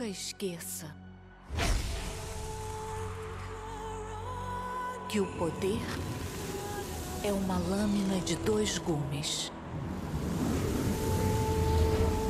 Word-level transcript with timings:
nunca 0.00 0.06
esqueça 0.06 0.86
que 5.10 5.20
o 5.20 5.26
poder 5.36 5.82
é 7.22 7.30
uma 7.30 7.58
lâmina 7.58 8.18
de 8.20 8.34
dois 8.36 8.78
gumes. 8.78 9.52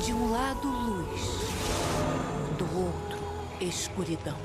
De 0.04 0.12
um 0.12 0.32
lado, 0.32 0.66
luz, 0.66 1.20
do 2.58 2.64
outro, 2.76 3.18
escuridão. 3.60 4.38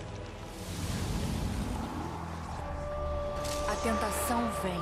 A 3.67 3.75
tentação 3.77 4.51
vem 4.61 4.81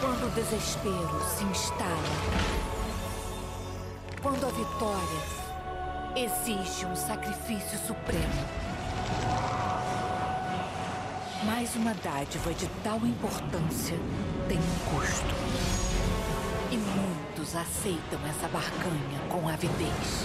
quando 0.00 0.26
o 0.26 0.30
desespero 0.30 1.24
se 1.36 1.44
instala. 1.44 1.96
Quando 4.22 4.46
a 4.46 4.50
vitória 4.50 5.45
exige 6.16 6.86
um 6.86 6.96
sacrifício 6.96 7.78
supremo. 7.78 8.24
Mais 11.44 11.76
uma 11.76 11.92
dádiva 11.92 12.54
de 12.54 12.66
tal 12.82 12.96
importância 13.00 13.98
tem 14.48 14.56
um 14.56 14.96
custo. 14.96 15.34
E 16.70 16.76
muitos 16.78 17.54
aceitam 17.54 18.18
essa 18.26 18.48
barganha 18.48 19.20
com 19.28 19.46
avidez. 19.46 20.24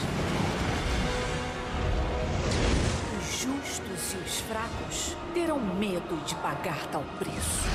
Os 3.19 3.41
justos 3.41 4.13
e 4.13 4.17
os 4.25 4.39
fracos 4.39 5.17
terão 5.33 5.59
medo 5.59 6.23
de 6.25 6.35
pagar 6.35 6.87
tal 6.87 7.03
preço. 7.19 7.67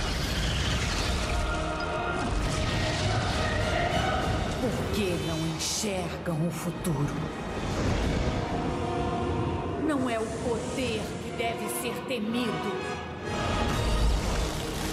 Porque 4.62 5.14
não 5.28 5.54
enxergam 5.54 6.48
o 6.48 6.50
futuro. 6.50 7.45
Poder 10.76 11.00
que 11.24 11.30
deve 11.38 11.68
ser 11.80 11.94
temido, 12.06 12.72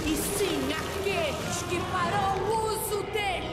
e 0.06 0.16
sim 0.16 0.62
aqueles 0.72 1.64
que 1.70 1.78
farão 1.92 2.38
uso 2.72 3.04
dele. 3.12 3.53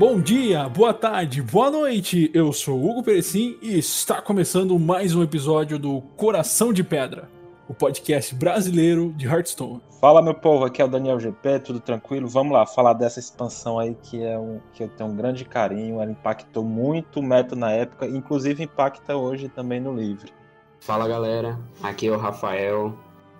Bom 0.00 0.18
dia, 0.18 0.66
boa 0.66 0.94
tarde, 0.94 1.42
boa 1.42 1.70
noite. 1.70 2.30
Eu 2.32 2.54
sou 2.54 2.82
Hugo 2.82 3.02
Perecim 3.02 3.58
e 3.60 3.78
está 3.78 4.22
começando 4.22 4.78
mais 4.78 5.14
um 5.14 5.22
episódio 5.22 5.78
do 5.78 6.00
Coração 6.16 6.72
de 6.72 6.82
Pedra, 6.82 7.28
o 7.68 7.74
podcast 7.74 8.34
brasileiro 8.34 9.12
de 9.12 9.26
Hearthstone. 9.26 9.82
Fala 10.00 10.22
meu 10.22 10.32
povo, 10.32 10.64
aqui 10.64 10.80
é 10.80 10.86
o 10.86 10.88
Daniel 10.88 11.20
GP, 11.20 11.58
tudo 11.58 11.80
tranquilo? 11.80 12.26
Vamos 12.28 12.54
lá 12.54 12.64
falar 12.64 12.94
dessa 12.94 13.20
expansão 13.20 13.78
aí 13.78 13.94
que 13.94 14.24
é 14.24 14.38
um 14.38 14.58
que 14.72 14.84
eu 14.84 14.88
tenho 14.88 15.10
um 15.10 15.14
grande 15.14 15.44
carinho, 15.44 16.00
ela 16.00 16.10
impactou 16.10 16.64
muito 16.64 17.20
o 17.20 17.22
meta 17.22 17.54
na 17.54 17.70
época, 17.70 18.06
inclusive 18.06 18.64
impacta 18.64 19.14
hoje 19.14 19.50
também 19.50 19.80
no 19.80 19.94
livre. 19.94 20.32
Fala 20.80 21.06
galera, 21.06 21.58
aqui 21.82 22.06
é 22.06 22.10
o 22.10 22.16
Rafael. 22.16 22.96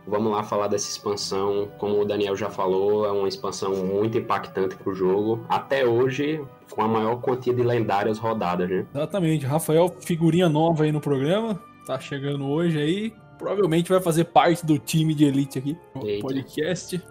Vamos 0.07 0.33
lá 0.33 0.43
falar 0.43 0.69
dessa 0.69 0.89
expansão. 0.89 1.69
Como 1.79 2.01
o 2.01 2.05
Daniel 2.05 2.37
já 2.37 2.51
falou, 2.51 3.07
é 3.07 3.11
uma 3.11 3.29
expansão 3.29 3.75
muito 3.85 4.19
impactante 4.19 4.77
para 4.77 4.91
o 4.91 4.95
jogo. 4.95 5.45
Até 5.49 5.87
hoje, 5.87 6.43
com 6.71 6.83
a 6.83 6.89
maior 6.89 7.17
quantia 7.21 7.53
de 7.53 7.63
lendárias 7.63 8.19
rodadas, 8.19 8.69
né? 8.69 8.87
Exatamente, 8.95 9.47
Rafael, 9.47 9.95
figurinha 10.01 10.49
nova 10.49 10.85
aí 10.85 10.93
no 10.93 11.01
programa, 11.01 11.61
tá 11.87 11.99
chegando 12.01 12.47
hoje 12.47 12.79
aí. 12.79 13.13
Provavelmente 13.39 13.91
vai 13.91 14.01
fazer 14.01 14.25
parte 14.25 14.67
do 14.67 14.79
time 14.79 15.15
de 15.15 15.25
elite 15.25 15.59
aqui 15.59 15.77
no 15.95 16.07
Eita. 16.07 16.23
podcast. 16.23 17.03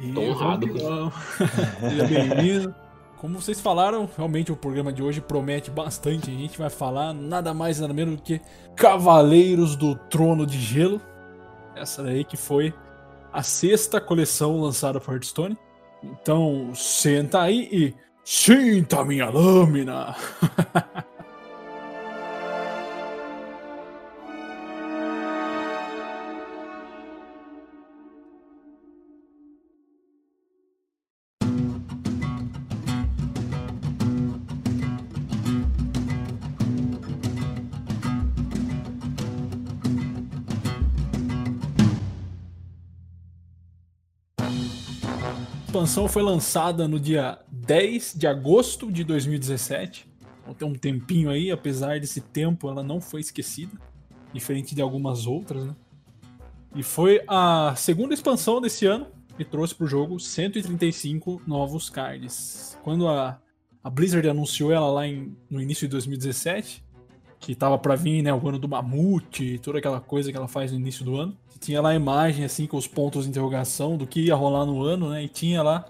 E 0.00 0.12
Tô 0.12 0.20
honrado. 0.20 0.66
Seja 1.80 2.06
bem-vindo. 2.06 2.74
Como 3.18 3.40
vocês 3.40 3.60
falaram, 3.60 4.08
realmente 4.16 4.52
o 4.52 4.56
programa 4.56 4.92
de 4.92 5.02
hoje 5.02 5.20
promete 5.20 5.72
bastante. 5.72 6.30
A 6.30 6.34
gente 6.34 6.56
vai 6.56 6.70
falar 6.70 7.12
nada 7.12 7.52
mais 7.52 7.80
nada 7.80 7.92
menos 7.92 8.16
do 8.16 8.22
que 8.22 8.40
Cavaleiros 8.76 9.74
do 9.74 9.96
Trono 9.96 10.46
de 10.46 10.58
Gelo. 10.58 11.00
Essa 11.78 12.02
daí 12.02 12.24
que 12.24 12.36
foi 12.36 12.74
a 13.32 13.42
sexta 13.42 14.00
coleção 14.00 14.60
lançada 14.60 15.00
por 15.00 15.14
Hearthstone. 15.14 15.56
Então, 16.02 16.72
senta 16.74 17.42
aí 17.42 17.68
e 17.72 17.94
sinta 18.24 19.04
minha 19.04 19.28
lâmina. 19.28 20.14
expansão 45.78 46.08
foi 46.08 46.22
lançada 46.22 46.88
no 46.88 46.98
dia 46.98 47.38
10 47.52 48.14
de 48.16 48.26
agosto 48.26 48.90
de 48.90 49.04
2017. 49.04 50.08
Então 50.42 50.54
tem 50.54 50.68
um 50.68 50.74
tempinho 50.74 51.30
aí, 51.30 51.50
apesar 51.52 52.00
desse 52.00 52.20
tempo, 52.20 52.68
ela 52.68 52.82
não 52.82 53.00
foi 53.00 53.20
esquecida. 53.20 53.72
Diferente 54.32 54.74
de 54.74 54.82
algumas 54.82 55.24
outras, 55.26 55.64
né? 55.64 55.76
E 56.74 56.82
foi 56.82 57.22
a 57.28 57.74
segunda 57.76 58.12
expansão 58.12 58.60
desse 58.60 58.86
ano 58.86 59.06
que 59.36 59.44
trouxe 59.44 59.74
pro 59.74 59.86
jogo 59.86 60.18
135 60.18 61.40
novos 61.46 61.88
cards. 61.88 62.76
Quando 62.82 63.06
a, 63.08 63.40
a 63.82 63.88
Blizzard 63.88 64.28
anunciou 64.28 64.72
ela 64.72 64.90
lá 64.90 65.06
em- 65.06 65.36
no 65.48 65.62
início 65.62 65.86
de 65.86 65.92
2017, 65.92 66.84
que 67.40 67.54
tava 67.54 67.78
pra 67.78 67.94
vir, 67.94 68.22
né, 68.22 68.32
o 68.32 68.48
ano 68.48 68.58
do 68.58 68.68
mamute, 68.68 69.58
toda 69.58 69.78
aquela 69.78 70.00
coisa 70.00 70.30
que 70.30 70.36
ela 70.36 70.48
faz 70.48 70.72
no 70.72 70.78
início 70.78 71.04
do 71.04 71.16
ano. 71.16 71.36
Tinha 71.60 71.80
lá 71.80 71.90
a 71.90 71.94
imagem, 71.94 72.44
assim, 72.44 72.66
com 72.66 72.76
os 72.76 72.86
pontos 72.86 73.24
de 73.24 73.30
interrogação 73.30 73.96
do 73.96 74.06
que 74.06 74.20
ia 74.20 74.34
rolar 74.34 74.64
no 74.64 74.82
ano, 74.82 75.10
né, 75.10 75.24
e 75.24 75.28
tinha 75.28 75.62
lá 75.62 75.84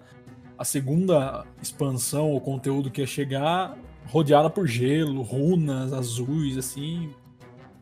a 0.57 0.65
segunda 0.65 1.47
expansão, 1.63 2.35
o 2.35 2.41
conteúdo 2.41 2.91
que 2.91 3.01
ia 3.01 3.07
chegar, 3.07 3.77
rodeada 4.07 4.51
por 4.51 4.67
gelo, 4.67 5.23
runas 5.23 5.93
azuis, 5.93 6.59
assim. 6.59 7.11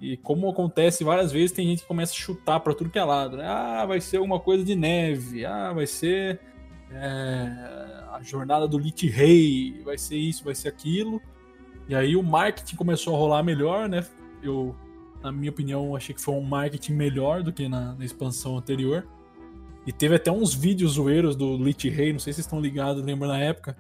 E 0.01 0.17
como 0.19 0.49
acontece 0.49 1.03
várias 1.03 1.33
vezes, 1.33 1.53
tem 1.53 1.67
gente 1.69 1.83
que 1.83 1.89
começa 1.89 2.13
a 2.13 2.17
chutar 2.17 2.61
pra 2.61 2.75
tudo 2.75 2.91
que 2.91 2.99
é 2.99 3.05
lado, 3.05 3.37
né? 3.39 3.47
Ah, 3.47 3.87
vai 3.87 4.01
ser 4.01 4.19
alguma 4.19 4.39
coisa 4.39 4.63
de 4.63 4.75
neve, 4.75 5.47
ah, 5.47 5.73
vai 5.73 5.87
ser 5.87 6.39
é, 6.91 7.49
a 8.13 8.21
jornada 8.23 8.69
do 8.69 8.79
Lich 8.79 9.09
Rei, 9.09 9.81
vai 9.85 9.97
ser 9.97 10.17
isso, 10.17 10.45
vai 10.45 10.55
ser 10.55 10.69
aquilo. 10.69 11.21
E 11.89 11.95
aí 11.95 12.17
o 12.17 12.23
marketing 12.23 12.77
começou 12.77 13.15
a 13.15 13.19
rolar 13.19 13.43
melhor, 13.43 13.89
né? 13.89 14.05
Eu, 14.43 14.75
na 15.23 15.31
minha 15.31 15.51
opinião, 15.51 15.95
achei 15.95 16.15
que 16.15 16.21
foi 16.21 16.35
um 16.35 16.43
marketing 16.43 16.95
melhor 16.95 17.43
do 17.43 17.53
que 17.53 17.69
na, 17.69 17.95
na 17.95 18.05
expansão 18.05 18.57
anterior. 18.59 19.07
E 19.87 19.93
teve 19.93 20.17
até 20.17 20.33
uns 20.33 20.53
vídeos 20.53 20.93
zoeiros 20.93 21.37
do 21.37 21.57
Lich 21.57 21.89
Rei, 21.89 22.13
não 22.13 22.19
sei 22.19 22.33
se 22.33 22.37
vocês 22.37 22.47
estão 22.47 22.61
ligados, 22.61 23.05
lembra 23.05 23.29
na 23.29 23.39
época? 23.39 23.77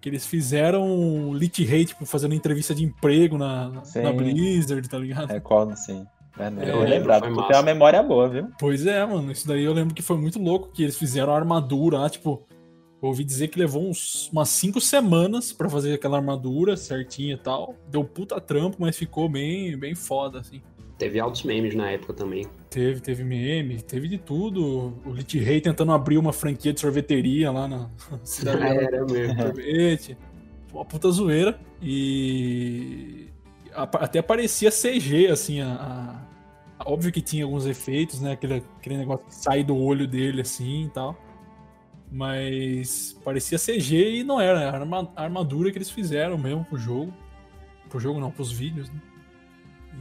Que 0.00 0.08
eles 0.08 0.24
fizeram 0.24 1.32
Lich 1.34 1.64
Rei, 1.64 1.84
tipo, 1.84 2.06
fazendo 2.06 2.34
entrevista 2.34 2.74
de 2.74 2.84
emprego 2.84 3.36
na, 3.36 3.82
Sim. 3.84 4.02
na 4.02 4.12
Blizzard, 4.12 4.88
tá 4.88 4.96
ligado? 4.96 5.28
Recordo, 5.28 5.76
sim. 5.76 6.06
Verdade. 6.36 6.70
É, 6.70 6.72
eu 6.72 6.80
lembrado, 6.80 7.22
foi 7.24 7.30
tu 7.30 7.36
massa. 7.36 7.48
tem 7.48 7.56
uma 7.56 7.62
memória 7.64 8.02
boa, 8.02 8.28
viu? 8.28 8.48
Pois 8.58 8.86
é, 8.86 9.04
mano, 9.04 9.30
isso 9.32 9.46
daí 9.46 9.64
eu 9.64 9.72
lembro 9.74 9.92
que 9.92 10.00
foi 10.00 10.16
muito 10.16 10.38
louco, 10.40 10.70
que 10.72 10.84
eles 10.84 10.96
fizeram 10.96 11.34
a 11.34 11.36
armadura 11.36 11.98
lá, 11.98 12.08
tipo, 12.08 12.46
ouvi 13.08 13.24
dizer 13.24 13.48
que 13.48 13.58
levou 13.58 13.88
uns, 13.88 14.28
umas 14.32 14.48
cinco 14.50 14.80
semanas 14.80 15.52
pra 15.52 15.68
fazer 15.70 15.94
aquela 15.94 16.18
armadura 16.18 16.76
certinha 16.76 17.34
e 17.34 17.38
tal. 17.38 17.74
Deu 17.88 18.04
puta 18.04 18.40
trampo, 18.40 18.76
mas 18.80 18.96
ficou 18.96 19.28
bem, 19.28 19.76
bem 19.76 19.94
foda, 19.94 20.40
assim. 20.40 20.60
Teve 20.98 21.18
altos 21.18 21.44
memes 21.44 21.74
na 21.74 21.90
época 21.90 22.12
também. 22.12 22.46
Teve, 22.68 23.00
teve 23.00 23.24
meme, 23.24 23.80
teve 23.80 24.06
de 24.06 24.18
tudo. 24.18 24.92
O 25.06 25.12
Lit 25.12 25.38
Rei 25.38 25.58
tentando 25.60 25.92
abrir 25.92 26.18
uma 26.18 26.32
franquia 26.32 26.74
de 26.74 26.80
sorveteria 26.80 27.50
lá 27.50 27.66
na 27.66 27.90
cidade 28.22 28.62
Era 28.62 29.04
mesmo. 29.06 29.40
sorvete. 29.40 30.16
Uma 30.72 30.84
puta 30.84 31.10
zoeira. 31.10 31.58
E 32.14 33.28
até 33.72 34.20
parecia 34.20 34.70
CG, 34.70 35.28
assim, 35.28 35.60
a, 35.60 35.72
a- 35.72 36.30
Óbvio 36.86 37.12
que 37.12 37.20
tinha 37.20 37.44
alguns 37.44 37.66
efeitos, 37.66 38.20
né? 38.22 38.32
Aquele, 38.32 38.62
aquele 38.78 38.96
negócio 38.96 39.26
que 39.26 39.34
sai 39.34 39.62
do 39.62 39.76
olho 39.76 40.06
dele, 40.08 40.40
assim 40.40 40.84
e 40.86 40.88
tal. 40.88 41.14
Mas 42.10 43.16
parecia 43.24 43.58
CG 43.58 44.18
e 44.20 44.24
não 44.24 44.40
era. 44.40 44.60
Era 44.60 44.76
a 44.78 44.80
arma- 44.80 45.12
a 45.14 45.22
armadura 45.22 45.70
que 45.70 45.78
eles 45.78 45.90
fizeram 45.90 46.36
mesmo 46.36 46.64
pro 46.64 46.76
jogo. 46.78 47.12
Pro 47.88 48.00
jogo 48.00 48.20
não, 48.20 48.30
pros 48.30 48.50
vídeos, 48.52 48.90
né? 48.90 49.00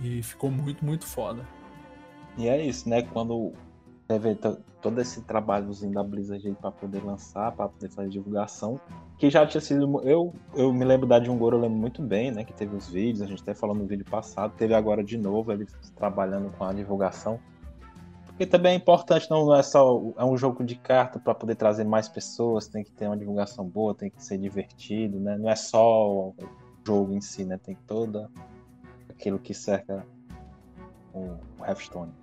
E 0.04 0.22
ficou 0.24 0.50
muito, 0.50 0.84
muito 0.84 1.06
foda. 1.06 1.46
E 2.38 2.48
é 2.48 2.64
isso, 2.66 2.88
né? 2.90 3.02
Quando 3.02 3.52
teve 4.08 4.36
todo 4.82 5.00
esse 5.02 5.22
trabalhozinho 5.24 5.94
da 5.94 6.04
Blizzard 6.04 6.56
pra 6.60 6.72
poder 6.72 7.04
lançar, 7.04 7.52
pra 7.52 7.68
poder 7.68 7.90
fazer 7.90 8.10
divulgação, 8.10 8.80
que 9.18 9.30
já 9.30 9.46
tinha 9.46 9.62
sido. 9.62 10.02
Eu, 10.04 10.34
eu 10.56 10.74
me 10.74 10.86
lembro 10.86 11.06
da 11.06 11.22
Jungoro, 11.24 11.58
eu 11.58 11.62
lembro 11.62 11.78
muito 11.78 12.02
bem, 12.02 12.32
né? 12.32 12.44
Que 12.44 12.54
teve 12.54 12.76
os 12.76 12.88
vídeos, 12.90 13.22
a 13.22 13.26
gente 13.28 13.42
até 13.42 13.54
falou 13.54 13.76
no 13.76 13.86
vídeo 13.86 14.06
passado, 14.06 14.54
teve 14.58 14.74
agora 14.74 15.04
de 15.04 15.18
novo 15.18 15.52
eles 15.52 15.72
trabalhando 15.96 16.50
com 16.58 16.64
a 16.64 16.74
divulgação. 16.74 17.40
Porque 18.40 18.46
também 18.46 18.72
é 18.72 18.76
importante, 18.76 19.30
não, 19.30 19.54
é 19.54 19.62
só. 19.62 20.02
É 20.18 20.24
um 20.24 20.38
jogo 20.38 20.64
de 20.64 20.76
carta 20.76 21.20
para 21.20 21.36
poder 21.36 21.56
trazer 21.56 21.84
mais 21.84 22.08
pessoas, 22.08 22.70
tem 22.70 22.86
que 22.86 22.92
ter 22.92 23.08
uma 23.08 23.18
divulgação 23.18 23.68
boa, 23.68 23.94
tem 23.94 24.10
que 24.10 24.24
ser 24.24 24.38
divertido, 24.38 25.20
né? 25.20 25.38
Não 25.38 25.50
é 25.50 25.58
só 25.58 26.10
o 26.10 26.36
jogo 26.88 27.14
em 27.14 27.20
si, 27.20 27.44
né? 27.44 27.60
Tem 27.62 27.76
toda 27.86 28.32
aquilo 29.10 29.40
que 29.40 29.54
cerca 29.54 30.08
o, 31.14 31.36
o 31.60 31.66
Hearthstone 31.66 32.14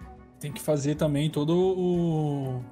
tem 0.41 0.53
que 0.53 0.61
fazer 0.61 0.95
também 0.95 1.31
todo 1.31 1.51
o, 1.51 2.63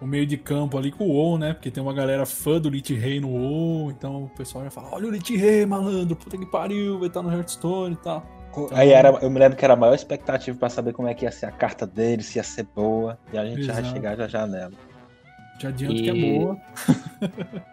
o 0.00 0.06
meio 0.06 0.26
de 0.26 0.36
campo 0.36 0.78
ali 0.78 0.92
com 0.92 1.04
o 1.04 1.12
WoW, 1.12 1.38
né? 1.38 1.52
Porque 1.52 1.70
tem 1.70 1.82
uma 1.82 1.92
galera 1.92 2.24
fã 2.26 2.60
do 2.60 2.68
Lich 2.68 2.94
Rei 2.94 3.20
no 3.20 3.28
WoW, 3.28 3.90
então 3.90 4.24
o 4.24 4.28
pessoal 4.30 4.64
já 4.64 4.70
fala: 4.70 4.90
olha 4.92 5.08
o 5.08 5.10
Lich 5.10 5.36
Rei, 5.36 5.66
malandro, 5.66 6.16
puta 6.16 6.36
que 6.38 6.46
pariu, 6.46 6.98
vai 6.98 7.08
estar 7.08 7.22
no 7.22 7.32
Hearthstone 7.32 7.94
e 7.94 7.98
tal. 7.98 8.41
Então, 8.52 8.68
Aí 8.72 8.90
era, 8.90 9.08
eu 9.22 9.30
me 9.30 9.38
lembro 9.38 9.56
que 9.56 9.64
era 9.64 9.74
a 9.74 9.76
maior 9.76 9.94
expectativa 9.94 10.56
para 10.58 10.68
saber 10.68 10.92
como 10.92 11.08
é 11.08 11.14
que 11.14 11.24
ia 11.24 11.32
ser 11.32 11.46
a 11.46 11.50
carta 11.50 11.86
dele, 11.86 12.22
se 12.22 12.38
ia 12.38 12.42
ser 12.42 12.66
boa, 12.74 13.18
e 13.32 13.38
a 13.38 13.44
gente 13.46 13.62
Exato. 13.62 13.78
já 13.78 13.82
vai 13.82 13.92
chegar 13.92 14.16
já 14.16 14.28
já 14.28 14.46
nela. 14.46 14.72
Já 15.58 15.68
adianto 15.68 15.94
e... 15.94 16.02
que 16.02 16.10
é 16.10 16.38
boa. 16.38 16.56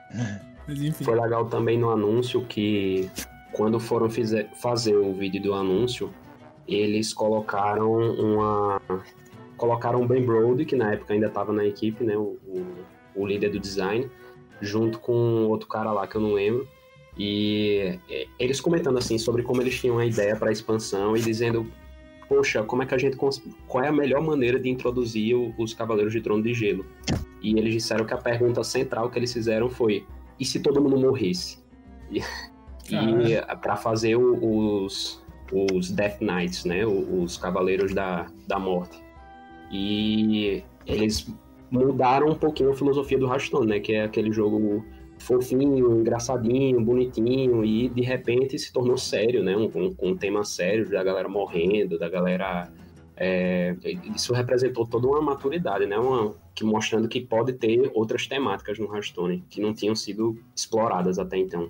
Mas, 0.67 0.81
enfim. 0.81 1.03
Foi 1.03 1.19
legal 1.19 1.45
também 1.47 1.77
no 1.77 1.89
anúncio 1.89 2.45
que 2.45 3.09
quando 3.51 3.79
foram 3.79 4.09
fizer, 4.09 4.49
fazer 4.55 4.95
o 4.95 5.13
vídeo 5.13 5.41
do 5.41 5.53
anúncio, 5.53 6.13
eles 6.67 7.13
colocaram 7.13 7.91
uma 7.91 8.79
colocaram 9.57 10.01
o 10.01 10.07
Ben 10.07 10.25
Brody, 10.25 10.63
que 10.63 10.75
na 10.75 10.93
época 10.93 11.13
ainda 11.13 11.27
estava 11.27 11.51
na 11.51 11.65
equipe, 11.65 12.03
né, 12.03 12.15
o, 12.15 12.37
o, 12.47 12.65
o, 13.13 13.27
líder 13.27 13.49
do 13.49 13.59
design, 13.59 14.09
junto 14.61 14.99
com 14.99 15.45
outro 15.47 15.67
cara 15.67 15.91
lá 15.91 16.07
que 16.07 16.15
eu 16.15 16.21
não 16.21 16.31
lembro, 16.31 16.65
e 17.19 18.00
é, 18.10 18.27
eles 18.39 18.62
comentando 18.62 18.98
assim 18.98 19.18
sobre 19.18 19.44
como 19.44 19.62
eles 19.62 19.77
tinham 19.77 19.98
a 19.98 20.06
ideia 20.06 20.38
para 20.38 20.48
a 20.48 20.51
expansão 20.54 21.18
e 21.18 21.19
dizendo, 21.19 21.69
poxa, 22.30 22.63
como 22.63 22.81
é 22.81 22.86
que 22.86 22.95
a 22.95 22.98
gente 22.98 23.18
qual 23.68 23.83
é 23.83 23.89
a 23.89 23.92
melhor 23.92 24.21
maneira 24.21 24.57
de 24.57 24.69
introduzir 24.69 25.36
os 25.57 25.74
Cavaleiros 25.74 26.13
de 26.13 26.21
Trono 26.21 26.42
de 26.42 26.54
Gelo? 26.54 26.86
E 27.42 27.60
eles 27.60 27.74
disseram 27.74 28.06
que 28.06 28.13
a 28.13 28.18
pergunta 28.18 28.63
central 28.63 29.10
que 29.10 29.19
eles 29.19 29.33
fizeram 29.33 29.69
foi: 29.69 30.06
e 30.39 30.45
se 30.45 30.62
todo 30.62 30.81
mundo 30.81 30.98
morresse? 30.98 31.60
E, 32.92 33.33
e 33.36 33.56
para 33.57 33.75
fazer 33.75 34.15
os 34.15 35.22
os 35.51 35.92
Death 35.92 36.22
Knights, 36.22 36.65
né? 36.65 36.86
Os 36.86 37.38
Cavaleiros 37.38 37.94
da, 37.94 38.27
da 38.48 38.57
Morte. 38.57 39.00
E 39.72 40.63
eles 40.88 41.31
mudaram 41.69 42.30
um 42.30 42.36
pouquinho 42.36 42.72
a 42.72 42.75
filosofia 42.75 43.18
do 43.18 43.27
Hearthstone, 43.27 43.68
né? 43.68 43.80
Que 43.80 43.94
é 43.94 44.04
aquele 44.04 44.31
jogo 44.31 44.83
fofinho, 45.19 46.00
engraçadinho, 46.00 46.83
bonitinho, 46.83 47.63
e 47.63 47.89
de 47.89 48.01
repente 48.01 48.57
se 48.57 48.71
tornou 48.74 48.98
sério, 48.98 49.44
né? 49.44 49.56
Um, 49.56 49.69
um, 49.75 49.95
um 50.01 50.18
tema 50.18 50.44
sério 50.44 50.89
da 50.89 51.04
galera 51.04 51.30
morrendo, 51.30 52.00
da 52.00 52.10
galera. 52.10 52.71
É, 53.21 53.75
isso 54.16 54.33
representou 54.33 54.88
toda 54.88 55.07
uma 55.07 55.21
maturidade, 55.21 55.86
né? 55.86 55.98
Uma, 55.98 56.33
que 56.56 56.63
mostrando 56.63 57.07
que 57.07 57.19
pode 57.19 57.54
ter 57.54 57.92
outras 57.94 58.25
temáticas 58.27 58.80
no 58.80 58.86
Hearthstone 58.86 59.44
que 59.50 59.62
não 59.62 59.74
tinham 59.74 59.94
sido 59.94 60.42
exploradas 60.56 61.19
até 61.19 61.38
então 61.38 61.69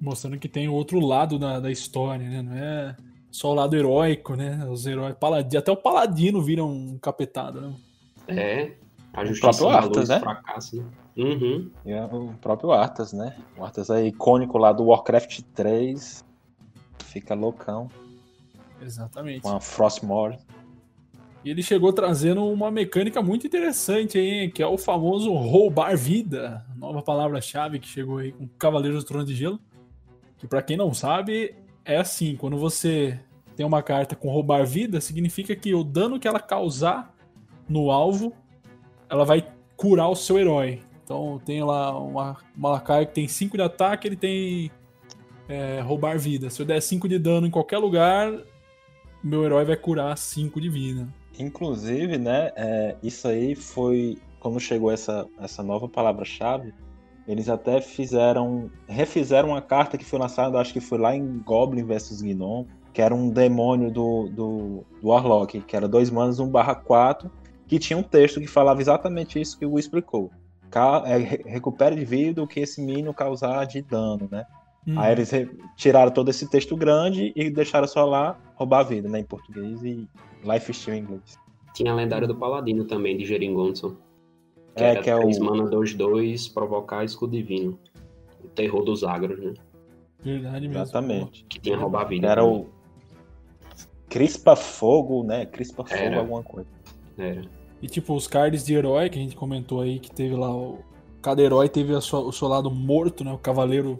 mostrando 0.00 0.38
que 0.38 0.48
tem 0.48 0.68
outro 0.68 1.00
lado 1.00 1.38
da, 1.38 1.60
da 1.60 1.70
história, 1.70 2.28
né? 2.28 2.42
Não 2.42 2.54
é 2.54 2.96
só 3.30 3.50
o 3.50 3.54
lado 3.54 3.76
heróico, 3.76 4.34
né? 4.34 4.66
Os 4.70 4.86
heróis, 4.86 5.14
paladino, 5.18 5.58
até 5.58 5.70
o 5.70 5.76
paladino 5.76 6.40
vira 6.42 6.64
um 6.64 6.98
capetado, 6.98 7.60
né? 7.60 7.74
É, 8.28 8.72
a 9.12 9.24
justiça 9.24 9.64
o 9.64 9.70
próprio 9.70 9.86
Arthas, 9.86 10.08
né? 10.08 10.20
Fracasso, 10.20 10.76
né? 10.76 10.84
Uhum. 11.18 11.68
E 11.84 11.92
é 11.92 12.04
o 12.04 12.32
próprio 12.40 12.70
Arthas, 12.70 13.12
né? 13.12 13.36
O 13.56 13.64
Arthas 13.64 13.90
é 13.90 14.06
icônico 14.06 14.56
lá 14.56 14.72
do 14.72 14.84
Warcraft 14.84 15.40
3. 15.54 16.24
Fica 17.04 17.34
loucão. 17.34 17.90
Exatamente. 18.80 19.42
Com 19.42 19.56
a 19.56 19.60
Frostmourne. 19.60 20.38
E 21.44 21.50
ele 21.50 21.62
chegou 21.62 21.92
trazendo 21.92 22.44
uma 22.44 22.70
mecânica 22.70 23.20
muito 23.20 23.46
interessante 23.46 24.18
aí, 24.18 24.50
que 24.50 24.62
é 24.62 24.66
o 24.66 24.78
famoso 24.78 25.32
roubar 25.32 25.96
vida. 25.96 26.64
Nova 26.76 27.02
palavra-chave 27.02 27.80
que 27.80 27.88
chegou 27.88 28.18
aí 28.18 28.32
com 28.32 28.46
Cavaleiros 28.58 29.02
do 29.02 29.08
Trono 29.08 29.24
de 29.24 29.34
Gelo. 29.34 29.58
Que 30.36 30.46
para 30.46 30.62
quem 30.62 30.76
não 30.76 30.94
sabe, 30.94 31.54
é 31.84 31.96
assim, 31.96 32.36
quando 32.36 32.56
você 32.56 33.18
tem 33.56 33.66
uma 33.66 33.82
carta 33.82 34.14
com 34.14 34.30
roubar 34.30 34.64
vida, 34.64 35.00
significa 35.00 35.56
que 35.56 35.74
o 35.74 35.82
dano 35.82 36.20
que 36.20 36.28
ela 36.28 36.38
causar 36.38 37.12
no 37.68 37.90
alvo, 37.90 38.32
ela 39.08 39.24
vai 39.24 39.48
curar 39.76 40.08
o 40.08 40.14
seu 40.14 40.38
herói. 40.38 40.80
Então 41.08 41.40
tem 41.42 41.64
lá 41.64 41.98
uma 41.98 42.36
Malakai 42.54 43.06
que 43.06 43.14
tem 43.14 43.26
5 43.26 43.56
de 43.56 43.62
ataque, 43.62 44.06
ele 44.06 44.16
tem 44.16 44.70
é, 45.48 45.80
roubar 45.80 46.18
vida. 46.18 46.50
Se 46.50 46.60
eu 46.60 46.66
der 46.66 46.82
5 46.82 47.08
de 47.08 47.18
dano 47.18 47.46
em 47.46 47.50
qualquer 47.50 47.78
lugar, 47.78 48.30
meu 49.24 49.42
herói 49.42 49.64
vai 49.64 49.76
curar 49.76 50.18
5 50.18 50.60
de 50.60 50.68
vida. 50.68 51.08
Inclusive, 51.38 52.18
né, 52.18 52.52
é, 52.54 52.94
isso 53.02 53.26
aí 53.26 53.54
foi 53.54 54.18
quando 54.38 54.60
chegou 54.60 54.92
essa, 54.92 55.26
essa 55.40 55.62
nova 55.62 55.88
palavra-chave, 55.88 56.74
eles 57.26 57.48
até 57.48 57.80
fizeram. 57.80 58.70
refizeram 58.86 59.48
uma 59.48 59.62
carta 59.62 59.96
que 59.96 60.04
foi 60.04 60.18
lançada, 60.18 60.58
acho 60.58 60.74
que 60.74 60.80
foi 60.80 60.98
lá 60.98 61.16
em 61.16 61.38
Goblin 61.38 61.84
vs 61.84 62.20
Gnome, 62.20 62.68
que 62.92 63.00
era 63.00 63.14
um 63.14 63.30
demônio 63.30 63.90
do, 63.90 64.28
do, 64.28 64.84
do 65.00 65.08
Warlock, 65.08 65.62
que 65.62 65.74
era 65.74 65.88
dois 65.88 66.10
manos 66.10 66.38
1 66.38 66.46
barra 66.50 66.74
4, 66.74 67.30
que 67.66 67.78
tinha 67.78 67.96
um 67.96 68.02
texto 68.02 68.40
que 68.40 68.46
falava 68.46 68.82
exatamente 68.82 69.40
isso 69.40 69.58
que 69.58 69.64
o 69.64 69.78
explicou. 69.78 70.30
É, 71.06 71.16
recupere 71.48 71.96
de 71.96 72.04
vida 72.04 72.42
o 72.42 72.46
que 72.46 72.60
esse 72.60 72.80
mínimo 72.80 73.14
causar 73.14 73.64
de 73.64 73.82
dano, 73.82 74.28
né? 74.30 74.44
Uhum. 74.86 74.98
Aí 74.98 75.12
eles 75.12 75.30
tiraram 75.76 76.10
todo 76.10 76.30
esse 76.30 76.48
texto 76.48 76.76
grande 76.76 77.32
e 77.36 77.50
deixaram 77.50 77.86
só 77.86 78.04
lá 78.04 78.38
roubar 78.54 78.80
a 78.80 78.82
vida, 78.82 79.08
né? 79.08 79.20
Em 79.20 79.24
português 79.24 79.82
e 79.82 80.08
Life 80.44 80.72
Steal 80.72 80.96
em 80.96 81.00
inglês. 81.00 81.38
Tinha 81.74 81.92
a 81.92 81.94
lendária 81.94 82.26
do 82.26 82.34
Paladino 82.34 82.84
também, 82.84 83.16
de 83.16 83.24
Geringonson. 83.24 83.96
Que 84.74 84.84
é, 84.84 84.90
era 84.90 85.02
que 85.02 85.10
é 85.10 85.16
3 85.16 85.38
o... 85.38 85.44
mana 85.44 85.64
2-2, 85.64 86.52
provocar 86.52 87.04
escudo 87.04 87.32
divino. 87.32 87.78
O 88.42 88.48
terror 88.48 88.82
dos 88.82 89.04
agros, 89.04 89.38
né? 89.38 89.54
Verdade 90.22 90.68
mesmo. 90.68 90.82
Exatamente. 90.82 91.44
Que 91.44 91.60
tinha 91.60 91.76
roubar 91.76 92.02
a 92.02 92.04
vida. 92.04 92.28
Era 92.28 92.42
também. 92.42 92.60
o. 92.62 92.78
Crispa 94.08 94.56
Fogo, 94.56 95.22
né? 95.22 95.44
Crispa 95.44 95.84
Fogo, 95.84 96.00
era. 96.00 96.18
alguma 96.18 96.42
coisa. 96.42 96.68
Era. 97.18 97.42
E 97.80 97.86
tipo, 97.86 98.14
os 98.14 98.26
cards 98.26 98.64
de 98.64 98.74
herói 98.74 99.08
que 99.08 99.18
a 99.18 99.22
gente 99.22 99.36
comentou 99.36 99.80
aí, 99.80 99.98
que 99.98 100.10
teve 100.10 100.34
lá 100.34 100.54
o. 100.54 100.78
Cada 101.22 101.42
herói 101.42 101.68
teve 101.68 101.98
sua, 102.00 102.20
o 102.20 102.32
seu 102.32 102.48
lado 102.48 102.70
morto, 102.70 103.24
né? 103.24 103.32
O 103.32 103.38
Cavaleiro 103.38 103.98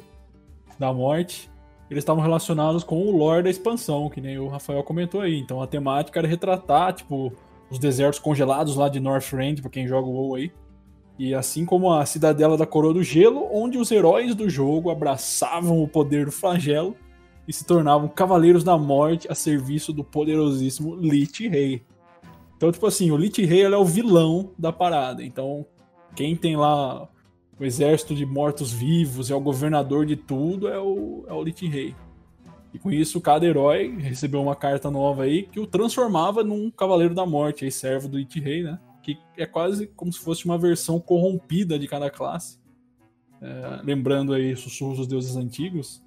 da 0.78 0.92
Morte. 0.92 1.50
Eles 1.90 2.02
estavam 2.02 2.22
relacionados 2.22 2.84
com 2.84 3.00
o 3.00 3.16
lore 3.16 3.42
da 3.42 3.50
expansão, 3.50 4.10
que 4.10 4.20
nem 4.20 4.38
o 4.38 4.48
Rafael 4.48 4.82
comentou 4.82 5.20
aí. 5.20 5.38
Então 5.38 5.62
a 5.62 5.66
temática 5.66 6.20
era 6.20 6.28
retratar, 6.28 6.92
tipo, 6.92 7.32
os 7.70 7.78
desertos 7.78 8.18
congelados 8.18 8.76
lá 8.76 8.88
de 8.88 9.00
Northrend, 9.00 9.62
pra 9.62 9.70
quem 9.70 9.86
joga 9.86 10.06
o 10.06 10.12
WoW 10.12 10.34
aí. 10.34 10.52
E 11.18 11.34
assim 11.34 11.64
como 11.64 11.92
a 11.92 12.06
Cidadela 12.06 12.56
da 12.56 12.66
Coroa 12.66 12.94
do 12.94 13.02
Gelo, 13.02 13.48
onde 13.50 13.78
os 13.78 13.90
heróis 13.90 14.34
do 14.34 14.48
jogo 14.48 14.90
abraçavam 14.90 15.82
o 15.82 15.88
poder 15.88 16.26
do 16.26 16.32
flagelo 16.32 16.94
e 17.46 17.52
se 17.52 17.64
tornavam 17.64 18.06
cavaleiros 18.06 18.62
da 18.62 18.76
morte 18.78 19.26
a 19.30 19.34
serviço 19.34 19.92
do 19.92 20.04
poderosíssimo 20.04 20.94
Lich 20.94 21.48
Rei. 21.48 21.82
Então, 22.58 22.72
tipo 22.72 22.86
assim, 22.86 23.12
o 23.12 23.16
Lich 23.16 23.44
Rei 23.44 23.62
é 23.62 23.76
o 23.76 23.84
vilão 23.84 24.50
da 24.58 24.72
parada. 24.72 25.24
Então, 25.24 25.64
quem 26.16 26.34
tem 26.34 26.56
lá 26.56 27.08
o 27.58 27.64
exército 27.64 28.16
de 28.16 28.26
mortos-vivos, 28.26 29.30
é 29.30 29.34
o 29.34 29.40
governador 29.40 30.04
de 30.04 30.16
tudo, 30.16 30.66
é 30.66 30.78
o, 30.78 31.24
é 31.28 31.32
o 31.32 31.40
Lich 31.40 31.68
Rei. 31.68 31.94
E 32.74 32.78
com 32.80 32.90
isso, 32.90 33.20
cada 33.20 33.46
herói 33.46 33.96
recebeu 33.96 34.42
uma 34.42 34.56
carta 34.56 34.90
nova 34.90 35.22
aí 35.22 35.44
que 35.44 35.60
o 35.60 35.68
transformava 35.68 36.42
num 36.42 36.68
Cavaleiro 36.68 37.14
da 37.14 37.24
Morte, 37.24 37.64
aí 37.64 37.70
servo 37.70 38.08
do 38.08 38.18
Lich 38.18 38.40
Rei, 38.40 38.64
né? 38.64 38.80
que 39.04 39.16
é 39.36 39.46
quase 39.46 39.86
como 39.86 40.12
se 40.12 40.18
fosse 40.18 40.44
uma 40.44 40.58
versão 40.58 40.98
corrompida 40.98 41.78
de 41.78 41.86
cada 41.86 42.10
classe. 42.10 42.58
É, 43.40 43.80
lembrando 43.84 44.32
aí 44.32 44.56
sussurros 44.56 44.98
dos 44.98 45.06
deuses 45.06 45.36
antigos, 45.36 46.02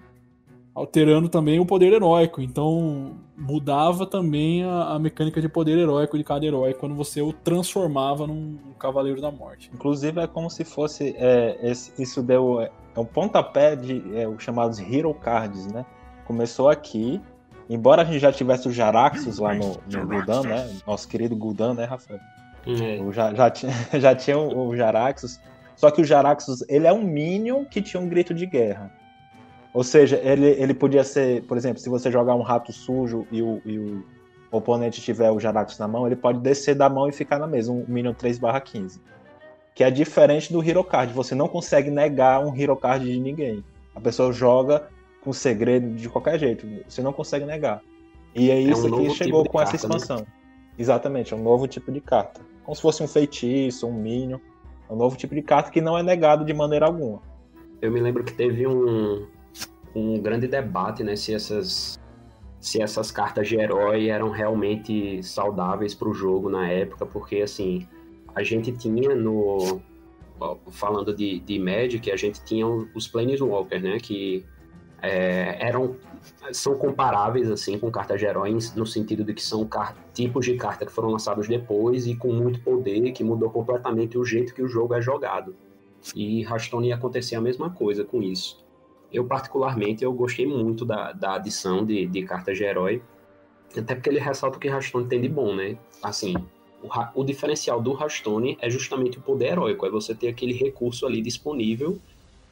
alterando 0.74 1.30
também 1.30 1.60
o 1.60 1.66
poder 1.66 1.94
heróico. 1.94 2.42
Então 2.42 3.18
mudava 3.38 4.06
também 4.06 4.64
a, 4.64 4.94
a, 4.94 5.00
mecânica 5.00 5.42
de 5.42 5.50
poder 5.50 5.78
heróico 5.78 6.18
de 6.18 6.24
cada 6.24 6.46
herói 6.46 6.74
quando 6.74 6.96
você 6.96 7.22
o 7.22 7.34
transformava 7.34 8.28
num, 8.28 8.58
Cavaleiro 8.80 9.22
da 9.22 9.32
Morte. 9.32 9.70
Inclusive 9.74 10.22
é 10.22 10.28
como 10.28 10.50
se 10.50 10.64
fosse 10.64 11.16
é, 11.18 11.58
esse, 11.62 11.92
isso 12.02 12.22
deu 12.22 12.62
é, 12.62 12.72
um 12.98 13.06
pontapé 13.06 13.76
de 13.76 14.04
é, 14.16 14.28
os 14.28 14.42
chamados 14.44 14.80
Hero 14.80 15.14
Cards, 15.14 15.68
né? 15.68 15.86
Começou 16.26 16.70
aqui. 16.70 17.22
Embora 17.70 18.02
a 18.02 18.06
gente 18.06 18.20
já 18.20 18.32
tivesse 18.32 18.68
o 18.68 18.72
Jaraxxus 18.72 19.40
lá 19.40 19.54
no, 19.54 19.78
no 19.88 20.08
Gul'dan, 20.08 20.42
né? 20.44 20.70
Nosso 20.86 21.08
querido 21.08 21.36
Gul'dan, 21.36 21.74
né, 21.74 21.86
Rafael? 21.86 22.20
É. 22.68 23.12
Já, 23.14 23.32
já, 23.36 23.50
tinha, 23.50 23.72
já 23.94 24.16
tinha 24.16 24.38
o 24.38 24.76
Jaraxxus. 24.76 25.40
Só 25.76 25.90
que 25.90 26.02
o 26.02 26.06
Jaraxxus, 26.06 26.64
ele 26.68 26.86
é 26.86 26.94
um 26.94 27.02
Minion 27.02 27.64
que 27.64 27.82
tinha 27.82 28.02
um 28.02 28.10
grito 28.10 28.34
de 28.34 28.46
guerra. 28.46 28.92
Ou 29.74 29.84
seja, 29.84 30.20
ele, 30.22 30.48
ele 30.48 30.74
podia 30.74 31.04
ser, 31.04 31.44
por 31.44 31.58
exemplo, 31.58 31.80
se 31.80 31.90
você 31.90 32.12
jogar 32.12 32.36
um 32.36 32.42
rato 32.42 32.74
sujo 32.74 33.26
e 33.32 33.42
o, 33.42 33.62
e 33.66 33.78
o, 33.80 34.04
oponente 34.52 35.02
tiver 35.02 35.32
o 35.32 35.40
Jarax 35.40 35.78
na 35.80 35.88
mão, 35.88 36.06
ele 36.06 36.16
pode 36.16 36.40
descer 36.40 36.76
da 36.76 36.90
mão 36.90 37.08
e 37.08 37.12
ficar 37.12 37.40
na 37.40 37.48
mesa, 37.48 37.72
um 37.72 37.86
Minion 37.88 38.14
3/15. 38.14 39.00
Que 39.74 39.86
é 39.86 39.90
diferente 39.90 40.52
do 40.52 40.62
Hero 40.62 40.84
Card, 40.84 41.14
você 41.14 41.34
não 41.34 41.48
consegue 41.48 41.90
negar 41.90 42.46
um 42.46 42.54
Hero 42.54 42.76
Card 42.76 43.06
de 43.06 43.18
ninguém. 43.18 43.64
A 43.96 44.02
pessoa 44.02 44.34
joga 44.34 44.90
com 45.22 45.32
segredo 45.32 45.96
de 45.96 46.10
qualquer 46.10 46.38
jeito, 46.38 46.68
você 46.88 47.02
não 47.02 47.14
consegue 47.14 47.46
negar. 47.46 47.82
E 48.36 48.52
é 48.52 48.60
isso 48.60 48.88
é 48.88 48.92
um 48.92 49.04
que 49.04 49.10
chegou 49.12 49.44
tipo 49.44 49.54
com 49.54 49.62
essa 49.62 49.72
né? 49.72 49.78
expansão. 49.78 50.18
Né? 50.18 50.26
Exatamente, 50.78 51.34
é 51.34 51.38
um 51.38 51.44
novo 51.44 51.66
tipo 51.68 51.92
de 51.92 52.02
carta. 52.02 52.42
Como 52.64 52.76
se 52.76 52.82
fosse 52.82 53.02
um 53.02 53.08
feitiço, 53.08 53.88
um 53.88 53.94
Minion. 53.94 54.40
É 54.90 54.94
um 54.94 54.98
novo 54.98 55.16
tipo 55.16 55.34
de 55.34 55.42
carta 55.42 55.72
que 55.72 55.80
não 55.80 55.98
é 55.98 56.04
negado 56.04 56.44
de 56.44 56.54
maneira 56.54 56.86
alguma. 56.86 57.22
Eu 57.82 57.92
me 57.92 58.00
lembro 58.00 58.24
que 58.24 58.34
teve 58.34 58.68
um, 58.68 59.26
um 59.96 60.20
grande 60.20 60.48
debate, 60.48 61.04
né, 61.04 61.16
se 61.16 61.34
essas 61.34 62.00
se 62.60 62.80
essas 62.80 63.12
cartas 63.12 63.48
de 63.48 63.56
herói 63.56 64.10
eram 64.10 64.30
realmente 64.30 65.24
saudáveis 65.24 65.96
para 65.96 66.08
o 66.08 66.14
jogo 66.14 66.48
na 66.48 66.70
época, 66.70 67.08
porque 67.08 67.38
assim, 67.38 67.88
a 68.36 68.44
gente 68.44 68.72
tinha 68.72 69.16
no 69.16 69.82
falando 70.70 71.16
de, 71.16 71.40
de 71.40 71.60
Magic, 71.60 72.12
a 72.12 72.16
gente 72.16 72.44
tinha 72.44 72.68
os 72.68 73.08
Planeswalkers, 73.08 73.84
né, 73.84 73.98
que 74.00 74.46
é, 75.02 75.58
eram 75.60 75.96
são 76.52 76.76
comparáveis 76.76 77.50
assim 77.50 77.80
com 77.80 77.90
cartas 77.90 78.20
de 78.20 78.26
heróis 78.26 78.76
no 78.76 78.86
sentido 78.86 79.24
de 79.24 79.34
que 79.34 79.42
são 79.42 79.68
tipos 80.14 80.46
de 80.46 80.56
carta 80.56 80.86
que 80.86 80.92
foram 80.92 81.10
lançados 81.10 81.48
depois 81.48 82.06
e 82.06 82.16
com 82.16 82.32
muito 82.32 82.62
poder 82.62 83.12
que 83.12 83.24
mudou 83.24 83.50
completamente 83.50 84.18
o 84.18 84.24
jeito 84.24 84.54
que 84.54 84.62
o 84.62 84.68
jogo 84.68 84.94
é 84.94 85.02
jogado. 85.02 85.56
E 86.16 86.44
Hearthstone 86.44 86.90
ia 86.90 86.96
acontecer 86.96 87.36
a 87.36 87.42
mesma 87.42 87.72
coisa 87.72 88.04
com 88.04 88.22
isso. 88.22 88.64
Eu, 89.12 89.26
particularmente, 89.26 90.04
eu 90.04 90.14
gostei 90.14 90.46
muito 90.46 90.86
da, 90.86 91.12
da 91.12 91.36
adição 91.36 91.86
de, 91.86 92.06
de 92.08 92.24
cartas 92.24 92.58
de 92.58 92.64
herói, 92.64 93.02
até 93.76 93.96
porque 93.96 94.10
ele 94.10 94.20
ressalta 94.20 94.58
o 94.58 94.60
que 94.60 94.68
Hearthstone 94.68 95.08
tem 95.08 95.22
de 95.22 95.30
bom, 95.30 95.56
né? 95.56 95.78
Assim, 96.02 96.36
o, 96.82 96.90
o 97.22 97.24
diferencial 97.24 97.82
do 97.82 97.92
Hearthstone 97.94 98.58
é 98.62 98.70
justamente 98.70 99.18
o 99.18 99.22
poder 99.22 99.52
heróico, 99.52 99.86
é 99.86 99.90
você 99.90 100.16
ter 100.16 100.28
aquele 100.28 100.54
recurso 100.54 101.06
ali 101.06 101.22
disponível 101.22 102.00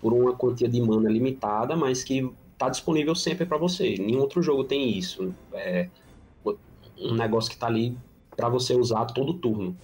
por 0.01 0.13
uma 0.13 0.34
quantia 0.34 0.68
de 0.68 0.82
mana 0.82 1.10
limitada, 1.10 1.75
mas 1.75 2.04
que 2.04 2.30
está 2.54 2.70
disponível 2.70 3.16
sempre 3.16 3.46
para 3.46 3.58
você. 3.58 3.96
Nenhum 3.98 4.20
outro 4.20 4.42
jogo 4.42 4.63
tem 4.63 4.98
isso. 4.98 5.34
É 5.54 5.89
um 6.98 7.13
negócio 7.13 7.50
que 7.50 7.56
está 7.56 7.68
ali 7.68 7.98
para 8.36 8.50
você 8.50 8.75
usar 8.75 9.06
todo 9.06 9.34
turno, 9.34 9.75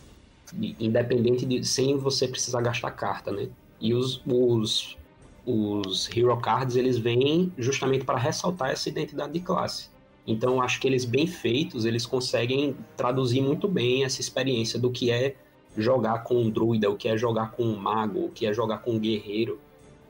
independente 0.80 1.46
de 1.46 1.64
sem 1.66 1.98
você 1.98 2.28
precisar 2.28 2.62
gastar 2.62 2.92
carta, 2.92 3.32
né? 3.32 3.50
E 3.80 3.94
os, 3.94 4.22
os 4.26 4.98
os 5.46 6.10
Hero 6.16 6.36
Cards 6.38 6.76
eles 6.76 6.98
vêm 6.98 7.54
justamente 7.58 8.04
para 8.04 8.18
ressaltar 8.18 8.72
essa 8.72 8.90
identidade 8.90 9.34
de 9.34 9.40
classe. 9.40 9.90
Então, 10.28 10.62
acho 10.62 10.80
que 10.80 10.88
eles 10.88 11.06
bem 11.06 11.28
feitos, 11.28 11.86
eles 11.86 12.06
conseguem 12.06 12.76
traduzir 12.98 13.42
muito 13.42 13.68
bem 13.68 14.04
essa 14.04 14.20
experiência 14.20 14.80
do 14.80 14.90
que 14.90 15.12
é 15.12 15.36
jogar 15.78 16.24
com 16.24 16.36
um 16.42 16.50
druida, 16.50 16.90
o 16.90 16.96
que 16.96 17.08
é 17.08 17.18
jogar 17.18 17.52
com 17.52 17.64
um 17.64 17.78
mago, 17.78 18.26
o 18.26 18.30
que 18.30 18.46
é 18.46 18.54
jogar 18.54 18.80
com 18.80 18.94
um 18.94 19.00
guerreiro. 19.00 19.60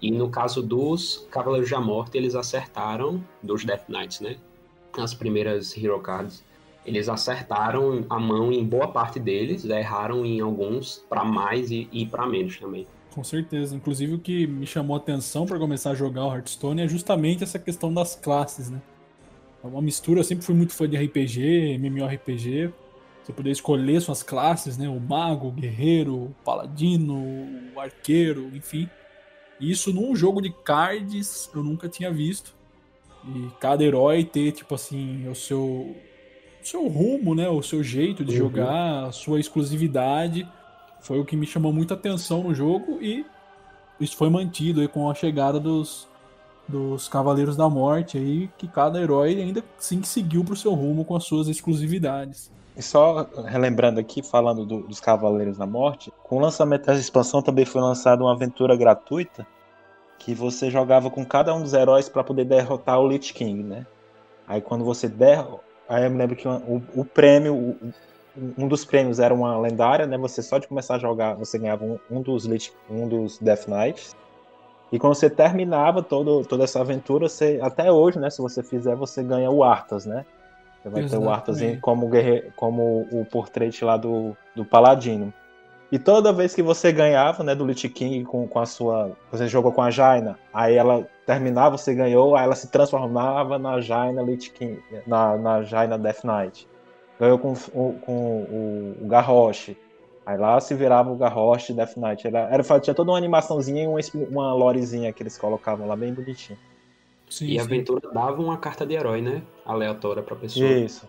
E 0.02 0.12
no 0.12 0.30
caso 0.30 0.62
dos 0.62 1.28
Cavaleiros 1.32 1.70
da 1.70 1.82
Morte, 1.82 2.18
eles 2.18 2.36
acertaram, 2.36 3.24
dos 3.42 3.66
Death 3.66 3.90
Knights, 3.90 4.22
né? 4.22 4.38
As 4.98 5.14
primeiras 5.14 5.76
Hero 5.76 6.00
Cards. 6.00 6.44
Eles 6.86 7.10
acertaram 7.10 8.06
a 8.10 8.20
mão 8.20 8.52
em 8.52 8.64
boa 8.64 8.88
parte 8.88 9.20
deles, 9.20 9.66
erraram 9.66 10.24
em 10.24 10.40
alguns 10.40 11.04
para 11.10 11.26
mais 11.26 11.72
e, 11.72 11.90
e 11.92 12.06
para 12.06 12.28
menos 12.28 12.58
também. 12.58 12.86
Com 13.16 13.24
certeza. 13.24 13.74
Inclusive, 13.74 14.14
o 14.14 14.20
que 14.20 14.46
me 14.46 14.68
chamou 14.68 14.94
a 14.94 15.00
atenção 15.00 15.46
para 15.46 15.58
começar 15.58 15.92
a 15.92 15.96
jogar 15.96 16.26
o 16.26 16.36
Hearthstone 16.36 16.82
é 16.82 16.88
justamente 16.88 17.46
essa 17.46 17.58
questão 17.58 17.94
das 17.94 18.14
classes, 18.14 18.70
né? 18.70 18.82
É 19.64 19.68
uma 19.68 19.82
mistura, 19.82 20.20
eu 20.20 20.24
sempre 20.24 20.44
fui 20.46 20.54
muito 20.54 20.74
fã 20.74 20.88
de 20.88 20.98
RPG, 20.98 21.78
MMORPG. 21.80 22.74
Você 23.24 23.32
poder 23.32 23.52
escolher 23.52 24.02
suas 24.02 24.22
classes, 24.22 24.78
né? 24.78 24.90
O 24.90 25.00
mago, 25.00 25.48
o 25.48 25.52
guerreiro, 25.52 26.14
o 26.14 26.36
paladino, 26.44 27.48
o 27.74 27.80
arqueiro, 27.80 28.52
enfim. 28.54 28.90
Isso 29.62 29.94
num 29.94 30.14
jogo 30.14 30.42
de 30.42 30.52
cards 30.52 31.50
eu 31.56 31.64
nunca 31.64 31.88
tinha 31.88 32.12
visto. 32.12 32.54
E 33.26 33.50
cada 33.62 33.82
herói 33.82 34.26
ter, 34.26 34.52
tipo 34.52 34.76
assim, 34.76 35.26
o 35.30 35.34
seu, 35.34 35.64
o 35.64 35.96
seu 36.62 36.86
rumo, 36.90 37.34
né? 37.34 37.48
O 37.48 37.64
seu 37.64 37.82
jeito 37.82 38.26
de 38.26 38.34
uhum. 38.34 38.38
jogar, 38.38 39.06
a 39.06 39.12
sua 39.14 39.40
exclusividade 39.40 40.46
foi 41.06 41.20
o 41.20 41.26
que 41.26 41.38
me 41.38 41.46
chamou 41.46 41.72
muita 41.72 41.94
atenção 41.94 42.42
no 42.42 42.54
jogo 42.54 42.98
e 43.00 43.24
isso 44.00 44.18
foi 44.18 44.28
mantido 44.28 44.82
aí 44.82 44.88
com 44.88 45.08
a 45.08 45.14
chegada 45.14 45.60
dos, 45.60 46.08
dos 46.68 47.08
Cavaleiros 47.08 47.56
da 47.56 47.70
Morte 47.70 48.18
aí, 48.18 48.50
que 48.58 48.68
cada 48.68 49.00
herói 49.00 49.40
ainda 49.40 49.64
sim 49.78 50.02
seguiu 50.02 50.44
pro 50.44 50.56
seu 50.56 50.74
rumo 50.74 51.06
com 51.06 51.16
as 51.16 51.24
suas 51.24 51.48
exclusividades. 51.48 52.52
E 52.76 52.82
só 52.82 53.28
relembrando 53.46 54.00
aqui, 54.00 54.24
falando 54.24 54.66
do, 54.66 54.82
dos 54.82 55.00
Cavaleiros 55.00 55.60
da 55.60 55.68
Morte, 55.68 56.12
com 56.24 56.38
o 56.38 56.42
lançamento 56.42 56.88
dessa 56.88 57.00
expansão 57.00 57.40
também 57.40 57.66
foi 57.66 57.82
lançada 57.82 58.24
uma 58.24 58.34
aventura 58.34 58.76
gratuita 58.76 59.46
que 60.18 60.34
você 60.34 60.72
jogava 60.72 61.12
com 61.12 61.24
cada 61.24 61.54
um 61.54 61.62
dos 61.62 61.74
heróis 61.74 62.10
para 62.10 62.24
poder 62.24 62.46
derrotar 62.46 63.00
o 63.00 63.08
Lich 63.08 63.32
King, 63.32 63.62
né? 63.62 63.86
Aí 64.48 64.60
quando 64.60 64.84
você 64.84 65.08
der, 65.08 65.46
aí 65.88 66.04
eu 66.04 66.10
me 66.10 66.18
lembro 66.18 66.36
que 66.36 66.48
o, 66.48 66.82
o 66.96 67.06
prêmio, 67.06 67.54
o, 67.54 67.94
um 68.58 68.68
dos 68.68 68.84
prêmios 68.84 69.20
era 69.20 69.34
uma 69.34 69.58
lendária, 69.58 70.06
né? 70.06 70.18
Você 70.18 70.42
só 70.42 70.58
de 70.58 70.68
começar 70.68 70.96
a 70.96 71.00
jogar, 71.00 71.36
você 71.36 71.58
ganhava 71.58 71.86
um, 71.86 72.00
um 72.12 72.22
dos 72.22 72.48
um 72.90 73.08
dos 73.08 73.38
Death 73.40 73.68
Knights. 73.68 74.16
E 74.92 75.00
quando 75.00 75.16
você 75.16 75.30
terminava 75.30 76.04
todo, 76.04 76.46
toda 76.46 76.64
essa 76.64 76.80
aventura, 76.80 77.28
você, 77.28 77.60
até 77.62 77.92
hoje, 77.92 78.20
né? 78.20 78.30
Se 78.30 78.42
você 78.42 78.62
fizer, 78.62 78.96
você 78.96 79.24
ganha 79.24 79.50
o 79.50 79.64
Arthas, 79.64 80.06
né? 80.06 80.26
Você 80.82 80.90
vai 80.90 81.04
Exatamente. 81.04 81.10
ter 81.10 81.18
o 81.18 81.30
Arthas 81.30 81.82
como, 81.82 82.10
como 82.56 83.08
o 83.12 83.26
portrait 83.26 83.84
lá 83.84 83.98
do, 83.98 84.36
do 84.56 84.64
Paladino. 84.64 85.34
E 85.92 85.98
toda 85.98 86.34
vez 86.34 86.54
que 86.54 86.62
você 86.62 86.92
ganhava, 86.92 87.44
né, 87.44 87.56
do 87.56 87.66
Lich 87.66 87.88
King 87.90 88.26
com, 88.26 88.48
com 88.48 88.60
a 88.60 88.66
sua. 88.66 89.12
Você 89.32 89.48
jogou 89.48 89.72
com 89.72 89.82
a 89.82 89.92
Jaina, 89.92 90.38
aí 90.54 90.76
ela 90.76 91.08
terminava, 91.26 91.78
você 91.78 91.94
ganhou, 91.94 92.36
aí 92.36 92.44
ela 92.44 92.56
se 92.56 92.68
transformava 92.68 93.58
na 93.58 93.80
Jaina 93.80 94.22
Lich 94.22 94.52
King, 94.52 94.80
na, 95.08 95.38
na 95.38 95.62
Jaina 95.62 95.98
Death 95.98 96.24
Knight 96.24 96.68
ganhou 97.20 97.40
com, 97.40 97.54
com 97.56 98.42
o, 98.44 98.98
o 99.02 99.08
Garrosh. 99.08 99.76
Aí 100.26 100.38
lá 100.38 100.60
se 100.60 100.74
virava 100.74 101.12
o 101.12 101.16
Garrosh 101.16 101.72
Death 101.72 101.96
Knight. 101.98 102.26
Era, 102.26 102.40
era, 102.52 102.80
tinha 102.80 102.94
toda 102.94 103.12
uma 103.12 103.18
animaçãozinha 103.18 103.84
e 103.84 103.88
uma, 103.88 104.00
uma 104.30 104.54
lorezinha 104.54 105.14
que 105.14 105.22
eles 105.22 105.38
colocavam 105.38 105.88
lá, 105.88 105.96
bem 105.96 106.14
bonitinho. 106.14 106.58
Sim, 107.30 107.48
e 107.48 107.60
a 107.60 107.64
aventura 107.64 108.12
dava 108.12 108.42
uma 108.42 108.58
carta 108.58 108.86
de 108.86 108.94
herói, 108.94 109.22
né? 109.22 109.42
Aleatória 109.66 110.22
pra 110.22 110.36
pessoa. 110.36 110.66
Isso. 110.66 111.08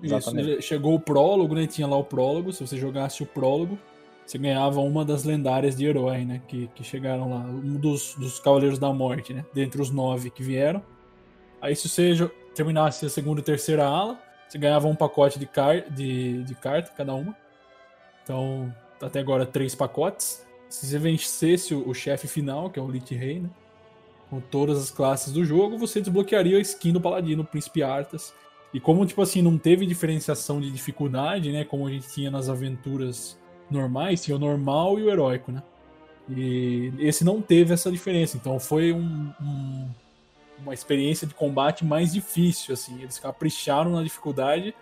Isso. 0.00 0.62
Chegou 0.62 0.94
o 0.94 1.00
prólogo, 1.00 1.54
né? 1.54 1.66
Tinha 1.66 1.86
lá 1.86 1.96
o 1.96 2.04
prólogo. 2.04 2.52
Se 2.52 2.64
você 2.64 2.76
jogasse 2.76 3.22
o 3.22 3.26
prólogo, 3.26 3.76
você 4.24 4.38
ganhava 4.38 4.80
uma 4.80 5.04
das 5.04 5.24
lendárias 5.24 5.76
de 5.76 5.86
herói, 5.86 6.24
né? 6.24 6.40
Que, 6.46 6.68
que 6.74 6.84
chegaram 6.84 7.30
lá. 7.30 7.38
Um 7.38 7.74
dos, 7.74 8.14
dos 8.14 8.38
Cavaleiros 8.38 8.78
da 8.78 8.92
Morte, 8.92 9.34
né? 9.34 9.44
Dentre 9.52 9.80
os 9.82 9.90
nove 9.90 10.30
que 10.30 10.42
vieram. 10.42 10.82
Aí 11.60 11.74
se 11.74 11.88
você 11.88 12.30
terminasse 12.54 13.04
a 13.04 13.08
segunda 13.08 13.40
e 13.40 13.42
terceira 13.42 13.84
ala, 13.84 14.18
você 14.48 14.58
ganhava 14.58 14.86
um 14.86 14.94
pacote 14.94 15.38
de, 15.38 15.46
car 15.46 15.82
de, 15.90 16.42
de 16.42 16.54
carta, 16.54 16.90
cada 16.96 17.14
uma. 17.14 17.36
Então, 18.22 18.74
até 19.00 19.20
agora, 19.20 19.44
três 19.44 19.74
pacotes. 19.74 20.46
Se 20.68 20.86
você 20.86 20.98
vencesse 20.98 21.74
o, 21.74 21.88
o 21.88 21.94
chefe 21.94 22.26
final, 22.26 22.70
que 22.70 22.78
é 22.78 22.82
o 22.82 22.90
Lich 22.90 23.14
Rei, 23.14 23.40
né? 23.40 23.50
Com 24.30 24.40
todas 24.40 24.78
as 24.78 24.90
classes 24.90 25.32
do 25.32 25.44
jogo, 25.44 25.78
você 25.78 26.00
desbloquearia 26.00 26.58
a 26.58 26.60
skin 26.60 26.92
do 26.92 27.00
Paladino, 27.00 27.44
Príncipe 27.44 27.82
Arthas. 27.82 28.34
E 28.72 28.78
como, 28.78 29.06
tipo 29.06 29.22
assim, 29.22 29.40
não 29.40 29.56
teve 29.56 29.86
diferenciação 29.86 30.60
de 30.60 30.70
dificuldade, 30.70 31.50
né? 31.50 31.64
Como 31.64 31.86
a 31.86 31.90
gente 31.90 32.08
tinha 32.08 32.30
nas 32.30 32.48
aventuras 32.48 33.38
normais, 33.70 34.22
tinha 34.22 34.36
o 34.36 34.40
normal 34.40 34.98
e 34.98 35.02
o 35.02 35.10
heróico, 35.10 35.50
né? 35.50 35.62
E 36.28 36.92
esse 36.98 37.24
não 37.24 37.40
teve 37.40 37.72
essa 37.72 37.90
diferença. 37.90 38.36
Então 38.36 38.60
foi 38.60 38.92
um, 38.92 39.32
um 39.40 39.88
uma 40.62 40.74
experiência 40.74 41.26
de 41.26 41.34
combate 41.34 41.84
mais 41.84 42.12
difícil, 42.12 42.74
assim. 42.74 43.00
Eles 43.00 43.18
capricharam 43.18 43.92
na 43.92 44.02
dificuldade 44.02 44.74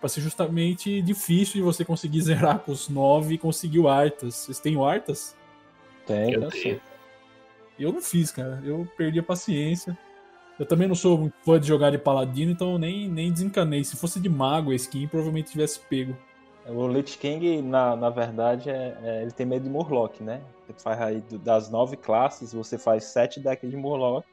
para 0.00 0.08
ser 0.08 0.20
justamente 0.20 1.00
difícil 1.00 1.54
de 1.54 1.62
você 1.62 1.84
conseguir 1.84 2.20
zerar 2.22 2.58
com 2.58 2.72
os 2.72 2.88
nove 2.88 3.34
e 3.34 3.38
conseguir 3.38 3.78
o 3.78 3.88
Arthas. 3.88 4.34
Vocês 4.34 4.58
têm 4.58 4.76
o 4.76 4.84
Arthas? 4.84 5.36
Tem, 6.06 6.32
eu 6.32 6.48
tenho. 6.48 6.80
Eu 7.78 7.92
não 7.92 8.02
fiz, 8.02 8.30
cara. 8.30 8.60
Eu 8.64 8.86
perdi 8.96 9.18
a 9.18 9.22
paciência. 9.22 9.96
Eu 10.58 10.66
também 10.66 10.86
não 10.86 10.94
sou 10.94 11.18
muito 11.18 11.34
fã 11.44 11.58
de 11.58 11.66
jogar 11.66 11.90
de 11.90 11.98
paladino, 11.98 12.52
então 12.52 12.78
nem, 12.78 13.08
nem 13.08 13.32
desencanei. 13.32 13.82
Se 13.82 13.96
fosse 13.96 14.20
de 14.20 14.28
mago 14.28 14.70
a 14.70 14.74
skin, 14.74 15.08
provavelmente 15.08 15.50
tivesse 15.50 15.80
pego. 15.80 16.16
O 16.66 16.86
Lich 16.86 17.18
King, 17.18 17.60
na, 17.62 17.96
na 17.96 18.10
verdade, 18.10 18.70
é, 18.70 18.96
é, 19.02 19.22
ele 19.22 19.32
tem 19.32 19.44
medo 19.44 19.64
de 19.64 19.70
Murloc, 19.70 20.20
né? 20.20 20.42
Você 20.66 20.74
faz 20.80 21.00
aí 21.00 21.20
das 21.42 21.68
nove 21.70 21.96
classes, 21.96 22.52
você 22.52 22.78
faz 22.78 23.04
sete 23.04 23.40
decks 23.40 23.68
de 23.68 23.76
Murloc 23.76 24.24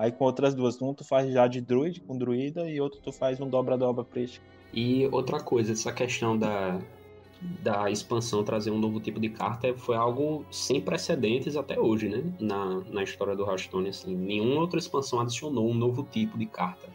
Aí 0.00 0.10
com 0.10 0.24
outras 0.24 0.54
duas, 0.54 0.80
um 0.80 0.94
tu 0.94 1.04
faz 1.04 1.30
já 1.30 1.46
de 1.46 1.60
druid 1.60 2.00
com 2.00 2.16
druida 2.16 2.66
e 2.70 2.80
outro 2.80 3.02
tu 3.02 3.12
faz 3.12 3.38
um 3.38 3.46
dobra-dobra 3.46 4.02
preto. 4.02 4.40
E 4.72 5.06
outra 5.12 5.38
coisa, 5.38 5.72
essa 5.72 5.92
questão 5.92 6.38
da, 6.38 6.80
da 7.62 7.90
expansão 7.90 8.42
trazer 8.42 8.70
um 8.70 8.78
novo 8.78 8.98
tipo 8.98 9.20
de 9.20 9.28
carta 9.28 9.74
foi 9.76 9.96
algo 9.96 10.42
sem 10.50 10.80
precedentes 10.80 11.54
até 11.54 11.78
hoje, 11.78 12.08
né? 12.08 12.24
Na, 12.40 12.80
na 12.90 13.02
história 13.02 13.36
do 13.36 13.44
Hearthstone, 13.44 13.90
assim. 13.90 14.16
Nenhuma 14.16 14.62
outra 14.62 14.78
expansão 14.78 15.20
adicionou 15.20 15.68
um 15.68 15.74
novo 15.74 16.02
tipo 16.10 16.38
de 16.38 16.46
carta. 16.46 16.88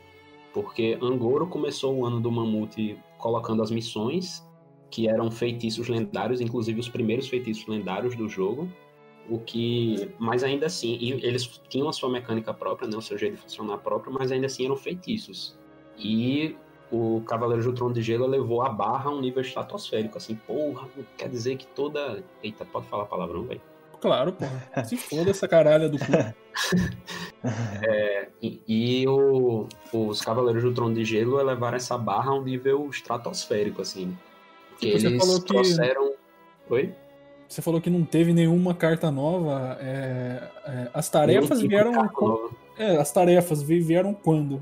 Porque 0.52 0.98
Angoro 1.00 1.46
começou 1.46 1.96
o 1.96 2.06
ano 2.08 2.20
do 2.20 2.32
Mamute 2.32 2.98
colocando 3.20 3.62
as 3.62 3.70
missões, 3.70 4.44
que 4.90 5.08
eram 5.08 5.30
feitiços 5.30 5.88
lendários, 5.88 6.42
inclusive 6.42 6.80
os 6.80 6.90
primeiros 6.90 7.28
feitiços 7.28 7.68
lendários 7.68 8.16
do 8.16 8.28
jogo. 8.28 8.68
O 9.30 9.40
que, 9.40 10.12
mas 10.20 10.44
ainda 10.44 10.68
assim, 10.68 10.98
eles 11.02 11.60
tinham 11.68 11.90
a 11.90 11.94
sua 11.94 12.10
mecânica 12.10 12.54
própria, 12.54 12.88
né, 12.88 12.96
o 12.96 13.02
seu 13.02 13.18
jeito 13.18 13.36
de 13.36 13.42
funcionar 13.42 13.80
próprio, 13.80 14.14
mas 14.14 14.32
ainda 14.32 14.46
assim 14.46 14.66
eram 14.66 14.76
feitiços. 14.76 15.58
E 15.98 16.56
o 16.92 17.22
Cavaleiro 17.26 17.64
do 17.64 17.74
Trono 17.74 17.94
de 17.94 18.02
Gelo 18.02 18.28
levou 18.28 18.62
a 18.62 18.70
barra 18.70 19.10
a 19.10 19.14
um 19.14 19.20
nível 19.20 19.42
estratosférico, 19.42 20.18
assim, 20.18 20.36
porra, 20.36 20.88
quer 21.18 21.30
dizer 21.30 21.58
que 21.58 21.66
toda. 21.68 22.24
Eita, 22.44 22.66
pode 22.66 22.88
falar 22.88 23.06
palavrão, 23.06 23.44
velho? 23.44 23.62
Claro, 24.00 24.34
porra. 24.34 24.86
Se 24.86 24.96
foda 24.98 25.32
essa 25.32 25.48
caralha 25.48 25.90
do 25.90 25.98
cu. 25.98 26.06
é, 27.84 28.30
e, 28.42 28.62
e 28.68 29.08
o, 29.08 29.68
os 29.92 30.22
Cavaleiros 30.22 30.64
do 30.64 30.74
Trono 30.74 30.94
de 30.94 31.04
Gelo 31.04 31.42
levaram 31.42 31.78
essa 31.78 31.98
barra 31.98 32.32
a 32.32 32.36
um 32.36 32.44
nível 32.44 32.88
estratosférico, 32.90 33.82
assim. 33.82 34.16
Que 34.80 34.90
eles 34.90 35.18
falou 35.18 35.42
que... 35.42 35.48
trouxeram. 35.48 36.14
Oi? 36.70 36.94
Você 37.56 37.62
falou 37.62 37.80
que 37.80 37.90
não 37.90 38.04
teve 38.04 38.34
nenhuma 38.34 38.74
carta 38.74 39.10
nova. 39.10 39.78
É, 39.80 40.44
é, 40.68 40.90
as 40.94 41.08
tarefas 41.08 41.60
tipo 41.60 41.70
vieram. 41.70 41.94
É, 42.78 42.98
as 42.98 43.14
tarefas 43.14 43.62
vieram 43.62 44.14
quando? 44.14 44.62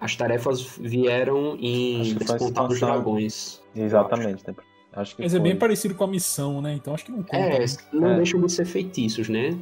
As 0.00 0.16
tarefas 0.16 0.62
vieram 0.78 1.54
em 1.60 2.14
Despontar 2.14 2.66
dos 2.66 2.80
Dragões. 2.80 3.60
Exatamente. 3.76 4.42
Né? 4.48 4.54
Acho 4.94 5.16
que 5.16 5.22
Mas 5.22 5.32
foi. 5.32 5.40
é 5.40 5.42
bem 5.42 5.54
parecido 5.54 5.94
com 5.94 6.04
a 6.04 6.06
missão, 6.06 6.62
né? 6.62 6.72
Então 6.72 6.94
acho 6.94 7.04
que 7.04 7.12
não 7.12 7.18
conta. 7.18 7.36
É, 7.36 7.58
né? 7.58 7.66
não 7.92 8.12
é. 8.12 8.16
deixam 8.16 8.40
de 8.40 8.50
ser 8.50 8.64
feitiços, 8.64 9.28
né? 9.28 9.54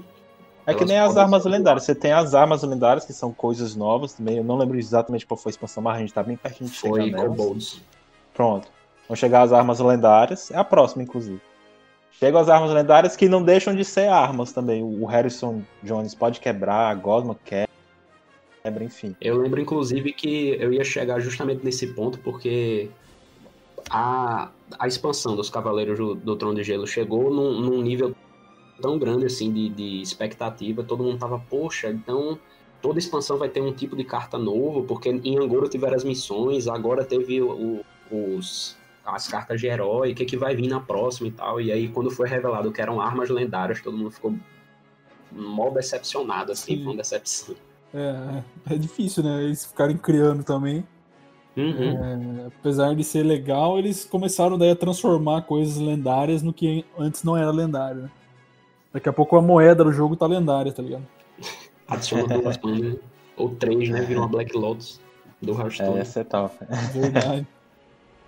É 0.67 0.73
que 0.73 0.85
nem 0.85 1.01
as 1.01 1.17
armas 1.17 1.45
lendárias. 1.45 1.83
Você 1.83 1.97
tem 1.97 2.13
as 2.13 2.33
armas 2.33 2.63
lendárias, 2.63 3.05
que 3.05 3.13
são 3.13 3.33
coisas 3.33 3.75
novas 3.75 4.13
também. 4.13 4.37
Eu 4.37 4.45
não 4.45 4.57
lembro 4.57 4.79
exatamente 4.79 5.27
qual 5.27 5.37
foi 5.37 5.51
a 5.51 5.55
expansão, 5.55 5.83
mas 5.83 5.97
a 5.97 5.99
gente 5.99 6.15
tá 6.15 6.23
bem 6.23 6.37
pertinho 6.37 6.71
de 6.71 6.77
chegar 6.77 6.95
Foi 6.95 7.11
Kobolds. 7.11 7.83
Pronto. 8.33 8.69
Vão 9.09 9.17
chegar 9.17 9.43
as 9.43 9.53
armas 9.53 9.81
lendárias. 9.81 10.53
É 10.53 10.57
a 10.57 10.63
próxima, 10.63 11.03
inclusive. 11.03 11.50
Chegam 12.13 12.41
as 12.41 12.49
armas 12.49 12.71
lendárias 12.71 13.17
que 13.17 13.29
não 13.29 13.43
deixam 13.43 13.75
de 13.75 13.85
ser 13.85 14.09
armas 14.09 14.53
também. 14.53 14.83
O 14.83 15.07
Harrison 15.07 15.63
Jones 15.83 16.15
pode 16.15 16.41
quebrar, 16.41 16.91
a 16.91 16.95
Gosma 16.95 17.37
quebra 17.45 17.71
enfim. 18.83 19.17
Eu 19.21 19.39
lembro, 19.39 19.61
inclusive, 19.61 20.13
que 20.13 20.57
eu 20.61 20.73
ia 20.73 20.85
chegar 20.85 21.19
justamente 21.21 21.65
nesse 21.65 21.87
ponto, 21.89 22.19
porque 22.19 22.91
a, 23.89 24.51
a 24.79 24.87
expansão 24.87 25.35
dos 25.35 25.49
Cavaleiros 25.49 25.99
do, 25.99 26.15
do 26.15 26.37
Trono 26.37 26.55
de 26.55 26.63
Gelo 26.63 26.87
chegou 26.87 27.33
num, 27.33 27.61
num 27.61 27.81
nível 27.81 28.15
tão 28.81 28.99
grande, 28.99 29.27
assim, 29.27 29.53
de, 29.53 29.69
de 29.71 30.03
expectativa. 30.03 30.83
Todo 30.83 31.03
mundo 31.03 31.19
tava, 31.19 31.39
poxa, 31.39 31.89
então 31.89 32.39
toda 32.81 32.99
expansão 32.99 33.39
vai 33.39 33.49
ter 33.49 33.61
um 33.61 33.73
tipo 33.73 33.97
de 33.97 34.05
carta 34.05 34.39
novo, 34.39 34.85
porque 34.85 35.09
em 35.09 35.39
Angora 35.39 35.69
tiveram 35.69 35.97
as 35.97 36.05
missões, 36.05 36.67
agora 36.67 37.05
teve 37.05 37.41
o, 37.43 37.81
os, 38.11 38.77
as 39.05 39.29
cartas 39.29 39.61
de 39.61 39.67
herói, 39.67 40.13
o 40.13 40.15
que, 40.15 40.25
que 40.25 40.37
vai 40.37 40.55
vir 40.55 40.69
na 40.69 40.81
próxima 40.81 41.29
e 41.29 41.33
tal. 41.33 41.61
E 41.61 41.73
aí, 41.73 41.89
quando 41.89 42.11
foi 42.11 42.29
revelado 42.29 42.73
que 42.73 42.81
eram 42.81 43.01
armas 43.01 43.29
lendárias, 43.29 43.81
todo 43.81 43.97
mundo 43.97 44.11
ficou 44.11 44.35
mó 45.33 45.71
decepcionado, 45.71 46.53
assim, 46.53 46.77
Sim. 46.77 46.85
foi 46.85 46.93
uma 46.93 46.97
decepção. 46.97 47.55
É, 47.95 48.75
é 48.75 48.77
difícil, 48.77 49.23
né? 49.23 49.45
Eles 49.45 49.65
ficarem 49.67 49.97
criando 49.97 50.45
também. 50.45 50.85
Uhum. 51.57 52.45
É, 52.45 52.47
apesar 52.47 52.95
de 52.95 53.03
ser 53.03 53.23
legal, 53.23 53.79
eles 53.79 54.05
começaram 54.05 54.57
daí 54.57 54.71
a 54.71 54.77
transformar 54.77 55.43
coisas 55.43 55.77
lendárias 55.77 56.43
no 56.43 56.53
que 56.53 56.85
antes 56.99 57.25
não 57.25 57.37
era 57.37 57.51
lendário, 57.51 58.03
né? 58.03 58.11
Daqui 58.93 59.09
a 59.09 59.13
pouco 59.13 59.37
a 59.37 59.43
moeda 59.43 59.85
do 59.85 59.93
jogo 59.93 60.17
tá 60.17 60.27
lendária, 60.27 60.73
tá 60.73 60.83
ligado? 60.83 61.07
Adiciona 61.87 62.39
duas 62.39 62.59
ou 63.37 63.51
três, 63.51 63.89
né? 63.89 64.03
Vira 64.03 64.21
uma 64.21 64.29
Black 64.29 64.57
Lotus 64.57 65.01
do 65.41 65.53
Hearthstone. 65.53 65.99
É, 65.99 66.01
essa 66.01 66.21
é 66.21 66.25
top. 66.25 66.57
Verdade. 66.93 67.47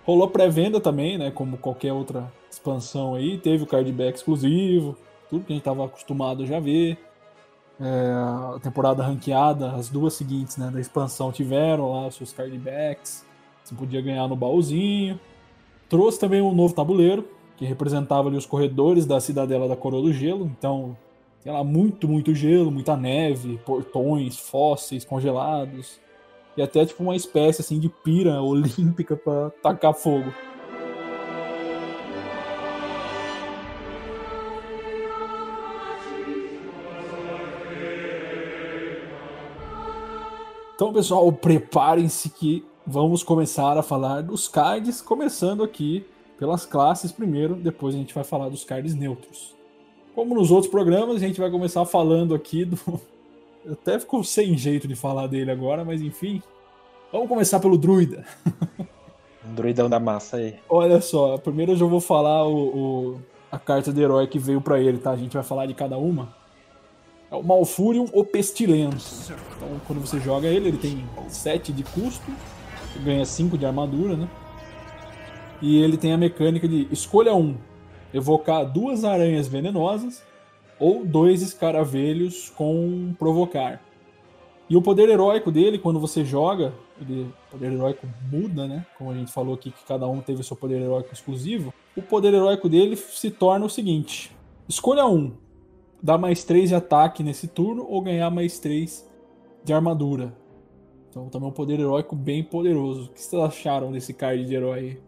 Rolou 0.05 0.27
pré-venda 0.27 0.79
também, 0.79 1.17
né? 1.17 1.31
Como 1.31 1.57
qualquer 1.57 1.93
outra 1.93 2.31
expansão 2.51 3.15
aí. 3.15 3.37
Teve 3.37 3.63
o 3.63 3.67
cardback 3.67 4.17
exclusivo, 4.17 4.97
tudo 5.29 5.45
que 5.45 5.53
a 5.53 5.55
gente 5.55 5.63
tava 5.63 5.85
acostumado 5.85 6.43
a 6.43 6.45
já 6.45 6.59
ver. 6.59 6.97
É, 7.79 8.11
a 8.55 8.59
temporada 8.61 9.03
ranqueada, 9.03 9.71
as 9.71 9.89
duas 9.89 10.13
seguintes 10.13 10.57
né, 10.57 10.69
da 10.69 10.79
expansão 10.79 11.31
tiveram 11.31 11.91
lá 11.91 12.07
os 12.07 12.15
seus 12.15 12.31
cardbacks. 12.31 13.25
Você 13.63 13.73
podia 13.75 14.01
ganhar 14.01 14.27
no 14.27 14.35
baúzinho. 14.35 15.19
Trouxe 15.89 16.19
também 16.19 16.41
um 16.41 16.53
novo 16.53 16.73
tabuleiro, 16.73 17.27
que 17.55 17.65
representava 17.65 18.27
ali 18.27 18.37
os 18.37 18.45
corredores 18.45 19.05
da 19.05 19.19
cidadela 19.19 19.67
da 19.67 19.75
Coroa 19.75 20.01
do 20.01 20.13
Gelo. 20.13 20.45
Então, 20.57 20.97
tem 21.43 21.51
lá 21.51 21.63
muito, 21.63 22.07
muito 22.07 22.33
gelo, 22.33 22.71
muita 22.71 22.95
neve, 22.95 23.59
portões, 23.65 24.37
fósseis 24.37 25.03
congelados. 25.03 25.99
E 26.55 26.61
até 26.61 26.85
tipo 26.85 27.03
uma 27.03 27.15
espécie 27.15 27.61
assim 27.61 27.79
de 27.79 27.89
pira 27.89 28.41
olímpica 28.43 29.15
para 29.15 29.49
tacar 29.61 29.93
fogo. 29.93 30.33
Então, 40.75 40.91
pessoal, 40.91 41.31
preparem-se 41.31 42.29
que 42.29 42.65
vamos 42.85 43.23
começar 43.23 43.77
a 43.77 43.83
falar 43.83 44.21
dos 44.21 44.47
cards, 44.47 45.01
começando 45.01 45.63
aqui 45.63 46.05
pelas 46.37 46.65
classes 46.65 47.11
primeiro, 47.11 47.55
depois 47.55 47.95
a 47.95 47.97
gente 47.97 48.13
vai 48.13 48.23
falar 48.23 48.49
dos 48.49 48.65
cards 48.65 48.93
neutros. 48.93 49.55
Como 50.13 50.35
nos 50.35 50.51
outros 50.51 50.69
programas, 50.69 51.15
a 51.15 51.19
gente 51.19 51.39
vai 51.39 51.49
começar 51.49 51.85
falando 51.85 52.35
aqui 52.35 52.65
do. 52.65 52.77
Até 53.69 53.99
ficou 53.99 54.23
sem 54.23 54.57
jeito 54.57 54.87
de 54.87 54.95
falar 54.95 55.27
dele 55.27 55.51
agora, 55.51 55.85
mas 55.85 56.01
enfim. 56.01 56.41
Vamos 57.11 57.27
começar 57.27 57.59
pelo 57.59 57.77
druida. 57.77 58.25
druidão 59.43 59.89
da 59.89 59.99
massa 59.99 60.37
aí. 60.37 60.55
Olha 60.67 60.99
só, 61.01 61.37
primeiro 61.37 61.73
eu 61.73 61.77
já 61.77 61.85
vou 61.85 62.01
falar 62.01 62.47
o, 62.47 62.55
o 62.55 63.21
a 63.51 63.59
carta 63.59 63.93
de 63.93 64.01
herói 64.01 64.25
que 64.27 64.39
veio 64.39 64.59
para 64.59 64.79
ele, 64.79 64.97
tá? 64.97 65.11
A 65.11 65.15
gente 65.15 65.33
vai 65.33 65.43
falar 65.43 65.67
de 65.67 65.73
cada 65.73 65.97
uma. 65.97 66.33
É 67.29 67.35
o 67.35 67.43
Malfurion 67.43 68.07
ou 68.11 68.25
Pestilência. 68.25 69.35
Então, 69.55 69.79
quando 69.85 69.99
você 69.99 70.19
joga 70.19 70.47
ele, 70.47 70.69
ele 70.69 70.77
tem 70.77 71.07
7 71.29 71.71
de 71.71 71.83
custo, 71.83 72.31
ganha 73.03 73.25
5 73.25 73.57
de 73.57 73.65
armadura, 73.65 74.17
né? 74.17 74.27
E 75.61 75.81
ele 75.81 75.97
tem 75.97 76.13
a 76.13 76.17
mecânica 76.17 76.67
de 76.67 76.87
escolha 76.91 77.33
um, 77.33 77.55
evocar 78.13 78.65
duas 78.65 79.03
aranhas 79.03 79.47
venenosas 79.47 80.23
ou 80.79 81.05
dois 81.05 81.41
escaravelhos 81.41 82.49
com 82.49 83.13
provocar. 83.17 83.81
E 84.69 84.75
o 84.75 84.81
poder 84.81 85.09
heróico 85.09 85.51
dele, 85.51 85.77
quando 85.77 85.99
você 85.99 86.23
joga, 86.23 86.73
ele, 86.99 87.23
o 87.47 87.51
poder 87.51 87.71
heróico 87.71 88.07
muda, 88.31 88.67
né? 88.67 88.85
Como 88.97 89.11
a 89.11 89.13
gente 89.13 89.31
falou 89.31 89.55
aqui 89.55 89.71
que 89.71 89.85
cada 89.85 90.07
um 90.07 90.21
teve 90.21 90.43
seu 90.43 90.55
poder 90.55 90.81
heróico 90.81 91.13
exclusivo. 91.13 91.73
O 91.95 92.01
poder 92.01 92.33
heróico 92.33 92.69
dele 92.69 92.95
se 92.95 93.29
torna 93.29 93.65
o 93.65 93.69
seguinte: 93.69 94.35
escolha 94.67 95.05
um, 95.05 95.33
dar 96.01 96.17
mais 96.17 96.43
3 96.43 96.69
de 96.69 96.75
ataque 96.75 97.23
nesse 97.23 97.47
turno 97.47 97.85
ou 97.87 98.01
ganhar 98.01 98.29
mais 98.29 98.57
3 98.59 99.07
de 99.63 99.73
armadura. 99.73 100.35
Então 101.09 101.29
também 101.29 101.47
é 101.47 101.51
um 101.51 101.53
poder 101.53 101.79
heróico 101.79 102.15
bem 102.15 102.43
poderoso. 102.43 103.05
O 103.05 103.09
que 103.09 103.21
vocês 103.21 103.41
acharam 103.41 103.91
desse 103.91 104.13
card 104.13 104.43
de 104.45 104.55
herói? 104.55 104.99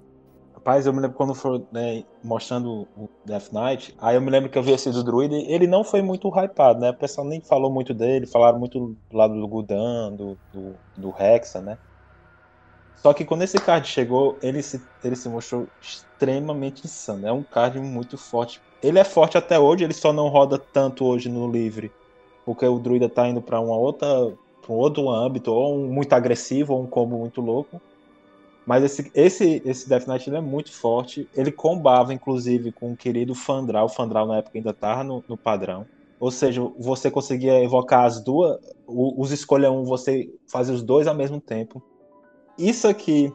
Rapaz, 0.65 0.87
eu 0.87 0.93
me 0.93 0.99
lembro 0.99 1.15
quando 1.15 1.35
foi 1.35 1.63
né, 1.71 2.03
mostrando 2.23 2.87
o 2.97 3.07
Death 3.23 3.51
Knight, 3.51 3.93
aí 3.99 4.15
eu 4.15 4.21
me 4.21 4.31
lembro 4.31 4.49
que 4.49 4.57
eu 4.57 4.63
vi 4.63 4.71
esse 4.71 4.89
do 4.89 5.03
Druid, 5.03 5.31
ele 5.35 5.67
não 5.67 5.83
foi 5.83 6.01
muito 6.01 6.27
hypado, 6.29 6.79
né? 6.79 6.89
O 6.89 6.97
pessoal 6.97 7.27
nem 7.27 7.39
falou 7.43 7.71
muito 7.71 7.93
dele, 7.93 8.25
falaram 8.25 8.57
muito 8.57 8.79
do 8.79 9.15
lado 9.15 9.39
do 9.39 9.47
Gudan, 9.47 10.15
do, 10.15 10.35
do, 10.51 10.73
do 10.97 11.15
Hexa, 11.21 11.61
né? 11.61 11.77
Só 12.95 13.13
que 13.13 13.23
quando 13.23 13.43
esse 13.43 13.59
card 13.59 13.87
chegou, 13.87 14.39
ele 14.41 14.63
se, 14.63 14.81
ele 15.03 15.15
se 15.15 15.29
mostrou 15.29 15.67
extremamente 15.79 16.83
insano. 16.83 17.27
É 17.27 17.31
um 17.31 17.43
card 17.43 17.79
muito 17.79 18.17
forte 18.17 18.59
ele 18.81 18.99
é 18.99 19.03
forte 19.03 19.37
até 19.37 19.59
hoje, 19.59 19.83
ele 19.83 19.93
só 19.93 20.13
não 20.13 20.27
roda 20.27 20.59
tanto 20.59 21.05
hoje 21.05 21.27
no 21.27 21.51
livre, 21.51 21.91
porque 22.45 22.65
o 22.65 22.77
druida 22.77 23.09
tá 23.09 23.27
indo 23.27 23.41
para 23.41 23.59
uma 23.59 23.75
outra, 23.75 24.07
pra 24.61 24.71
um 24.71 24.77
outro 24.77 25.09
âmbito, 25.09 25.51
ou 25.51 25.75
um 25.75 25.91
muito 25.91 26.13
agressivo, 26.13 26.73
ou 26.73 26.83
um 26.83 26.87
combo 26.87 27.17
muito 27.17 27.41
louco. 27.41 27.81
Mas 28.65 28.83
esse, 28.83 29.11
esse, 29.13 29.61
esse 29.63 29.87
Death 29.87 30.07
Knight 30.07 30.33
é 30.33 30.41
muito 30.41 30.71
forte. 30.71 31.29
Ele 31.35 31.51
combava, 31.51 32.13
inclusive, 32.13 32.71
com 32.71 32.91
o 32.91 32.97
querido 32.97 33.35
Fandral. 33.35 33.85
O 33.85 33.89
Fandral, 33.89 34.25
na 34.25 34.37
época, 34.37 34.57
ainda 34.57 34.71
estava 34.71 35.03
no, 35.03 35.23
no, 35.27 35.37
padrão. 35.37 35.85
Ou 36.19 36.31
seja, 36.31 36.61
você 36.79 37.11
conseguia 37.11 37.63
evocar 37.63 38.05
as 38.05 38.19
duas. 38.23 38.57
Os 38.87 39.31
escolha 39.31 39.71
um, 39.71 39.83
você 39.83 40.29
fazia 40.47 40.73
os 40.73 40.81
dois 40.81 41.05
ao 41.07 41.13
mesmo 41.13 41.39
tempo. 41.39 41.81
Isso 42.57 42.87
aqui 42.87 43.31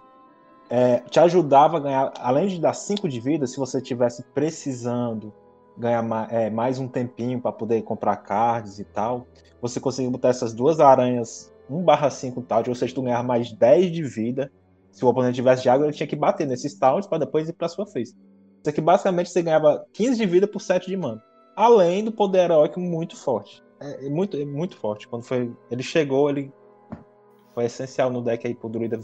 é, 0.71 1.01
te 1.11 1.21
ajudava 1.21 1.77
a 1.77 1.81
ganhar, 1.81 2.13
além 2.19 2.47
de 2.47 2.61
dar 2.61 2.73
5 2.73 3.09
de 3.09 3.21
vida, 3.21 3.47
se 3.47 3.57
você 3.57 3.81
tivesse 3.81 4.23
precisando 4.33 5.33
ganhar 5.77 6.03
mais, 6.03 6.33
é, 6.33 6.49
mais 6.49 6.79
um 6.79 6.87
tempinho 6.87 7.41
para 7.41 7.53
poder 7.53 7.83
comprar 7.83 8.17
cards 8.17 8.79
e 8.79 8.85
tal, 8.85 9.27
você 9.61 9.81
conseguia 9.81 10.11
botar 10.11 10.29
essas 10.29 10.53
duas 10.53 10.79
aranhas 10.79 11.53
1/5 11.69 12.43
tal, 12.43 12.63
ou 12.69 12.75
seja, 12.75 12.95
tu 12.95 13.03
ganhar 13.03 13.23
mais 13.23 13.53
10 13.53 13.91
de 13.93 14.03
vida. 14.03 14.51
Se 14.91 15.05
o 15.05 15.09
oponente 15.09 15.37
tivesse 15.37 15.63
de 15.63 15.69
água, 15.69 15.87
ele 15.87 15.95
tinha 15.95 16.07
que 16.07 16.17
bater 16.17 16.47
nesses 16.47 16.79
taunts 16.79 17.09
para 17.09 17.19
depois 17.19 17.49
ir 17.49 17.53
para 17.53 17.69
sua 17.69 17.87
face. 17.87 18.15
Isso 18.61 18.69
aqui 18.69 18.81
basicamente 18.81 19.31
você 19.31 19.43
ganhava 19.43 19.87
15 19.93 20.17
de 20.17 20.27
vida 20.27 20.47
por 20.47 20.61
7 20.61 20.87
de 20.87 20.97
mana. 20.97 21.23
Além 21.57 22.05
do 22.05 22.13
poder 22.13 22.45
heróico 22.45 22.79
muito 22.79 23.17
forte. 23.17 23.63
É, 23.81 24.07
é 24.07 24.11
muito, 24.11 24.37
é 24.37 24.45
muito 24.45 24.77
forte. 24.77 25.09
Quando 25.09 25.25
foi, 25.25 25.53
ele 25.71 25.83
chegou, 25.83 26.29
ele 26.29 26.53
foi 27.55 27.65
essencial 27.65 28.11
no 28.11 28.23
deck 28.23 28.47
aí 28.47 28.55
pro 28.55 28.69
druida 28.69 29.01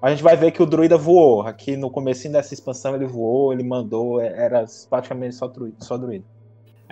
A 0.00 0.10
gente 0.10 0.22
vai 0.22 0.36
ver 0.36 0.52
que 0.52 0.62
o 0.62 0.66
druida 0.66 0.96
voou. 0.96 1.42
Aqui 1.42 1.76
no 1.76 1.90
começo 1.90 2.30
dessa 2.30 2.54
expansão 2.54 2.94
ele 2.94 3.06
voou, 3.06 3.52
ele 3.52 3.62
mandou, 3.62 4.20
é, 4.20 4.28
era 4.44 4.64
praticamente 4.88 5.34
só 5.34 5.46
druida. 5.46 5.76
Só 5.80 5.98
druida. 5.98 6.24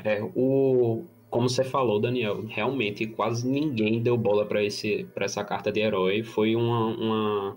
É, 0.04 0.22
o, 0.34 1.04
como 1.30 1.48
você 1.48 1.64
falou, 1.64 2.00
Daniel, 2.00 2.44
realmente 2.46 3.06
quase 3.06 3.48
ninguém 3.48 4.02
deu 4.02 4.16
bola 4.16 4.46
para 4.46 4.62
essa 4.62 5.44
carta 5.44 5.72
de 5.72 5.80
herói. 5.80 6.22
Foi 6.22 6.54
uma, 6.54 6.86
uma, 6.86 7.56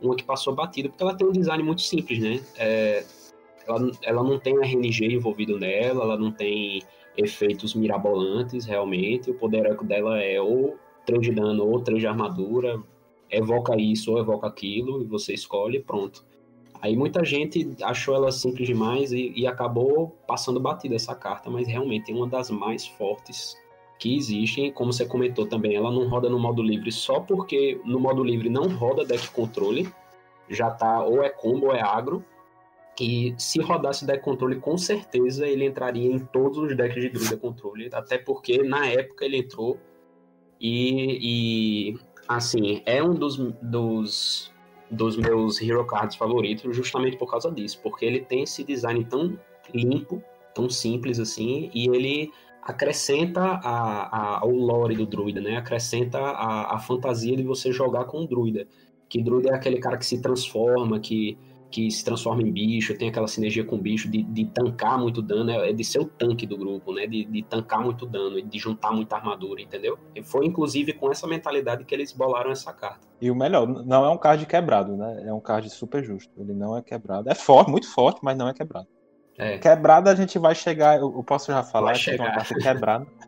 uma, 0.00 0.16
que 0.16 0.24
passou 0.24 0.54
batida, 0.54 0.88
porque 0.88 1.02
ela 1.02 1.14
tem 1.14 1.26
um 1.26 1.32
design 1.32 1.62
muito 1.62 1.82
simples, 1.82 2.18
né? 2.18 2.40
É, 2.56 3.04
ela, 3.66 3.90
ela 4.02 4.22
não 4.22 4.38
tem 4.38 4.56
RNG 4.56 5.14
envolvido 5.14 5.58
nela, 5.58 6.04
ela 6.04 6.16
não 6.16 6.30
tem 6.30 6.82
efeitos 7.16 7.74
mirabolantes, 7.74 8.64
realmente. 8.64 9.30
O 9.30 9.34
poder 9.34 9.76
dela 9.84 10.20
é 10.20 10.40
ou 10.40 10.76
3 11.04 11.22
de 11.22 11.32
dano 11.32 11.66
ou 11.66 11.80
3 11.80 12.00
de 12.00 12.06
armadura. 12.06 12.80
Evoca 13.30 13.76
isso 13.76 14.12
ou 14.12 14.18
evoca 14.18 14.46
aquilo, 14.46 15.02
e 15.02 15.04
você 15.04 15.34
escolhe 15.34 15.80
pronto. 15.80 16.24
Aí 16.80 16.96
muita 16.96 17.24
gente 17.24 17.74
achou 17.82 18.14
ela 18.14 18.30
simples 18.30 18.68
demais 18.68 19.10
e, 19.10 19.32
e, 19.34 19.46
acabou 19.46 20.10
passando 20.26 20.60
batida 20.60 20.94
essa 20.94 21.14
carta, 21.14 21.50
mas 21.50 21.66
realmente 21.66 22.12
é 22.12 22.14
uma 22.14 22.28
das 22.28 22.50
mais 22.50 22.86
fortes 22.86 23.56
que 23.98 24.16
existem. 24.16 24.72
Como 24.72 24.92
você 24.92 25.06
comentou 25.06 25.46
também, 25.46 25.74
ela 25.74 25.90
não 25.90 26.08
roda 26.08 26.28
no 26.28 26.38
modo 26.38 26.62
livre 26.62 26.92
só 26.92 27.20
porque 27.20 27.80
no 27.84 27.98
modo 27.98 28.22
livre 28.22 28.48
não 28.48 28.68
roda 28.68 29.04
deck 29.04 29.30
controle, 29.30 29.88
já 30.48 30.70
tá 30.70 31.02
ou 31.04 31.22
é 31.22 31.28
combo 31.28 31.66
ou 31.66 31.74
é 31.74 31.80
agro. 31.80 32.24
E 32.98 33.34
se 33.36 33.60
rodasse 33.60 34.06
deck 34.06 34.22
controle, 34.22 34.56
com 34.56 34.78
certeza 34.78 35.46
ele 35.46 35.66
entraria 35.66 36.10
em 36.10 36.18
todos 36.18 36.58
os 36.58 36.74
decks 36.74 37.02
de 37.02 37.10
druida 37.10 37.36
controle, 37.36 37.90
até 37.92 38.16
porque 38.16 38.62
na 38.62 38.86
época 38.86 39.24
ele 39.24 39.36
entrou 39.36 39.78
e, 40.58 41.90
e 41.92 41.98
assim, 42.26 42.82
é 42.86 43.02
um 43.02 43.12
dos, 43.12 43.36
dos 43.60 44.50
dos 44.90 45.16
meus 45.16 45.60
Hero 45.60 45.84
Cards 45.84 46.16
favoritos 46.16 46.74
justamente 46.76 47.16
por 47.16 47.30
causa 47.30 47.50
disso, 47.50 47.80
porque 47.82 48.04
ele 48.04 48.20
tem 48.20 48.42
esse 48.42 48.64
design 48.64 49.04
tão 49.04 49.38
limpo, 49.74 50.22
tão 50.54 50.70
simples 50.70 51.18
assim, 51.18 51.70
e 51.74 51.88
ele 51.88 52.32
acrescenta 52.66 53.42
a, 53.42 54.40
a, 54.40 54.44
lore 54.44 54.96
do 54.96 55.06
druida, 55.06 55.40
né? 55.40 55.56
Acrescenta 55.56 56.18
a, 56.18 56.74
a 56.74 56.78
fantasia 56.78 57.36
de 57.36 57.42
você 57.42 57.72
jogar 57.72 58.04
com 58.06 58.24
o 58.24 58.26
druida. 58.26 58.66
Que 59.08 59.22
druida 59.22 59.50
é 59.50 59.54
aquele 59.54 59.78
cara 59.78 59.96
que 59.96 60.04
se 60.04 60.20
transforma, 60.20 60.98
que 60.98 61.38
que 61.68 61.90
se 61.90 62.04
transforma 62.04 62.42
em 62.42 62.50
bicho, 62.50 62.96
tem 62.96 63.08
aquela 63.08 63.26
sinergia 63.26 63.64
com 63.64 63.76
o 63.76 63.78
bicho 63.78 64.08
de, 64.08 64.22
de 64.22 64.44
tancar 64.46 64.98
muito 64.98 65.20
dano, 65.20 65.50
é, 65.50 65.70
é 65.70 65.72
de 65.72 65.84
ser 65.84 65.98
o 65.98 66.04
tanque 66.04 66.46
do 66.46 66.56
grupo, 66.56 66.92
né? 66.92 67.06
De, 67.06 67.24
de 67.24 67.42
tancar 67.42 67.82
muito 67.82 68.06
dano, 68.06 68.40
de 68.40 68.58
juntar 68.58 68.92
muita 68.92 69.16
armadura, 69.16 69.60
entendeu? 69.60 69.98
E 70.14 70.22
foi 70.22 70.46
inclusive 70.46 70.92
com 70.92 71.10
essa 71.10 71.26
mentalidade 71.26 71.84
que 71.84 71.94
eles 71.94 72.12
bolaram 72.12 72.50
essa 72.50 72.72
carta. 72.72 73.06
E 73.20 73.30
o 73.30 73.34
melhor, 73.34 73.66
não 73.66 74.04
é 74.04 74.08
um 74.08 74.16
card 74.16 74.46
quebrado, 74.46 74.96
né? 74.96 75.24
É 75.26 75.32
um 75.32 75.40
card 75.40 75.68
super 75.68 76.04
justo. 76.04 76.32
Ele 76.38 76.54
não 76.54 76.76
é 76.76 76.82
quebrado. 76.82 77.28
É 77.28 77.34
forte, 77.34 77.70
muito 77.70 77.92
forte, 77.92 78.20
mas 78.22 78.38
não 78.38 78.48
é 78.48 78.54
quebrado. 78.54 78.86
É. 79.38 79.58
Quebrada 79.58 80.10
a 80.10 80.14
gente 80.14 80.38
vai 80.38 80.54
chegar, 80.54 80.98
eu 80.98 81.22
posso 81.22 81.52
já 81.52 81.62
falar 81.62 81.92
que 81.92 82.10
é 82.10 82.16
uma 82.16 82.44
quebrada. 82.44 83.06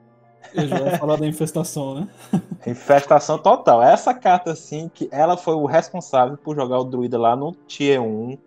Eu 0.54 0.66
já 0.66 0.80
ia 0.80 0.98
falar 0.98 1.16
da 1.16 1.26
infestação, 1.26 1.94
né? 1.94 2.08
Infestação 2.66 3.36
total. 3.36 3.82
Essa 3.82 4.14
carta, 4.14 4.52
assim, 4.52 4.90
que 4.92 5.06
ela 5.12 5.36
foi 5.36 5.54
o 5.54 5.66
responsável 5.66 6.38
por 6.38 6.56
jogar 6.56 6.78
o 6.78 6.84
druida 6.84 7.18
lá 7.18 7.36
no 7.36 7.52
Tier 7.66 8.00
1. 8.00 8.38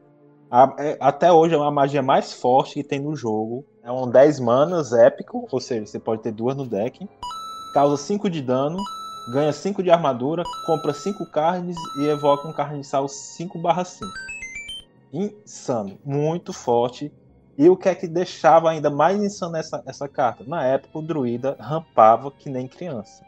A, 0.50 0.74
é, 0.80 0.98
até 1.00 1.32
hoje 1.32 1.54
é 1.54 1.58
uma 1.58 1.70
magia 1.70 2.02
mais 2.02 2.34
forte 2.34 2.76
que 2.76 2.84
tem 2.84 3.00
no 3.00 3.16
jogo. 3.16 3.64
É 3.84 3.92
um 3.92 4.10
10 4.10 4.40
manas 4.40 4.94
épico, 4.94 5.48
ou 5.52 5.60
seja, 5.60 5.86
você 5.86 6.00
pode 6.00 6.22
ter 6.22 6.32
duas 6.32 6.56
no 6.56 6.66
deck. 6.66 7.08
Causa 7.74 7.98
5 7.98 8.30
de 8.30 8.42
dano, 8.42 8.78
ganha 9.32 9.54
5 9.54 9.82
de 9.82 9.92
armadura, 9.92 10.44
compra 10.66 10.94
5 10.94 11.26
carnes 11.32 11.78
e 12.00 12.08
evoca 12.08 12.48
um 12.48 12.54
carniçal 12.54 13.06
5/5. 13.06 14.08
Insano, 15.14 16.00
muito 16.04 16.52
forte. 16.52 17.12
E 17.62 17.70
o 17.70 17.78
que 17.78 17.88
é 17.88 17.94
que 17.94 18.08
deixava 18.08 18.72
ainda 18.72 18.90
mais 18.90 19.22
insano 19.22 19.56
essa, 19.56 19.84
essa 19.86 20.08
carta? 20.10 20.44
Na 20.48 20.66
época, 20.66 20.98
o 20.98 21.02
druida 21.04 21.56
rampava 21.60 22.32
que 22.32 22.50
nem 22.50 22.68
criança. 22.68 23.24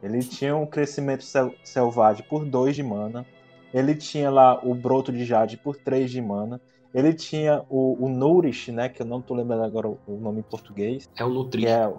Ele 0.00 0.20
tinha 0.20 0.54
um 0.54 0.64
crescimento 0.64 1.24
sel 1.24 1.52
selvagem 1.64 2.24
por 2.28 2.44
2 2.44 2.76
de 2.76 2.84
mana. 2.84 3.26
Ele 3.72 3.96
tinha 3.96 4.30
lá 4.30 4.60
o 4.62 4.76
broto 4.76 5.10
de 5.10 5.24
jade 5.24 5.56
por 5.56 5.74
3 5.74 6.08
de 6.08 6.22
mana. 6.22 6.60
Ele 6.94 7.12
tinha 7.12 7.64
o, 7.68 7.96
o 7.98 8.08
Nourish, 8.08 8.70
né? 8.70 8.88
Que 8.88 9.02
eu 9.02 9.06
não 9.06 9.20
tô 9.20 9.34
lembrando 9.34 9.64
agora 9.64 9.88
o, 9.88 9.98
o 10.06 10.18
nome 10.18 10.38
em 10.38 10.44
português. 10.44 11.10
É 11.16 11.24
o 11.24 11.28
Nutri. 11.28 11.66
É, 11.66 11.92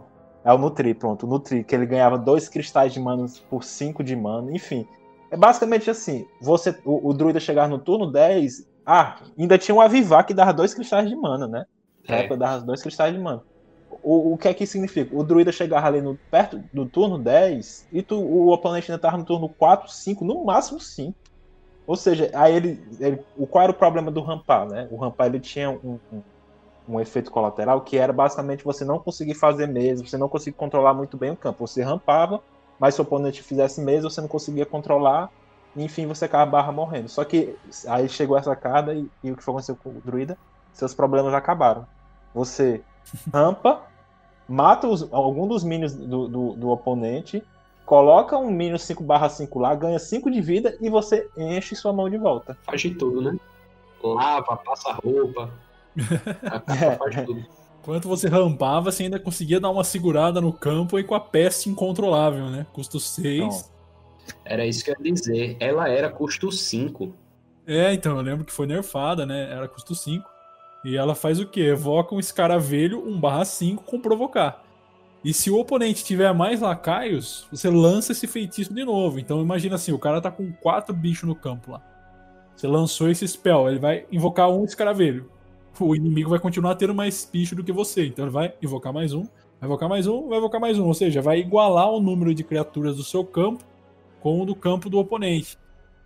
é, 0.46 0.54
o 0.54 0.58
Nutri, 0.58 0.94
pronto. 0.94 1.26
O 1.26 1.30
Nutri, 1.30 1.62
que 1.62 1.76
ele 1.76 1.86
ganhava 1.86 2.18
dois 2.18 2.48
cristais 2.48 2.94
de 2.94 3.02
mana 3.02 3.26
por 3.50 3.66
5 3.66 4.02
de 4.02 4.16
mana. 4.16 4.50
Enfim, 4.56 4.88
é 5.30 5.36
basicamente 5.36 5.90
assim: 5.90 6.26
você, 6.42 6.74
o, 6.86 7.10
o 7.10 7.14
druida 7.14 7.42
chegar 7.42 7.68
no 7.68 7.80
turno 7.80 8.10
10 8.10 8.66
ah, 8.86 9.18
ainda 9.38 9.58
tinha 9.58 9.74
um 9.74 9.82
Avivar 9.82 10.26
que 10.26 10.34
dava 10.34 10.54
dois 10.54 10.74
cristais 10.74 11.10
de 11.10 11.16
mana, 11.16 11.48
né? 11.48 11.66
É. 12.08 12.20
época 12.20 12.38
dava 12.38 12.64
dois 12.64 12.82
cristais 12.82 13.14
de 13.14 13.20
mana. 13.20 13.42
O, 14.04 14.34
o 14.34 14.38
que 14.38 14.48
é 14.48 14.54
que 14.54 14.68
significa? 14.68 15.16
O 15.16 15.24
druida 15.24 15.52
chegava 15.52 15.88
ali 15.88 16.02
no, 16.02 16.16
perto 16.30 16.62
do 16.72 16.86
turno 16.86 17.18
10 17.18 17.88
e 17.92 18.02
tu, 18.04 18.20
o 18.20 18.52
oponente 18.52 18.92
ainda 18.92 19.02
tava 19.02 19.18
no 19.18 19.26
turno 19.26 19.50
4, 19.50 19.92
5, 19.92 20.24
no 20.24 20.44
máximo 20.44 20.80
5. 20.80 21.16
Ou 21.88 21.96
seja, 21.96 22.30
aí 22.34 22.56
ele, 22.56 22.84
ele, 23.00 23.20
o, 23.38 23.48
qual 23.48 23.64
era 23.64 23.72
o 23.72 23.76
problema 23.76 24.12
do 24.12 24.22
rampar, 24.22 24.68
né? 24.68 24.88
O 24.92 24.98
rampar 24.98 25.28
ele 25.28 25.40
tinha 25.40 25.70
um, 25.70 26.00
um, 26.12 26.22
um 26.90 27.00
efeito 27.00 27.32
colateral 27.32 27.82
que 27.82 27.98
era 27.98 28.12
basicamente 28.12 28.64
você 28.64 28.84
não 28.84 29.00
conseguir 29.00 29.36
fazer 29.36 29.68
mesa, 29.68 30.06
você 30.06 30.18
não 30.18 30.30
conseguir 30.30 30.58
controlar 30.58 30.94
muito 30.94 31.18
bem 31.18 31.32
o 31.32 31.36
campo. 31.36 31.66
Você 31.66 31.82
rampava, 31.82 32.42
mas 32.80 32.96
se 32.96 33.02
o 33.02 33.04
oponente 33.04 33.42
fizesse 33.42 33.82
mesa, 33.82 34.10
você 34.10 34.22
não 34.22 34.28
conseguia 34.28 34.66
controlar 34.66 35.32
enfim, 35.76 36.08
você 36.08 36.26
acaba 36.26 36.50
barra 36.50 36.72
morrendo. 36.72 37.10
Só 37.10 37.24
que 37.26 37.56
aí 37.88 38.08
chegou 38.08 38.38
essa 38.38 38.56
carta 38.56 38.94
e, 38.94 39.08
e 39.24 39.32
o 39.32 39.36
que 39.36 39.44
foi 39.44 39.54
aconteceu 39.54 39.76
com 39.76 39.90
o 39.90 40.02
druida? 40.04 40.38
Seus 40.72 40.94
problemas 40.94 41.34
acabaram. 41.34 41.86
Você 42.34 42.82
rampa, 43.34 43.82
mata 44.48 44.88
os, 44.88 45.12
algum 45.12 45.48
dos 45.48 45.64
minions 45.64 45.94
do, 45.94 46.28
do, 46.28 46.54
do, 46.54 46.70
oponente, 46.70 47.44
coloca 47.86 48.38
um 48.38 48.50
minion 48.50 48.78
5 48.78 49.04
barra 49.04 49.30
5 49.30 49.60
lá, 49.60 49.76
ganha 49.76 50.00
5 50.00 50.32
de 50.32 50.42
vida 50.42 50.78
e 50.80 50.90
você 50.90 51.30
enche 51.38 51.76
sua 51.76 51.92
mão 51.92 52.10
de 52.10 52.18
volta. 52.18 52.58
Faz 52.64 52.82
de 52.82 52.96
tudo, 52.96 53.22
né? 53.22 53.38
Lava, 54.04 54.58
passa 54.58 54.94
roupa. 54.94 55.50
é. 55.98 56.96
faz 56.96 57.26
tudo. 57.26 57.46
Enquanto 57.82 58.08
você 58.08 58.28
rampava, 58.28 58.92
você 58.92 59.04
ainda 59.04 59.20
conseguia 59.20 59.60
dar 59.60 59.70
uma 59.70 59.84
segurada 59.84 60.42
no 60.42 60.52
campo 60.52 60.98
e 60.98 61.04
com 61.04 61.14
a 61.14 61.20
peste 61.20 61.70
incontrolável, 61.70 62.50
né? 62.50 62.66
Custo 62.74 63.00
6. 63.00 63.75
Era 64.44 64.66
isso 64.66 64.84
que 64.84 64.92
eu 64.92 64.96
ia 65.00 65.14
dizer. 65.14 65.58
Ela 65.60 65.90
era 65.90 66.10
custo 66.10 66.52
5. 66.52 67.14
É, 67.68 67.94
então, 67.94 68.18
eu 68.18 68.22
lembro 68.22 68.46
que 68.46 68.52
foi 68.52 68.68
nerfada, 68.68 69.26
né? 69.26 69.52
Era 69.52 69.68
custo 69.68 69.96
5. 69.96 70.24
E 70.86 70.96
ela 70.96 71.16
faz 71.16 71.40
o 71.40 71.48
quê? 71.48 71.62
Evoca 71.62 72.14
um 72.14 72.20
escaravelho 72.20 73.02
1/5 73.08 73.84
com 73.84 74.00
provocar. 74.00 74.64
E 75.24 75.34
se 75.34 75.50
o 75.50 75.60
oponente 75.60 76.06
tiver 76.06 76.32
mais 76.32 76.62
lacaios, 76.62 77.48
você 77.52 77.68
lança 77.68 78.12
esse 78.12 78.28
feitiço 78.28 78.72
de 78.72 78.86
novo. 78.86 79.20
Então 79.20 79.42
imagina 79.42 79.74
assim, 79.74 79.92
o 79.92 79.98
cara 79.98 80.22
tá 80.22 80.30
com 80.30 80.54
quatro 80.54 80.94
bichos 80.94 81.28
no 81.28 81.34
campo 81.34 81.72
lá. 81.72 81.82
Você 82.56 82.68
lançou 82.68 83.10
esse 83.10 83.28
spell, 83.28 83.68
ele 83.68 83.80
vai 83.80 84.06
invocar 84.12 84.48
um 84.52 84.64
escaravelho. 84.64 85.28
O 85.80 85.96
inimigo 85.96 86.30
vai 86.30 86.38
continuar 86.38 86.76
tendo 86.76 86.94
mais 86.94 87.28
bicho 87.34 87.56
do 87.56 87.64
que 87.64 87.72
você. 87.72 88.06
Então 88.06 88.26
ele 88.26 88.32
vai 88.32 88.54
invocar 88.62 88.94
mais 88.94 89.12
um, 89.14 89.24
vai 89.60 89.68
invocar 89.68 89.90
mais 89.90 90.06
um, 90.06 90.30
vai 90.30 90.38
invocar 90.38 90.62
mais 90.62 90.78
um. 90.78 90.86
Ou 90.86 90.94
seja, 90.94 91.20
vai 91.20 91.40
igualar 91.40 91.90
o 91.90 92.00
número 92.00 92.32
de 92.36 92.44
criaturas 92.44 92.96
do 92.96 93.04
seu 93.04 93.26
campo 93.26 93.64
com 94.26 94.42
o 94.42 94.46
do 94.46 94.56
campo 94.56 94.90
do 94.90 94.98
oponente. 94.98 95.56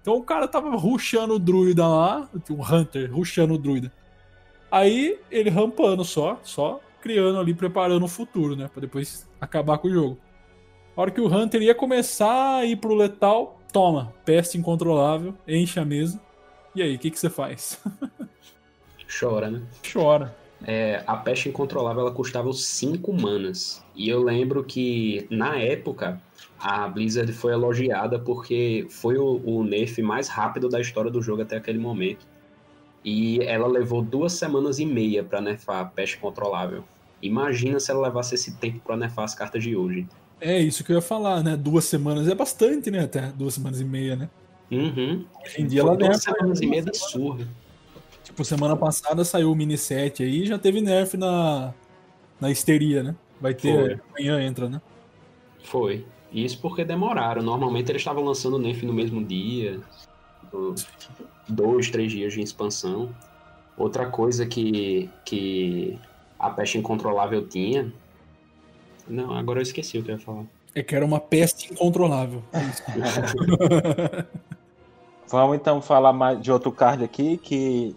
Então 0.01 0.17
o 0.17 0.21
cara 0.21 0.45
tava 0.45 0.75
rushando 0.75 1.36
o 1.36 1.39
druida 1.39 1.88
lá, 1.88 2.29
um 2.49 2.62
hunter 2.62 3.10
rushando 3.10 3.53
o 3.53 3.58
druida. 3.58 3.93
Aí 4.69 5.17
ele 5.32 5.49
rampando 5.49 6.03
só, 6.03 6.38
só 6.43 6.82
criando 6.99 7.39
ali, 7.39 7.53
preparando 7.53 8.03
o 8.03 8.10
futuro, 8.10 8.58
né? 8.58 8.67
Pra 8.67 8.82
depois 8.82 9.25
acabar 9.39 9.77
com 9.77 9.88
o 9.88 9.91
jogo. 9.91 10.17
A 10.97 11.01
hora 11.01 11.12
que 11.12 11.21
o 11.21 11.34
Hunter 11.34 11.62
ia 11.62 11.73
começar 11.73 12.58
a 12.58 12.65
ir 12.65 12.75
pro 12.75 12.93
letal, 12.93 13.58
toma, 13.71 14.13
peste 14.25 14.58
incontrolável, 14.58 15.34
enche 15.47 15.79
a 15.79 15.86
mesa. 15.86 16.19
E 16.75 16.82
aí, 16.82 16.97
o 16.97 16.99
que, 16.99 17.10
que 17.10 17.17
você 17.17 17.29
faz? 17.29 17.82
Chora, 19.08 19.49
né? 19.49 19.62
Chora. 19.93 20.36
É, 20.65 21.04
a 21.08 21.15
peste 21.15 21.50
incontrolável 21.50 22.02
ela 22.02 22.12
custava 22.12 22.52
5 22.52 23.13
manas. 23.13 23.84
E 23.95 24.10
eu 24.10 24.22
lembro 24.22 24.63
que 24.63 25.26
na 25.30 25.58
época 25.58 26.22
a 26.60 26.88
Blizzard 26.88 27.32
foi 27.32 27.54
elogiada 27.54 28.19
porque 28.19 28.86
foi 28.89 29.17
o, 29.17 29.41
o 29.45 29.63
nerf 29.63 30.02
mais 30.02 30.28
rápido 30.28 30.67
da 30.67 30.82
história 30.82 31.10
do 31.10 31.22
jogo 31.22 31.41
até 31.41 31.56
aquele 31.58 31.80
momento. 31.80 32.28
E 33.04 33.39
ela 33.43 33.67
levou 33.67 34.02
duas 34.02 34.34
semanas 34.34 34.80
e 34.80 34.86
meia 34.86 35.24
para 35.24 35.39
nerfar 35.39 35.82
a 35.82 35.86
peste 35.86 36.17
controlável. 36.17 36.84
Imagina 37.22 37.80
se 37.80 37.91
ela 37.91 38.02
levasse 38.08 38.36
esse 38.36 38.56
tempo 38.58 38.80
para 38.80 38.98
nerfar 38.98 39.26
as 39.26 39.36
cartas 39.36 39.63
de 39.63 39.76
hoje. 39.76 40.08
É 40.41 40.60
isso 40.60 40.84
que 40.84 40.91
eu 40.91 40.98
ia 40.98 41.02
falar, 41.02 41.43
né? 41.43 41.56
Duas 41.56 41.86
semanas 41.86 42.28
é 42.28 42.36
bastante, 42.36 42.89
né? 42.89 43.04
Até 43.04 43.32
duas 43.32 43.54
semanas 43.54 43.80
e 43.80 43.86
meia, 43.86 44.15
né? 44.15 44.30
Uhum. 44.72 45.26
Hoje 45.45 45.62
em 45.62 45.67
dia 45.67 45.82
ela 45.82 45.98
duas 45.98 46.22
semanas 46.22 46.62
e 46.62 46.67
meia 46.67 46.84
da 46.84 46.93
surra. 46.93 47.48
Tipo, 48.30 48.46
semana 48.46 48.76
passada 48.76 49.26
saiu 49.26 49.52
o 49.52 49.56
mini 49.56 49.76
set 49.76 50.22
aí 50.22 50.46
já 50.46 50.60
teve 50.60 50.82
nerf 50.82 51.18
na, 51.18 51.74
na 52.39 52.52
histeria, 52.52 53.02
né? 53.02 53.15
Vai 53.42 53.56
ter, 53.56 53.74
Foi. 53.74 54.00
amanhã 54.10 54.46
entra, 54.46 54.70
né? 54.70 54.80
Foi. 55.63 56.06
Isso 56.32 56.62
porque 56.62 56.86
demoraram. 56.86 57.42
Normalmente 57.42 57.92
eles 57.92 58.02
estavam 58.02 58.24
lançando 58.24 58.56
o 58.56 58.60
nerf 58.60 58.86
no 58.86 58.94
mesmo 58.94 59.26
dia. 59.26 59.80
Dois, 61.48 61.89
três 61.89 62.12
dias 62.12 62.34
de 62.34 62.42
expansão. 62.42 63.10
Outra 63.76 64.06
coisa 64.06 64.46
que, 64.46 65.10
que 65.26 65.98
a 66.38 66.52
peste 66.52 66.78
incontrolável 66.78 67.48
tinha. 67.48 67.92
Não, 69.08 69.34
agora 69.34 69.58
eu 69.58 69.63
esqueci 69.63 69.98
o 69.98 70.04
que 70.04 70.12
eu 70.12 70.18
ia 70.18 70.22
falar. 70.22 70.46
É 70.76 70.84
que 70.84 70.96
era 70.96 71.04
uma 71.04 71.20
peste 71.20 71.74
incontrolável. 71.74 72.44
Vamos 75.28 75.56
então 75.56 75.82
falar 75.82 76.13
mais 76.13 76.39
de 76.39 76.52
outro 76.52 76.72
card 76.72 77.04
aqui, 77.04 77.38
que, 77.38 77.96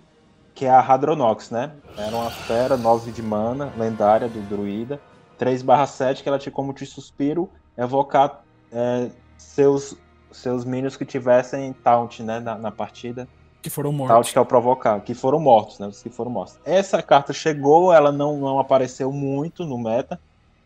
que 0.55 0.67
é 0.67 0.71
a 0.71 0.81
Hadronox, 0.81 1.51
né? 1.51 1.73
Era 1.97 2.15
uma 2.15 2.31
fera 2.31 2.77
9 2.77 3.11
de 3.11 3.23
mana, 3.23 3.73
lendária 3.77 4.29
do 4.29 4.41
druida. 4.43 5.01
3/7, 5.39 6.23
que 6.23 6.29
ela 6.29 6.39
tinha 6.39 6.53
como 6.53 6.73
te 6.73 6.87
suspiro 6.87 7.51
evocar 7.77 8.43
é, 8.71 9.11
seus, 9.37 9.97
seus 10.31 10.65
minions 10.65 10.97
que 10.97 11.05
tivessem 11.05 11.73
taunt 11.73 12.23
né, 12.23 12.39
na, 12.39 12.57
na 12.57 12.71
partida. 12.71 13.27
Que 13.61 13.71
foram 13.71 13.93
mortos. 13.93 14.15
Taunt 14.15 14.33
que 14.33 14.39
é 14.39 14.41
o 14.41 14.47
provocar, 14.47 15.01
que 15.01 15.15
foram 15.15 15.41
mortos, 15.41 15.79
né? 15.79 15.87
Os 15.87 16.03
que 16.03 16.11
foram 16.11 16.31
mortos. 16.31 16.59
Essa 16.65 17.03
carta 17.03 17.33
chegou, 17.33 17.93
ela 17.93 18.13
não, 18.13 18.37
não 18.39 18.59
apareceu 18.59 19.13
muito 19.13 19.65
no 19.65 19.79
meta. 19.79 20.21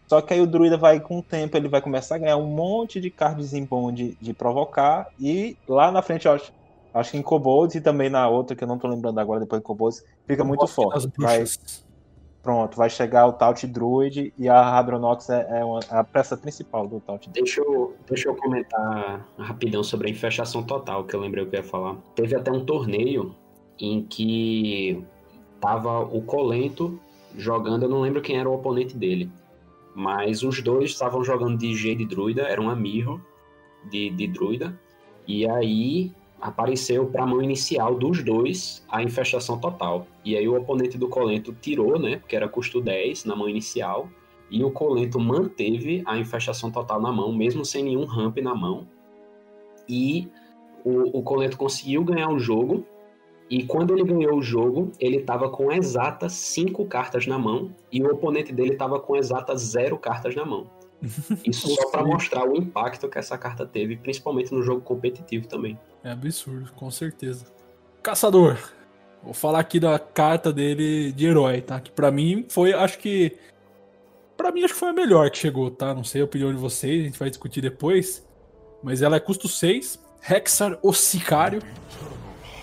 Só 0.06 0.20
que 0.20 0.32
aí 0.32 0.40
o 0.40 0.46
druida 0.46 0.76
vai, 0.76 1.00
com 1.00 1.18
o 1.18 1.22
tempo, 1.22 1.56
ele 1.56 1.68
vai 1.68 1.80
começar 1.80 2.14
a 2.14 2.18
ganhar 2.18 2.36
um 2.36 2.46
monte 2.46 3.00
de 3.00 3.10
cards 3.10 3.52
bom 3.68 3.92
de, 3.92 4.16
de 4.20 4.32
provocar. 4.32 5.08
E 5.18 5.56
lá 5.68 5.90
na 5.90 6.00
frente, 6.00 6.26
eu 6.26 6.40
acho, 6.98 7.12
que 7.12 7.18
em 7.18 7.22
Kobolds 7.22 7.74
e 7.74 7.80
também 7.80 8.10
na 8.10 8.28
outra, 8.28 8.56
que 8.56 8.64
eu 8.64 8.68
não 8.68 8.78
tô 8.78 8.88
lembrando 8.88 9.18
agora, 9.18 9.40
depois 9.40 9.60
de 9.60 9.64
Kobolds, 9.64 10.04
fica 10.26 10.44
muito 10.44 10.66
forte. 10.66 11.08
Vai, 11.18 11.44
pronto, 12.42 12.76
vai 12.76 12.88
chegar 12.88 13.26
o 13.26 13.32
Taut 13.32 13.66
Druid 13.66 14.32
e 14.38 14.48
a 14.48 14.60
Hadronox 14.60 15.30
é, 15.30 15.60
é, 15.60 15.64
uma, 15.64 15.80
é 15.80 15.96
a 15.96 16.04
peça 16.04 16.36
principal 16.36 16.86
do 16.86 17.00
Taut 17.00 17.28
Druid. 17.28 17.44
Deixa 17.44 17.60
eu, 17.60 17.94
deixa 18.08 18.28
eu 18.28 18.36
comentar 18.36 19.26
rapidão 19.38 19.82
sobre 19.82 20.08
a 20.08 20.10
infestação 20.10 20.62
total, 20.62 21.04
que 21.04 21.14
eu 21.14 21.20
lembrei 21.20 21.44
o 21.44 21.48
que 21.48 21.56
eu 21.56 21.60
ia 21.60 21.66
falar. 21.66 21.96
Teve 22.14 22.34
até 22.36 22.50
um 22.50 22.64
torneio 22.64 23.34
em 23.78 24.02
que 24.02 25.04
tava 25.60 26.00
o 26.00 26.22
Colento 26.22 26.98
jogando, 27.36 27.82
eu 27.82 27.88
não 27.88 28.00
lembro 28.00 28.22
quem 28.22 28.38
era 28.38 28.48
o 28.48 28.54
oponente 28.54 28.96
dele, 28.96 29.30
mas 29.94 30.42
os 30.42 30.62
dois 30.62 30.90
estavam 30.90 31.24
jogando 31.24 31.58
de 31.58 31.74
G 31.74 31.94
de 31.94 32.06
druida, 32.06 32.42
era 32.42 32.60
um 32.60 32.70
Amirro 32.70 33.20
de, 33.90 34.10
de 34.10 34.26
druida, 34.26 34.78
e 35.26 35.48
aí 35.48 36.12
apareceu 36.40 37.06
para 37.06 37.22
a 37.22 37.26
mão 37.26 37.42
inicial 37.42 37.94
dos 37.94 38.22
dois 38.22 38.84
a 38.88 39.02
infestação 39.02 39.58
total. 39.58 40.06
E 40.24 40.36
aí 40.36 40.46
o 40.48 40.56
oponente 40.56 40.98
do 40.98 41.08
Colento 41.08 41.54
tirou, 41.60 41.98
né, 41.98 42.16
porque 42.16 42.36
era 42.36 42.48
custo 42.48 42.80
10 42.80 43.24
na 43.24 43.34
mão 43.34 43.48
inicial, 43.48 44.08
e 44.50 44.62
o 44.62 44.70
Colento 44.70 45.18
manteve 45.18 46.02
a 46.06 46.16
infestação 46.18 46.70
total 46.70 47.00
na 47.00 47.12
mão, 47.12 47.32
mesmo 47.32 47.64
sem 47.64 47.82
nenhum 47.82 48.04
ramp 48.04 48.38
na 48.38 48.54
mão. 48.54 48.86
E 49.88 50.28
o, 50.84 51.18
o 51.18 51.22
Colento 51.22 51.56
conseguiu 51.56 52.04
ganhar 52.04 52.30
o 52.30 52.38
jogo, 52.38 52.84
e 53.48 53.64
quando 53.64 53.92
ele 53.92 54.04
ganhou 54.04 54.38
o 54.38 54.42
jogo, 54.42 54.90
ele 54.98 55.18
estava 55.18 55.48
com 55.48 55.70
exatas 55.72 56.32
5 56.32 56.84
cartas 56.86 57.26
na 57.26 57.38
mão, 57.38 57.72
e 57.90 58.02
o 58.02 58.12
oponente 58.12 58.52
dele 58.52 58.72
estava 58.72 59.00
com 59.00 59.16
exatas 59.16 59.60
0 59.62 59.98
cartas 59.98 60.34
na 60.34 60.44
mão. 60.44 60.70
Isso 61.44 61.68
só 61.68 61.90
para 61.90 62.04
mostrar 62.04 62.48
o 62.48 62.56
impacto 62.56 63.08
que 63.08 63.18
essa 63.18 63.36
carta 63.36 63.66
teve, 63.66 63.96
principalmente 63.96 64.52
no 64.52 64.62
jogo 64.62 64.80
competitivo 64.80 65.46
também. 65.46 65.78
É 66.06 66.12
absurdo, 66.12 66.70
com 66.76 66.88
certeza. 66.88 67.46
Caçador. 68.00 68.56
Vou 69.24 69.34
falar 69.34 69.58
aqui 69.58 69.80
da 69.80 69.98
carta 69.98 70.52
dele 70.52 71.10
de 71.10 71.26
herói, 71.26 71.60
tá? 71.60 71.80
Que 71.80 71.90
para 71.90 72.12
mim 72.12 72.46
foi, 72.48 72.72
acho 72.72 72.96
que 72.98 73.36
para 74.36 74.52
mim 74.52 74.62
acho 74.62 74.74
que 74.74 74.78
foi 74.78 74.90
a 74.90 74.92
melhor 74.92 75.28
que 75.32 75.38
chegou, 75.38 75.68
tá? 75.68 75.92
Não 75.92 76.04
sei 76.04 76.20
a 76.22 76.24
opinião 76.24 76.52
de 76.52 76.58
vocês, 76.58 77.00
a 77.00 77.04
gente 77.06 77.18
vai 77.18 77.28
discutir 77.28 77.60
depois. 77.60 78.24
Mas 78.84 79.02
ela 79.02 79.16
é 79.16 79.20
custo 79.20 79.48
6, 79.48 79.98
Hexar 80.30 80.78
o 80.80 80.92
Sicário, 80.92 81.60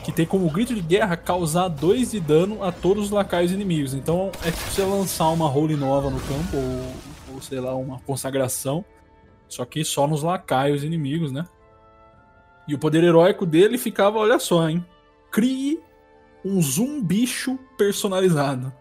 que 0.05 0.13
tem 0.13 0.25
como 0.25 0.49
grito 0.49 0.73
de 0.73 0.79
guerra 0.79 1.17
causar 1.17 1.67
2 1.67 2.11
de 2.11 2.21
dano 2.21 2.63
a 2.63 2.71
todos 2.71 3.05
os 3.05 3.11
lacaios 3.11 3.51
inimigos. 3.51 3.93
Então 3.93 4.31
é 4.45 4.51
tipo 4.51 4.71
você 4.71 4.83
lançar 4.83 5.27
uma 5.31 5.49
role 5.49 5.75
nova 5.75 6.09
no 6.09 6.21
campo 6.21 6.55
ou 6.55 7.13
ou 7.33 7.41
sei 7.41 7.59
lá, 7.59 7.75
uma 7.75 7.99
consagração. 7.99 8.85
Só 9.49 9.65
que 9.65 9.83
só 9.83 10.07
nos 10.07 10.23
lacaios 10.23 10.83
inimigos, 10.83 11.31
né? 11.31 11.45
E 12.67 12.73
o 12.75 12.79
poder 12.79 13.03
heróico 13.03 13.45
dele 13.45 13.77
ficava, 13.77 14.17
olha 14.17 14.39
só, 14.39 14.69
hein? 14.69 14.85
Crie 15.31 15.79
um 16.43 16.61
zumbicho 16.61 17.57
personalizado. 17.77 18.71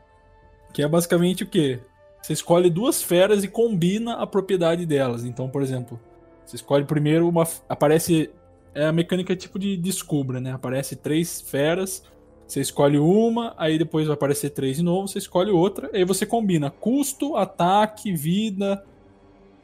Que 0.73 0.83
é 0.83 0.88
basicamente 0.88 1.45
o 1.45 1.47
quê? 1.47 1.81
Você 2.21 2.33
escolhe 2.33 2.71
duas 2.71 3.03
feras 3.03 3.42
e 3.45 3.49
combina 3.49 4.14
a 4.14 4.27
propriedade 4.27 4.87
delas. 4.87 5.25
Então, 5.25 5.49
por 5.49 5.62
exemplo, 5.62 6.01
você 6.45 6.57
escolhe 6.57 6.85
primeiro 6.85 7.29
uma. 7.29 7.47
Aparece. 7.68 8.31
É 8.75 8.87
a 8.87 8.92
mecânica 8.92 9.37
tipo 9.37 9.59
de 9.59 9.77
descubra, 9.77 10.40
né? 10.40 10.53
Aparece 10.53 10.97
três 10.97 11.40
feras 11.40 12.03
você 12.53 12.61
escolhe 12.61 12.99
uma, 12.99 13.55
aí 13.57 13.79
depois 13.79 14.07
vai 14.07 14.12
aparecer 14.12 14.51
três 14.51 14.77
de 14.77 14.83
novo, 14.83 15.09
você 15.09 15.16
escolhe 15.16 15.51
outra, 15.51 15.88
aí 15.90 16.05
você 16.05 16.27
combina 16.27 16.71
custo, 16.71 17.35
ataque, 17.35 18.12
vida, 18.12 18.85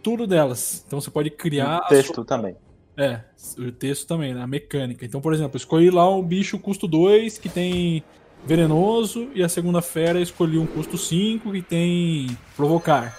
tudo 0.02 0.26
delas. 0.26 0.83
Então 0.87 0.98
você 0.98 1.11
pode 1.11 1.28
criar. 1.28 1.83
O 1.85 1.88
texto 1.88 2.14
sua... 2.14 2.24
também. 2.24 2.57
É, 2.98 3.20
o 3.56 3.70
texto 3.70 4.08
também, 4.08 4.34
né? 4.34 4.42
A 4.42 4.46
mecânica. 4.46 5.06
Então, 5.06 5.20
por 5.20 5.32
exemplo, 5.32 5.56
escolhi 5.56 5.88
lá 5.88 6.11
um 6.11 6.20
bicho 6.20 6.58
custo 6.58 6.88
2 6.88 7.38
que 7.38 7.48
tem 7.48 8.02
venenoso, 8.44 9.28
e 9.34 9.42
a 9.42 9.48
segunda 9.48 9.80
fera 9.80 10.20
escolhi 10.20 10.58
um 10.58 10.66
custo 10.66 10.98
5 10.98 11.52
que 11.52 11.62
tem 11.62 12.37
provocar. 12.56 13.16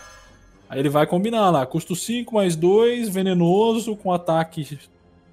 Aí 0.69 0.79
ele 0.79 0.89
vai 0.89 1.07
combinar 1.07 1.49
lá, 1.49 1.65
custo 1.65 1.95
5 1.95 2.35
mais 2.35 2.57
2, 2.57 3.07
venenoso, 3.07 3.95
com 3.95 4.11
ataque 4.11 4.77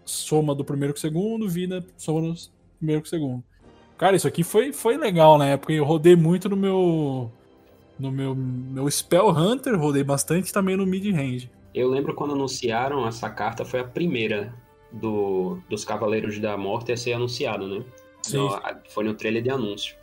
soma 0.04 0.54
do 0.54 0.64
primeiro 0.64 0.94
com 0.94 0.98
o 0.98 1.00
segundo, 1.00 1.48
vida 1.48 1.84
soma 1.96 2.20
do 2.20 2.36
primeiro 2.78 3.02
com 3.02 3.06
o 3.06 3.10
segundo. 3.10 3.44
Cara, 3.98 4.14
isso 4.14 4.28
aqui 4.28 4.44
foi, 4.44 4.72
foi 4.72 4.96
legal 4.96 5.38
na 5.38 5.46
época. 5.46 5.72
Eu 5.72 5.84
rodei 5.84 6.14
muito 6.14 6.48
no 6.48 6.56
meu. 6.56 7.32
No 7.98 8.12
meu, 8.12 8.34
meu 8.34 8.90
Spell 8.90 9.30
Hunter, 9.30 9.78
rodei 9.78 10.04
bastante 10.04 10.52
também 10.52 10.76
no 10.76 10.86
mid 10.86 11.10
range. 11.14 11.50
Eu 11.76 11.88
lembro 11.90 12.14
quando 12.14 12.32
anunciaram 12.32 13.06
essa 13.06 13.28
carta, 13.28 13.64
foi 13.64 13.80
a 13.80 13.84
primeira 13.84 14.54
do, 14.90 15.58
dos 15.68 15.84
Cavaleiros 15.84 16.38
da 16.38 16.56
Morte 16.56 16.90
a 16.90 16.96
ser 16.96 17.12
anunciado, 17.12 17.68
né? 17.68 17.84
Sim. 18.22 18.38
No, 18.38 18.58
foi 18.88 19.04
no 19.04 19.14
trailer 19.14 19.42
de 19.42 19.50
anúncio. 19.50 19.94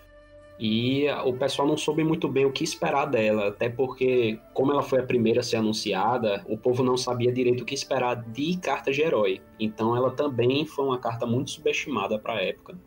E 0.60 1.08
o 1.26 1.34
pessoal 1.34 1.68
não 1.68 1.76
soube 1.76 2.04
muito 2.04 2.30
bem 2.30 2.46
o 2.46 2.52
que 2.52 2.64
esperar 2.64 3.06
dela, 3.06 3.48
até 3.48 3.68
porque, 3.70 4.40
como 4.54 4.72
ela 4.72 4.84
foi 4.84 5.00
a 5.00 5.04
primeira 5.04 5.40
a 5.40 5.44
ser 5.44 5.58
anunciada, 5.58 6.44
o 6.48 6.56
povo 6.56 6.84
não 6.84 6.96
sabia 6.96 7.34
direito 7.34 7.64
o 7.64 7.66
que 7.66 7.74
esperar 7.74 8.16
de 8.16 8.56
carta 8.58 8.92
de 8.92 9.02
herói. 9.02 9.42
Então 9.60 9.98
ela 9.98 10.12
também 10.12 10.66
foi 10.68 10.86
uma 10.86 11.00
carta 11.00 11.26
muito 11.26 11.50
subestimada 11.50 12.20
para 12.20 12.36
a 12.36 12.42
época 12.42 12.78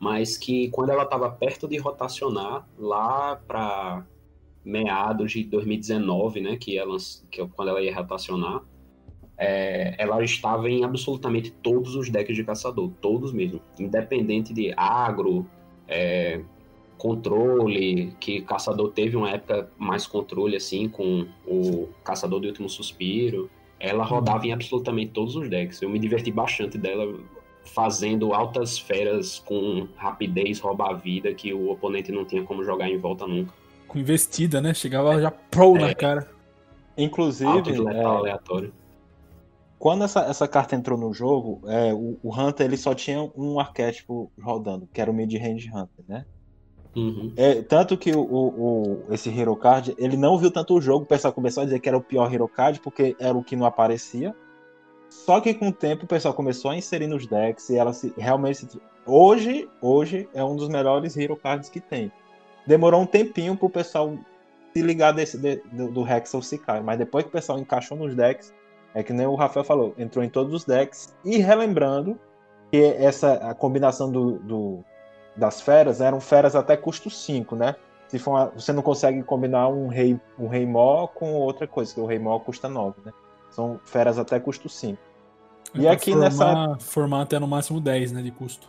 mas 0.00 0.36
que 0.36 0.70
quando 0.70 0.90
ela 0.90 1.02
estava 1.02 1.30
perto 1.30 1.66
de 1.66 1.76
rotacionar, 1.76 2.66
lá 2.78 3.36
para 3.36 4.06
meados 4.68 5.32
de 5.32 5.44
2019, 5.44 6.40
né, 6.40 6.56
que 6.56 6.76
ela, 6.76 6.96
que 7.30 7.44
quando 7.48 7.68
ela 7.68 7.82
ia 7.82 7.94
rotacionar, 7.94 8.62
é, 9.36 9.94
ela 9.98 10.22
estava 10.22 10.68
em 10.68 10.84
absolutamente 10.84 11.50
todos 11.50 11.94
os 11.94 12.10
decks 12.10 12.36
de 12.36 12.44
caçador, 12.44 12.90
todos 13.00 13.32
mesmo, 13.32 13.60
independente 13.78 14.52
de 14.52 14.74
agro, 14.76 15.46
é, 15.86 16.42
controle, 16.98 18.12
que 18.20 18.42
caçador 18.42 18.90
teve 18.90 19.16
uma 19.16 19.30
época 19.30 19.70
mais 19.78 20.06
controle 20.06 20.56
assim 20.56 20.88
com 20.88 21.26
o 21.46 21.88
caçador 22.04 22.40
do 22.40 22.48
último 22.48 22.68
suspiro, 22.68 23.48
ela 23.80 24.04
rodava 24.04 24.46
em 24.46 24.52
absolutamente 24.52 25.12
todos 25.12 25.36
os 25.36 25.48
decks. 25.48 25.80
Eu 25.80 25.88
me 25.88 26.00
diverti 26.00 26.32
bastante 26.32 26.76
dela, 26.76 27.14
fazendo 27.64 28.34
altas 28.34 28.76
feras 28.78 29.38
com 29.38 29.86
rapidez, 29.96 30.58
roubar 30.58 30.90
a 30.90 30.94
vida, 30.94 31.32
que 31.32 31.54
o 31.54 31.70
oponente 31.70 32.10
não 32.10 32.24
tinha 32.24 32.42
como 32.42 32.64
jogar 32.64 32.90
em 32.90 32.98
volta 32.98 33.26
nunca. 33.26 33.54
Com 33.88 33.98
investida, 33.98 34.60
né? 34.60 34.72
Chegava 34.74 35.20
já 35.20 35.30
pro 35.30 35.76
é, 35.76 35.80
na 35.80 35.94
cara. 35.94 36.28
Inclusive, 36.96 37.72
é, 37.88 38.04
aleatório. 38.04 38.72
Quando 39.78 40.04
essa, 40.04 40.20
essa 40.20 40.48
carta 40.48 40.74
entrou 40.74 40.98
no 40.98 41.14
jogo, 41.14 41.62
é, 41.66 41.94
o, 41.94 42.18
o, 42.22 42.34
Hunter 42.34 42.66
ele 42.66 42.76
só 42.76 42.94
tinha 42.94 43.30
um 43.36 43.60
arquétipo 43.60 44.30
rodando, 44.40 44.88
que 44.92 45.00
era 45.00 45.10
o 45.10 45.14
Mid-Range 45.14 45.68
Hunter, 45.68 46.04
né? 46.08 46.24
Uhum. 46.96 47.32
É, 47.36 47.62
tanto 47.62 47.96
que 47.96 48.10
o, 48.10 48.20
o, 48.20 49.04
esse 49.10 49.30
Hero 49.30 49.54
Card, 49.54 49.94
ele 49.96 50.16
não 50.16 50.36
viu 50.36 50.50
tanto 50.50 50.74
o 50.74 50.80
jogo, 50.80 51.04
o 51.04 51.06
pessoal 51.06 51.32
começou 51.32 51.62
a 51.62 51.64
dizer 51.64 51.78
que 51.78 51.88
era 51.88 51.96
o 51.96 52.02
pior 52.02 52.32
Hero 52.32 52.48
Card, 52.48 52.80
porque 52.80 53.14
era 53.20 53.38
o 53.38 53.44
que 53.44 53.54
não 53.54 53.66
aparecia. 53.66 54.34
Só 55.08 55.40
que 55.40 55.54
com 55.54 55.68
o 55.68 55.72
tempo 55.72 56.04
o 56.04 56.08
pessoal 56.08 56.34
começou 56.34 56.70
a 56.70 56.76
inserir 56.76 57.06
nos 57.06 57.26
decks 57.26 57.70
e 57.70 57.76
ela 57.76 57.92
se 57.92 58.12
realmente 58.16 58.58
se... 58.58 58.80
hoje, 59.06 59.68
hoje 59.80 60.28
é 60.34 60.42
um 60.42 60.56
dos 60.56 60.68
melhores 60.68 61.16
hero 61.16 61.36
cards 61.36 61.68
que 61.68 61.80
tem. 61.80 62.12
Demorou 62.68 63.00
um 63.00 63.06
tempinho 63.06 63.56
pro 63.56 63.70
pessoal 63.70 64.14
se 64.74 64.82
ligar 64.82 65.12
desse 65.12 65.38
de, 65.38 65.56
do, 65.72 65.90
do 65.90 66.06
Hexel 66.06 66.40
mas 66.84 66.98
depois 66.98 67.24
que 67.24 67.30
o 67.30 67.32
pessoal 67.32 67.58
encaixou 67.58 67.96
nos 67.96 68.14
decks, 68.14 68.52
é 68.94 69.02
que 69.02 69.10
nem 69.10 69.26
o 69.26 69.34
Rafael 69.34 69.64
falou, 69.64 69.94
entrou 69.96 70.22
em 70.22 70.28
todos 70.28 70.52
os 70.52 70.66
decks 70.66 71.16
e 71.24 71.38
relembrando 71.38 72.20
que 72.70 72.76
essa 72.76 73.36
a 73.36 73.54
combinação 73.54 74.12
do, 74.12 74.38
do 74.40 74.84
das 75.34 75.62
feras 75.62 76.02
eram 76.02 76.20
feras 76.20 76.54
até 76.54 76.76
custo 76.76 77.08
5, 77.08 77.56
né? 77.56 77.74
Se 78.06 78.18
for 78.18 78.32
uma, 78.32 78.46
você 78.46 78.70
não 78.70 78.82
consegue 78.82 79.22
combinar 79.22 79.68
um 79.68 79.88
rei 79.88 80.20
um 80.38 80.46
rei 80.46 80.66
mó 80.66 81.06
com 81.06 81.32
outra 81.32 81.66
coisa, 81.66 81.94
que 81.94 82.00
o 82.00 82.04
rei 82.04 82.18
mó 82.18 82.38
custa 82.38 82.68
9, 82.68 83.00
né? 83.02 83.12
São 83.50 83.80
feras 83.86 84.18
até 84.18 84.38
custo 84.38 84.68
5. 84.68 84.98
E 85.74 85.88
aqui 85.88 86.12
formar, 86.12 86.24
nessa. 86.24 86.76
Formar 86.80 87.22
até 87.22 87.38
no 87.38 87.48
máximo 87.48 87.80
10, 87.80 88.12
né? 88.12 88.20
De 88.20 88.30
custo. 88.30 88.68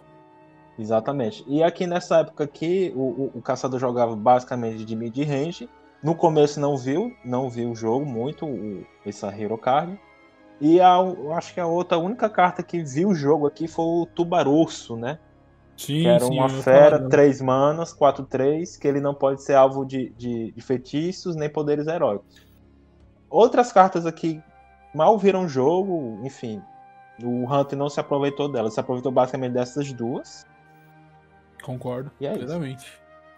Exatamente. 0.80 1.44
E 1.46 1.62
aqui 1.62 1.86
nessa 1.86 2.20
época 2.20 2.46
aqui, 2.46 2.94
o, 2.96 3.02
o, 3.02 3.32
o 3.36 3.42
caçador 3.42 3.80
jogava 3.80 4.16
basicamente 4.16 4.86
de 4.86 4.96
mid-range. 4.96 5.70
No 6.02 6.16
começo 6.16 6.60
não 6.60 6.78
viu, 6.78 7.14
não 7.26 7.50
viu 7.50 7.72
o 7.72 7.76
jogo 7.76 8.06
muito, 8.06 8.46
o, 8.46 8.86
essa 9.06 9.28
Hero 9.28 9.58
Card. 9.58 10.00
E 10.62 10.80
a, 10.80 10.98
eu 10.98 11.34
acho 11.34 11.54
que 11.54 11.60
a 11.60 11.68
outra 11.68 11.98
a 11.98 12.02
única 12.02 12.30
carta 12.30 12.64
que 12.64 12.82
viu 12.82 13.10
o 13.10 13.16
jogo 13.16 13.46
aqui 13.46 13.68
foi 13.68 13.86
o 13.86 14.06
Tubarurso, 14.06 14.96
né? 14.96 15.20
Sim, 15.76 16.02
que 16.02 16.08
era 16.08 16.26
sim, 16.26 16.38
uma 16.38 16.50
fera, 16.50 17.00
né? 17.00 17.10
3 17.10 17.42
manas, 17.42 17.94
4-3, 17.94 18.78
que 18.80 18.88
ele 18.88 19.00
não 19.00 19.14
pode 19.14 19.44
ser 19.44 19.56
alvo 19.56 19.86
de, 19.86 20.10
de, 20.18 20.52
de 20.52 20.62
feitiços 20.62 21.36
nem 21.36 21.50
poderes 21.50 21.88
heróicos. 21.88 22.42
Outras 23.30 23.72
cartas 23.72 24.06
aqui 24.06 24.42
mal 24.94 25.18
viram 25.18 25.46
o 25.46 25.48
jogo, 25.48 26.20
enfim. 26.24 26.62
O 27.24 27.46
Hunter 27.54 27.78
não 27.78 27.90
se 27.90 28.00
aproveitou 28.00 28.50
delas, 28.50 28.74
se 28.74 28.80
aproveitou 28.80 29.12
basicamente 29.12 29.54
dessas 29.54 29.92
duas. 29.92 30.46
Concordo, 31.62 32.12
E 32.20 32.26
é 32.26 32.32
isso. 32.32 32.40
plenamente. 32.40 32.86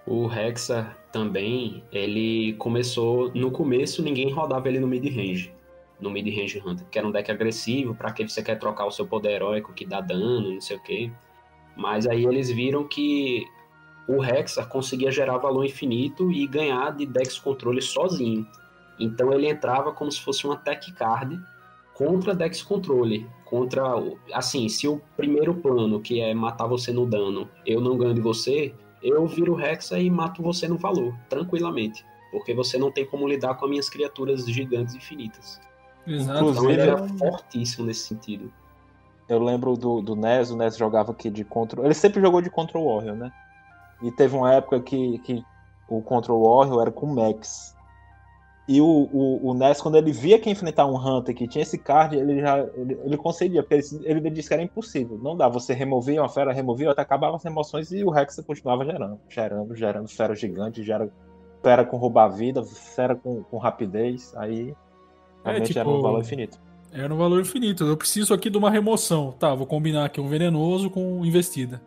O 0.06 0.32
Hexa 0.32 0.96
também, 1.12 1.84
ele 1.92 2.54
começou. 2.54 3.32
No 3.36 3.52
começo, 3.52 4.02
ninguém 4.02 4.32
rodava 4.32 4.68
ele 4.68 4.80
no 4.80 4.88
mid-range. 4.88 5.54
No 6.00 6.10
mid-range 6.10 6.62
Hunter, 6.66 6.88
que 6.90 6.98
era 6.98 7.08
um 7.08 7.12
deck 7.12 7.30
agressivo, 7.32 7.94
pra 7.94 8.12
que 8.12 8.28
você 8.28 8.42
quer 8.42 8.58
trocar 8.58 8.86
o 8.86 8.92
seu 8.92 9.06
poder 9.06 9.34
heróico 9.34 9.74
que 9.74 9.86
dá 9.86 10.02
dano, 10.02 10.54
não 10.54 10.62
sei 10.62 10.78
o 10.78 10.82
quê. 10.82 11.12
Mas 11.76 12.08
aí 12.08 12.26
eles 12.26 12.50
viram 12.50 12.88
que 12.88 13.46
o 14.08 14.24
Hexa 14.24 14.66
conseguia 14.66 15.12
gerar 15.12 15.38
valor 15.38 15.64
infinito 15.64 16.32
e 16.32 16.48
ganhar 16.48 16.92
de 16.92 17.06
decks 17.06 17.38
controle 17.38 17.82
sozinho. 17.82 18.48
Então 19.00 19.32
ele 19.32 19.48
entrava 19.48 19.92
como 19.92 20.12
se 20.12 20.20
fosse 20.20 20.46
uma 20.46 20.56
tech 20.58 20.92
card 20.94 21.40
contra 21.94 22.34
decks 22.36 22.62
controle. 22.62 23.28
Contra. 23.46 23.98
o- 23.98 24.18
Assim, 24.34 24.68
se 24.70 24.88
o 24.88 25.02
primeiro 25.18 25.54
plano, 25.54 26.00
que 26.00 26.22
é 26.22 26.34
matar 26.34 26.68
você 26.68 26.92
no 26.92 27.06
dano, 27.06 27.50
eu 27.66 27.82
não 27.82 27.98
ganho 27.98 28.14
de 28.14 28.22
você, 28.22 28.74
eu 29.04 29.26
viro 29.28 29.60
Hexa 29.60 30.00
e 30.00 30.10
mato 30.10 30.42
você 30.42 30.68
no 30.68 30.78
valor, 30.78 31.14
tranquilamente. 31.30 32.06
Porque 32.32 32.54
você 32.54 32.78
não 32.78 32.92
tem 32.92 33.06
como 33.06 33.28
lidar 33.28 33.56
com 33.56 33.66
as 33.66 33.70
minhas 33.72 33.90
criaturas 33.90 34.46
gigantes 34.46 34.96
infinitas. 34.96 35.60
Exato. 36.08 36.32
Então 36.40 36.50
Inclusive, 36.50 36.74
ele 36.74 36.82
era 36.82 37.08
fortíssimo 37.18 37.86
nesse 37.86 38.08
sentido. 38.08 38.52
Eu 39.28 39.44
lembro 39.44 39.76
do, 39.78 40.02
do 40.02 40.16
NES, 40.16 40.52
o 40.52 40.56
NES 40.58 40.78
jogava 40.78 41.12
aqui 41.12 41.30
de 41.30 41.44
Control. 41.44 41.86
Ele 41.86 41.94
sempre 41.94 42.22
jogou 42.22 42.42
de 42.42 42.50
Control 42.50 42.86
Warrior, 42.96 43.16
né? 43.16 43.32
E 44.02 44.12
teve 44.12 44.36
uma 44.36 44.54
época 44.54 44.80
que, 44.80 45.20
que 45.20 45.44
o 45.90 46.02
Control 46.02 46.42
Warrior 46.42 46.82
era 46.82 46.92
com 46.92 47.06
Max. 47.08 47.76
E 48.72 48.80
o, 48.80 48.86
o, 49.12 49.50
o 49.50 49.54
NES, 49.54 49.82
quando 49.82 49.98
ele 49.98 50.14
via 50.14 50.40
que 50.40 50.48
ia 50.48 50.54
enfrentar 50.54 50.86
um 50.86 50.96
Hunter 50.96 51.36
que 51.36 51.46
tinha 51.46 51.62
esse 51.62 51.78
card, 51.78 52.16
ele 52.16 52.40
já 52.40 52.60
ele, 52.60 52.98
ele 53.04 53.18
concedia, 53.18 53.62
porque 53.62 53.76
ele, 53.76 54.22
ele 54.22 54.30
disse 54.30 54.48
que 54.48 54.54
era 54.54 54.64
impossível. 54.64 55.20
Não 55.22 55.36
dá, 55.36 55.50
você 55.50 55.74
removia 55.74 56.22
uma 56.22 56.30
fera, 56.30 56.54
removia, 56.54 56.90
até 56.90 57.02
acabava 57.02 57.36
as 57.36 57.44
emoções 57.44 57.92
e 57.92 58.02
o 58.02 58.10
Rex 58.10 58.42
continuava 58.48 58.86
gerando, 58.86 59.20
gerando, 59.28 59.76
gerando 59.76 60.08
fera 60.08 60.34
gigante, 60.34 60.84
gera 60.84 61.12
fera 61.62 61.84
com 61.84 61.98
roubar 61.98 62.30
vida, 62.30 62.64
fera 62.64 63.14
com, 63.14 63.44
com 63.44 63.58
rapidez, 63.58 64.34
aí 64.38 64.74
realmente 65.44 65.78
era 65.78 65.90
um 65.90 65.92
tipo, 65.92 66.02
valor 66.02 66.22
infinito. 66.22 66.58
Era 66.94 67.14
um 67.14 67.18
valor 67.18 67.42
infinito. 67.42 67.84
Eu 67.84 67.98
preciso 67.98 68.34
aqui 68.34 68.50
de 68.50 68.58
uma 68.58 68.72
remoção. 68.72 69.34
Tá, 69.34 69.54
vou 69.54 69.68
combinar 69.68 70.06
aqui 70.06 70.22
um 70.22 70.30
venenoso 70.30 70.90
com 70.90 71.26
investida. 71.26 71.82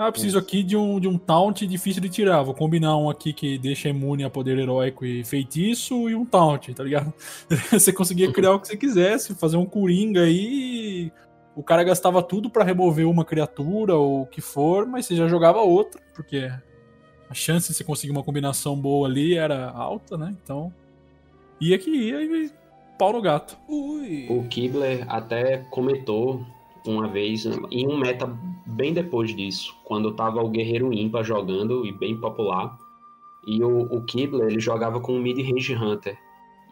Ah, 0.00 0.06
eu 0.06 0.12
preciso 0.12 0.38
Isso. 0.38 0.46
aqui 0.46 0.62
de 0.62 0.74
um, 0.78 0.98
de 0.98 1.06
um 1.06 1.18
taunt 1.18 1.66
difícil 1.66 2.00
de 2.00 2.08
tirar. 2.08 2.42
Vou 2.42 2.54
combinar 2.54 2.96
um 2.96 3.10
aqui 3.10 3.34
que 3.34 3.58
deixa 3.58 3.90
imune 3.90 4.24
a 4.24 4.30
poder 4.30 4.56
heróico 4.56 5.04
e 5.04 5.22
feitiço 5.22 6.08
e 6.08 6.14
um 6.14 6.24
taunt, 6.24 6.72
tá 6.72 6.82
ligado? 6.82 7.12
você 7.70 7.92
conseguia 7.92 8.32
criar 8.32 8.54
o 8.54 8.58
que 8.58 8.68
você 8.68 8.78
quisesse, 8.78 9.34
fazer 9.34 9.58
um 9.58 9.66
coringa 9.66 10.22
aí. 10.22 11.12
O 11.54 11.62
cara 11.62 11.84
gastava 11.84 12.22
tudo 12.22 12.48
pra 12.48 12.64
remover 12.64 13.06
uma 13.06 13.26
criatura 13.26 13.94
ou 13.94 14.22
o 14.22 14.26
que 14.26 14.40
for, 14.40 14.86
mas 14.86 15.04
você 15.04 15.14
já 15.14 15.28
jogava 15.28 15.60
outra, 15.60 16.00
porque 16.14 16.50
a 17.28 17.34
chance 17.34 17.68
de 17.68 17.74
você 17.74 17.84
conseguir 17.84 18.12
uma 18.12 18.24
combinação 18.24 18.74
boa 18.74 19.06
ali 19.06 19.34
era 19.34 19.68
alta, 19.68 20.16
né? 20.16 20.34
Então, 20.42 20.72
ia 21.60 21.76
que 21.76 21.90
ia 21.90 22.22
e 22.22 22.50
pau 22.98 23.12
no 23.12 23.20
gato. 23.20 23.54
Ui. 23.68 24.28
O 24.30 24.44
Kibler 24.44 25.04
até 25.10 25.58
comentou 25.70 26.42
uma 26.86 27.08
vez, 27.08 27.46
em 27.70 27.86
um 27.86 27.98
meta 27.98 28.26
bem 28.66 28.92
depois 28.92 29.34
disso, 29.34 29.76
quando 29.84 30.12
tava 30.12 30.42
o 30.42 30.48
Guerreiro 30.48 30.92
Ímpar 30.92 31.24
jogando 31.24 31.86
e 31.86 31.92
bem 31.92 32.16
popular. 32.16 32.78
E 33.46 33.62
o, 33.62 33.82
o 33.82 34.02
Kibler, 34.04 34.48
ele 34.48 34.60
jogava 34.60 35.00
com 35.00 35.16
o 35.16 35.20
Mid-Range 35.20 35.74
Hunter. 35.74 36.18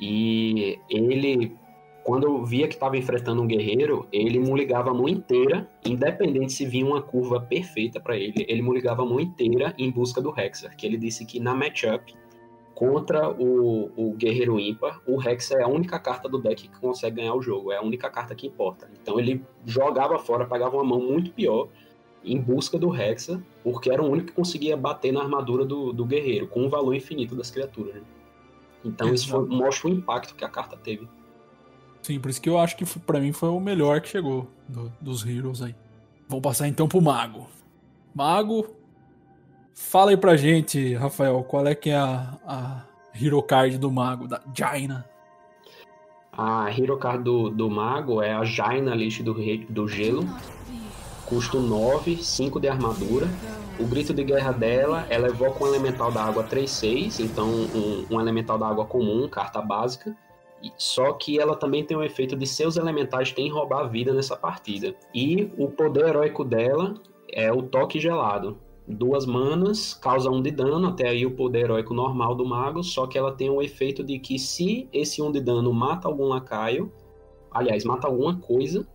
E 0.01 0.79
ele, 0.89 1.57
quando 2.05 2.25
eu 2.25 2.45
via 2.45 2.69
que 2.69 2.75
estava 2.75 2.97
enfrentando 2.97 3.43
um 3.43 3.47
guerreiro, 3.47 4.07
ele 4.13 4.39
muligava 4.39 4.91
a 4.91 4.95
mão 4.95 5.09
inteira, 5.09 5.69
independente 5.85 6.53
se 6.53 6.65
vinha 6.65 6.87
uma 6.87 7.03
curva 7.03 7.41
perfeita 7.41 7.99
para 8.01 8.17
ele, 8.17 8.45
ele 8.49 8.63
muligava 8.63 9.03
a 9.03 9.07
mão 9.07 9.19
inteira 9.19 9.75
em 9.79 9.91
busca 9.91 10.21
do 10.21 10.33
Hexer, 10.39 10.77
que 10.77 10.87
ele 10.87 10.97
disse 10.97 11.27
que 11.27 11.41
na 11.41 11.55
matchup 11.55 12.15
contra 12.79 13.29
o, 13.29 13.91
o 13.97 14.13
Guerreiro 14.13 14.57
Ímpar, 14.61 15.01
o 15.05 15.21
Hexer 15.21 15.59
é 15.59 15.65
a 15.65 15.69
única 15.69 15.99
carta 15.99 16.29
do 16.29 16.39
deck 16.39 16.69
que 16.69 16.79
consegue 16.79 17.17
ganhar 17.17 17.35
o 17.35 17.43
jogo, 17.43 17.73
é 17.73 17.77
a 17.77 17.83
única 17.83 18.09
carta 18.09 18.37
que 18.37 18.47
importa. 18.47 18.89
Então 19.03 19.19
ele 19.19 19.45
jogava 19.67 20.17
fora, 20.21 20.47
pegava 20.47 20.77
uma 20.77 20.85
mão 20.85 21.01
muito 21.01 21.33
pior 21.33 21.67
em 22.25 22.41
busca 22.41 22.79
do 22.79 22.95
Hexa, 22.95 23.43
porque 23.65 23.91
era 23.91 24.01
o 24.01 24.07
único 24.09 24.29
que 24.29 24.33
conseguia 24.33 24.77
bater 24.77 25.11
na 25.13 25.21
armadura 25.21 25.65
do, 25.65 25.93
do 25.93 26.05
guerreiro, 26.05 26.47
com 26.47 26.65
o 26.67 26.69
valor 26.69 26.95
infinito 26.95 27.35
das 27.35 27.51
criaturas. 27.51 27.97
né? 27.97 28.03
Então 28.85 29.13
isso 29.13 29.29
foi- 29.29 29.45
mostra 29.47 29.89
o 29.89 29.93
impacto 29.93 30.37
que 30.37 30.45
a 30.45 30.49
carta 30.49 30.77
teve. 30.77 31.09
Sim, 32.01 32.21
por 32.21 32.31
isso 32.31 32.41
que 32.41 32.49
eu 32.49 32.59
acho 32.61 32.77
que 32.77 32.85
pra 33.01 33.19
mim 33.19 33.33
foi 33.33 33.49
o 33.49 33.59
melhor 33.59 34.01
que 34.01 34.09
chegou 34.09 34.47
do- 34.69 34.93
dos 35.01 35.27
Heroes 35.27 35.63
aí. 35.63 35.75
Vamos 36.29 36.45
passar 36.45 36.69
então 36.69 36.87
pro 36.87 37.01
Mago. 37.03 37.49
Mago, 38.15 38.69
fala 39.79 40.11
aí 40.11 40.17
pra 40.17 40.37
gente, 40.37 40.95
Rafael, 40.95 41.43
qual 41.45 41.67
é 41.67 41.75
que 41.75 41.91
é 41.91 41.97
a, 41.97 42.37
a 42.47 42.83
Hero 43.15 43.43
Card 43.43 43.79
do 43.79 43.91
Mago, 43.91 44.27
da 44.27 44.41
Jaina? 44.55 45.09
A 46.33 46.71
Hero 46.71 46.99
Card 46.99 47.25
do, 47.25 47.49
do 47.49 47.71
Mago 47.71 48.21
é 48.21 48.33
a 48.33 48.45
Jaina 48.45 48.95
List 48.95 49.23
do, 49.23 49.35
do 49.69 49.89
Gelo, 49.89 50.25
custo 51.25 51.61
9, 51.61 52.17
5 52.17 52.61
de 52.61 52.69
armadura. 52.69 53.27
O 53.79 53.87
grito 53.87 54.13
de 54.13 54.25
guerra 54.25 54.53
dela, 54.53 55.07
ela 55.09 55.29
evoca 55.29 55.65
um 55.65 55.69
elemental 55.69 56.11
da 56.11 56.25
água 56.25 56.45
3-6, 56.45 57.25
então 57.25 57.49
um, 57.49 58.07
um 58.11 58.21
elemental 58.21 58.59
da 58.59 58.67
água 58.67 58.85
comum, 58.85 59.29
carta 59.29 59.63
básica. 59.63 60.15
Só 60.77 61.13
que 61.13 61.39
ela 61.39 61.55
também 61.55 61.85
tem 61.85 61.97
o 61.97 62.03
efeito 62.03 62.35
de 62.35 62.47
seus 62.47 62.77
elementais 62.77 63.33
têm 63.33 63.51
roubar 63.51 63.89
vida 63.89 64.13
nessa 64.13 64.37
partida. 64.37 64.95
E 65.15 65.53
o 65.57 65.69
poder 65.69 66.09
heróico 66.09 66.45
dela 66.45 66.95
é 67.33 67.53
o 67.53 67.63
toque 67.63 68.01
gelado. 68.01 68.59
Duas 68.91 69.27
manas, 69.27 69.93
causa 69.93 70.31
um 70.31 70.41
de 70.41 70.51
dano, 70.51 70.89
até 70.89 71.09
aí 71.09 71.27
o 71.27 71.37
poder 71.37 71.65
heróico 71.65 71.93
normal 71.93 72.35
do 72.35 72.47
mago, 72.47 72.83
só 72.83 73.07
que 73.07 73.19
ela 73.19 73.31
tem 73.31 73.51
o 73.51 73.61
efeito 73.61 74.03
de 74.03 74.19
que 74.19 74.39
se 74.39 74.89
esse 74.91 75.21
um 75.21 75.31
de 75.31 75.41
dano 75.41 75.73
mata 75.75 76.09
algum 76.09 76.25
lacaio, 76.29 76.91
aliás, 77.51 77.85
mata 77.85 78.07
alguma 78.07 78.37
coisa, 78.39 78.89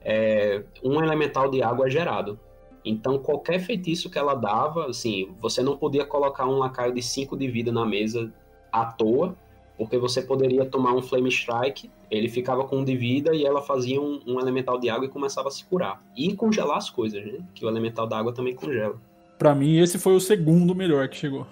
é, 0.00 0.62
um 0.84 1.02
elemental 1.02 1.50
de 1.50 1.60
água 1.60 1.88
é 1.88 1.90
gerado. 1.90 2.38
Então, 2.84 3.18
qualquer 3.18 3.58
feitiço 3.58 4.08
que 4.08 4.16
ela 4.16 4.34
dava, 4.34 4.86
assim, 4.86 5.34
você 5.40 5.60
não 5.60 5.76
podia 5.76 6.06
colocar 6.06 6.46
um 6.46 6.58
lacaio 6.58 6.94
de 6.94 7.02
5 7.02 7.36
de 7.36 7.48
vida 7.48 7.72
na 7.72 7.84
mesa 7.84 8.32
à 8.70 8.84
toa, 8.84 9.36
porque 9.76 9.98
você 9.98 10.22
poderia 10.22 10.64
tomar 10.64 10.94
um 10.94 11.02
Flame 11.02 11.28
Strike, 11.28 11.90
ele 12.08 12.28
ficava 12.28 12.64
com 12.64 12.78
um 12.78 12.84
de 12.84 12.96
vida 12.96 13.34
e 13.34 13.44
ela 13.44 13.60
fazia 13.60 14.00
um, 14.00 14.20
um 14.24 14.40
elemental 14.40 14.78
de 14.78 14.88
água 14.88 15.06
e 15.06 15.08
começava 15.08 15.48
a 15.48 15.50
se 15.50 15.64
curar. 15.64 16.00
E 16.16 16.32
congelar 16.34 16.76
as 16.76 16.88
coisas, 16.88 17.24
né? 17.24 17.44
Que 17.52 17.64
o 17.64 17.68
elemental 17.68 18.06
da 18.06 18.16
água 18.16 18.32
também 18.32 18.54
congela. 18.54 19.00
Pra 19.38 19.54
mim, 19.54 19.76
esse 19.78 19.98
foi 19.98 20.14
o 20.14 20.20
segundo 20.20 20.74
melhor 20.74 21.08
que 21.08 21.16
chegou. 21.16 21.46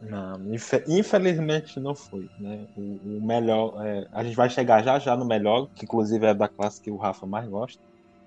Não, 0.00 0.54
infe- 0.54 0.84
infelizmente 0.86 1.80
não 1.80 1.94
foi, 1.94 2.28
né? 2.38 2.66
O, 2.76 3.18
o 3.18 3.26
melhor, 3.26 3.74
é, 3.86 4.06
a 4.12 4.22
gente 4.22 4.36
vai 4.36 4.50
chegar 4.50 4.82
já 4.82 4.98
já 4.98 5.16
no 5.16 5.24
melhor, 5.24 5.68
que 5.74 5.84
inclusive 5.84 6.26
é 6.26 6.34
da 6.34 6.48
classe 6.48 6.80
que 6.80 6.90
o 6.90 6.96
Rafa 6.96 7.26
mais 7.26 7.48
gosta. 7.48 7.80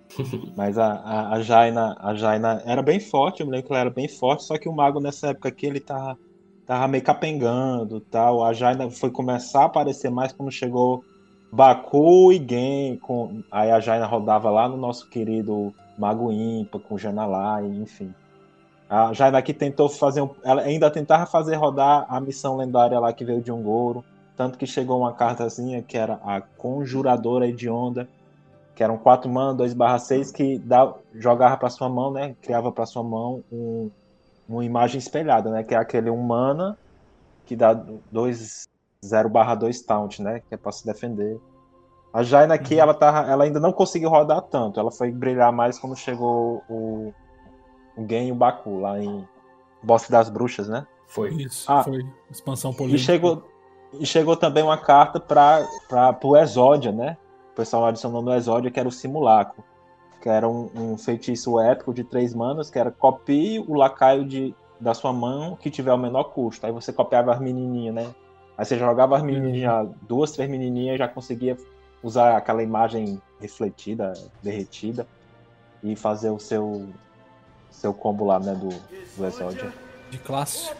Mas 0.56 0.78
a, 0.78 0.94
a, 0.94 1.34
a, 1.36 1.42
Jaina, 1.42 1.96
a 2.00 2.16
Jaina 2.16 2.64
era 2.66 2.82
bem 2.82 3.00
forte, 3.00 3.42
eu 3.42 3.46
me 3.46 3.52
lembro 3.52 3.68
que 3.68 3.74
ela 3.74 3.82
era 3.82 3.90
bem 3.90 4.08
forte, 4.08 4.44
só 4.44 4.58
que 4.58 4.68
o 4.68 4.74
mago 4.74 5.00
nessa 5.00 5.28
época 5.30 5.50
aqui 5.50 5.66
ele 5.68 5.80
tava, 5.80 6.18
tava 6.66 6.88
meio 6.88 7.04
capengando 7.04 8.02
tal. 8.02 8.44
A 8.44 8.54
Jaina 8.54 8.90
foi 8.90 9.12
começar 9.12 9.64
a 9.64 9.66
aparecer 9.66 10.10
mais 10.10 10.32
quando 10.34 10.52
chegou 10.52 11.04
Baku 11.52 12.32
e 12.32 12.38
Gen. 12.48 12.98
Com, 13.00 13.44
aí 13.52 13.70
a 13.72 13.80
Jaina 13.80 14.06
rodava 14.08 14.50
lá 14.50 14.68
no 14.68 14.78
nosso 14.78 15.08
querido 15.10 15.74
Mago 15.98 16.32
Impa, 16.32 16.80
com 16.80 16.98
Janalá, 16.98 17.62
enfim. 17.64 18.12
A 18.90 19.12
Jaina 19.12 19.38
aqui 19.38 19.54
tentou 19.54 19.90
fazer 19.90 20.22
um, 20.22 20.30
ela 20.44 20.62
ainda 20.62 20.90
tentava 20.90 21.26
fazer 21.26 21.56
rodar 21.56 22.06
a 22.08 22.20
missão 22.22 22.56
lendária 22.56 23.00
lá 23.00 23.12
que 23.12 23.26
veio 23.26 23.42
de 23.42 23.52
Ungoro, 23.52 24.04
tanto 24.36 24.58
que 24.58 24.66
chegou 24.66 25.00
uma 25.00 25.12
cartazinha 25.12 25.82
que 25.82 25.98
era 25.98 26.20
a 26.24 26.40
Conjuradora 26.40 27.48
Hedionda, 27.48 28.08
que 28.76 28.84
eram 28.84 28.98
4 28.98 29.30
mana, 29.30 29.54
2 29.56 29.74
barra 29.74 30.00
6, 30.00 30.32
que 30.32 30.60
dá, 30.60 30.94
jogava 31.16 31.58
para 31.58 31.70
sua 31.70 31.90
mão, 31.90 32.12
né? 32.12 32.36
Criava 32.42 32.72
para 32.72 32.86
sua 32.86 33.04
mão 33.04 33.44
um, 33.52 33.90
uma 34.48 34.64
imagem 34.64 35.00
espelhada, 35.00 35.50
né? 35.50 35.64
Que 35.64 35.74
é 35.74 35.78
aquele 35.78 36.10
1 36.10 36.16
mana 36.16 36.78
que 37.46 37.56
dá 37.56 37.74
2 37.74 38.68
0 39.04 39.30
barra 39.30 39.56
2 39.56 39.82
taunt, 39.82 40.20
né? 40.22 40.42
Que 40.48 40.54
é 40.54 40.58
para 40.58 40.72
se 40.72 40.86
defender. 40.86 41.40
A 42.14 42.24
Jaina 42.24 42.54
aqui, 42.54 42.80
ela, 42.80 42.94
tá, 42.94 43.26
ela 43.28 43.44
ainda 43.44 43.60
não 43.60 43.74
conseguiu 43.74 44.10
rodar 44.10 44.42
tanto. 44.44 44.80
Ela 44.80 44.92
foi 44.92 45.12
brilhar 45.12 45.52
mais 45.52 45.78
quando 45.78 45.96
chegou 45.96 46.64
o 46.70 47.14
Gen 48.10 48.28
e 48.28 48.32
o 48.32 48.36
Baku, 48.36 48.80
lá 48.80 49.00
em 49.02 49.28
Bosque 49.82 50.12
das 50.12 50.30
Bruxas, 50.30 50.68
né? 50.68 50.86
Foi. 51.08 51.30
Isso, 51.34 51.72
Ah. 51.72 51.84
foi. 51.84 52.06
Expansão 52.30 52.72
E 52.72 52.76
política. 52.76 53.00
chegou, 53.04 53.44
e 53.94 54.06
chegou 54.06 54.36
também 54.36 54.64
uma 54.64 54.78
carta 54.78 55.20
para 55.20 55.66
o 56.24 56.36
Exódia, 56.38 56.92
né? 56.92 57.18
O 57.54 57.56
pessoal 57.56 57.86
adicionou 57.86 58.22
no 58.22 58.34
Exódia, 58.34 58.70
que 58.70 58.80
era 58.80 58.88
o 58.90 58.92
Simulacro. 58.92 59.64
Que 60.22 60.30
era 60.30 60.48
um, 60.50 60.70
um 60.76 60.98
feitiço 60.98 61.60
épico 61.60 61.94
de 61.94 62.04
três 62.04 62.34
manas, 62.34 62.70
que 62.70 62.78
era 62.80 62.92
copie 62.92 63.64
o 63.68 63.74
lacaio 63.76 64.26
de, 64.26 64.54
da 64.80 64.94
sua 64.94 65.14
mão 65.14 65.56
que 65.56 65.70
tiver 65.70 65.94
o 65.94 65.98
menor 65.98 66.26
custo. 66.26 66.66
Aí 66.66 66.72
você 66.72 66.92
copiava 66.92 67.32
as 67.32 67.40
menininhas, 67.40 67.94
né? 67.96 68.14
Aí 68.58 68.66
você 68.66 68.78
jogava 68.78 69.16
as 69.16 69.24
menininhas, 69.24 69.88
duas, 70.02 70.32
três 70.32 70.50
menininhas, 70.50 70.96
e 70.96 70.98
já 70.98 71.08
conseguia 71.08 71.56
usar 72.04 72.36
aquela 72.36 72.64
imagem 72.64 73.22
refletida, 73.40 74.14
derretida, 74.42 75.08
e 75.84 75.96
fazer 75.96 76.32
o 76.32 76.40
seu, 76.40 76.90
seu 77.70 77.94
combo 77.94 78.26
lá, 78.26 78.40
né? 78.40 78.54
Do, 78.54 78.70
do 79.16 79.26
Exódia. 79.26 79.74
De 80.10 80.18
classe. 80.18 80.72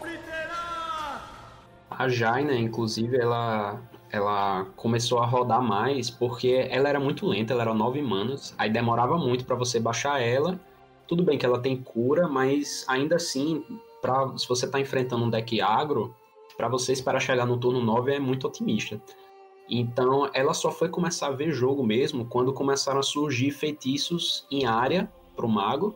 A 1.90 2.08
Jaina, 2.08 2.54
inclusive, 2.54 3.16
ela, 3.16 3.80
ela 4.10 4.66
começou 4.76 5.18
a 5.18 5.26
rodar 5.26 5.62
mais 5.62 6.10
porque 6.10 6.68
ela 6.70 6.88
era 6.88 7.00
muito 7.00 7.26
lenta, 7.26 7.52
ela 7.52 7.62
era 7.62 7.74
9 7.74 8.00
manas, 8.02 8.54
aí 8.56 8.70
demorava 8.70 9.18
muito 9.18 9.44
pra 9.44 9.56
você 9.56 9.80
baixar 9.80 10.20
ela. 10.20 10.58
Tudo 11.06 11.22
bem 11.22 11.38
que 11.38 11.46
ela 11.46 11.58
tem 11.58 11.76
cura, 11.76 12.28
mas 12.28 12.84
ainda 12.86 13.16
assim, 13.16 13.64
pra, 14.00 14.36
se 14.36 14.46
você 14.46 14.68
tá 14.68 14.78
enfrentando 14.78 15.24
um 15.24 15.30
deck 15.30 15.60
agro, 15.60 16.14
pra 16.56 16.68
você 16.68 16.92
esperar 16.92 17.20
chegar 17.20 17.46
no 17.46 17.56
turno 17.56 17.80
9 17.80 18.14
é 18.14 18.18
muito 18.18 18.46
otimista. 18.46 19.00
Então, 19.68 20.30
ela 20.32 20.54
só 20.54 20.70
foi 20.70 20.88
começar 20.88 21.28
a 21.28 21.32
ver 21.32 21.52
jogo 21.52 21.84
mesmo 21.84 22.24
quando 22.24 22.52
começaram 22.52 23.00
a 23.00 23.02
surgir 23.02 23.50
feitiços 23.50 24.46
em 24.50 24.64
área 24.64 25.10
pro 25.36 25.48
mago 25.48 25.94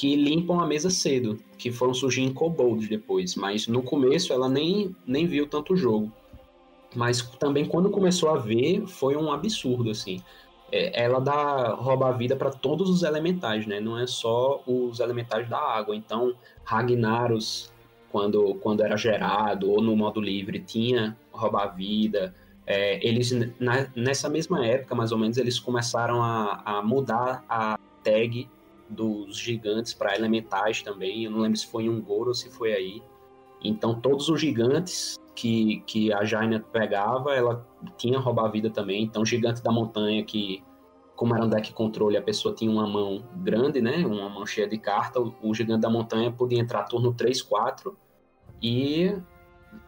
que 0.00 0.16
limpam 0.16 0.58
a 0.58 0.66
mesa 0.66 0.88
cedo, 0.88 1.36
que 1.58 1.70
foram 1.70 1.92
surgir 1.92 2.22
em 2.22 2.32
Kobold 2.32 2.88
depois, 2.88 3.36
mas 3.36 3.68
no 3.68 3.82
começo 3.82 4.32
ela 4.32 4.48
nem, 4.48 4.96
nem 5.06 5.26
viu 5.26 5.46
tanto 5.46 5.76
jogo. 5.76 6.10
Mas 6.96 7.20
também 7.38 7.66
quando 7.66 7.90
começou 7.90 8.30
a 8.30 8.38
ver, 8.38 8.86
foi 8.86 9.14
um 9.14 9.30
absurdo, 9.30 9.90
assim. 9.90 10.22
É, 10.72 11.02
ela 11.04 11.20
dá 11.20 11.74
rouba 11.74 12.08
a 12.08 12.12
vida 12.12 12.34
para 12.34 12.48
todos 12.50 12.88
os 12.88 13.02
elementais, 13.02 13.66
né? 13.66 13.78
Não 13.78 13.98
é 13.98 14.06
só 14.06 14.62
os 14.66 15.00
elementais 15.00 15.46
da 15.50 15.58
água. 15.58 15.94
Então, 15.94 16.32
Ragnaros, 16.64 17.70
quando, 18.10 18.54
quando 18.54 18.82
era 18.82 18.96
gerado, 18.96 19.70
ou 19.70 19.82
no 19.82 19.94
modo 19.94 20.18
livre, 20.18 20.60
tinha 20.60 21.14
rouba 21.30 21.64
a 21.64 21.66
vida. 21.66 22.34
É, 22.66 23.06
eles, 23.06 23.32
na- 23.60 23.86
nessa 23.94 24.30
mesma 24.30 24.64
época, 24.64 24.94
mais 24.94 25.12
ou 25.12 25.18
menos, 25.18 25.36
eles 25.36 25.60
começaram 25.60 26.22
a, 26.22 26.62
a 26.64 26.82
mudar 26.82 27.44
a 27.46 27.78
tag 28.02 28.48
dos 28.90 29.38
gigantes 29.38 29.94
para 29.94 30.16
elementais 30.16 30.82
também. 30.82 31.24
Eu 31.24 31.30
não 31.30 31.40
lembro 31.40 31.56
se 31.56 31.66
foi 31.66 31.84
em 31.84 31.88
Ungoro 31.88 32.28
ou 32.28 32.34
se 32.34 32.50
foi 32.50 32.72
aí. 32.72 33.02
Então, 33.62 33.94
todos 33.94 34.28
os 34.28 34.40
gigantes 34.40 35.16
que, 35.34 35.82
que 35.86 36.12
a 36.12 36.24
Jaina 36.24 36.60
pegava, 36.60 37.34
ela 37.34 37.66
tinha 37.96 38.18
roubar 38.18 38.46
a 38.46 38.48
vida 38.48 38.68
também. 38.68 39.04
Então, 39.04 39.24
gigante 39.24 39.62
da 39.62 39.70
montanha, 39.70 40.24
que, 40.24 40.62
como 41.14 41.34
era 41.34 41.44
um 41.44 41.48
deck 41.48 41.72
controle, 41.72 42.16
a 42.16 42.22
pessoa 42.22 42.54
tinha 42.54 42.70
uma 42.70 42.86
mão 42.86 43.22
grande, 43.36 43.80
né? 43.80 44.04
Uma 44.04 44.28
mão 44.28 44.44
cheia 44.44 44.66
de 44.66 44.78
carta. 44.78 45.20
O, 45.20 45.34
o 45.42 45.54
gigante 45.54 45.82
da 45.82 45.90
montanha 45.90 46.32
podia 46.32 46.58
entrar 46.58 46.84
turno 46.84 47.12
3, 47.12 47.42
4. 47.42 47.96
E, 48.62 49.16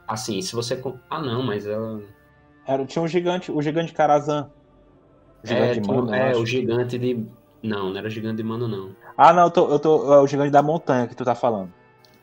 assim, 0.06 0.40
se 0.40 0.54
você. 0.54 0.80
Ah, 1.10 1.20
não, 1.20 1.42
mas 1.42 1.66
ela. 1.66 2.02
Era, 2.66 2.86
tinha 2.86 3.02
um 3.02 3.08
gigante, 3.08 3.50
o 3.50 3.60
gigante 3.60 3.92
Karazhan. 3.92 4.50
O 5.42 5.46
gigante 5.46 5.78
É, 5.78 5.80
de 5.80 6.14
é 6.14 6.36
o 6.36 6.46
gigante 6.46 6.98
de. 6.98 7.26
Não, 7.62 7.90
não 7.90 7.96
era 7.96 8.10
gigante 8.10 8.36
de 8.36 8.42
mana, 8.42 8.66
não. 8.66 8.90
Ah, 9.16 9.32
não, 9.32 9.44
eu 9.44 9.50
tô, 9.50 9.68
eu 9.70 9.78
tô. 9.78 10.14
É 10.14 10.20
o 10.20 10.26
gigante 10.26 10.50
da 10.50 10.62
montanha 10.62 11.06
que 11.06 11.14
tu 11.14 11.24
tá 11.24 11.34
falando. 11.34 11.72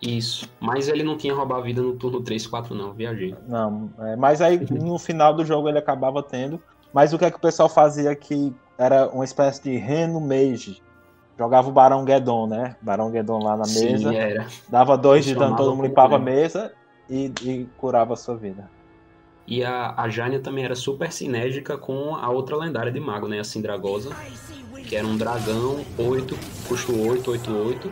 Isso. 0.02 0.50
Mas 0.60 0.88
ele 0.88 1.04
não 1.04 1.18
tinha 1.18 1.34
roubar 1.34 1.58
a 1.58 1.62
vida 1.62 1.82
no 1.82 1.94
turno 1.94 2.22
3, 2.22 2.48
4, 2.48 2.74
não. 2.74 2.94
Viajei. 2.94 3.36
Não, 3.48 3.90
é, 4.00 4.16
mas 4.16 4.42
aí 4.42 4.60
no 4.72 4.98
final 4.98 5.34
do 5.34 5.46
jogo 5.46 5.70
ele 5.70 5.78
acabava 5.78 6.22
tendo. 6.24 6.62
Mas 6.94 7.14
o 7.14 7.18
que 7.18 7.26
é 7.26 7.32
que 7.32 7.38
o 7.38 7.42
pessoal 7.42 7.70
fazia 7.70 8.16
que 8.16 8.54
era 8.78 9.10
uma 9.10 9.26
espécie 9.26 9.62
de 9.64 9.78
Reno 9.78 10.22
Mage. 10.22 10.82
Jogava 11.38 11.70
o 11.70 11.72
Barão 11.72 12.04
Guedon, 12.04 12.48
né? 12.48 12.76
Barão 12.82 13.12
Guedon 13.12 13.44
lá 13.44 13.56
na 13.56 13.66
mesa. 13.66 14.10
Sim, 14.10 14.16
era. 14.16 14.48
Dava 14.68 14.98
dois 14.98 15.24
de 15.24 15.36
dano, 15.36 15.56
todo 15.56 15.76
mundo 15.76 15.86
limpava 15.86 16.16
a 16.16 16.20
mesa 16.20 16.74
e, 17.10 17.32
e 17.42 17.70
curava 17.78 18.14
a 18.14 18.18
sua 18.18 18.36
vida. 18.36 18.70
E 19.50 19.64
a, 19.64 19.96
a 19.98 20.08
Jania 20.08 20.40
também 20.40 20.64
era 20.64 20.76
super 20.76 21.12
sinérgica 21.12 21.76
com 21.76 22.16
a 22.16 22.30
outra 22.30 22.56
lendária 22.56 22.92
de 22.92 23.00
mago, 23.00 23.28
né? 23.28 23.40
A 23.40 23.44
Sindragosa, 23.44 24.16
que 24.88 24.96
era 24.96 25.08
um 25.08 25.18
dragão 25.18 25.84
8, 25.98 26.36
custo 26.68 26.96
8, 26.96 27.32
8, 27.32 27.52
8. 27.52 27.92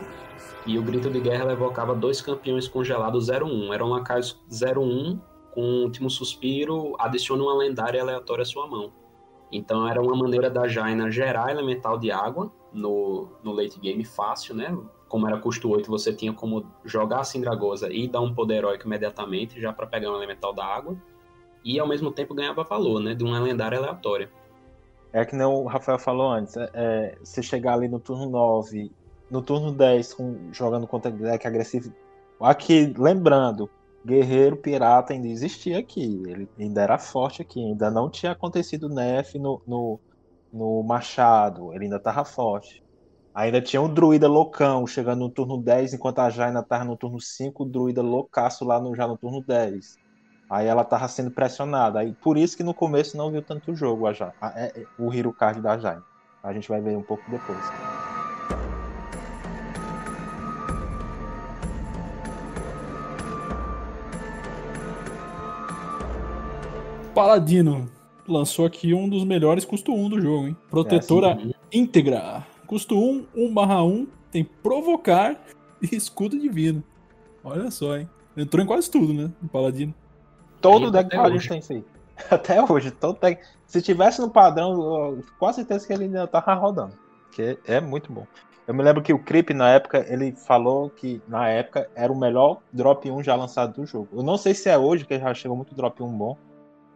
E 0.66 0.78
o 0.78 0.82
grito 0.82 1.10
de 1.10 1.18
guerra 1.18 1.50
evocava 1.50 1.96
dois 1.96 2.20
campeões 2.20 2.68
congelados 2.68 3.28
01. 3.28 3.74
Eram 3.74 3.88
lacaios 3.88 4.40
01 4.48 5.18
com 5.50 5.60
o 5.62 5.82
último 5.82 6.08
suspiro, 6.08 6.94
adiciona 6.96 7.42
uma 7.42 7.56
lendária 7.56 8.00
aleatória 8.00 8.42
à 8.42 8.46
sua 8.46 8.68
mão. 8.68 8.92
Então 9.50 9.88
era 9.88 10.00
uma 10.00 10.14
maneira 10.14 10.48
da 10.48 10.68
Jaina 10.68 11.10
gerar 11.10 11.50
elemental 11.50 11.98
de 11.98 12.12
água 12.12 12.52
no, 12.72 13.32
no 13.42 13.50
late 13.50 13.80
game 13.80 14.04
fácil, 14.04 14.54
né? 14.54 14.78
Como 15.08 15.26
era 15.26 15.38
custo 15.38 15.68
8, 15.70 15.90
você 15.90 16.12
tinha 16.12 16.32
como 16.32 16.70
jogar 16.84 17.20
a 17.20 17.24
Sindragosa 17.24 17.92
e 17.92 18.06
dar 18.06 18.20
um 18.20 18.32
poder 18.32 18.58
heróico 18.58 18.86
imediatamente, 18.86 19.60
já 19.60 19.72
para 19.72 19.88
pegar 19.88 20.12
um 20.12 20.16
elemental 20.16 20.52
da 20.52 20.64
água. 20.64 20.96
E 21.64 21.78
ao 21.78 21.88
mesmo 21.88 22.10
tempo 22.10 22.34
ganhava 22.34 22.64
valor, 22.64 23.00
né? 23.00 23.14
De 23.14 23.24
uma 23.24 23.38
lendária 23.40 23.78
aleatória. 23.78 24.30
É 25.12 25.24
que 25.24 25.34
nem 25.34 25.46
o 25.46 25.64
Rafael 25.64 25.98
falou 25.98 26.30
antes. 26.30 26.56
É, 26.56 26.70
é, 26.74 27.18
você 27.22 27.42
chegar 27.42 27.74
ali 27.74 27.88
no 27.88 27.98
turno 27.98 28.28
9, 28.28 28.90
no 29.30 29.42
turno 29.42 29.72
10, 29.72 30.14
com, 30.14 30.52
jogando 30.52 30.86
contra 30.86 31.10
deck 31.10 31.46
agressivo. 31.46 31.92
Aqui, 32.40 32.92
lembrando, 32.96 33.68
Guerreiro 34.04 34.56
Pirata 34.56 35.12
ainda 35.12 35.28
existia 35.28 35.78
aqui. 35.78 36.22
Ele 36.26 36.48
ainda 36.58 36.82
era 36.82 36.98
forte 36.98 37.42
aqui. 37.42 37.64
Ainda 37.64 37.90
não 37.90 38.08
tinha 38.10 38.32
acontecido 38.32 38.88
nerf 38.88 39.38
no, 39.38 39.60
no, 39.66 40.00
no 40.52 40.82
Machado. 40.82 41.74
Ele 41.74 41.84
ainda 41.84 41.98
tava 41.98 42.24
forte. 42.24 42.82
Ainda 43.34 43.60
tinha 43.60 43.80
o 43.80 43.88
Druida 43.88 44.26
loucão 44.26 44.86
chegando 44.86 45.20
no 45.20 45.30
turno 45.30 45.62
10, 45.62 45.94
enquanto 45.94 46.18
a 46.18 46.28
Jaina 46.28 46.62
tava 46.62 46.84
no 46.84 46.96
turno 46.96 47.20
5, 47.20 47.62
o 47.62 47.66
Druida 47.66 48.02
loucaço 48.02 48.64
lá 48.64 48.80
no, 48.80 48.94
já 48.96 49.06
no 49.06 49.16
turno 49.16 49.40
10. 49.46 49.96
Aí 50.48 50.66
ela 50.66 50.82
tava 50.84 51.06
sendo 51.08 51.30
pressionada. 51.30 52.00
Aí, 52.00 52.12
por 52.12 52.38
isso 52.38 52.56
que 52.56 52.62
no 52.62 52.72
começo 52.72 53.16
não 53.16 53.30
viu 53.30 53.42
tanto 53.42 53.74
jogo 53.74 54.06
a 54.06 54.12
Ja- 54.12 54.32
a- 54.40 54.52
é- 54.56 54.72
é- 54.80 54.86
o 54.98 55.12
Hero 55.12 55.32
Card 55.32 55.60
da 55.60 55.76
Jaina. 55.78 56.02
A 56.42 56.52
gente 56.52 56.68
vai 56.68 56.80
ver 56.80 56.96
um 56.96 57.02
pouco 57.02 57.22
depois. 57.30 57.64
Paladino 67.14 67.86
lançou 68.26 68.64
aqui 68.66 68.92
um 68.94 69.08
dos 69.08 69.24
melhores 69.24 69.64
custo 69.64 69.92
1 69.92 70.08
do 70.08 70.20
jogo, 70.20 70.46
hein? 70.48 70.56
Protetora 70.70 71.36
Uhum. 71.36 71.52
íntegra. 71.72 72.46
Custo 72.66 72.96
1, 72.98 73.24
1 73.34 73.52
barra 73.52 73.82
1, 73.82 74.06
tem 74.30 74.44
provocar 74.44 75.40
e 75.82 75.94
escudo 75.96 76.38
divino. 76.38 76.82
Olha 77.42 77.70
só, 77.70 77.96
hein? 77.96 78.08
Entrou 78.36 78.62
em 78.62 78.66
quase 78.66 78.90
tudo, 78.90 79.12
né? 79.12 79.30
O 79.42 79.48
Paladino. 79.48 79.94
Todo 80.60 80.90
deck 80.90 81.10
Paladino 81.10 81.48
tem 81.48 81.58
isso 81.58 81.72
aí. 81.72 81.84
Até 82.30 82.62
hoje, 82.62 82.90
todo 82.90 83.18
deck. 83.20 83.42
Se 83.66 83.80
tivesse 83.80 84.20
no 84.20 84.30
padrão, 84.30 84.72
eu 84.72 85.16
com 85.16 85.22
quase 85.38 85.56
certeza 85.56 85.86
que 85.86 85.92
ele 85.92 86.04
ainda 86.04 86.26
tava 86.26 86.54
rodando. 86.54 86.94
Porque 87.26 87.58
é 87.66 87.80
muito 87.80 88.12
bom. 88.12 88.26
Eu 88.66 88.74
me 88.74 88.82
lembro 88.82 89.02
que 89.02 89.14
o 89.14 89.18
Creep, 89.18 89.50
na 89.50 89.70
época, 89.70 90.04
ele 90.08 90.32
falou 90.32 90.90
que 90.90 91.22
na 91.26 91.48
época 91.48 91.88
era 91.94 92.12
o 92.12 92.18
melhor 92.18 92.60
drop 92.70 93.10
1 93.10 93.22
já 93.22 93.34
lançado 93.34 93.74
do 93.74 93.86
jogo. 93.86 94.08
Eu 94.12 94.22
não 94.22 94.36
sei 94.36 94.52
se 94.52 94.68
é 94.68 94.76
hoje, 94.76 95.06
que 95.06 95.18
já 95.18 95.32
chegou 95.32 95.56
muito 95.56 95.74
drop 95.74 96.02
1 96.02 96.12
bom. 96.12 96.36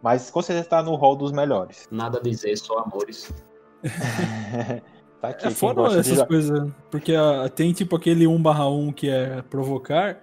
Mas 0.01 0.29
com 0.29 0.41
certeza 0.41 0.69
tá 0.69 0.83
no 0.83 0.95
hall 0.95 1.15
dos 1.15 1.31
melhores. 1.31 1.87
Nada 1.89 2.19
a 2.19 2.21
dizer, 2.21 2.55
só 2.57 2.79
amores. 2.79 3.33
tá 5.19 5.29
aqui. 5.29 5.47
É 5.47 5.49
foda 5.49 5.97
essas 5.97 6.21
coisas. 6.23 6.69
Porque 6.91 7.15
ah, 7.15 7.49
tem 7.49 7.73
tipo 7.73 7.95
aquele 7.95 8.27
1 8.27 8.41
barra 8.41 8.67
1 8.67 8.91
que 8.91 9.09
é 9.09 9.41
provocar. 9.41 10.19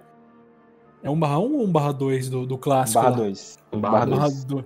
É 1.03 1.09
1 1.09 1.19
barra 1.19 1.39
1 1.39 1.53
ou 1.55 1.63
1 1.65 1.71
barra 1.71 1.91
2 1.91 2.29
do, 2.29 2.45
do 2.45 2.57
clássico? 2.57 2.99
Barra 3.01 3.09
lá? 3.11 3.17
2. 3.17 3.57
Um 3.73 3.79
Barra 3.79 3.93
barra 3.93 4.05
Barra 4.05 4.27
dois. 4.29 4.43
2. 4.45 4.65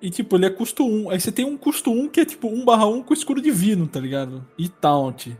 E 0.00 0.10
tipo, 0.10 0.36
ele 0.36 0.46
é 0.46 0.50
custo 0.50 0.86
1. 0.86 1.10
Aí 1.10 1.20
você 1.20 1.32
tem 1.32 1.44
um 1.44 1.56
custo 1.56 1.90
1 1.90 2.08
que 2.08 2.20
é 2.20 2.24
tipo 2.24 2.48
1 2.48 2.64
barra 2.64 2.86
1 2.86 3.02
com 3.02 3.12
escudo 3.12 3.40
divino, 3.42 3.86
tá 3.86 3.98
ligado? 4.00 4.44
E 4.56 4.68
taunt. 4.68 5.36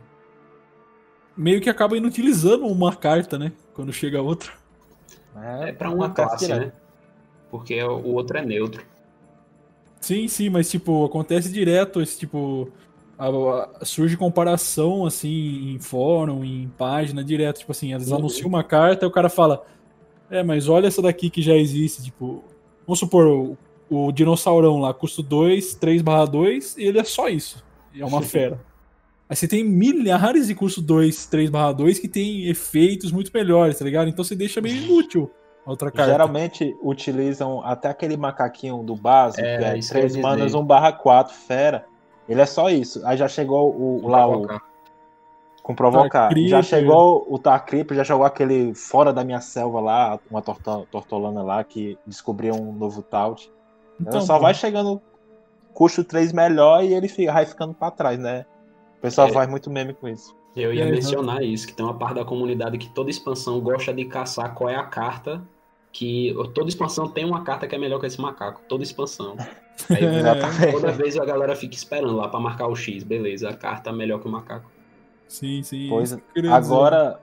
Meio 1.35 1.61
que 1.61 1.69
acaba 1.69 1.95
inutilizando 1.95 2.65
uma 2.67 2.93
carta, 2.95 3.37
né? 3.37 3.53
Quando 3.73 3.93
chega 3.93 4.21
outra. 4.21 4.51
É 5.41 5.71
pra 5.71 5.89
uma 5.89 6.07
acontece 6.07 6.47
classe, 6.47 6.47
né? 6.65 6.71
Porque 7.49 7.81
o 7.81 8.13
outro 8.13 8.37
é 8.37 8.45
neutro. 8.45 8.83
Sim, 10.01 10.27
sim, 10.27 10.49
mas 10.49 10.69
tipo, 10.69 11.05
acontece 11.05 11.51
direto 11.51 12.01
esse 12.01 12.17
tipo. 12.19 12.69
a- 13.17 13.27
a- 13.81 13.85
surge 13.85 14.15
comparação 14.15 15.05
assim 15.05 15.73
em 15.73 15.79
fórum, 15.79 16.41
em 16.43 16.69
página, 16.77 17.21
direto. 17.23 17.59
Tipo 17.59 17.71
assim, 17.73 17.93
eles 17.93 18.09
Uhum. 18.11 18.17
anunciam 18.17 18.47
uma 18.47 18.63
carta 18.63 19.05
e 19.05 19.07
o 19.07 19.11
cara 19.11 19.29
fala. 19.29 19.65
É, 20.29 20.43
mas 20.43 20.67
olha 20.67 20.87
essa 20.87 21.01
daqui 21.01 21.29
que 21.29 21.41
já 21.41 21.55
existe. 21.55 22.03
Tipo, 22.03 22.43
vamos 22.85 22.99
supor, 22.99 23.27
o, 23.27 23.57
o 23.89 24.11
dinossaurão 24.11 24.79
lá, 24.79 24.93
custo 24.93 25.23
2, 25.23 25.75
3 25.75 26.01
barra 26.01 26.25
2, 26.25 26.77
e 26.77 26.83
ele 26.83 26.99
é 26.99 27.03
só 27.03 27.27
isso. 27.27 27.63
É 27.97 28.05
uma 28.05 28.21
fera. 28.21 28.59
Aí 29.27 29.35
você 29.35 29.47
tem 29.47 29.63
milhares 29.63 30.47
de 30.47 30.55
curso 30.55 30.81
2, 30.81 31.27
3 31.27 31.51
2 31.75 31.99
que 31.99 32.07
tem 32.07 32.47
efeitos 32.47 33.11
muito 33.11 33.31
melhores, 33.33 33.77
tá 33.77 33.85
ligado? 33.85 34.09
Então 34.09 34.23
você 34.23 34.35
deixa 34.35 34.59
meio 34.59 34.75
inútil 34.83 35.29
a 35.65 35.69
outra 35.69 35.91
carta. 35.91 36.11
Geralmente 36.11 36.75
utilizam 36.81 37.63
até 37.63 37.89
aquele 37.89 38.17
macaquinho 38.17 38.81
do 38.81 38.95
básico, 38.95 39.45
É, 39.45 39.57
que 39.57 39.63
é 39.65 39.77
isso 39.77 39.91
que 39.91 39.97
eu 39.97 40.01
3 40.01 40.15
ia 40.15 40.21
manas 40.21 40.45
dizer. 40.47 40.57
1 40.57 40.65
barra 40.65 40.91
4, 40.91 41.33
fera. 41.33 41.85
Ele 42.27 42.41
é 42.41 42.45
só 42.45 42.69
isso. 42.69 43.05
Aí 43.05 43.17
já 43.17 43.27
chegou 43.27 43.75
o, 43.75 44.07
lá 44.07 44.27
o, 44.27 44.47
com 45.69 45.75
provocar. 45.75 46.21
Tarkriep. 46.21 46.49
Já 46.49 46.63
chegou 46.63 47.27
o 47.29 47.37
Tarkrip, 47.37 47.93
já 47.93 48.03
chegou 48.03 48.23
aquele 48.23 48.73
fora 48.73 49.13
da 49.13 49.23
minha 49.23 49.39
selva 49.39 49.79
lá, 49.79 50.19
uma 50.29 50.41
torta, 50.41 50.83
tortolana 50.91 51.43
lá 51.43 51.63
que 51.63 51.95
descobriu 52.07 52.55
um 52.55 52.73
novo 52.73 53.03
Taut. 53.03 53.51
Então, 54.01 54.19
só 54.19 54.37
pô, 54.37 54.41
vai 54.43 54.53
chegando 54.55 54.99
custo 55.71 56.03
3 56.03 56.33
melhor 56.33 56.83
e 56.83 56.91
ele 56.93 57.07
fica, 57.07 57.31
vai 57.31 57.45
ficando 57.45 57.75
pra 57.75 57.91
trás, 57.91 58.17
né? 58.17 58.47
O 58.97 59.01
pessoal 59.01 59.27
É. 59.27 59.31
faz 59.31 59.47
muito 59.47 59.69
meme 59.69 59.93
com 59.93 60.07
isso. 60.07 60.35
Eu 60.55 60.73
ia 60.73 60.85
É, 60.85 60.91
mencionar 60.91 61.43
isso, 61.43 61.67
que 61.67 61.73
tem 61.73 61.85
uma 61.85 61.93
parte 61.93 62.15
da 62.15 62.25
comunidade 62.25 62.77
que 62.79 62.89
toda 62.89 63.11
expansão 63.11 63.61
gosta 63.61 63.93
de 63.93 64.05
caçar 64.05 64.55
qual 64.55 64.71
é 64.71 64.75
a 64.75 64.83
carta 64.83 65.39
que. 65.91 66.33
Toda 66.55 66.67
expansão 66.67 67.07
tem 67.07 67.25
uma 67.25 67.43
carta 67.43 67.67
que 67.67 67.75
é 67.75 67.77
melhor 67.77 67.99
que 67.99 68.07
esse 68.07 68.19
macaco. 68.19 68.61
Toda 68.67 68.81
expansão. 68.81 69.37
Aí, 69.87 70.03
É. 70.03 70.71
Toda 70.71 70.91
vez 70.91 71.15
a 71.15 71.23
galera 71.23 71.55
fica 71.55 71.75
esperando 71.75 72.15
lá 72.15 72.27
pra 72.27 72.39
marcar 72.39 72.67
o 72.67 72.75
X. 72.75 73.03
Beleza, 73.03 73.49
a 73.49 73.53
carta 73.55 73.91
é 73.91 73.93
melhor 73.93 74.19
que 74.19 74.27
o 74.27 74.31
macaco. 74.31 74.78
Sim, 75.29 75.61
sim. 75.63 75.87
Pois, 75.87 76.09
dizer. 76.09 76.51
Agora, 76.51 77.21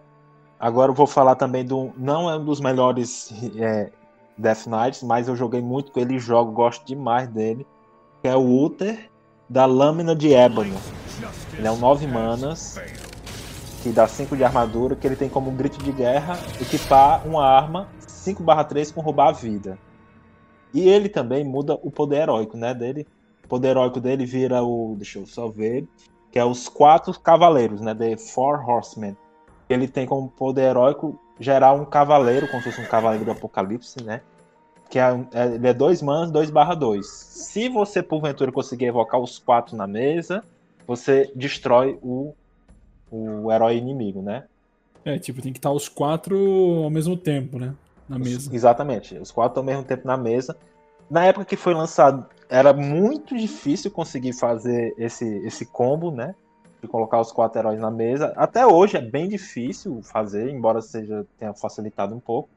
agora 0.58 0.90
eu 0.92 0.94
vou 0.94 1.06
falar 1.06 1.34
também 1.34 1.64
do. 1.64 1.92
Não 1.98 2.30
é 2.30 2.36
um 2.36 2.44
dos 2.44 2.60
melhores 2.60 3.34
é, 3.58 3.90
Death 4.38 4.66
Knights, 4.66 5.02
mas 5.02 5.28
eu 5.28 5.36
joguei 5.36 5.60
muito 5.60 5.90
com 5.90 6.00
ele 6.00 6.14
e 6.14 6.18
jogo, 6.18 6.52
gosto 6.52 6.86
demais 6.86 7.28
dele. 7.28 7.66
Que 8.22 8.28
é 8.28 8.36
o 8.36 8.64
Uther 8.64 9.10
da 9.48 9.66
Lâmina 9.66 10.14
de 10.14 10.32
Ébano. 10.32 10.76
Ele 11.52 11.66
é 11.66 11.70
um 11.70 11.78
9 11.78 12.06
manas, 12.06 12.80
que 13.82 13.90
dá 13.90 14.06
5 14.06 14.36
de 14.36 14.44
armadura, 14.44 14.94
que 14.94 15.06
ele 15.06 15.16
tem 15.16 15.28
como 15.28 15.50
grito 15.50 15.82
de 15.82 15.90
guerra 15.90 16.38
equipar 16.60 17.26
uma 17.26 17.44
arma 17.44 17.88
5/3 18.06 18.92
com 18.92 19.00
roubar 19.00 19.28
a 19.28 19.32
vida. 19.32 19.78
E 20.72 20.88
ele 20.88 21.08
também 21.08 21.42
muda 21.42 21.74
o 21.82 21.90
poder 21.90 22.22
heróico, 22.22 22.56
né, 22.56 22.72
dele. 22.72 23.06
O 23.44 23.48
poder 23.48 23.68
heróico 23.68 24.00
dele 24.00 24.26
vira 24.26 24.62
o, 24.62 24.94
deixa 24.96 25.18
eu 25.18 25.26
só 25.26 25.48
ver, 25.48 25.88
que 26.36 26.40
é 26.40 26.44
os 26.44 26.68
quatro 26.68 27.18
cavaleiros, 27.18 27.80
né, 27.80 27.94
The 27.94 28.18
Four 28.18 28.62
Horsemen. 28.68 29.16
Ele 29.70 29.88
tem 29.88 30.04
como 30.04 30.28
poder 30.28 30.64
heróico 30.64 31.18
gerar 31.40 31.72
um 31.72 31.82
cavaleiro, 31.82 32.46
como 32.46 32.62
se 32.62 32.70
fosse 32.70 32.86
um 32.86 32.90
cavaleiro 32.90 33.24
do 33.24 33.30
apocalipse, 33.30 34.04
né? 34.04 34.20
Que 34.90 34.98
é, 34.98 35.18
é- 35.32 35.54
ele 35.54 35.66
é 35.66 35.72
2 35.72 36.02
manas, 36.02 36.30
2 36.30 36.50
barra 36.50 36.74
2. 36.74 37.06
Se 37.06 37.70
você, 37.70 38.02
porventura, 38.02 38.52
conseguir 38.52 38.84
evocar 38.84 39.18
os 39.18 39.38
quatro 39.38 39.74
na 39.78 39.86
mesa, 39.86 40.44
você 40.86 41.32
destrói 41.34 41.98
o, 42.02 42.34
o 43.10 43.50
herói 43.50 43.78
inimigo, 43.78 44.20
né? 44.20 44.44
É, 45.06 45.18
tipo, 45.18 45.40
tem 45.40 45.54
que 45.54 45.58
estar 45.58 45.72
os 45.72 45.88
quatro 45.88 46.36
ao 46.84 46.90
mesmo 46.90 47.16
tempo, 47.16 47.58
né? 47.58 47.74
Na 48.06 48.18
mesa. 48.18 48.54
Exatamente. 48.54 49.16
Os 49.16 49.30
quatro 49.30 49.60
ao 49.60 49.64
mesmo 49.64 49.84
tempo 49.84 50.06
na 50.06 50.18
mesa. 50.18 50.54
Na 51.08 51.24
época 51.24 51.44
que 51.44 51.56
foi 51.56 51.74
lançado, 51.74 52.26
era 52.48 52.72
muito 52.72 53.36
difícil 53.36 53.90
conseguir 53.90 54.32
fazer 54.32 54.94
esse, 54.98 55.24
esse 55.46 55.66
combo, 55.66 56.10
né? 56.10 56.34
De 56.82 56.88
colocar 56.88 57.20
os 57.20 57.32
quatro 57.32 57.58
heróis 57.58 57.80
na 57.80 57.90
mesa. 57.90 58.32
Até 58.36 58.66
hoje 58.66 58.96
é 58.96 59.00
bem 59.00 59.28
difícil 59.28 60.02
fazer, 60.02 60.50
embora 60.50 60.80
seja 60.80 61.26
tenha 61.38 61.54
facilitado 61.54 62.14
um 62.14 62.20
pouco. 62.20 62.48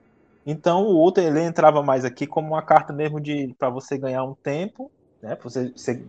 Então 0.46 0.84
o 0.84 0.96
Ultra 0.98 1.24
ele 1.24 1.42
entrava 1.42 1.84
mais 1.84 2.04
aqui 2.04 2.26
como 2.26 2.50
uma 2.50 2.62
carta 2.62 2.92
mesmo 2.92 3.20
de 3.20 3.54
para 3.58 3.70
você 3.70 3.98
ganhar 3.98 4.24
um 4.24 4.34
tempo, 4.34 4.92
né? 5.22 5.38
Você, 5.44 5.72
você 5.76 6.04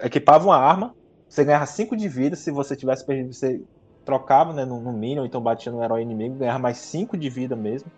equipava 0.00 0.44
uma 0.44 0.56
arma, 0.56 0.94
você 1.28 1.44
ganhava 1.44 1.66
5 1.66 1.96
de 1.96 2.08
vida, 2.08 2.36
se 2.36 2.50
você 2.50 2.76
tivesse 2.76 3.04
perdido, 3.04 3.32
você 3.32 3.60
trocava 4.04 4.52
né, 4.52 4.64
no, 4.64 4.80
no 4.80 5.26
então 5.26 5.40
batia 5.40 5.72
no 5.72 5.82
herói 5.82 6.02
inimigo, 6.02 6.36
ganhava 6.36 6.60
mais 6.60 6.78
5 6.78 7.16
de 7.16 7.28
vida 7.28 7.56
mesmo. 7.56 7.90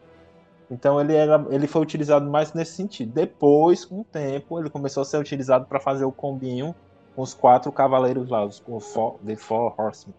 Então 0.70 1.00
ele, 1.00 1.14
era, 1.14 1.44
ele 1.50 1.66
foi 1.66 1.80
utilizado 1.82 2.28
mais 2.28 2.52
nesse 2.52 2.72
sentido. 2.72 3.12
Depois, 3.12 3.84
com 3.84 4.00
o 4.00 4.04
tempo, 4.04 4.58
ele 4.60 4.68
começou 4.68 5.00
a 5.02 5.04
ser 5.04 5.18
utilizado 5.18 5.64
para 5.66 5.80
fazer 5.80 6.04
o 6.04 6.12
combinho 6.12 6.74
com 7.16 7.22
os 7.22 7.32
quatro 7.34 7.72
cavaleiros 7.72 8.28
lá, 8.28 8.44
os, 8.44 8.62
four, 8.92 9.14
The 9.26 9.34
Four 9.36 9.74
Horsemen. 9.78 10.14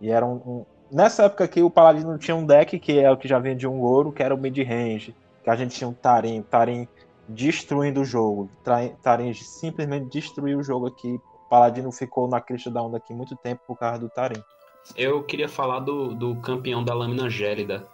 E 0.00 0.10
era 0.10 0.24
um, 0.24 0.34
um- 0.46 0.64
Nessa 0.90 1.24
época 1.24 1.44
aqui, 1.44 1.62
o 1.62 1.68
Paladino 1.68 2.16
tinha 2.16 2.34
um 2.34 2.46
deck 2.46 2.78
que 2.78 2.98
é 2.98 3.10
o 3.10 3.16
que 3.16 3.28
já 3.28 3.38
vinha 3.38 3.54
de 3.54 3.66
um 3.68 3.82
ouro, 3.82 4.10
que 4.10 4.22
era 4.22 4.34
o 4.34 4.38
mid-range. 4.38 5.14
Que 5.44 5.50
a 5.50 5.54
gente 5.54 5.76
tinha 5.76 5.86
um 5.86 5.92
Tarim. 5.92 6.40
Tarim 6.40 6.88
destruindo 7.28 8.00
o 8.00 8.04
jogo. 8.06 8.48
Tarim 9.02 9.34
simplesmente 9.34 10.06
destruiu 10.10 10.60
o 10.60 10.62
jogo 10.62 10.86
aqui. 10.86 11.12
O 11.14 11.48
Paladino 11.50 11.92
ficou 11.92 12.26
na 12.26 12.40
crista 12.40 12.70
da 12.70 12.82
onda 12.82 12.96
aqui 12.96 13.12
muito 13.12 13.36
tempo 13.36 13.60
por 13.66 13.78
causa 13.78 13.98
do 13.98 14.08
Tarim. 14.08 14.42
Eu 14.96 15.22
queria 15.22 15.48
falar 15.48 15.80
do, 15.80 16.14
do 16.14 16.34
campeão 16.36 16.82
da 16.82 16.94
lâmina 16.94 17.28
gélida. 17.28 17.86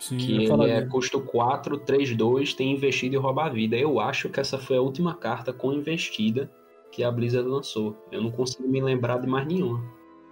Sim, 0.00 0.16
Que 0.16 0.44
ele 0.50 0.70
é 0.70 0.80
custo 0.86 1.20
4, 1.20 1.78
3, 1.78 2.16
2, 2.16 2.54
tem 2.54 2.72
investido 2.72 3.14
e 3.14 3.18
roubar 3.18 3.46
a 3.46 3.50
vida. 3.50 3.76
Eu 3.76 4.00
acho 4.00 4.30
que 4.30 4.40
essa 4.40 4.58
foi 4.58 4.78
a 4.78 4.80
última 4.80 5.14
carta 5.14 5.52
com 5.52 5.72
investida 5.72 6.50
que 6.90 7.04
a 7.04 7.10
Blizzard 7.12 7.46
lançou. 7.46 7.94
Eu 8.10 8.22
não 8.22 8.30
consigo 8.30 8.66
me 8.66 8.80
lembrar 8.80 9.18
de 9.18 9.26
mais 9.26 9.46
nenhuma. 9.46 9.84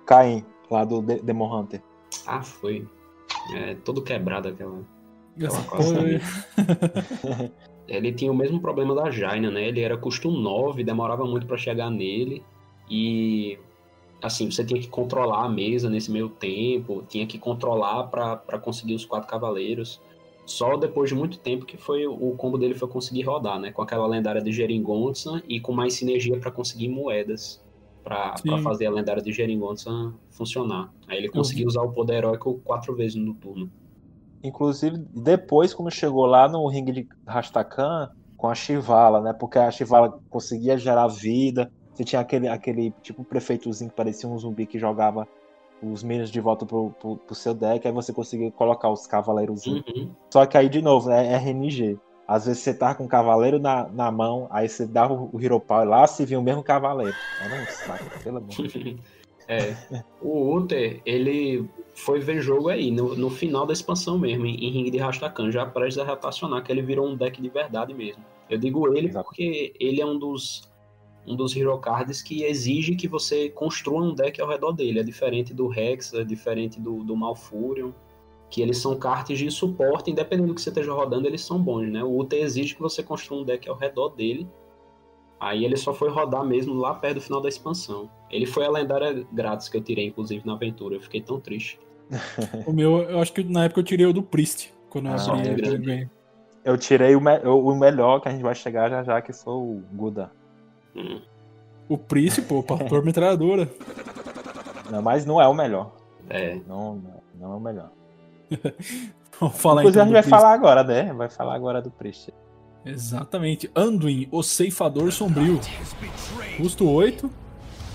Caim, 0.06 0.42
lá 0.70 0.84
do 0.84 1.02
De- 1.02 1.20
Demon 1.20 1.54
Hunter. 1.60 1.82
Ah, 2.26 2.42
foi. 2.42 2.88
É 3.54 3.74
todo 3.84 4.02
quebrado 4.02 4.48
aquela. 4.48 4.80
Aquela 5.36 5.98
ali. 6.00 6.20
Ele 7.86 8.12
tinha 8.12 8.32
o 8.32 8.36
mesmo 8.36 8.60
problema 8.60 8.94
da 8.94 9.10
Jaina, 9.10 9.50
né? 9.50 9.68
Ele 9.68 9.80
era 9.80 9.96
custo 9.96 10.30
9, 10.30 10.82
demorava 10.82 11.24
muito 11.24 11.46
pra 11.46 11.56
chegar 11.56 11.90
nele. 11.90 12.42
E 12.90 13.58
assim, 14.22 14.50
você 14.50 14.64
tinha 14.64 14.80
que 14.80 14.88
controlar 14.88 15.44
a 15.44 15.48
mesa 15.48 15.88
nesse 15.88 16.10
meio 16.10 16.28
tempo, 16.28 17.04
tinha 17.08 17.26
que 17.26 17.38
controlar 17.38 18.04
pra 18.04 18.36
pra 18.36 18.58
conseguir 18.58 18.94
os 18.94 19.04
quatro 19.04 19.28
cavaleiros. 19.28 20.00
Só 20.44 20.76
depois 20.78 21.10
de 21.10 21.14
muito 21.14 21.38
tempo 21.38 21.66
que 21.66 21.76
foi 21.76 22.06
o 22.06 22.34
combo 22.36 22.56
dele 22.56 22.74
foi 22.74 22.88
conseguir 22.88 23.22
rodar, 23.22 23.58
né? 23.58 23.70
Com 23.70 23.82
aquela 23.82 24.06
lendária 24.06 24.40
de 24.40 24.50
Geringonça 24.50 25.42
e 25.46 25.60
com 25.60 25.72
mais 25.72 25.94
sinergia 25.94 26.38
pra 26.38 26.50
conseguir 26.50 26.88
moedas 26.88 27.62
Sim. 28.40 28.62
fazer 28.62 28.86
a 28.86 28.90
lendária 28.90 29.22
de 29.22 29.30
Geringonça 29.32 29.90
funcionar. 30.30 30.90
Aí 31.06 31.18
ele 31.18 31.28
conseguiu 31.28 31.66
usar 31.66 31.82
o 31.82 31.92
poder 31.92 32.14
heróico 32.14 32.60
quatro 32.64 32.94
vezes 32.94 33.16
no 33.16 33.34
turno. 33.34 33.70
Inclusive, 34.42 34.96
depois, 35.14 35.74
quando 35.74 35.90
chegou 35.90 36.24
lá 36.24 36.48
no 36.48 36.66
ringue 36.68 36.92
de 36.92 37.08
Rastakan, 37.26 38.10
com 38.36 38.48
a 38.48 38.54
Shivala, 38.54 39.20
né? 39.20 39.32
Porque 39.32 39.58
a 39.58 39.70
Shivala 39.70 40.20
conseguia 40.30 40.78
gerar 40.78 41.08
vida. 41.08 41.70
Você 41.98 42.04
tinha 42.04 42.20
aquele, 42.20 42.46
aquele 42.46 42.94
tipo 43.02 43.24
prefeitozinho 43.24 43.90
que 43.90 43.96
parecia 43.96 44.28
um 44.28 44.38
zumbi 44.38 44.66
que 44.66 44.78
jogava 44.78 45.26
os 45.82 46.04
minions 46.04 46.30
de 46.30 46.40
volta 46.40 46.64
pro, 46.64 46.90
pro, 46.90 47.16
pro 47.16 47.34
seu 47.34 47.52
deck. 47.52 47.84
Aí 47.84 47.92
você 47.92 48.12
conseguia 48.12 48.52
colocar 48.52 48.88
os 48.88 49.04
cavaleiros. 49.08 49.66
Uhum. 49.66 50.08
Só 50.30 50.46
que 50.46 50.56
aí, 50.56 50.68
de 50.68 50.80
novo, 50.80 51.10
é 51.10 51.34
RNG. 51.34 51.98
Às 52.26 52.46
vezes 52.46 52.62
você 52.62 52.72
tá 52.72 52.94
com 52.94 53.04
o 53.04 53.08
cavaleiro 53.08 53.58
na, 53.58 53.88
na 53.88 54.12
mão, 54.12 54.46
aí 54.50 54.68
você 54.68 54.86
dá 54.86 55.10
o, 55.10 55.28
o 55.32 55.42
Hero 55.42 55.58
Power 55.58 55.88
lá, 55.88 56.06
se 56.06 56.24
vinha 56.24 56.38
o 56.38 56.42
mesmo 56.42 56.62
cavaleiro. 56.62 57.16
Era 57.42 57.62
um 57.62 57.66
saco, 57.66 58.22
pelo 58.22 58.36
amor. 58.36 58.50
de 58.50 58.68
Deus. 58.68 58.96
É. 59.50 59.74
O 60.20 60.54
Uther, 60.54 61.00
ele 61.06 61.66
foi 61.94 62.20
ver 62.20 62.42
jogo 62.42 62.68
aí, 62.68 62.90
no, 62.90 63.16
no 63.16 63.30
final 63.30 63.64
da 63.64 63.72
expansão 63.72 64.18
mesmo, 64.18 64.44
em, 64.44 64.54
em 64.56 64.70
ringue 64.70 64.90
de 64.90 64.98
Rastakan, 64.98 65.50
já 65.50 65.64
prestes 65.64 65.96
a 65.98 66.04
rotacionar, 66.04 66.62
que 66.62 66.70
ele 66.70 66.82
virou 66.82 67.08
um 67.08 67.16
deck 67.16 67.40
de 67.40 67.48
verdade 67.48 67.94
mesmo. 67.94 68.22
Eu 68.50 68.58
digo 68.58 68.94
ele 68.94 69.08
Exato. 69.08 69.24
porque 69.24 69.72
ele 69.80 70.02
é 70.02 70.04
um 70.04 70.18
dos 70.18 70.68
um 71.28 71.36
dos 71.36 71.54
hero 71.56 71.76
cards 71.78 72.22
que 72.22 72.42
exige 72.44 72.96
que 72.96 73.06
você 73.06 73.48
construa 73.50 74.02
um 74.02 74.14
deck 74.14 74.40
ao 74.40 74.48
redor 74.48 74.72
dele. 74.72 75.00
É 75.00 75.02
diferente 75.02 75.52
do 75.52 75.68
Rex, 75.68 76.14
é 76.14 76.24
diferente 76.24 76.80
do, 76.80 77.04
do 77.04 77.14
Malfurion, 77.16 77.92
que 78.50 78.62
eles 78.62 78.78
são 78.78 78.96
cartas 78.98 79.38
de 79.38 79.50
suporte, 79.50 80.10
independente 80.10 80.48
do 80.48 80.54
que 80.54 80.62
você 80.62 80.70
esteja 80.70 80.92
rodando, 80.92 81.26
eles 81.26 81.42
são 81.42 81.62
bons, 81.62 81.88
né? 81.90 82.02
O 82.02 82.18
Uther 82.18 82.42
exige 82.42 82.74
que 82.74 82.80
você 82.80 83.02
construa 83.02 83.42
um 83.42 83.44
deck 83.44 83.68
ao 83.68 83.76
redor 83.76 84.08
dele. 84.10 84.48
Aí 85.40 85.64
ele 85.64 85.76
só 85.76 85.92
foi 85.94 86.08
rodar 86.08 86.44
mesmo 86.44 86.74
lá 86.74 86.94
perto 86.94 87.16
do 87.16 87.20
final 87.20 87.40
da 87.40 87.48
expansão. 87.48 88.10
Ele 88.30 88.46
foi 88.46 88.64
a 88.64 88.70
lendária 88.70 89.24
grátis 89.32 89.68
que 89.68 89.76
eu 89.76 89.80
tirei, 89.82 90.06
inclusive, 90.06 90.44
na 90.44 90.54
aventura. 90.54 90.96
Eu 90.96 91.00
fiquei 91.00 91.20
tão 91.20 91.38
triste. 91.38 91.78
O 92.66 92.72
meu, 92.72 93.02
eu 93.02 93.20
acho 93.20 93.32
que 93.32 93.44
na 93.44 93.64
época 93.64 93.80
eu 93.80 93.84
tirei 93.84 94.06
o 94.06 94.12
do 94.12 94.22
Priest. 94.22 94.72
Quando 94.88 95.08
eu 95.08 95.12
Ah, 95.14 95.32
abri 95.34 95.74
é 95.74 95.78
ganhei. 95.78 96.08
Eu 96.64 96.76
tirei 96.76 97.14
o, 97.14 97.20
me- 97.20 97.38
o 97.44 97.74
melhor 97.76 98.20
que 98.20 98.28
a 98.28 98.32
gente 98.32 98.42
vai 98.42 98.54
chegar 98.54 98.90
já 98.90 99.02
já, 99.02 99.22
que 99.22 99.32
foi 99.32 99.52
o 99.52 99.82
Guda. 99.92 100.30
Hum. 100.98 101.20
O 101.88 101.96
Priest, 101.96 102.42
pô, 102.42 102.62
pastor 102.62 103.04
metralhadora. 103.04 103.70
Não, 104.90 105.00
mas 105.00 105.24
não 105.24 105.40
é 105.40 105.46
o 105.46 105.54
melhor. 105.54 105.92
É, 106.28 106.60
Não, 106.66 107.00
não, 107.38 107.52
é 107.52 107.56
o 107.56 107.60
melhor. 107.60 107.90
Vamos 109.40 109.56
falar 109.56 109.82
Inclusive 109.82 109.88
então 109.90 110.02
a 110.02 110.04
gente 110.06 110.12
vai 110.12 110.22
Priest. 110.22 110.30
falar 110.30 110.52
agora, 110.52 110.82
né? 110.82 111.12
Vai 111.12 111.30
falar 111.30 111.54
agora 111.54 111.80
do 111.80 111.90
Priest. 111.90 112.32
Exatamente. 112.84 113.70
Anduin, 113.74 114.28
o 114.30 114.42
ceifador 114.42 115.10
sombrio. 115.12 115.60
Custo 116.56 116.88
8. 116.88 117.30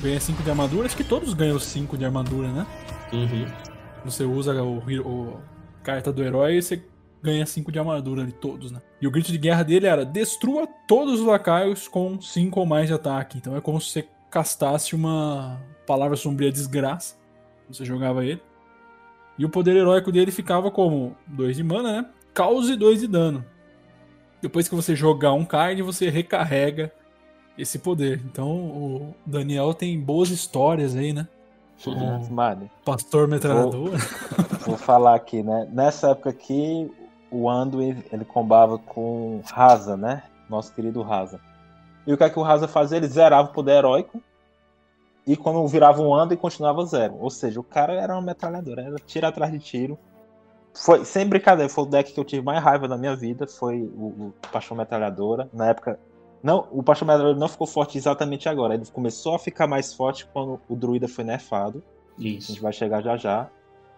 Ganha 0.02 0.20
5 0.20 0.44
de 0.44 0.50
armadura. 0.50 0.86
Acho 0.86 0.98
que 0.98 1.04
todos 1.04 1.34
ganham 1.34 1.60
5 1.60 1.98
de 1.98 2.06
armadura, 2.06 2.48
né? 2.52 2.66
uhum. 3.12 3.46
Você 4.06 4.24
usa 4.24 4.62
o, 4.64 4.80
o 4.80 5.40
carta 5.82 6.12
do 6.12 6.24
herói 6.24 6.58
e 6.58 6.62
você 6.62 6.84
ganha 7.24 7.46
5 7.46 7.72
de 7.72 7.80
armadura 7.80 8.26
de 8.26 8.34
todos, 8.34 8.72
né? 8.72 8.82
E 9.02 9.08
o 9.08 9.12
grito 9.12 9.32
de 9.32 9.38
guerra 9.38 9.64
dele 9.64 9.88
era: 9.88 10.06
destrua 10.06 10.68
todos 10.88 11.22
os 11.22 11.26
lacaios 11.26 11.88
com 11.88 12.20
5 12.20 12.60
ou 12.60 12.66
mais 12.66 12.88
de 12.88 12.94
ataque. 12.94 13.38
Então 13.38 13.56
é 13.56 13.62
como 13.62 13.80
se 13.80 13.90
você 13.90 14.08
castasse 14.30 14.94
uma 14.94 15.62
palavra 15.88 16.18
sombria 16.18 16.52
desgraça. 16.52 17.16
Você 17.70 17.86
jogava 17.86 18.26
ele. 18.26 18.42
E 19.40 19.46
o 19.46 19.50
poder 19.50 19.76
heróico 19.76 20.12
dele 20.12 20.32
ficava 20.32 20.70
como 20.70 21.16
2 21.28 21.56
de 21.56 21.64
mana, 21.64 22.02
né? 22.02 22.10
Caos 22.34 22.70
e 22.70 22.76
2 22.76 23.00
de 23.00 23.08
dano. 23.08 23.46
Depois 24.42 24.68
que 24.68 24.76
você 24.76 24.96
jogar 24.96 25.32
um 25.34 25.46
card, 25.46 25.82
você 25.82 26.10
recarrega 26.10 26.92
esse 27.58 27.80
poder. 27.80 28.22
Então 28.26 28.50
o 28.50 29.16
Daniel 29.26 29.74
tem 29.74 30.00
boas 30.00 30.30
histórias 30.30 30.96
aí, 30.96 31.14
né? 31.14 31.28
Mano, 32.30 32.70
Pastor 32.86 33.28
metralhador. 33.28 33.92
Vou, 33.92 33.98
vou, 34.68 34.78
falar 34.78 35.16
aqui, 35.16 35.44
né? 35.44 35.68
Nessa 35.72 36.12
época 36.12 36.30
aqui, 36.30 36.90
o 37.34 37.50
Anduin, 37.50 38.04
ele 38.12 38.24
combava 38.24 38.78
com 38.78 39.42
Raza, 39.46 39.98
né? 39.98 40.24
Nosso 40.50 40.72
querido 40.74 41.02
Raza. 41.02 41.40
E 42.06 42.14
o 42.14 42.18
que 42.18 42.24
é 42.24 42.30
que 42.30 42.38
o 42.38 42.44
Raza 42.44 42.68
fazia? 42.68 42.98
Ele 42.98 43.08
zerava 43.08 43.50
o 43.50 43.54
poder 43.54 43.78
heróico 43.78 44.22
e 45.26 45.38
quando 45.38 45.66
virava 45.68 46.02
um 46.02 46.14
Anduin, 46.14 46.38
continuava 46.38 46.86
zero. 46.86 47.16
Ou 47.20 47.30
seja, 47.30 47.60
o 47.60 47.64
cara 47.64 47.94
era 47.94 48.14
uma 48.14 48.22
metralhadora, 48.22 48.84
era 48.84 48.96
tiro 48.98 49.26
atrás 49.26 49.52
de 49.52 49.60
tiro. 49.60 49.98
Foi, 50.74 51.06
sem 51.06 51.28
brincadeira, 51.28 51.70
foi 51.70 51.84
o 51.84 51.88
deck 51.88 52.14
que 52.14 52.20
eu 52.20 52.26
tive 52.26 52.44
mais 52.44 52.62
raiva 52.62 52.88
na 52.88 52.98
minha 52.98 53.16
vida, 53.16 53.48
foi 53.48 53.82
o, 53.82 54.06
o 54.08 54.34
Paixão 54.52 54.76
Metralhadora. 54.76 55.48
Na 55.54 55.68
época, 55.68 56.00
não, 56.42 56.68
o 56.72 56.84
Paixão 56.84 57.08
Metralhadora 57.08 57.40
não 57.40 57.48
ficou 57.48 57.68
forte 57.68 57.98
exatamente 57.98 58.50
agora, 58.50 58.74
ele 58.74 58.86
começou 58.88 59.36
a 59.36 59.40
ficar 59.40 59.68
mais 59.68 59.94
forte 59.94 60.26
quando 60.34 60.60
o 60.68 60.76
Druida 60.76 61.08
foi 61.08 61.24
nerfado. 61.24 61.82
Isso. 62.18 62.52
A 62.52 62.54
gente 62.54 62.62
vai 62.62 62.74
chegar 62.74 63.02
já 63.02 63.16
já. 63.16 63.50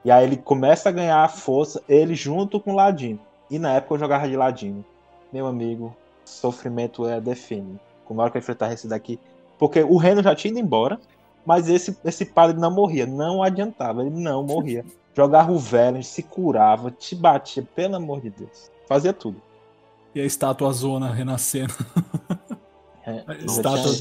E 0.06 0.12
aí 0.12 0.24
ele 0.24 0.38
começa 0.38 0.88
a 0.88 0.92
ganhar 0.92 1.28
força, 1.28 1.82
ele 1.90 2.14
junto 2.14 2.60
com 2.60 2.74
o 2.74 2.76
Ladino. 2.76 3.20
E 3.50 3.58
na 3.58 3.74
época 3.74 3.96
eu 3.96 4.00
jogava 4.00 4.30
de 4.30 4.38
Ladino. 4.38 4.86
Meu 5.34 5.48
amigo, 5.48 5.98
sofrimento 6.24 7.08
é 7.08 7.20
define. 7.20 7.80
Como 8.06 8.22
hora 8.22 8.30
que 8.30 8.38
eu 8.38 8.40
enfrentar 8.40 8.72
esse 8.72 8.88
daqui. 8.88 9.20
Porque 9.58 9.82
o 9.82 9.98
reino 9.98 10.22
já 10.22 10.36
tinha 10.36 10.52
ido 10.52 10.60
embora, 10.60 11.00
mas 11.44 11.68
esse, 11.68 11.98
esse 12.06 12.24
padre 12.24 12.56
não 12.56 12.70
morria. 12.70 13.08
Não 13.08 13.42
adiantava, 13.42 14.04
ele 14.06 14.12
não 14.12 14.44
morria. 14.44 14.86
Jogava 15.16 15.52
o 15.52 15.58
velho, 15.58 16.04
se 16.04 16.22
curava, 16.22 16.92
te 16.92 17.16
batia, 17.16 17.68
pelo 17.76 17.96
amor 17.96 18.22
de 18.22 18.30
Deus. 18.30 18.70
Fazia 18.88 19.12
tudo. 19.12 19.42
E 20.14 20.22
a 20.22 20.26
estátua 20.26 20.72
zona 20.72 21.12
renascendo. 21.12 21.74
É, 23.04 23.24
A 23.26 23.34
estátua. 23.34 23.92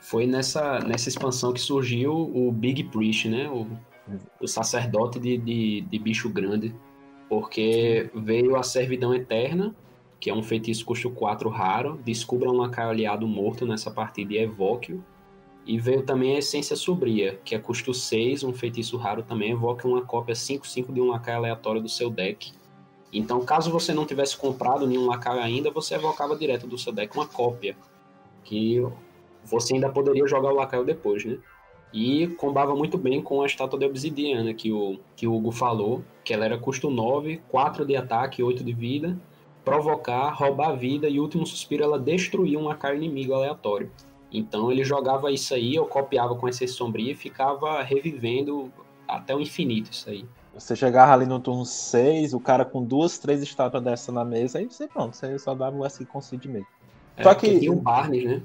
Foi 0.00 0.26
nessa, 0.26 0.80
nessa 0.80 1.10
expansão 1.10 1.52
que 1.52 1.60
surgiu 1.60 2.12
o 2.12 2.50
Big 2.50 2.84
Priest, 2.84 3.28
né? 3.28 3.48
O, 3.48 3.66
o 4.40 4.46
sacerdote 4.46 5.18
de, 5.18 5.36
de, 5.38 5.80
de 5.82 5.98
bicho 5.98 6.28
grande. 6.28 6.74
Porque 7.28 8.10
veio 8.14 8.56
a 8.56 8.62
servidão 8.62 9.14
eterna, 9.14 9.74
que 10.20 10.28
é 10.28 10.34
um 10.34 10.42
feitiço 10.42 10.84
custo 10.84 11.10
4 11.10 11.48
raro. 11.48 11.98
Descubra 12.04 12.50
um 12.50 12.56
lacaio 12.56 12.90
aliado 12.90 13.26
morto 13.26 13.66
nessa 13.66 13.90
partida 13.90 14.34
e 14.34 14.38
evoque-o. 14.38 15.02
E 15.64 15.78
veio 15.78 16.02
também 16.02 16.34
a 16.34 16.38
essência 16.38 16.74
sobria, 16.74 17.40
que 17.44 17.54
é 17.54 17.58
custo 17.58 17.94
6, 17.94 18.42
um 18.42 18.52
feitiço 18.52 18.96
raro 18.96 19.22
também. 19.22 19.52
Evoque 19.52 19.86
uma 19.86 20.02
cópia 20.02 20.34
5-5 20.34 20.92
de 20.92 21.00
um 21.00 21.08
lacaio 21.08 21.38
aleatório 21.38 21.80
do 21.80 21.88
seu 21.88 22.10
deck. 22.10 22.52
Então, 23.12 23.44
caso 23.44 23.70
você 23.70 23.92
não 23.92 24.06
tivesse 24.06 24.36
comprado 24.36 24.86
nenhum 24.86 25.06
lacaio 25.06 25.40
ainda, 25.40 25.70
você 25.70 25.94
evocava 25.94 26.36
direto 26.36 26.66
do 26.66 26.78
seu 26.78 26.92
deck 26.92 27.14
uma 27.16 27.26
cópia. 27.26 27.76
Que 28.42 28.84
você 29.44 29.74
ainda 29.74 29.88
poderia 29.88 30.26
jogar 30.26 30.50
o 30.50 30.54
lacaio 30.54 30.84
depois, 30.84 31.24
né? 31.24 31.38
E 31.92 32.26
combava 32.38 32.74
muito 32.74 32.96
bem 32.96 33.20
com 33.20 33.42
a 33.42 33.46
estátua 33.46 33.78
de 33.78 33.84
obsidiana 33.84 34.54
que 34.54 34.72
o, 34.72 34.98
que 35.14 35.26
o 35.26 35.34
Hugo 35.34 35.52
falou, 35.52 36.02
que 36.24 36.32
ela 36.32 36.44
era 36.44 36.56
custo 36.58 36.88
9, 36.90 37.42
4 37.48 37.84
de 37.84 37.94
ataque, 37.96 38.42
8 38.42 38.64
de 38.64 38.72
vida, 38.72 39.18
provocar, 39.64 40.30
roubar 40.30 40.70
a 40.70 40.74
vida 40.74 41.08
e 41.08 41.20
último 41.20 41.46
suspiro 41.46 41.84
ela 41.84 41.98
destruía 41.98 42.58
um 42.58 42.64
lacaio 42.64 42.96
inimigo 42.96 43.34
aleatório. 43.34 43.90
Então 44.32 44.72
ele 44.72 44.82
jogava 44.82 45.30
isso 45.30 45.52
aí, 45.54 45.74
eu 45.74 45.84
copiava 45.84 46.34
com 46.34 46.48
essência 46.48 46.74
sombria 46.74 47.12
e 47.12 47.14
ficava 47.14 47.82
revivendo 47.82 48.72
até 49.06 49.34
o 49.36 49.40
infinito 49.40 49.92
isso 49.92 50.08
aí. 50.08 50.24
Você 50.54 50.74
chegava 50.74 51.12
ali 51.12 51.26
no 51.26 51.38
turno 51.40 51.64
6, 51.64 52.34
o 52.34 52.40
cara 52.40 52.64
com 52.64 52.82
duas, 52.82 53.18
três 53.18 53.42
estátuas 53.42 53.82
dessa 53.82 54.10
na 54.10 54.24
mesa, 54.24 54.58
aí 54.58 54.66
você 54.66 54.86
pronto, 54.86 55.16
você 55.16 55.38
só 55.38 55.54
dava 55.54 55.76
o 55.76 55.84
S 55.84 56.04
com 56.06 56.20
Cid 56.20 56.48
mesmo. 56.48 56.66
É, 57.16 57.22
Só 57.22 57.34
que- 57.34 57.58
tinha 57.58 57.72
o 57.72 57.76
Barnes, 57.76 58.24
né? 58.24 58.42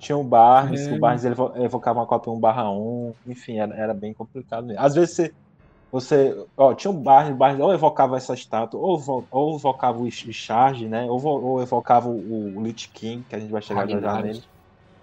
Tinha 0.00 0.18
o 0.18 0.24
Barnes, 0.24 0.88
É. 0.88 0.92
o 0.92 0.98
Barnes 0.98 1.24
ele 1.24 1.34
evo- 1.34 1.52
evocava 1.56 2.00
uma 2.00 2.06
cópia 2.06 2.32
1 2.32 2.40
barra 2.40 2.68
1, 2.70 3.12
enfim, 3.28 3.58
era, 3.58 3.72
era 3.76 3.94
bem 3.94 4.12
complicado 4.12 4.66
mesmo. 4.66 4.82
Às 4.82 4.94
vezes 4.96 5.14
você. 5.14 5.32
Você. 5.92 6.44
Ó, 6.56 6.72
tinha 6.74 6.90
o 6.90 6.94
Barnes, 6.94 7.32
o 7.34 7.36
Barnes 7.36 7.60
ou 7.60 7.72
evocava 7.72 8.16
essa 8.16 8.32
estátua, 8.34 8.80
ou, 8.80 9.26
ou 9.30 9.56
evocava 9.56 9.98
o 10.00 10.10
Ch- 10.10 10.32
Charge, 10.32 10.86
né? 10.88 11.04
Ou, 11.10 11.22
ou 11.24 11.62
evocava 11.62 12.08
o, 12.08 12.56
o 12.56 12.62
Lich 12.62 12.88
King, 12.88 13.24
que 13.28 13.36
a 13.36 13.38
gente 13.38 13.50
vai 13.52 13.60
chegar 13.60 13.86
já 13.88 14.00
já 14.00 14.12
Ragnaros. 14.12 14.38
nele. 14.38 14.44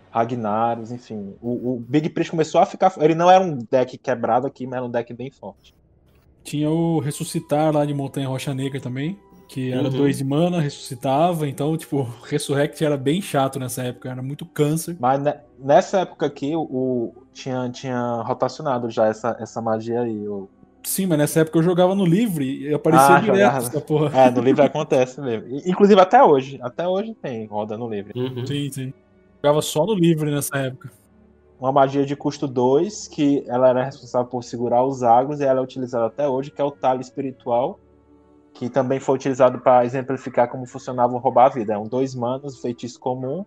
Ragnarus, 0.10 0.92
enfim. 0.92 1.36
O, 1.42 1.74
o 1.76 1.86
Big 1.88 2.10
Priest 2.10 2.32
começou 2.32 2.62
a 2.62 2.66
ficar. 2.66 2.94
Ele 3.00 3.14
não 3.14 3.30
era 3.30 3.44
um 3.44 3.58
deck 3.70 3.98
quebrado 3.98 4.48
aqui, 4.48 4.66
mas 4.66 4.78
era 4.78 4.86
um 4.86 4.90
deck 4.90 5.14
bem 5.14 5.30
forte. 5.30 5.76
Tinha 6.44 6.70
o 6.72 7.00
Ressuscitar 7.00 7.74
lá 7.76 7.86
de 7.86 7.94
Montanha 7.94 8.28
Rocha 8.30 8.54
Negra 8.54 8.80
também, 8.80 9.20
que 9.48 9.72
era 9.72 9.84
Uhum. 9.84 9.90
dois 9.98 10.18
de 10.18 10.24
mana, 10.26 10.60
ressuscitava, 10.60 11.48
então, 11.48 11.76
tipo, 11.78 12.02
Resurrect 12.24 12.84
era 12.84 12.98
bem 12.98 13.22
chato 13.22 13.58
nessa 13.60 13.84
época, 13.84 14.10
era 14.10 14.22
muito 14.22 14.46
câncer. 14.46 14.98
Mas 15.00 15.22
ne- 15.22 15.40
nessa 15.60 16.02
época 16.02 16.26
aqui, 16.26 16.56
o, 16.56 16.62
o- 16.62 17.14
tinha, 17.34 17.70
tinha 17.70 18.22
rotacionado 18.24 18.90
já 18.90 19.08
essa, 19.08 19.38
essa 19.40 19.62
magia 19.62 20.02
aí. 20.02 20.28
O, 20.28 20.50
Sim, 20.84 21.06
mas 21.06 21.18
nessa 21.18 21.42
época 21.42 21.60
eu 21.60 21.64
jogava 21.64 21.94
no 21.96 22.06
livre 22.06 22.68
e 22.70 22.74
aparecia 22.74 23.16
Ah, 23.16 23.20
direto 23.20 23.38
jogava. 23.38 23.58
essa 23.68 23.82
porra. 23.82 24.18
é, 24.18 24.32
no 24.32 24.42
livro 24.42 24.64
acontece 24.64 25.20
mesmo. 25.22 25.48
Inclusive 25.66 26.00
até 26.00 26.24
hoje. 26.24 26.58
Até 26.62 26.88
hoje 26.88 27.14
tem 27.22 27.46
roda 27.46 27.78
no 27.78 27.90
livro. 27.90 28.14
Uhum. 28.18 28.46
Sim, 28.46 28.70
sim. 28.72 28.94
Jogava 29.44 29.62
só 29.62 29.86
no 29.86 29.94
livre 29.94 30.32
nessa 30.32 30.58
época. 30.58 30.90
uma 31.60 31.72
magia 31.72 32.06
de 32.06 32.16
custo 32.16 32.48
2, 32.48 33.08
que 33.08 33.44
ela 33.48 33.70
era 33.70 33.84
responsável 33.84 34.28
por 34.30 34.44
segurar 34.44 34.84
os 34.86 35.04
agros, 35.04 35.40
e 35.40 35.44
ela 35.44 35.60
é 35.60 35.64
utilizada 35.64 36.06
até 36.06 36.28
hoje, 36.28 36.52
que 36.52 36.62
é 36.62 36.64
o 36.64 36.72
talho 36.72 37.02
espiritual, 37.02 37.80
que 38.58 38.70
também 38.72 39.00
foi 39.00 39.16
utilizado 39.16 39.60
para 39.60 39.86
exemplificar 39.86 40.50
como 40.50 40.66
funcionava 40.66 41.14
o 41.14 41.20
roubar 41.20 41.46
a 41.46 41.50
vida. 41.50 41.80
Um 41.80 41.88
dois 41.88 42.16
manos, 42.16 42.60
feitiço 42.60 43.00
comum, 43.00 43.46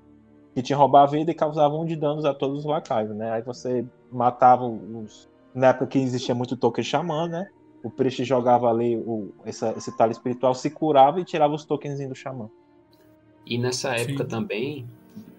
que 0.54 0.62
tinha 0.62 0.76
roubar 0.76 1.02
a 1.02 1.06
vida 1.06 1.32
e 1.32 1.34
causava 1.34 1.74
um 1.74 1.84
de 1.84 1.96
danos 1.96 2.24
a 2.24 2.32
todos 2.32 2.60
os 2.60 2.64
lacaios, 2.64 3.14
né? 3.16 3.32
Aí 3.32 3.42
você 3.42 3.84
matava 4.10 4.64
os. 4.64 5.28
Na 5.52 5.68
época 5.68 5.88
que 5.88 5.98
existia 5.98 6.32
muito 6.32 6.56
token 6.56 6.84
xamã, 6.84 7.26
né? 7.26 7.44
O 7.82 7.90
priest 7.90 8.22
jogava 8.24 8.68
ali 8.68 8.96
o, 8.96 9.32
essa, 9.44 9.74
esse 9.76 9.96
talho 9.96 10.12
espiritual, 10.12 10.54
se 10.54 10.70
curava 10.70 11.20
e 11.20 11.24
tirava 11.24 11.54
os 11.54 11.64
tokens 11.64 11.98
do 12.06 12.14
xamã. 12.14 12.48
E 13.44 13.58
nessa 13.58 13.96
época 13.96 14.22
Sim. 14.22 14.30
também, 14.30 14.88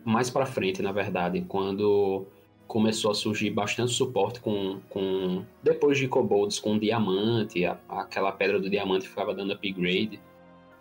mais 0.03 0.29
pra 0.29 0.45
frente, 0.45 0.81
na 0.81 0.91
verdade, 0.91 1.45
quando 1.47 2.25
começou 2.71 3.11
a 3.11 3.13
surgir 3.13 3.49
bastante 3.49 3.91
suporte 3.91 4.39
com, 4.39 4.79
com 4.89 5.43
depois 5.61 5.97
de 5.97 6.07
kobolds 6.07 6.57
com 6.57 6.79
diamante, 6.79 7.65
a- 7.65 7.77
aquela 7.89 8.31
pedra 8.31 8.61
do 8.61 8.69
diamante 8.69 9.09
ficava 9.09 9.33
dando 9.35 9.51
upgrade. 9.51 10.21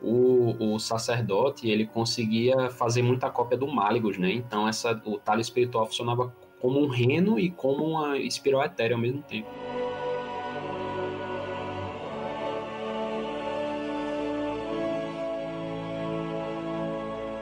O, 0.01 0.55
o 0.75 0.79
sacerdote 0.79 1.69
ele 1.69 1.85
conseguia 1.87 2.71
fazer 2.71 3.03
muita 3.03 3.29
cópia 3.29 3.59
do 3.59 3.67
Malygos, 3.67 4.19
né? 4.19 4.31
Então 4.33 4.69
essa, 4.69 5.03
o 5.05 5.19
talho 5.19 5.41
espiritual 5.41 5.85
funcionava 5.85 6.33
como 6.61 6.79
um 6.81 6.87
reno 6.87 7.41
e 7.41 7.51
como 7.51 7.85
uma 7.85 8.17
espiral 8.19 8.63
etérea 8.63 8.95
ao 8.95 9.01
mesmo 9.03 9.21
tempo. 9.23 9.49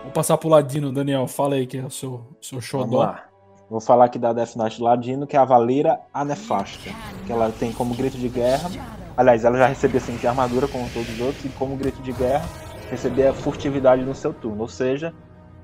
Vou 0.05 0.13
passar 0.13 0.39
pro 0.39 0.49
Ladino, 0.49 0.91
Daniel, 0.91 1.27
fala 1.29 1.57
aí 1.57 1.67
que 1.67 1.77
é 1.77 1.85
o 1.85 1.91
seu, 1.91 2.27
seu 2.41 2.61
Vamos 2.61 2.65
xodó. 2.65 2.99
lá. 3.01 3.28
Vou 3.71 3.81
falar 3.81 4.07
aqui 4.07 4.19
da 4.19 4.33
Death 4.33 4.57
Knight 4.57 4.81
Ladino, 4.83 5.27
que 5.27 5.37
é 5.37 5.41
a 5.41 5.45
Valira 5.45 6.01
Anefasta. 6.13 6.91
Que 7.27 7.33
ela 7.33 7.51
tem 7.53 7.73
como 7.73 7.95
grito 7.95 8.17
de 8.17 8.29
guerra. 8.29 8.71
Aliás, 9.17 9.45
ela 9.45 9.59
já 9.59 9.67
recebia 9.67 10.01
5 10.01 10.19
de 10.19 10.27
armadura, 10.27 10.67
como 10.69 10.89
todos 10.91 11.09
os 11.11 11.21
outros, 11.21 11.45
e 11.45 11.49
como 11.51 11.77
grito 11.77 12.01
de 12.01 12.13
guerra, 12.13 12.47
recebia 12.91 13.33
furtividade 13.35 14.03
no 14.05 14.15
seu 14.15 14.33
turno. 14.33 14.63
Ou 14.63 14.69
seja, 14.69 15.13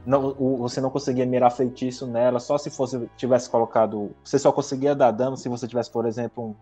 não, 0.05 0.35
o- 0.39 0.59
você 0.59 0.81
não 0.81 0.91
conseguia 0.91 1.25
mirar 1.25 1.51
feitiço 1.51 2.07
nela, 2.07 2.41
só 2.41 2.59
se 2.59 2.69
fosse 2.69 3.09
tivesse 3.17 3.49
colocado. 3.49 4.11
Você 4.23 4.39
só 4.39 4.53
conseguia 4.53 4.95
dar 4.95 5.11
dano 5.13 5.37
se 5.37 5.49
você 5.49 5.67
tivesse, 5.67 5.91
por 5.91 6.05
exemplo, 6.05 6.55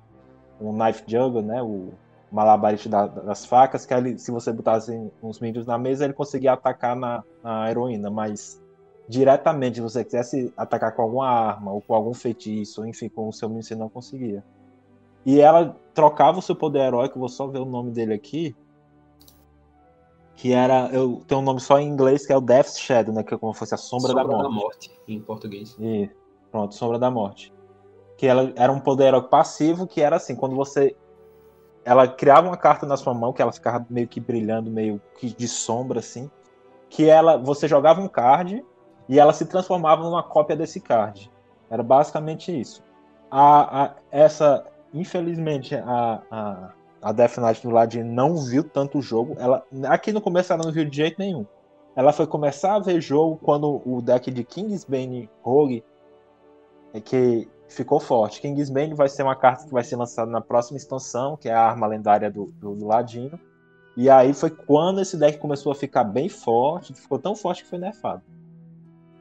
um, 0.60 0.68
um 0.68 0.72
Knife 0.78 1.02
Juggle, 1.08 1.42
né? 1.42 1.60
O 1.62 1.88
malabarista 2.30 2.88
da- 2.88 3.06
das 3.06 3.44
facas, 3.44 3.84
que 3.84 4.18
se 4.18 4.30
você 4.30 4.52
botasse 4.52 5.10
uns 5.22 5.40
minions 5.40 5.66
na 5.66 5.76
mesa, 5.76 6.04
ele 6.04 6.12
conseguia 6.14 6.52
atacar 6.52 6.94
na, 6.94 7.24
na 7.42 7.68
heroína, 7.68 8.10
mas 8.10 8.60
diretamente, 9.08 9.76
se 9.76 9.80
você 9.80 10.04
quisesse 10.04 10.52
atacar 10.56 10.94
com 10.94 11.02
alguma 11.02 11.28
arma 11.28 11.72
ou 11.72 11.80
com 11.80 11.94
algum 11.94 12.14
feitiço, 12.14 12.86
enfim, 12.86 13.08
com 13.08 13.28
o 13.28 13.32
seu 13.32 13.48
minion, 13.48 13.62
você 13.62 13.74
não 13.74 13.88
conseguia. 13.88 14.44
E 15.24 15.40
ela 15.40 15.76
trocava 15.94 16.38
o 16.38 16.42
seu 16.42 16.56
poder 16.56 16.80
heróico, 16.80 17.18
vou 17.18 17.28
só 17.28 17.46
ver 17.46 17.58
o 17.58 17.64
nome 17.64 17.90
dele 17.90 18.14
aqui. 18.14 18.56
Que 20.34 20.52
era. 20.52 20.88
Eu 20.92 21.22
tenho 21.26 21.40
um 21.40 21.44
nome 21.44 21.60
só 21.60 21.78
em 21.78 21.86
inglês, 21.86 22.26
que 22.26 22.32
é 22.32 22.36
o 22.36 22.40
Death 22.40 22.76
Shadow, 22.76 23.14
né? 23.14 23.22
Que 23.22 23.34
é 23.34 23.38
como 23.38 23.52
se 23.52 23.60
fosse 23.60 23.74
a 23.74 23.78
sombra, 23.78 24.12
da 24.12 24.24
morte. 24.24 24.90
em 25.06 25.20
português. 25.20 25.76
E 25.78 26.10
pronto, 26.50 26.74
Sombra 26.74 26.98
da 26.98 27.10
Morte. 27.10 27.52
Que 28.16 28.26
ela 28.26 28.52
era 28.56 28.72
um 28.72 28.80
poder 28.80 29.08
heróico 29.08 29.28
passivo 29.28 29.86
que 29.86 30.00
era 30.00 30.16
assim, 30.16 30.34
quando 30.34 30.56
você. 30.56 30.96
Ela 31.84 32.08
criava 32.08 32.48
uma 32.48 32.56
carta 32.56 32.86
na 32.86 32.96
sua 32.96 33.12
mão, 33.12 33.32
que 33.32 33.42
ela 33.42 33.52
ficava 33.52 33.84
meio 33.90 34.08
que 34.08 34.20
brilhando, 34.20 34.70
meio 34.70 35.00
que 35.18 35.28
de 35.28 35.46
sombra, 35.46 36.00
assim. 36.00 36.30
Que 36.88 37.08
ela. 37.08 37.36
Você 37.36 37.68
jogava 37.68 38.00
um 38.00 38.08
card 38.08 38.64
e 39.12 39.18
ela 39.18 39.34
se 39.34 39.44
transformava 39.44 40.02
numa 40.02 40.22
cópia 40.22 40.56
desse 40.56 40.80
card. 40.80 41.30
Era 41.68 41.82
basicamente 41.82 42.58
isso. 42.58 42.82
A, 43.30 43.84
a, 43.84 43.94
essa, 44.10 44.64
infelizmente, 44.94 45.74
a, 45.74 46.22
a, 46.30 46.72
a 47.02 47.12
Death 47.12 47.36
Knight 47.36 47.62
do 47.62 47.68
Ladin 47.68 48.04
não 48.04 48.38
viu 48.38 48.64
tanto 48.64 49.00
o 49.00 49.02
jogo. 49.02 49.36
Ela, 49.38 49.66
aqui 49.84 50.12
no 50.12 50.20
começo 50.22 50.50
ela 50.50 50.64
não 50.64 50.72
viu 50.72 50.86
de 50.86 50.96
jeito 50.96 51.18
nenhum. 51.18 51.44
Ela 51.94 52.10
foi 52.10 52.26
começar 52.26 52.74
a 52.74 52.78
ver 52.78 53.02
jogo 53.02 53.38
quando 53.42 53.82
o 53.84 54.00
deck 54.00 54.30
de 54.30 54.42
Kingsbane 54.44 55.28
Rogue 55.42 55.84
é 56.94 56.98
que 56.98 57.46
ficou 57.68 58.00
forte. 58.00 58.40
Kingsbane 58.40 58.94
vai 58.94 59.10
ser 59.10 59.24
uma 59.24 59.36
carta 59.36 59.66
que 59.66 59.74
vai 59.74 59.84
ser 59.84 59.96
lançada 59.96 60.30
na 60.30 60.40
próxima 60.40 60.78
expansão, 60.78 61.36
que 61.36 61.50
é 61.50 61.52
a 61.52 61.60
arma 61.60 61.86
lendária 61.86 62.30
do, 62.30 62.46
do, 62.52 62.74
do 62.74 62.86
Ladino. 62.86 63.38
E 63.94 64.08
aí 64.08 64.32
foi 64.32 64.48
quando 64.48 65.02
esse 65.02 65.18
deck 65.18 65.36
começou 65.36 65.70
a 65.70 65.74
ficar 65.74 66.04
bem 66.04 66.30
forte, 66.30 66.94
ficou 66.94 67.18
tão 67.18 67.36
forte 67.36 67.62
que 67.62 67.68
foi 67.68 67.78
nerfado. 67.78 68.22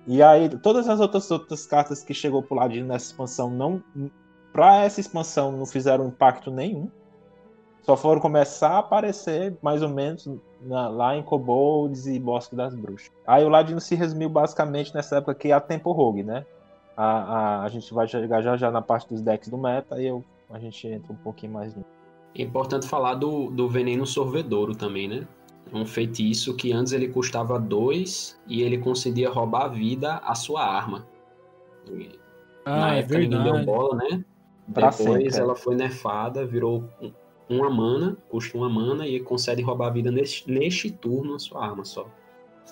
E 0.08 0.22
aí 0.22 0.50
todas 0.50 0.90
as 0.90 1.00
outras, 1.00 1.30
outras 1.30 1.66
cartas 1.66 2.04
que 2.04 2.14
chegou 2.14 2.42
pro 2.42 2.56
Ladino 2.56 2.88
nessa 2.88 3.08
expansão 3.08 3.50
não 3.50 3.82
para 4.52 4.84
essa 4.84 5.00
expansão 5.00 5.52
não 5.52 5.66
fizeram 5.66 6.08
impacto 6.08 6.52
nenhum. 6.52 6.90
Só 7.84 7.98
foram 7.98 8.22
começar 8.22 8.72
a 8.72 8.80
aparecer 8.80 9.58
mais 9.62 9.82
ou 9.82 9.90
menos 9.90 10.30
na, 10.62 10.88
lá 10.88 11.16
em 11.16 11.24
Kobolds 11.24 12.06
e 12.06 12.20
Bosque 12.20 12.56
das 12.56 12.76
Bruxas. 12.76 13.12
Aí 13.26 13.44
o 13.44 13.50
Ladino 13.50 13.80
se 13.82 13.96
resumiu 13.96 14.30
basicamente 14.30 14.94
nessa 14.94 15.18
época 15.18 15.34
que 15.34 15.48
é 15.48 15.52
a 15.52 15.60
Tempo 15.60 15.92
Rogue, 15.92 16.24
né? 16.24 16.46
A, 16.96 17.06
a, 17.06 17.64
a 17.64 17.70
gente 17.70 17.92
vai 17.94 18.08
chegar 18.08 18.42
já 18.42 18.56
já 18.56 18.70
na 18.70 18.82
parte 18.82 19.10
dos 19.10 19.22
decks 19.22 19.50
do 19.50 19.58
meta 19.58 20.00
e 20.00 20.08
eu, 20.08 20.24
a 20.50 20.60
gente 20.60 20.88
entra 20.88 21.12
um 21.12 21.16
pouquinho 21.16 21.54
mais 21.54 21.76
no. 21.76 21.84
É 22.38 22.44
importante 22.44 22.88
falar 22.88 23.16
do, 23.16 23.50
do 23.50 23.68
veneno 23.68 24.06
sorvedouro 24.06 24.76
também, 24.76 25.08
né? 25.08 25.28
Um 25.74 25.86
feitiço 25.86 26.56
que 26.56 26.72
antes 26.74 26.92
ele 26.94 27.08
custava 27.08 27.58
2 27.60 28.40
e 28.48 28.62
ele 28.62 28.78
conseguia 28.78 29.30
roubar 29.30 29.66
a 29.66 29.68
vida 29.70 30.16
à 30.18 30.36
sua 30.36 30.64
arma. 30.66 31.08
Ah, 32.66 32.78
Na 32.80 32.96
é 32.96 33.00
época 33.00 33.20
ninguém 33.20 33.38
verdade. 33.44 33.66
deu 33.66 33.66
bola, 33.66 33.96
né? 33.98 34.26
Pra 34.74 34.90
Depois 34.90 35.10
sempre, 35.24 35.36
é. 35.38 35.40
ela 35.40 35.56
foi 35.56 35.76
nerfada, 35.76 36.46
virou 36.46 36.84
um- 37.02 37.12
uma 37.50 37.70
mana, 37.70 38.18
custa 38.30 38.58
uma 38.58 38.70
mana 38.70 39.08
e 39.08 39.20
concede 39.20 39.62
roubar 39.62 39.88
a 39.88 39.92
vida 39.92 40.12
neste, 40.12 40.50
neste 40.50 40.90
turno 40.92 41.36
a 41.36 41.40
sua 41.40 41.66
arma 41.66 41.84
só. 41.84 42.08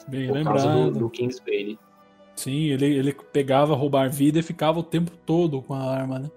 Bem 0.07 0.27
por 0.27 0.43
causa 0.43 0.67
lembrado. 0.69 0.93
do, 0.93 0.99
do 0.99 1.09
Kingsbane. 1.09 1.77
Sim, 2.35 2.67
ele, 2.69 2.85
ele 2.85 3.13
pegava 3.33 3.75
roubar 3.75 4.09
vida 4.09 4.39
e 4.39 4.43
ficava 4.43 4.79
o 4.79 4.83
tempo 4.83 5.11
todo 5.25 5.61
com 5.61 5.73
a 5.73 5.81
arma, 5.83 6.19
né? 6.19 6.31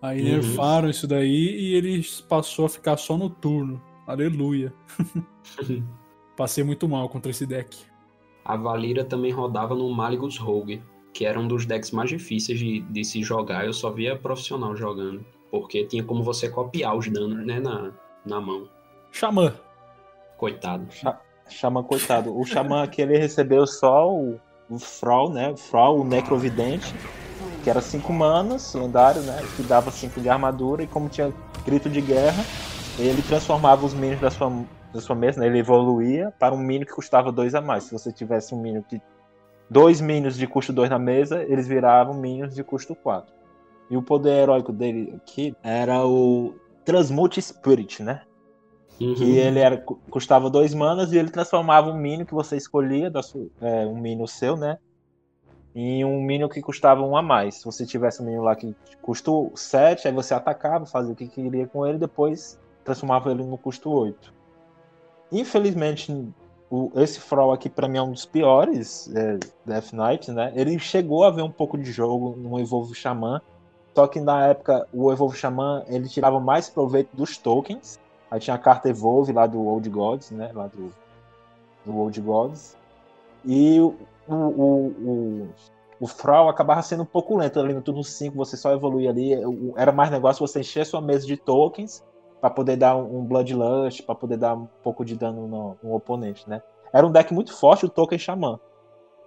Aí 0.00 0.20
Uhum. 0.20 0.28
nerfaram 0.36 0.88
isso 0.90 1.06
daí 1.08 1.56
e 1.58 1.74
ele 1.74 2.04
passou 2.28 2.66
a 2.66 2.68
ficar 2.68 2.96
só 2.96 3.16
no 3.16 3.28
turno. 3.30 3.82
Aleluia. 4.06 4.72
Passei 6.36 6.62
muito 6.62 6.88
mal 6.88 7.08
contra 7.08 7.30
esse 7.30 7.44
deck. 7.44 7.76
A 8.44 8.56
Valira 8.56 9.04
também 9.04 9.32
rodava 9.32 9.74
no 9.74 9.90
Maligus 9.90 10.38
Rogue, 10.38 10.82
que 11.12 11.24
era 11.24 11.40
um 11.40 11.48
dos 11.48 11.66
decks 11.66 11.90
mais 11.90 12.10
difíceis 12.10 12.58
de, 12.58 12.80
de 12.82 13.04
se 13.04 13.22
jogar. 13.22 13.66
Eu 13.66 13.72
só 13.72 13.90
via 13.90 14.16
profissional 14.16 14.76
jogando, 14.76 15.24
porque 15.50 15.84
tinha 15.84 16.04
como 16.04 16.22
você 16.22 16.48
copiar 16.48 16.96
os 16.96 17.08
danos 17.08 17.44
né, 17.44 17.58
na, 17.58 17.92
na 18.24 18.40
mão. 18.40 18.68
Xamã. 19.10 19.52
Coitado. 20.36 20.86
Xamã, 21.48 21.82
coitado. 21.82 22.38
O 22.38 22.44
Xamã 22.44 22.82
aqui 22.82 23.02
ele 23.02 23.16
recebeu 23.16 23.66
só 23.66 24.08
o, 24.08 24.38
o 24.68 24.78
Frol, 24.78 25.32
né? 25.32 25.50
O 25.50 25.56
Frol, 25.56 26.00
o 26.00 26.04
Necrovidente, 26.04 26.94
que 27.64 27.70
era 27.70 27.80
5 27.80 28.12
manas, 28.12 28.74
lendário, 28.74 29.22
né? 29.22 29.42
Que 29.56 29.62
dava 29.62 29.90
5 29.90 30.20
de 30.20 30.28
armadura 30.28 30.82
e 30.82 30.86
como 30.86 31.08
tinha 31.08 31.32
grito 31.64 31.88
de 31.88 32.00
guerra, 32.00 32.44
ele 32.98 33.22
transformava 33.22 33.84
os 33.84 33.94
minions 33.94 34.20
da 34.20 34.30
sua, 34.30 34.50
da 34.92 35.00
sua 35.00 35.16
mesa, 35.16 35.40
né? 35.40 35.46
Ele 35.46 35.58
evoluía 35.58 36.32
para 36.38 36.54
um 36.54 36.58
minion 36.58 36.86
que 36.86 36.92
custava 36.92 37.30
2 37.30 37.54
a 37.54 37.60
mais. 37.60 37.84
Se 37.84 37.92
você 37.92 38.12
tivesse 38.12 38.54
um 38.54 38.60
minion 38.60 38.82
que. 38.82 39.00
Dois 39.68 40.00
minions 40.00 40.36
de 40.36 40.46
custo 40.46 40.72
2 40.72 40.88
na 40.88 40.98
mesa, 40.98 41.42
eles 41.42 41.66
viravam 41.66 42.14
minions 42.14 42.54
de 42.54 42.62
custo 42.62 42.94
4. 42.94 43.34
E 43.90 43.96
o 43.96 44.02
poder 44.02 44.42
heróico 44.42 44.72
dele 44.72 45.12
aqui 45.16 45.54
era 45.62 46.06
o 46.06 46.54
Transmute 46.84 47.42
Spirit, 47.42 48.02
né? 48.02 48.22
Uhum. 48.98 49.14
que 49.14 49.36
ele 49.36 49.58
era, 49.58 49.76
cu- 49.76 50.00
custava 50.08 50.48
dois 50.48 50.72
manas 50.72 51.12
e 51.12 51.18
ele 51.18 51.28
transformava 51.30 51.90
um 51.90 51.96
minion 51.98 52.24
que 52.24 52.32
você 52.32 52.56
escolhia, 52.56 53.10
da 53.10 53.22
sua, 53.22 53.46
é, 53.60 53.84
um 53.84 53.98
minion 53.98 54.26
seu, 54.26 54.56
né? 54.56 54.78
Em 55.74 56.02
um 56.04 56.22
minion 56.22 56.48
que 56.48 56.62
custava 56.62 57.02
um 57.02 57.14
a 57.16 57.20
mais. 57.20 57.56
Se 57.56 57.64
você 57.66 57.84
tivesse 57.84 58.22
um 58.22 58.24
minion 58.24 58.42
lá 58.42 58.56
que 58.56 58.74
custou 59.02 59.52
7, 59.54 60.08
aí 60.08 60.14
você 60.14 60.32
atacava, 60.32 60.86
fazia 60.86 61.12
o 61.12 61.16
que 61.16 61.26
queria 61.28 61.66
com 61.66 61.84
ele, 61.86 61.98
depois 61.98 62.58
transformava 62.86 63.30
ele 63.30 63.42
no 63.42 63.58
custo 63.58 63.90
8. 63.90 64.32
Infelizmente, 65.30 66.12
o- 66.70 66.90
esse 66.94 67.20
Frawl 67.20 67.52
aqui 67.52 67.68
pra 67.68 67.88
mim 67.88 67.98
é 67.98 68.02
um 68.02 68.12
dos 68.12 68.24
piores 68.24 69.12
é, 69.14 69.38
Death 69.64 69.92
Knight, 69.92 70.30
né? 70.30 70.52
Ele 70.54 70.78
chegou 70.78 71.24
a 71.24 71.30
ver 71.30 71.42
um 71.42 71.50
pouco 71.50 71.76
de 71.76 71.90
jogo 71.90 72.36
no 72.36 72.58
Evolve 72.58 72.94
Xamã, 72.94 73.42
só 73.94 74.06
que 74.06 74.20
na 74.20 74.46
época 74.46 74.86
o 74.92 75.12
Evolve 75.12 75.36
Xamã 75.36 75.82
ele 75.88 76.08
tirava 76.08 76.38
mais 76.40 76.70
proveito 76.70 77.14
dos 77.14 77.36
tokens. 77.36 77.98
Aí 78.30 78.40
tinha 78.40 78.54
a 78.56 78.58
carta 78.58 78.88
Evolve 78.88 79.32
lá 79.32 79.46
do 79.46 79.60
Old 79.60 79.88
Gods, 79.90 80.30
né? 80.30 80.50
Lá 80.54 80.68
do, 80.68 80.92
do 81.84 81.96
Old 81.96 82.20
Gods. 82.20 82.76
E 83.44 83.80
o, 83.80 83.94
o, 84.28 84.34
o, 84.34 85.48
o, 86.00 86.06
Frawl 86.06 86.48
acabava 86.48 86.82
sendo 86.82 87.04
um 87.04 87.06
pouco 87.06 87.36
lento 87.36 87.60
ali 87.60 87.72
no 87.72 87.80
turno 87.80 88.02
5, 88.02 88.36
você 88.36 88.56
só 88.56 88.72
evoluía 88.72 89.10
ali. 89.10 89.32
Era 89.76 89.92
mais 89.92 90.10
negócio 90.10 90.44
você 90.46 90.60
encher 90.60 90.84
sua 90.84 91.00
mesa 91.00 91.26
de 91.26 91.36
tokens 91.36 92.02
para 92.40 92.50
poder 92.50 92.76
dar 92.76 92.96
um 92.96 93.24
Bloodlust, 93.24 94.02
para 94.02 94.14
poder 94.14 94.36
dar 94.36 94.54
um 94.54 94.66
pouco 94.82 95.04
de 95.04 95.16
dano 95.16 95.46
no, 95.46 95.76
no 95.82 95.94
oponente, 95.94 96.48
né? 96.48 96.62
Era 96.92 97.06
um 97.06 97.12
deck 97.12 97.32
muito 97.32 97.52
forte, 97.52 97.86
o 97.86 97.88
Token 97.88 98.18
Xamã. 98.18 98.58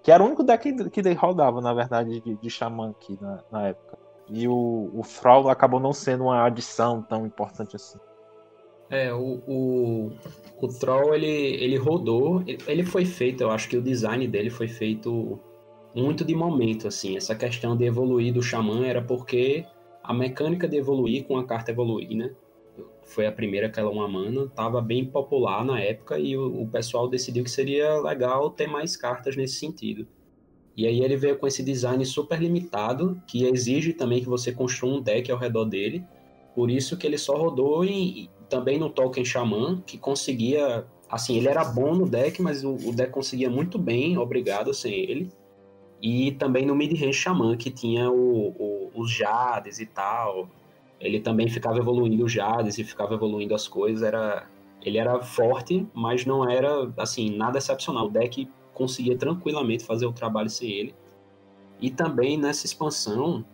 Que 0.02 0.12
era 0.12 0.24
o 0.24 0.26
único 0.26 0.44
deck 0.44 0.90
que, 0.90 1.02
rodava, 1.14 1.60
na 1.62 1.74
verdade, 1.74 2.22
de, 2.22 2.36
de 2.36 2.50
Xamã 2.50 2.92
aqui 2.92 3.18
na, 3.22 3.44
na 3.52 3.68
época. 3.68 3.98
E 4.30 4.48
o, 4.48 4.92
o 4.94 5.50
acabou 5.50 5.80
não 5.80 5.92
sendo 5.92 6.26
uma 6.26 6.46
adição 6.46 7.02
tão 7.02 7.26
importante 7.26 7.76
assim. 7.76 8.00
É, 8.90 9.14
o, 9.14 9.40
o, 9.48 10.12
o 10.60 10.68
Troll, 10.68 11.14
ele, 11.14 11.28
ele 11.28 11.78
rodou, 11.78 12.44
ele 12.68 12.84
foi 12.84 13.06
feito, 13.06 13.42
eu 13.42 13.52
acho 13.52 13.70
que 13.70 13.78
o 13.78 13.82
design 13.82 14.28
dele 14.28 14.50
foi 14.50 14.68
feito 14.68 15.40
muito 15.94 16.26
de 16.26 16.36
momento, 16.36 16.88
assim. 16.88 17.16
Essa 17.16 17.36
questão 17.36 17.76
de 17.76 17.86
evoluir 17.86 18.34
do 18.34 18.42
Xamã 18.42 18.86
era 18.86 19.02
porque 19.02 19.66
a 20.04 20.14
mecânica 20.14 20.68
de 20.68 20.78
evoluir 20.78 21.26
com 21.26 21.38
a 21.38 21.46
carta 21.46 21.72
evoluir, 21.72 22.18
né? 22.18 22.32
Foi 23.10 23.26
a 23.26 23.32
primeira 23.32 23.70
que 23.70 23.80
ela 23.80 23.90
uma 23.90 24.08
mana, 24.08 24.48
tava 24.48 24.80
bem 24.82 25.04
popular 25.06 25.66
na 25.66 25.80
época 25.82 26.20
e 26.20 26.38
o, 26.38 26.62
o 26.62 26.68
pessoal 26.68 27.08
decidiu 27.08 27.44
que 27.44 27.50
seria 27.50 28.00
legal 28.02 28.50
ter 28.52 28.68
mais 28.68 28.96
cartas 28.96 29.36
nesse 29.36 29.56
sentido. 29.56 30.08
E 30.78 30.86
aí 30.88 31.02
ele 31.02 31.18
veio 31.18 31.38
com 31.38 31.48
esse 31.48 31.64
design 31.64 32.06
super 32.06 32.40
limitado, 32.40 33.22
que 33.28 33.44
exige 33.46 33.94
também 33.94 34.22
que 34.22 34.30
você 34.30 34.52
construa 34.52 34.94
um 34.94 35.02
deck 35.02 35.30
ao 35.32 35.38
redor 35.38 35.66
dele. 35.66 36.04
Por 36.56 36.70
isso 36.70 36.96
que 36.98 37.06
ele 37.06 37.18
só 37.18 37.36
rodou 37.36 37.84
em, 37.84 38.30
também 38.48 38.78
no 38.78 38.90
Tolkien 38.90 39.26
Xamã, 39.26 39.82
que 39.86 39.98
conseguia. 39.98 40.86
Assim, 41.10 41.36
ele 41.38 41.48
era 41.48 41.66
bom 41.66 41.96
no 41.96 42.08
deck, 42.08 42.42
mas 42.42 42.64
o, 42.64 42.76
o 42.76 42.94
deck 42.94 43.12
conseguia 43.12 43.50
muito 43.50 43.78
bem, 43.80 44.18
obrigado 44.18 44.74
sem 44.74 44.94
ele. 44.94 45.32
E 46.02 46.32
também 46.34 46.66
no 46.66 46.76
Mid-Range 46.76 47.12
Xamã, 47.12 47.58
que 47.58 47.72
tinha 47.72 48.10
o, 48.10 48.50
o- 48.50 48.92
os 48.96 49.12
Jades 49.12 49.80
e 49.80 49.86
tal. 49.86 50.48
Ele 51.00 51.20
também 51.20 51.48
ficava 51.48 51.78
evoluindo 51.80 52.26
os 52.26 52.32
Jades 52.32 52.78
e 52.78 52.84
ficava 52.84 53.14
evoluindo 53.14 53.56
as 53.56 53.68
coisas. 53.68 54.04
Era, 54.04 54.48
ele 54.84 54.98
era 54.98 55.22
forte, 55.22 55.88
mas 55.94 56.26
não 56.26 56.48
era, 56.50 56.92
assim, 56.98 57.36
nada 57.36 57.58
excepcional. 57.58 58.08
O 58.08 58.10
deck 58.10 58.50
conseguia 58.74 59.18
tranquilamente 59.18 59.84
fazer 59.86 60.06
o 60.06 60.12
trabalho 60.14 60.50
sem 60.50 60.70
ele. 60.72 60.96
E 61.80 61.90
também 61.90 62.38
nessa 62.38 62.66
expansão, 62.66 63.46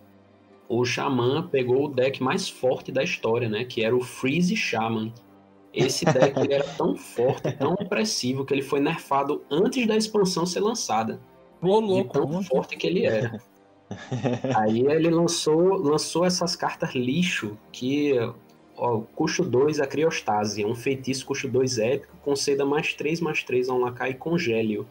o 0.67 0.83
Xamã 0.83 1.47
pegou 1.47 1.85
o 1.85 1.89
deck 1.89 2.23
mais 2.23 2.49
forte 2.49 2.91
da 2.91 3.03
história, 3.03 3.47
né? 3.47 3.63
Que 3.63 3.83
era 3.83 3.95
o 3.95 4.01
Freeze 4.01 4.55
Shaman. 4.55 5.13
Esse 5.71 6.05
deck 6.05 6.39
ele 6.39 6.53
era 6.55 6.63
tão 6.63 6.95
forte, 6.95 7.51
tão 7.51 7.73
opressivo, 7.73 8.43
que 8.43 8.53
ele 8.53 8.63
foi 8.63 8.79
nerfado 8.79 9.43
antes 9.51 9.85
da 9.85 9.95
expansão 9.95 10.45
ser 10.45 10.61
lançada. 10.61 11.19
Ô, 11.61 11.79
De 11.79 11.87
louco. 11.87 12.13
tão 12.13 12.23
como- 12.27 12.43
forte 12.43 12.75
que 12.75 12.87
ele 12.87 13.05
era. 13.05 13.39
Aí 14.55 14.79
ele 14.79 15.09
lançou, 15.09 15.75
lançou 15.77 16.25
essas 16.25 16.55
cartas 16.55 16.93
lixo 16.93 17.57
que, 17.71 18.13
ó, 18.75 19.01
custo 19.15 19.43
2 19.43 19.79
a 19.79 19.87
Criostase, 19.87 20.63
é 20.63 20.67
um 20.67 20.75
feitiço 20.75 21.25
custo 21.25 21.47
2 21.47 21.77
épico, 21.77 22.15
conceda 22.23 22.65
mais 22.65 22.93
3 22.93 23.21
mais 23.21 23.43
3 23.43 23.69
a 23.69 23.73
um 23.73 23.79
lacaio 23.79 24.11
e 24.11 24.15
congele-o. 24.15 24.87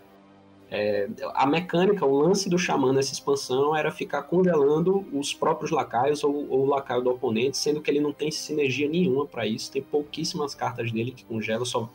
É, 0.70 1.09
a 1.34 1.47
mecânica, 1.47 2.05
o 2.05 2.18
lance 2.18 2.49
do 2.49 2.59
Xamã 2.59 2.92
nessa 2.92 3.12
expansão 3.12 3.76
era 3.76 3.92
ficar 3.92 4.22
congelando 4.22 5.07
os 5.12 5.32
próprios 5.32 5.70
lacaios 5.70 6.24
ou, 6.24 6.51
ou 6.51 6.62
o 6.62 6.66
lacaio 6.66 7.03
do 7.03 7.11
oponente, 7.11 7.57
sendo 7.57 7.80
que 7.80 7.90
ele 7.90 8.01
não 8.01 8.12
tem 8.12 8.30
sinergia 8.30 8.88
nenhuma 8.88 9.26
para 9.26 9.47
isso, 9.47 9.70
tem 9.70 9.82
pouquíssimas 9.82 10.55
cartas 10.55 10.90
dele 10.90 11.12
que 11.12 11.24
congelam, 11.24 11.64
só 11.64 11.88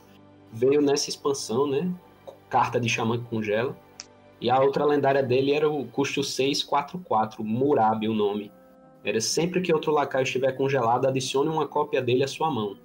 veio 0.51 0.81
nessa 0.81 1.09
expansão, 1.09 1.67
né? 1.67 1.91
Carta 2.49 2.79
de 2.79 2.87
Xamã 2.87 3.17
que 3.17 3.25
congela. 3.25 3.75
E 4.41 4.49
a 4.49 4.59
outra 4.59 4.85
lendária 4.85 5.21
dele 5.21 5.51
era 5.51 5.69
o 5.69 5.85
custo 5.87 6.23
644, 6.23 7.43
Murabi 7.43 8.07
o 8.07 8.13
nome. 8.13 8.51
Era 9.03 9.19
sempre 9.19 9.61
que 9.61 9.73
outro 9.73 9.91
lacaio 9.91 10.23
estiver 10.23 10.51
congelado, 10.53 11.07
adicione 11.07 11.49
uma 11.49 11.67
cópia 11.67 12.01
dele 12.01 12.23
à 12.23 12.27
sua 12.27 12.49
mão. 12.49 12.77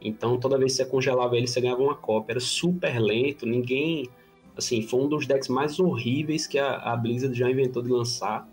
Então 0.00 0.38
toda 0.38 0.58
vez 0.58 0.72
que 0.72 0.78
você 0.78 0.86
congelava 0.86 1.36
ele, 1.36 1.46
você 1.46 1.60
ganhava 1.60 1.82
uma 1.82 1.94
cópia. 1.94 2.32
Era 2.34 2.40
super 2.40 2.98
lento, 2.98 3.44
ninguém. 3.44 4.08
Assim, 4.56 4.82
foi 4.82 5.00
um 5.00 5.08
dos 5.08 5.26
decks 5.26 5.48
mais 5.48 5.78
horríveis 5.78 6.46
que 6.46 6.58
a, 6.58 6.76
a 6.76 6.96
Blizzard 6.96 7.36
já 7.36 7.50
inventou 7.50 7.82
de 7.82 7.90
lançar. 7.90 8.48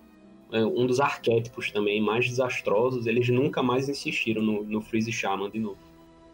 é, 0.52 0.64
um 0.64 0.86
dos 0.86 1.00
arquétipos 1.00 1.72
também 1.72 2.02
mais 2.02 2.28
desastrosos, 2.28 3.08
eles 3.08 3.30
nunca 3.30 3.64
mais 3.64 3.90
insistiram 3.90 4.42
no, 4.42 4.64
no 4.64 4.82
Freeze 4.82 5.12
Shaman 5.12 5.50
de 5.50 5.60
novo. 5.60 5.78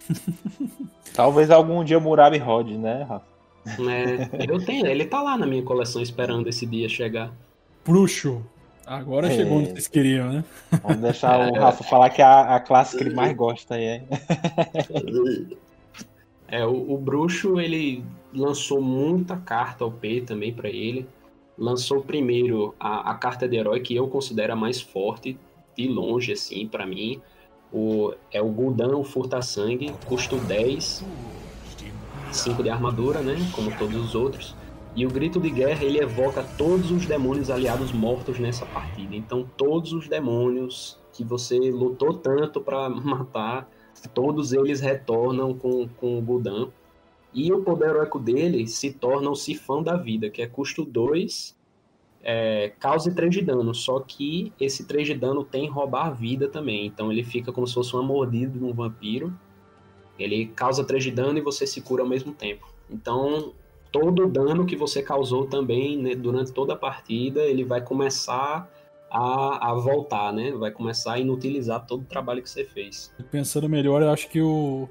Talvez 1.14 1.49
algum 1.49 1.84
dia 1.84 1.99
Murabi 1.99 2.38
rode, 2.38 2.78
né, 2.78 3.04
Rafa? 3.04 3.31
É, 3.66 4.51
eu 4.51 4.64
tenho, 4.64 4.88
ele 4.88 5.05
tá 5.05 5.22
lá 5.22 5.38
na 5.38 5.45
minha 5.45 5.64
coleção 5.64 6.01
esperando 6.01 6.47
esse 6.47 6.66
dia 6.66 6.89
chegar. 6.89 7.32
Bruxo. 7.86 8.43
Agora 8.86 9.28
é. 9.28 9.36
chegou 9.36 9.59
onde 9.59 9.70
vocês 9.72 9.88
queriam, 9.88 10.32
né? 10.32 10.43
Vamos 10.82 10.97
deixar 10.97 11.39
o 11.39 11.53
Rafa 11.53 11.84
falar 11.84 12.09
que 12.09 12.22
é 12.22 12.26
a, 12.26 12.55
a 12.55 12.59
classe 12.59 12.97
que 12.97 13.03
ele 13.03 13.14
mais 13.14 13.36
gosta 13.36 13.76
aí, 13.76 13.84
é. 13.84 14.03
É, 16.51 16.66
o, 16.66 16.93
o 16.93 16.97
Bruxo, 16.97 17.62
ele 17.62 18.03
lançou 18.34 18.82
muita 18.82 19.38
carta 19.38 19.86
OP 19.86 20.22
também 20.22 20.53
para 20.53 20.68
ele. 20.68 21.07
Lançou 21.57 22.01
primeiro 22.01 22.76
a, 22.78 23.12
a 23.12 23.14
carta 23.16 23.47
de 23.47 23.55
herói 23.55 23.80
que 23.80 23.95
eu 23.95 24.09
considero 24.09 24.51
a 24.51 24.55
mais 24.55 24.82
forte, 24.82 25.38
de 25.78 25.88
longe, 25.88 26.34
assim, 26.34 26.68
para 26.68 26.86
mim. 26.86 27.22
O, 27.72 28.14
é 28.34 28.41
o 28.41 28.49
Gul'dan, 28.49 28.97
o 28.97 29.03
Furta-Sangue, 29.05 29.93
custo 30.05 30.36
10, 30.39 31.05
5 32.32 32.64
de 32.64 32.70
armadura, 32.70 33.22
né? 33.22 33.36
Como 33.54 33.76
todos 33.78 33.96
os 33.96 34.16
outros. 34.16 34.56
E 34.96 35.06
o 35.06 35.10
Grito 35.10 35.40
de 35.40 35.50
Guerra, 35.50 35.84
ele 35.84 36.00
evoca 36.00 36.44
todos 36.58 36.92
os 36.92 37.06
demônios 37.06 37.50
aliados 37.50 37.92
mortos 37.92 38.40
nessa 38.40 38.66
partida. 38.66 39.16
Então, 39.16 39.48
todos 39.56 39.94
os 39.94 40.08
demônios 40.08 41.00
que 41.14 41.24
você 41.24 41.58
lutou 41.58 42.14
tanto 42.14 42.60
para 42.60 42.88
matar, 42.90 43.70
todos 44.14 44.52
eles 44.52 44.82
retornam 44.82 45.54
com, 45.54 45.88
com 45.98 46.18
o 46.18 46.22
Gul'dan. 46.22 46.70
E 47.34 47.54
o 47.54 47.64
poder 47.64 47.92
heróico 47.92 48.20
dele 48.20 48.68
se 48.68 48.92
torna 48.92 49.30
o 49.30 49.36
Sifão 49.36 49.82
da 49.82 49.96
Vida, 49.96 50.30
que 50.30 50.42
é 50.42 50.48
custo 50.48 50.84
2, 50.84 51.56
é, 52.24 52.74
causa 52.78 53.14
3 53.14 53.34
de 53.34 53.42
dano. 53.42 53.74
Só 53.74 54.00
que 54.02 54.52
esse 54.60 54.86
3 54.86 55.08
de 55.08 55.14
dano 55.14 55.46
tem 55.46 55.70
roubar 55.70 56.12
vida 56.12 56.50
também. 56.50 56.86
Então 56.86 57.10
ele 57.10 57.24
fica 57.24 57.54
como 57.54 57.66
se 57.66 57.74
fosse 57.74 57.94
uma 57.94 58.04
mordida 58.04 58.58
de 58.60 58.64
um 58.66 58.74
vampiro. 58.74 59.34
Ele 60.20 60.47
causa 60.47 60.84
3 60.84 61.03
de 61.03 61.12
dano 61.12 61.38
e 61.38 61.41
você 61.41 61.66
se 61.66 61.82
cura 61.82 62.03
ao 62.03 62.09
mesmo 62.09 62.34
tempo. 62.34 62.68
Então 62.89 63.53
todo 63.91 64.26
o 64.26 64.30
dano 64.30 64.66
que 64.66 64.76
você 64.76 65.03
causou 65.03 65.45
também 65.45 65.97
né, 65.97 66.16
durante 66.16 66.51
toda 66.51 66.74
a 66.74 66.78
partida, 66.78 67.41
ele 67.41 67.64
vai 67.64 67.82
começar 67.82 68.70
a, 69.09 69.70
a, 69.70 69.74
voltar, 69.74 70.32
né? 70.32 70.51
Vai 70.53 70.72
começar 70.72 71.14
a 71.14 71.20
inutilizar 71.20 71.86
todo 71.86 72.01
o 72.01 72.05
trabalho 72.05 72.41
que 72.41 72.49
você 72.49 72.64
fez. 72.64 73.14
Pensando 73.30 73.68
melhor, 73.68 74.01
eu 74.01 74.09
acho 74.09 74.30
que 74.30 74.41
o, 74.41 74.88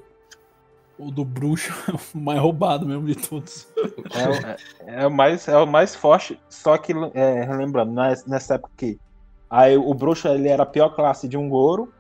o 0.99 1.11
do 1.11 1.25
bruxo 1.25 1.73
é 1.91 2.19
o 2.19 2.21
mais 2.21 2.39
roubado 2.39 2.87
mesmo 2.87 3.07
de 3.07 3.15
todos. 3.15 3.67
É, 4.13 4.93
é, 4.93 5.03
é 5.05 5.07
o, 5.07 5.11
mais, 5.11 5.49
é 5.49 5.57
o 5.57 5.67
mais 5.67 5.95
forte, 5.95 6.39
só 6.51 6.77
que, 6.77 6.93
é, 7.15 7.47
lembrando, 7.57 7.95
nessa 8.27 8.57
época 8.57 8.73
aqui, 8.77 9.01
aí 9.49 9.77
o 9.79 9.95
bruxo 9.95 10.29
ele 10.29 10.49
era 10.49 10.65
a 10.65 10.67
pior 10.67 10.91
classe 10.91 11.27
de 11.27 11.39
um 11.39 11.49
Goro, 11.49 11.91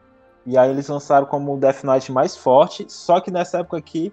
e 0.46 0.56
aí 0.56 0.70
eles 0.70 0.88
lançaram 0.88 1.26
como 1.26 1.54
o 1.54 1.58
Death 1.58 1.84
Knight 1.84 2.10
mais 2.10 2.36
forte, 2.36 2.86
só 2.88 3.20
que 3.20 3.30
nessa 3.30 3.58
época 3.58 3.76
aqui, 3.76 4.12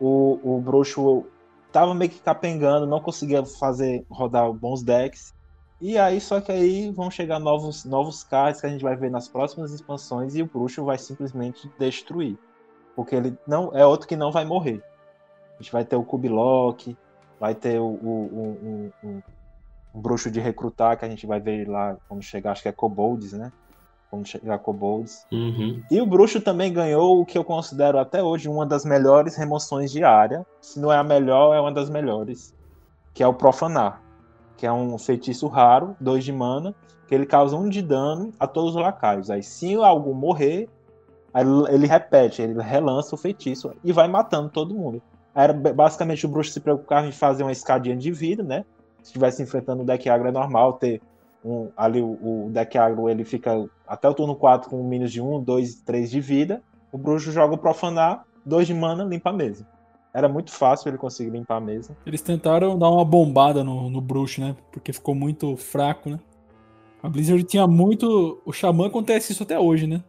o, 0.00 0.56
o 0.56 0.60
bruxo 0.60 1.24
tava 1.70 1.94
meio 1.94 2.10
que 2.10 2.20
capengando, 2.20 2.86
não 2.86 3.00
conseguia 3.00 3.44
fazer 3.44 4.04
rodar 4.10 4.52
bons 4.52 4.82
decks. 4.82 5.34
E 5.80 5.98
aí, 5.98 6.20
só 6.20 6.40
que 6.40 6.52
aí 6.52 6.90
vão 6.90 7.10
chegar 7.10 7.40
novos, 7.40 7.84
novos 7.84 8.22
cards 8.22 8.60
que 8.60 8.66
a 8.66 8.70
gente 8.70 8.82
vai 8.82 8.94
ver 8.94 9.10
nas 9.10 9.26
próximas 9.26 9.72
expansões 9.72 10.36
e 10.36 10.42
o 10.42 10.46
bruxo 10.46 10.84
vai 10.84 10.98
simplesmente 10.98 11.70
destruir. 11.78 12.38
Porque 12.94 13.16
ele 13.16 13.36
não 13.46 13.70
é 13.72 13.84
outro 13.84 14.06
que 14.06 14.14
não 14.14 14.30
vai 14.30 14.44
morrer. 14.44 14.82
A 15.58 15.62
gente 15.62 15.72
vai 15.72 15.84
ter 15.84 15.96
o 15.96 16.04
Kubilok, 16.04 16.96
vai 17.40 17.54
ter 17.54 17.80
o, 17.80 17.86
o, 17.86 18.92
o 19.92 20.00
bruxo 20.00 20.30
de 20.30 20.40
recrutar 20.40 20.96
que 20.96 21.04
a 21.04 21.08
gente 21.08 21.26
vai 21.26 21.40
ver 21.40 21.68
lá 21.68 21.96
quando 22.08 22.22
chegar, 22.22 22.52
acho 22.52 22.62
que 22.62 22.68
é 22.68 22.72
Kobolds, 22.72 23.32
né? 23.32 23.52
Chegar 24.24 24.58
Kobolds. 24.58 25.26
Uhum. 25.32 25.82
E 25.90 26.00
o 26.00 26.06
Bruxo 26.06 26.40
também 26.40 26.72
ganhou 26.72 27.20
o 27.20 27.24
que 27.24 27.38
eu 27.38 27.44
considero 27.44 27.98
até 27.98 28.22
hoje 28.22 28.48
uma 28.48 28.66
das 28.66 28.84
melhores 28.84 29.36
remoções 29.36 29.90
de 29.90 30.04
área. 30.04 30.44
Se 30.60 30.78
não 30.78 30.92
é 30.92 30.96
a 30.96 31.04
melhor, 31.04 31.54
é 31.54 31.60
uma 31.60 31.72
das 31.72 31.88
melhores. 31.88 32.54
Que 33.14 33.22
é 33.22 33.26
o 33.26 33.32
Profanar. 33.32 34.02
Que 34.56 34.66
é 34.66 34.72
um 34.72 34.98
feitiço 34.98 35.48
raro, 35.48 35.96
dois 35.98 36.24
de 36.24 36.32
mana, 36.32 36.74
que 37.08 37.14
ele 37.14 37.26
causa 37.26 37.56
um 37.56 37.68
de 37.68 37.80
dano 37.80 38.32
a 38.38 38.46
todos 38.46 38.76
os 38.76 38.80
lacaios. 38.80 39.30
Aí 39.30 39.42
se 39.42 39.74
algum 39.76 40.14
morrer, 40.14 40.68
ele 41.70 41.86
repete, 41.86 42.42
ele 42.42 42.60
relança 42.62 43.14
o 43.14 43.18
feitiço 43.18 43.72
e 43.82 43.92
vai 43.92 44.08
matando 44.08 44.50
todo 44.50 44.74
mundo. 44.74 45.02
Era 45.34 45.52
basicamente 45.52 46.26
o 46.26 46.28
bruxo 46.28 46.52
se 46.52 46.60
preocupava 46.60 47.06
em 47.06 47.12
fazer 47.12 47.42
uma 47.42 47.52
escadinha 47.52 47.96
de 47.96 48.12
vida, 48.12 48.42
né? 48.42 48.64
Se 48.98 49.08
estivesse 49.08 49.42
enfrentando 49.42 49.82
o 49.82 49.86
deck 49.86 50.08
agro 50.08 50.28
é 50.28 50.32
normal 50.32 50.74
ter 50.74 51.00
um, 51.44 51.68
ali 51.76 52.00
o, 52.00 52.46
o, 52.46 52.50
deck 52.50 52.78
agro 52.78 53.08
ele 53.08 53.24
fica 53.24 53.68
até 53.86 54.08
o 54.08 54.14
turno 54.14 54.34
4 54.36 54.70
com 54.70 54.82
menos 54.86 55.10
de 55.10 55.20
1, 55.20 55.42
2, 55.42 55.74
3 55.82 56.10
de 56.10 56.20
vida. 56.20 56.62
O 56.92 56.98
bruxo 56.98 57.32
joga 57.32 57.54
o 57.54 57.58
profanar, 57.58 58.24
2 58.44 58.66
de 58.66 58.74
mana, 58.74 59.04
limpa 59.04 59.30
a 59.30 59.32
mesa. 59.32 59.66
Era 60.14 60.28
muito 60.28 60.52
fácil 60.52 60.90
ele 60.90 60.98
conseguir 60.98 61.30
limpar 61.30 61.56
a 61.56 61.60
mesa. 61.60 61.96
Eles 62.04 62.20
tentaram 62.20 62.78
dar 62.78 62.90
uma 62.90 63.04
bombada 63.04 63.64
no, 63.64 63.88
no 63.88 64.00
bruxo, 64.00 64.40
né? 64.40 64.54
Porque 64.70 64.92
ficou 64.92 65.14
muito 65.14 65.56
fraco, 65.56 66.10
né? 66.10 66.20
A 67.02 67.08
Blizzard 67.08 67.42
tinha 67.44 67.66
muito. 67.66 68.40
O 68.44 68.52
Xamã 68.52 68.86
acontece 68.86 69.32
isso 69.32 69.42
até 69.42 69.58
hoje, 69.58 69.86
né? 69.86 70.04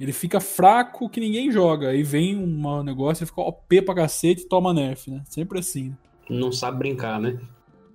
Ele 0.00 0.12
fica 0.12 0.40
fraco 0.40 1.08
que 1.08 1.20
ninguém 1.20 1.52
joga. 1.52 1.90
Aí 1.90 2.02
vem 2.02 2.36
um 2.36 2.82
negócio, 2.82 3.22
ele 3.22 3.28
fica 3.28 3.42
OP 3.42 3.82
pra 3.82 3.94
cacete 3.94 4.42
e 4.42 4.48
toma 4.48 4.74
nerf, 4.74 5.10
né? 5.10 5.22
Sempre 5.26 5.58
assim. 5.58 5.94
Não 6.28 6.50
sabe 6.50 6.78
brincar, 6.78 7.20
né? 7.20 7.38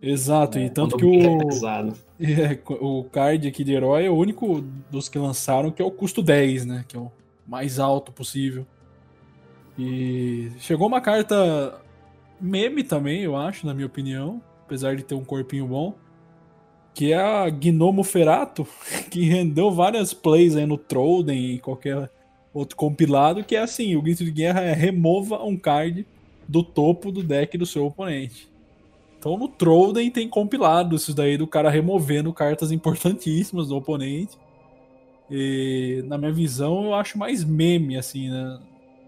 Exato, 0.02 0.58
é, 0.58 0.66
e 0.66 0.70
tanto 0.70 0.96
que 0.96 1.06
o, 1.06 1.14
é, 1.14 1.38
o 2.82 3.06
card 3.06 3.48
aqui 3.48 3.64
de 3.64 3.74
herói 3.74 4.06
é 4.06 4.10
o 4.10 4.16
único 4.16 4.62
dos 4.92 5.08
que 5.08 5.18
lançaram 5.18 5.72
que 5.72 5.82
é 5.82 5.86
o 5.86 5.92
custo 5.92 6.22
10, 6.22 6.66
né? 6.66 6.86
Que 6.88 6.98
é 6.98 7.00
o 7.00 7.12
mais 7.48 7.80
alto 7.80 8.12
possível. 8.12 8.66
E 9.78 10.52
chegou 10.60 10.88
uma 10.88 11.00
carta 11.00 11.82
meme 12.40 12.84
também, 12.84 13.22
eu 13.22 13.36
acho, 13.36 13.66
na 13.66 13.74
minha 13.74 13.88
opinião, 13.88 14.42
apesar 14.66 14.96
de 14.96 15.04
ter 15.04 15.16
um 15.16 15.24
corpinho 15.24 15.68
bom, 15.68 15.96
que 16.94 17.14
é 17.14 17.18
a 17.18 17.50
Gnomo 17.50 18.04
Ferato, 18.04 18.68
que 19.10 19.22
rendeu 19.22 19.72
várias 19.72 20.14
plays 20.14 20.56
aí 20.56 20.66
no 20.66 20.78
Trollden 20.78 21.54
e 21.54 21.60
qualquer 21.60 22.10
outro 22.54 22.76
compilado, 22.76 23.44
que 23.44 23.56
é 23.56 23.62
assim, 23.62 23.96
o 23.96 24.02
grito 24.02 24.26
de 24.26 24.32
guerra 24.32 24.62
é 24.62 24.74
remova 24.74 25.42
um 25.44 25.56
card 25.56 26.06
do 26.48 26.64
topo 26.64 27.12
do 27.12 27.24
deck 27.24 27.58
do 27.58 27.66
seu 27.66 27.86
oponente. 27.86 28.50
Então 29.20 29.38
no 29.38 29.50
Trollden 29.50 30.10
tem 30.10 30.30
compilado 30.30 30.96
isso 30.96 31.14
daí 31.14 31.38
do 31.38 31.46
cara 31.46 31.70
removendo 31.70 32.34
cartas 32.34 32.72
importantíssimas 32.72 33.68
do 33.68 33.76
oponente. 33.76 34.38
E 35.30 36.02
na 36.08 36.18
minha 36.18 36.32
visão 36.32 36.86
eu 36.86 36.96
acho 36.96 37.18
mais 37.18 37.44
meme, 37.44 37.98
assim, 37.98 38.30
né? 38.30 38.60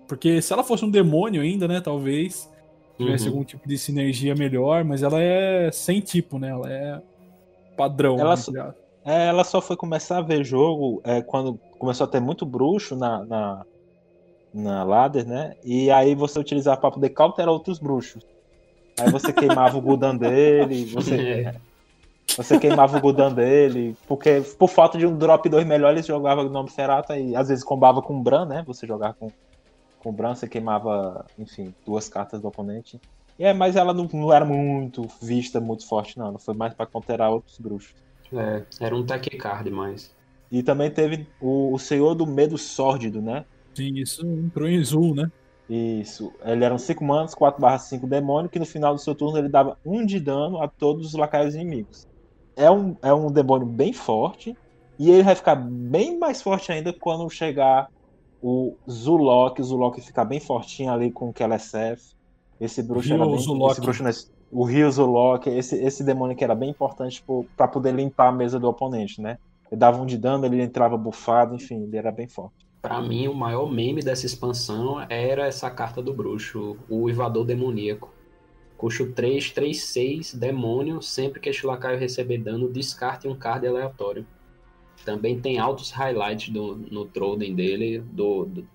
Porque 0.08 0.42
se 0.42 0.52
ela 0.52 0.64
fosse 0.64 0.84
um 0.84 0.92
demônio 0.92 1.42
ainda, 1.42 1.68
né? 1.68 1.80
Talvez 1.80 2.52
tivesse 2.98 3.26
uhum. 3.26 3.32
algum 3.32 3.44
tipo 3.46 3.68
de 3.68 3.78
sinergia 3.78 4.36
melhor, 4.36 4.84
mas 4.84 5.02
ela 5.02 5.22
é 5.22 5.72
sem 5.72 6.02
tipo, 6.02 6.38
né? 6.38 6.50
Ela 6.50 6.72
é 6.72 7.02
padrão. 7.78 8.20
Ela, 8.20 8.32
né? 8.32 8.36
só, 8.36 8.52
é, 9.06 9.28
ela 9.28 9.44
só 9.46 9.62
foi 9.62 9.78
começar 9.78 10.18
a 10.18 10.22
ver 10.22 10.44
jogo 10.44 11.02
é, 11.06 11.22
quando 11.22 11.58
começou 11.80 12.04
a 12.06 12.08
ter 12.08 12.20
muito 12.20 12.46
bruxo 12.46 12.96
na, 12.96 13.26
na, 13.26 13.66
na 14.54 14.84
ladder, 14.84 15.26
né? 15.26 15.56
E 15.64 15.90
aí 15.90 16.14
você 16.14 16.38
utilizava 16.38 16.80
para 16.80 16.92
poder 16.92 17.10
cauterar 17.10 17.52
outros 17.52 17.80
bruxos. 17.80 18.24
Aí 19.00 19.10
você 19.12 19.34
queimava 19.34 19.78
o 19.78 19.82
Gudan 19.82 20.16
dele, 20.16 20.86
você, 20.86 21.16
é. 21.48 21.56
você 22.36 22.60
queimava 22.60 22.98
o 22.98 23.02
Gudan 23.02 23.34
dele, 23.34 23.96
porque 24.08 24.42
por 24.58 24.70
falta 24.70 24.98
de 24.98 25.06
um 25.06 25.18
drop 25.18 25.48
2 25.48 25.66
melhor, 25.66 25.92
eles 25.92 26.06
jogavam 26.06 26.48
Gnome 26.48 26.70
Ferata 26.70 27.18
e 27.18 27.36
às 27.36 27.50
vezes 27.50 27.64
combava 27.64 28.02
com 28.02 28.22
Bran, 28.22 28.46
né? 28.46 28.64
Você 28.68 28.86
jogava 28.86 29.16
com, 29.20 29.32
com 30.00 30.12
Bran, 30.12 30.36
você 30.36 30.48
queimava, 30.48 31.26
enfim, 31.38 31.74
duas 31.86 32.08
cartas 32.10 32.42
do 32.42 32.48
oponente. 32.48 33.00
E 33.40 33.44
é, 33.44 33.54
mas 33.54 33.76
ela 33.76 33.94
não, 33.94 34.08
não 34.14 34.32
era 34.32 34.46
muito 34.46 35.08
vista, 35.22 35.60
muito 35.60 35.88
forte, 35.88 36.18
não. 36.18 36.28
Ela 36.28 36.40
foi 36.40 36.54
mais 36.54 36.74
para 36.74 36.86
counterar 36.86 37.32
outros 37.32 37.58
bruxos. 37.58 37.96
É, 38.32 38.64
era 38.80 38.96
um 38.96 39.04
tech 39.04 39.30
card 39.38 39.70
mais. 39.72 40.14
E 40.52 40.62
também 40.62 40.92
teve 40.92 41.26
o, 41.40 41.74
o 41.74 41.80
Senhor 41.80 42.14
do 42.14 42.28
Medo 42.28 42.58
Sórdido, 42.58 43.22
né? 43.22 43.46
Sim, 43.74 43.96
isso 43.96 44.26
entrou 44.26 44.68
em 44.68 44.84
Zul, 44.84 45.16
né? 45.16 45.32
Isso. 45.74 46.34
Ele 46.44 46.66
eram 46.66 46.78
5 46.78 47.02
manos, 47.02 47.34
4/5 47.34 48.06
demônio, 48.06 48.50
que 48.50 48.60
no 48.60 48.66
final 48.66 48.94
do 48.94 49.00
seu 49.00 49.16
turno 49.16 49.38
ele 49.38 49.48
dava 49.48 49.78
1 49.86 50.00
um 50.00 50.06
de 50.06 50.20
dano 50.20 50.62
a 50.62 50.68
todos 50.68 51.08
os 51.08 51.14
lacaios 51.14 51.56
inimigos. 51.56 52.06
É 52.58 52.70
um, 52.70 52.98
é 53.02 53.14
um 53.14 53.32
demônio 53.32 53.66
bem 53.66 53.94
forte. 53.94 54.54
E 55.00 55.10
ele 55.10 55.24
vai 55.24 55.34
ficar 55.34 55.56
bem 55.56 56.20
mais 56.20 56.42
forte 56.42 56.74
ainda 56.74 56.92
quando 56.92 57.28
chegar 57.30 57.90
o 58.42 58.76
Zulok. 58.90 59.62
O 59.62 59.64
Zulok 59.64 60.02
fica 60.02 60.26
bem 60.26 60.42
fortinho 60.42 60.92
ali 60.92 61.10
com 61.10 61.30
o 61.30 61.34
Keleseth. 61.34 62.18
Esse 62.60 62.84
bruxo 62.84 63.08
Rio 63.08 63.24
era 63.24 63.26
bem, 63.26 63.40
Zulok. 63.40 63.72
Esse 63.72 63.82
bruxo, 63.82 64.32
o 64.52 64.66
Rio 64.66 64.92
Zulok, 64.92 65.50
esse, 65.50 65.82
esse 65.82 66.04
demônio 66.04 66.36
que 66.36 66.44
era 66.44 66.54
bem 66.54 66.70
importante 66.70 67.24
para 67.56 67.70
poder 67.70 67.94
limpar 67.94 68.28
a 68.28 68.32
mesa 68.34 68.60
do 68.60 68.68
oponente, 68.68 69.22
né? 69.22 69.38
Ele 69.72 69.80
dava 69.80 70.02
um 70.02 70.06
de 70.06 70.18
dano, 70.18 70.46
ele 70.46 70.62
entrava 70.62 70.98
bufado, 70.98 71.56
enfim, 71.56 71.84
ele 71.84 71.96
era 71.96 72.12
bem 72.12 72.28
forte. 72.28 72.68
Para 72.82 73.00
mim, 73.00 73.28
o 73.28 73.34
maior 73.34 73.72
meme 73.72 74.02
dessa 74.02 74.26
expansão 74.26 75.06
era 75.08 75.46
essa 75.46 75.70
carta 75.70 76.02
do 76.02 76.14
bruxo, 76.14 76.78
o 76.90 77.10
Ivador 77.10 77.46
Demoníaco. 77.46 78.12
Custo 78.76 79.12
3, 79.12 79.52
3, 79.52 79.80
6, 79.80 80.34
demônio. 80.34 81.00
Sempre 81.02 81.40
que 81.40 81.50
este 81.50 81.66
lacaio 81.68 82.00
receber 82.00 82.40
dano, 82.40 82.68
descarte 82.68 83.28
um 83.28 83.36
card 83.36 83.68
aleatório. 83.68 84.26
Também 85.06 85.40
tem 85.40 85.60
altos 85.60 85.92
highlights 85.92 86.50
do, 86.50 86.76
no 86.76 87.06
Troden 87.06 87.54
dele, 87.54 88.00
do, 88.00 88.46
do, 88.46 88.68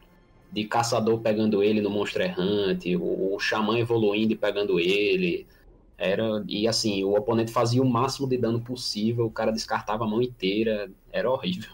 de 0.52 0.64
caçador 0.64 1.20
pegando 1.20 1.60
ele 1.60 1.80
no 1.80 1.90
Monster 1.90 2.38
Hunt, 2.38 2.84
o, 3.00 3.34
o 3.34 3.38
Xamã 3.40 3.76
evoluindo 3.78 4.32
e 4.32 4.36
pegando 4.36 4.78
ele. 4.78 5.46
Era, 5.98 6.44
e 6.46 6.68
assim, 6.68 7.02
o 7.02 7.16
oponente 7.16 7.50
fazia 7.50 7.82
o 7.82 7.88
máximo 7.88 8.28
de 8.28 8.36
dano 8.36 8.60
possível, 8.60 9.26
o 9.26 9.30
cara 9.30 9.50
descartava 9.50 10.04
a 10.04 10.06
mão 10.06 10.22
inteira, 10.22 10.90
era 11.10 11.28
horrível. 11.28 11.72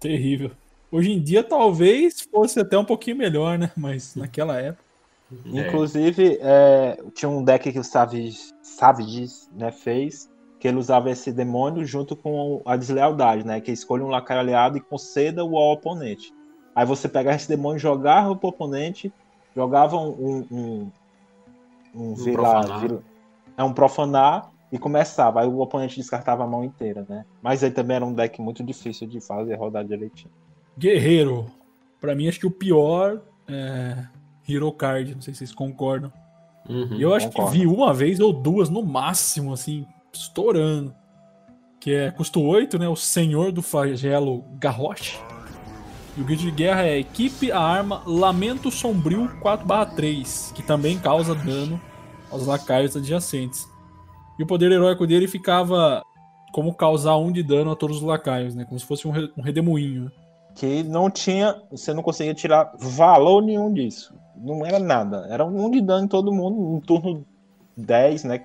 Terrível. 0.00 0.50
Hoje 0.90 1.12
em 1.12 1.20
dia 1.20 1.44
talvez 1.44 2.20
fosse 2.20 2.58
até 2.60 2.78
um 2.78 2.84
pouquinho 2.84 3.16
melhor, 3.16 3.58
né? 3.58 3.70
Mas 3.76 4.14
naquela 4.16 4.58
época. 4.60 4.88
É. 5.30 5.60
Inclusive, 5.60 6.38
é, 6.40 6.98
tinha 7.14 7.28
um 7.28 7.44
deck 7.44 7.70
que 7.70 7.78
o 7.78 7.84
Savage, 7.84 8.54
Savages 8.62 9.50
né, 9.52 9.70
fez, 9.70 10.30
que 10.58 10.66
ele 10.66 10.78
usava 10.78 11.10
esse 11.10 11.30
demônio 11.32 11.84
junto 11.84 12.16
com 12.16 12.62
a 12.64 12.76
deslealdade, 12.76 13.46
né? 13.46 13.60
Que 13.60 13.70
escolhe 13.70 14.02
um 14.02 14.08
lacaio 14.08 14.40
aliado 14.40 14.78
e 14.78 14.80
conceda 14.80 15.44
o 15.44 15.56
ao 15.56 15.72
oponente. 15.72 16.32
Aí 16.74 16.86
você 16.86 17.08
pegava 17.08 17.36
esse 17.36 17.48
demônio, 17.48 17.78
jogava 17.78 18.34
pro 18.34 18.48
oponente, 18.48 19.12
jogava 19.54 19.96
um. 19.96 20.46
um, 20.50 20.90
um, 21.94 22.12
um, 22.12 22.32
profanar. 22.32 23.02
é 23.56 23.64
um 23.64 23.72
profanar 23.72 24.50
e 24.72 24.78
começava. 24.78 25.40
Aí 25.40 25.46
o 25.46 25.60
oponente 25.60 25.96
descartava 25.96 26.44
a 26.44 26.46
mão 26.46 26.64
inteira, 26.64 27.04
né? 27.08 27.24
Mas 27.42 27.62
aí 27.62 27.70
também 27.70 27.96
era 27.96 28.04
um 28.06 28.12
deck 28.12 28.40
muito 28.40 28.64
difícil 28.64 29.06
de 29.06 29.20
fazer 29.20 29.54
rodar 29.56 29.84
direitinho. 29.84 30.30
Guerreiro. 30.78 31.46
Pra 32.00 32.14
mim, 32.14 32.28
acho 32.28 32.38
que 32.38 32.46
o 32.46 32.50
pior 32.50 33.20
é 33.48 34.04
Hero 34.48 34.70
Card. 34.72 35.14
Não 35.14 35.20
sei 35.22 35.34
se 35.34 35.38
vocês 35.38 35.52
concordam. 35.54 36.12
Uhum, 36.68 36.96
eu 37.00 37.14
acho 37.14 37.26
concordo. 37.28 37.52
que 37.52 37.58
vi 37.58 37.66
uma 37.66 37.92
vez 37.94 38.20
ou 38.20 38.32
duas 38.32 38.68
no 38.68 38.82
máximo, 38.82 39.52
assim, 39.52 39.86
estourando. 40.12 40.94
Que 41.80 41.92
é 41.94 42.10
custo 42.10 42.42
8, 42.42 42.78
né? 42.78 42.88
O 42.88 42.96
Senhor 42.96 43.50
do 43.52 43.62
Flagelo 43.62 44.44
Garrote. 44.58 45.18
E 46.16 46.20
o 46.20 46.24
guild 46.24 46.42
de 46.42 46.50
guerra 46.50 46.82
é 46.84 46.98
equipe, 46.98 47.52
a 47.52 47.60
arma 47.60 48.02
Lamento 48.04 48.70
Sombrio 48.70 49.28
4/3, 49.40 50.52
que 50.52 50.62
também 50.62 50.98
causa 50.98 51.34
dano 51.34 51.80
aos 52.30 52.46
lacaios 52.46 52.96
adjacentes. 52.96 53.66
E 54.38 54.42
o 54.42 54.46
poder 54.46 54.70
heróico 54.72 55.06
dele 55.06 55.28
ficava 55.28 56.02
como 56.52 56.74
causar 56.74 57.16
um 57.16 57.30
de 57.32 57.42
dano 57.42 57.70
a 57.70 57.76
todos 57.76 57.98
os 57.98 58.02
lacaios, 58.02 58.54
né? 58.54 58.64
Como 58.64 58.78
se 58.78 58.84
fosse 58.86 59.06
um, 59.06 59.10
re- 59.12 59.30
um 59.36 59.42
redemoinho. 59.42 60.10
Que 60.58 60.82
não 60.82 61.08
tinha. 61.10 61.60
Você 61.70 61.92
não 61.94 62.02
conseguia 62.02 62.34
tirar 62.34 62.72
valor 62.78 63.42
nenhum 63.42 63.72
disso. 63.72 64.14
Não 64.36 64.64
era 64.64 64.78
nada. 64.78 65.26
Era 65.30 65.44
um 65.44 65.70
de 65.70 65.80
dano 65.80 66.04
em 66.04 66.08
todo 66.08 66.32
mundo. 66.32 66.58
No 66.60 66.80
turno 66.80 67.24
10, 67.76 68.24
né? 68.24 68.44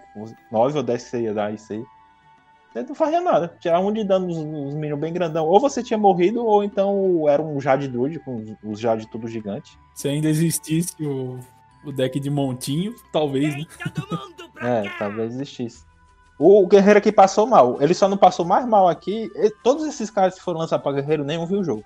9 0.51 0.77
ou 0.77 0.83
10 0.83 1.03
que 1.03 1.09
você 1.09 1.21
ia 1.23 1.33
dar 1.33 1.53
isso 1.53 1.73
aí. 1.73 1.83
Você 2.71 2.83
não 2.83 2.95
fazia 2.95 3.21
nada. 3.21 3.55
Tirar 3.59 3.79
um 3.79 3.91
de 3.91 4.03
dano 4.03 4.27
nos, 4.27 4.37
nos 4.43 4.73
minions 4.75 4.99
bem 4.99 5.13
grandão. 5.13 5.45
Ou 5.47 5.59
você 5.59 5.83
tinha 5.83 5.97
morrido, 5.97 6.43
ou 6.45 6.63
então 6.63 7.27
era 7.27 7.41
um 7.41 7.59
Jade 7.61 7.87
Druid 7.87 8.19
com 8.19 8.37
os- 8.37 8.55
os 8.63 8.79
Jade 8.79 9.07
tudo 9.07 9.27
gigante. 9.27 9.77
Se 9.93 10.07
ainda 10.07 10.27
existisse 10.27 10.95
o, 11.05 11.39
o 11.85 11.91
deck 11.91 12.19
de 12.19 12.29
montinho, 12.29 12.93
talvez, 13.11 13.55
né? 13.55 13.65
É, 14.61 14.83
talvez 14.97 15.33
existisse. 15.35 15.83
O 16.39 16.65
guerreiro 16.67 16.97
aqui 16.99 17.11
passou 17.11 17.45
mal. 17.45 17.81
Ele 17.81 17.93
só 17.93 18.07
não 18.07 18.17
passou 18.17 18.45
mais 18.45 18.65
mal 18.65 18.87
aqui. 18.87 19.29
E 19.35 19.49
todos 19.63 19.85
esses 19.85 20.09
caras 20.09 20.35
que 20.35 20.41
foram 20.41 20.59
lançados 20.59 20.81
pra 20.83 20.93
guerreiro 20.93 21.23
nenhum 21.23 21.45
viu 21.45 21.59
o 21.59 21.63
jogo. 21.63 21.83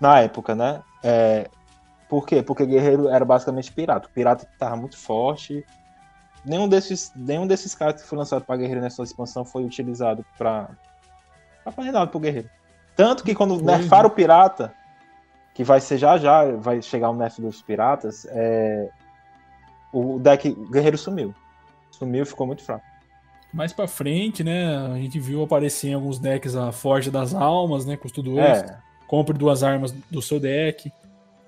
Na 0.00 0.20
época, 0.20 0.54
né? 0.54 0.82
É, 1.02 1.48
por 2.08 2.26
quê? 2.26 2.42
Porque 2.42 2.66
guerreiro 2.66 3.08
era 3.08 3.24
basicamente 3.24 3.72
pirata. 3.72 4.08
O 4.08 4.10
pirata 4.10 4.48
tava 4.58 4.76
muito 4.76 4.96
forte. 4.96 5.64
Nenhum 6.44 6.68
desses, 6.68 7.12
nenhum 7.14 7.46
desses 7.46 7.74
caras 7.74 8.00
que 8.00 8.08
foram 8.08 8.20
lançados 8.20 8.46
pra 8.46 8.56
guerreiro 8.56 8.80
nessa 8.80 9.02
expansão 9.02 9.44
foi 9.44 9.64
utilizado 9.64 10.24
pra 10.38 10.70
fazer 11.70 11.92
nada 11.92 12.06
pro 12.06 12.18
guerreiro. 12.18 12.48
Tanto 12.96 13.22
que 13.22 13.34
quando 13.34 13.56
Foi, 13.56 13.64
nerfaram 13.64 14.08
o 14.08 14.12
pirata, 14.12 14.72
que 15.54 15.62
vai 15.62 15.80
ser 15.80 15.98
já 15.98 16.16
já, 16.16 16.50
vai 16.56 16.80
chegar 16.82 17.10
o 17.10 17.14
nerf 17.14 17.40
dos 17.40 17.62
piratas, 17.62 18.26
é, 18.30 18.88
o 19.92 20.18
deck 20.18 20.48
o 20.48 20.70
guerreiro 20.70 20.98
sumiu. 20.98 21.34
Sumiu 21.90 22.22
e 22.22 22.26
ficou 22.26 22.46
muito 22.46 22.62
fraco. 22.62 22.84
Mais 23.52 23.72
pra 23.72 23.88
frente, 23.88 24.44
né? 24.44 24.76
A 24.86 24.96
gente 24.96 25.18
viu 25.18 25.42
aparecer 25.42 25.88
em 25.88 25.94
alguns 25.94 26.18
decks 26.18 26.54
a 26.54 26.70
Forja 26.72 27.10
das 27.10 27.34
Almas, 27.34 27.84
né? 27.84 27.96
Custo 27.96 28.22
2. 28.22 28.38
É, 28.38 28.78
Compre 29.10 29.36
duas 29.36 29.64
armas 29.64 29.90
do 30.08 30.22
seu 30.22 30.38
deck. 30.38 30.92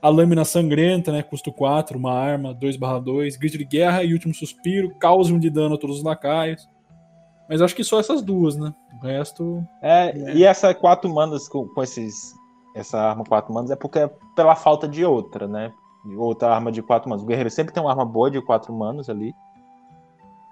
A 0.02 0.08
Lâmina 0.08 0.44
Sangrenta, 0.44 1.12
né? 1.12 1.22
Custo 1.22 1.52
4, 1.52 1.96
uma 1.96 2.12
arma, 2.12 2.52
2/2. 2.52 3.36
Grito 3.38 3.56
de 3.56 3.64
Guerra 3.64 4.02
e 4.02 4.12
Último 4.12 4.34
Suspiro. 4.34 4.92
Cause 4.96 5.32
um 5.32 5.38
de 5.38 5.48
dano 5.48 5.76
a 5.76 5.78
todos 5.78 5.98
os 5.98 6.02
lacaios. 6.02 6.68
Mas 7.48 7.62
acho 7.62 7.76
que 7.76 7.84
só 7.84 8.00
essas 8.00 8.20
duas, 8.20 8.56
né? 8.56 8.74
O 9.00 9.06
resto. 9.06 9.64
É, 9.80 10.32
e 10.34 10.42
essa 10.42 10.74
quatro 10.74 11.08
manas 11.08 11.48
com, 11.48 11.68
com 11.68 11.82
esses. 11.84 12.34
Essa 12.74 12.98
arma 12.98 13.22
quatro 13.22 13.54
manas 13.54 13.70
é 13.70 13.76
porque 13.76 14.00
é 14.00 14.10
pela 14.34 14.56
falta 14.56 14.88
de 14.88 15.04
outra, 15.04 15.46
né? 15.46 15.72
De 16.04 16.16
Outra 16.16 16.52
arma 16.52 16.72
de 16.72 16.82
quatro 16.82 17.08
manas. 17.08 17.22
O 17.22 17.26
guerreiro 17.28 17.48
sempre 17.48 17.72
tem 17.72 17.80
uma 17.80 17.90
arma 17.90 18.04
boa 18.04 18.28
de 18.28 18.42
quatro 18.42 18.74
manas 18.74 19.08
ali. 19.08 19.32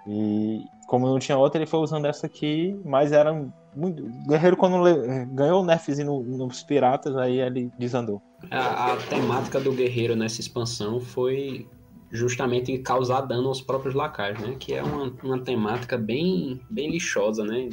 E 0.07 0.63
como 0.91 1.07
não 1.07 1.19
tinha 1.19 1.37
outra, 1.37 1.57
ele 1.57 1.65
foi 1.69 1.79
usando 1.79 2.05
essa 2.05 2.25
aqui, 2.27 2.77
mas 2.83 3.13
era 3.13 3.31
muito. 3.73 4.03
O 4.05 4.27
guerreiro, 4.27 4.57
quando 4.57 4.83
le- 4.83 5.25
ganhou 5.27 5.61
o 5.61 5.65
nerfzinho 5.65 6.05
no- 6.21 6.37
nos 6.45 6.63
piratas, 6.63 7.15
aí 7.15 7.39
ele 7.39 7.71
desandou. 7.79 8.21
A, 8.51 8.91
a 8.91 8.97
temática 8.97 9.57
do 9.61 9.71
guerreiro 9.71 10.17
nessa 10.17 10.41
expansão 10.41 10.99
foi 10.99 11.65
justamente 12.11 12.77
causar 12.79 13.21
dano 13.21 13.47
aos 13.47 13.61
próprios 13.61 13.95
lacaios, 13.95 14.37
né? 14.41 14.57
Que 14.59 14.73
é 14.73 14.83
uma, 14.83 15.13
uma 15.23 15.39
temática 15.39 15.97
bem, 15.97 16.59
bem 16.69 16.91
lixosa, 16.91 17.45
né? 17.45 17.69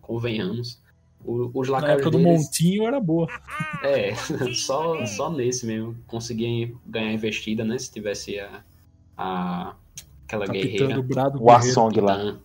Convenhamos. 0.00 0.82
O- 1.24 1.52
os 1.54 1.68
Na 1.68 1.74
lacaios 1.74 2.00
época 2.00 2.10
do 2.10 2.18
deles- 2.18 2.42
Montinho 2.46 2.84
era 2.84 2.98
boa. 2.98 3.28
É, 3.84 4.12
só, 4.56 5.06
só 5.06 5.30
nesse 5.30 5.64
mesmo. 5.66 5.94
Conseguia 6.08 6.72
ganhar 6.84 7.12
investida, 7.12 7.62
né? 7.64 7.78
Se 7.78 7.92
tivesse 7.92 8.40
a, 8.40 8.64
a 9.16 9.74
aquela 10.30 10.46
guerreira. 10.46 10.94
do 10.94 11.02
Brado 11.02 11.38
O 11.38 11.46
Guerreiro. 11.46 11.66
Arsong 11.68 12.00
lá. 12.00 12.38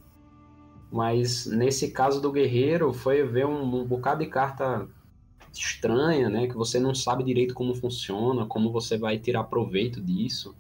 Mas 0.92 1.46
nesse 1.46 1.92
caso 1.92 2.22
do 2.22 2.32
guerreiro, 2.32 2.94
foi 2.94 3.24
ver 3.24 3.46
um, 3.46 3.82
um 3.82 3.86
bocado 3.86 4.24
de 4.24 4.30
carta 4.30 4.88
estranha, 5.54 6.30
né? 6.30 6.48
Que 6.48 6.56
você 6.56 6.80
não 6.80 6.96
sabe 6.96 7.24
direito 7.24 7.54
como 7.54 7.76
funciona, 7.76 8.46
como 8.46 8.72
você 8.72 8.98
vai 8.98 9.18
tirar 9.18 9.44
proveito 9.46 10.02
disso. 10.02 10.56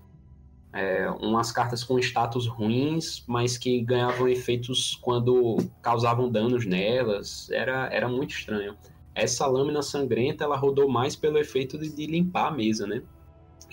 É, 0.73 1.09
umas 1.21 1.53
cartas 1.53 1.86
com 1.86 1.97
status 1.99 2.47
ruins, 2.47 3.23
mas 3.26 3.57
que 3.57 3.80
ganhavam 3.80 4.28
efeitos 4.28 4.99
quando 5.01 5.57
causavam 5.82 6.30
danos 6.30 6.65
nelas. 6.65 7.49
Era, 7.49 7.88
era 7.93 8.09
muito 8.09 8.32
estranho. 8.32 8.76
Essa 9.13 9.47
lâmina 9.47 9.82
sangrenta, 9.82 10.43
ela 10.43 10.57
rodou 10.57 10.89
mais 10.89 11.15
pelo 11.15 11.38
efeito 11.38 11.78
de, 11.78 11.89
de 11.89 12.05
limpar 12.05 12.47
a 12.47 12.51
mesa, 12.51 12.86
né? 12.86 13.01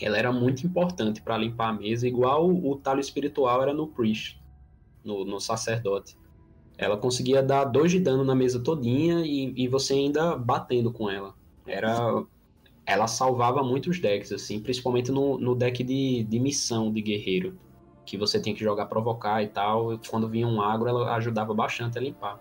Ela 0.04 0.18
era 0.18 0.32
muito 0.32 0.66
importante 0.66 1.22
para 1.22 1.38
limpar 1.38 1.68
a 1.68 1.72
mesa, 1.72 2.08
igual 2.08 2.50
o 2.50 2.76
talho 2.76 3.00
espiritual 3.00 3.62
era 3.62 3.72
no 3.72 3.86
priest, 3.86 4.40
no, 5.04 5.24
no 5.24 5.40
sacerdote. 5.40 6.16
Ela 6.76 6.96
conseguia 6.96 7.42
dar 7.42 7.64
dois 7.64 7.92
de 7.92 8.00
dano 8.00 8.24
na 8.24 8.34
mesa 8.34 8.58
todinha 8.58 9.20
e, 9.24 9.52
e 9.56 9.68
você 9.68 9.94
ainda 9.94 10.36
batendo 10.36 10.90
com 10.90 11.08
ela. 11.08 11.34
Era, 11.66 12.24
ela 12.84 13.06
salvava 13.06 13.62
muitos 13.62 14.00
decks, 14.00 14.32
assim, 14.32 14.58
principalmente 14.60 15.12
no, 15.12 15.38
no 15.38 15.54
deck 15.54 15.84
de, 15.84 16.24
de 16.24 16.40
missão 16.40 16.92
de 16.92 17.00
guerreiro, 17.00 17.56
que 18.04 18.16
você 18.16 18.40
tinha 18.40 18.54
que 18.54 18.64
jogar 18.64 18.86
provocar 18.86 19.42
e 19.42 19.48
tal. 19.48 19.94
e 19.94 19.98
Quando 20.08 20.28
vinha 20.28 20.46
um 20.46 20.60
agro, 20.60 20.88
ela 20.88 21.14
ajudava 21.14 21.54
bastante 21.54 21.98
a 21.98 22.00
limpar. 22.00 22.40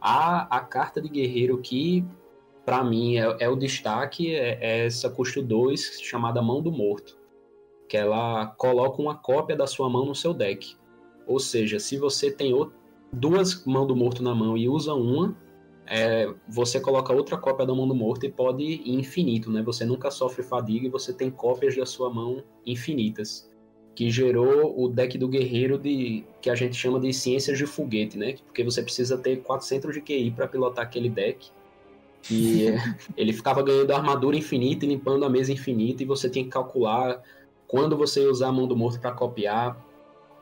A, 0.00 0.56
a 0.56 0.60
carta 0.60 1.00
de 1.00 1.08
guerreiro 1.08 1.58
que, 1.58 2.04
para 2.64 2.84
mim, 2.84 3.16
é, 3.16 3.36
é 3.40 3.48
o 3.48 3.56
destaque, 3.56 4.34
é, 4.34 4.58
é 4.60 4.86
essa 4.86 5.10
custo 5.10 5.42
2 5.42 6.00
chamada 6.02 6.42
Mão 6.42 6.62
do 6.62 6.70
Morto. 6.70 7.18
Que 7.88 7.96
ela 7.96 8.46
coloca 8.46 9.00
uma 9.02 9.16
cópia 9.16 9.56
da 9.56 9.66
sua 9.66 9.88
mão 9.88 10.04
no 10.06 10.14
seu 10.14 10.32
deck. 10.32 10.76
Ou 11.26 11.38
seja, 11.38 11.78
se 11.78 11.96
você 11.96 12.30
tem 12.30 12.54
o- 12.54 12.70
duas 13.12 13.64
mãos 13.64 13.86
do 13.86 13.96
morto 13.96 14.22
na 14.22 14.34
mão 14.34 14.56
e 14.56 14.68
usa 14.68 14.94
uma, 14.94 15.36
é, 15.86 16.32
você 16.48 16.78
coloca 16.78 17.12
outra 17.12 17.36
cópia 17.36 17.66
da 17.66 17.74
mão 17.74 17.88
do 17.88 17.94
morto 17.94 18.24
e 18.24 18.30
pode 18.30 18.62
ir 18.62 18.94
infinito, 18.94 19.50
né? 19.50 19.60
Você 19.62 19.84
nunca 19.84 20.10
sofre 20.10 20.42
fadiga 20.42 20.86
e 20.86 20.90
você 20.90 21.12
tem 21.12 21.30
cópias 21.30 21.76
da 21.76 21.84
sua 21.84 22.08
mão 22.08 22.44
infinitas. 22.64 23.50
Que 23.96 24.08
gerou 24.08 24.80
o 24.80 24.88
deck 24.88 25.18
do 25.18 25.26
guerreiro 25.26 25.76
de 25.76 26.24
que 26.40 26.48
a 26.48 26.54
gente 26.54 26.76
chama 26.76 27.00
de 27.00 27.12
ciências 27.12 27.58
de 27.58 27.66
foguete, 27.66 28.16
né? 28.16 28.36
Porque 28.46 28.62
você 28.62 28.82
precisa 28.82 29.18
ter 29.18 29.42
400 29.42 29.92
de 29.92 30.00
QI 30.00 30.30
para 30.30 30.46
pilotar 30.46 30.84
aquele 30.84 31.08
deck. 31.10 31.50
E 32.28 32.66
ele 33.16 33.32
ficava 33.32 33.62
ganhando 33.62 33.92
armadura 33.92 34.36
infinita 34.36 34.84
e 34.84 34.88
limpando 34.88 35.24
a 35.24 35.28
mesa 35.28 35.52
infinita 35.52 36.02
e 36.02 36.06
você 36.06 36.28
tinha 36.28 36.44
que 36.44 36.50
calcular 36.50 37.22
quando 37.70 37.96
você 37.96 38.22
ia 38.22 38.30
usar 38.30 38.48
a 38.48 38.52
mão 38.52 38.66
do 38.66 38.76
morto 38.76 38.98
para 38.98 39.12
copiar, 39.12 39.80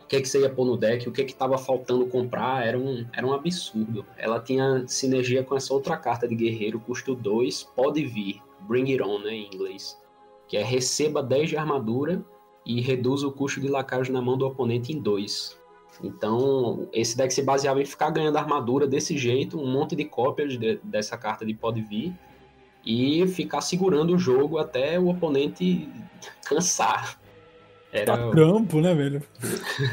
o 0.03 0.07
que, 0.07 0.19
que 0.23 0.27
você 0.27 0.41
ia 0.41 0.49
pôr 0.49 0.65
no 0.65 0.79
deck, 0.79 1.07
o 1.07 1.13
que 1.13 1.25
que 1.25 1.33
estava 1.33 1.59
faltando 1.59 2.07
comprar, 2.07 2.67
era 2.67 2.79
um, 2.79 3.05
era 3.13 3.27
um 3.27 3.35
absurdo. 3.35 4.07
Ela 4.17 4.41
tinha 4.41 4.89
sinergia 4.89 5.45
com 5.45 5.55
essa 5.55 5.75
outra 5.75 5.99
carta 5.99 6.27
de 6.27 6.35
guerreiro, 6.35 6.81
custo 6.81 7.15
2, 7.15 7.65
pode 7.77 8.03
vir, 8.07 8.41
bring 8.67 8.91
it 8.91 9.03
on, 9.03 9.19
né, 9.19 9.35
em 9.35 9.47
inglês. 9.47 10.01
Que 10.49 10.57
é 10.57 10.63
receba 10.63 11.23
10 11.23 11.51
de 11.51 11.59
armadura 11.59 12.25
e 12.65 12.81
reduz 12.81 13.23
o 13.23 13.31
custo 13.31 13.61
de 13.61 13.69
lacaios 13.69 14.09
na 14.09 14.23
mão 14.23 14.39
do 14.39 14.47
oponente 14.47 14.91
em 14.91 14.99
2. 14.99 15.58
Então, 16.03 16.89
esse 16.93 17.17
deck 17.17 17.33
se 17.33 17.43
baseava 17.43 17.83
em 17.83 17.85
ficar 17.85 18.11
ganhando 18.11 18.37
armadura 18.37 18.87
desse 18.87 19.17
jeito, 19.17 19.61
um 19.61 19.71
monte 19.71 19.97
de 19.97 20.05
cópias 20.05 20.59
de, 20.59 20.79
dessa 20.83 21.17
carta 21.17 21.45
de 21.45 21.55
pode 21.55 21.81
vir, 21.83 22.15
e 22.85 23.27
ficar 23.27 23.61
segurando 23.61 24.15
o 24.15 24.19
jogo 24.19 24.59
até 24.59 24.99
o 24.99 25.09
oponente 25.09 25.89
cansar. 26.45 27.19
Era 27.93 28.17
tá 28.17 28.31
campo, 28.31 28.81
né, 28.81 28.95
velho? 28.95 29.23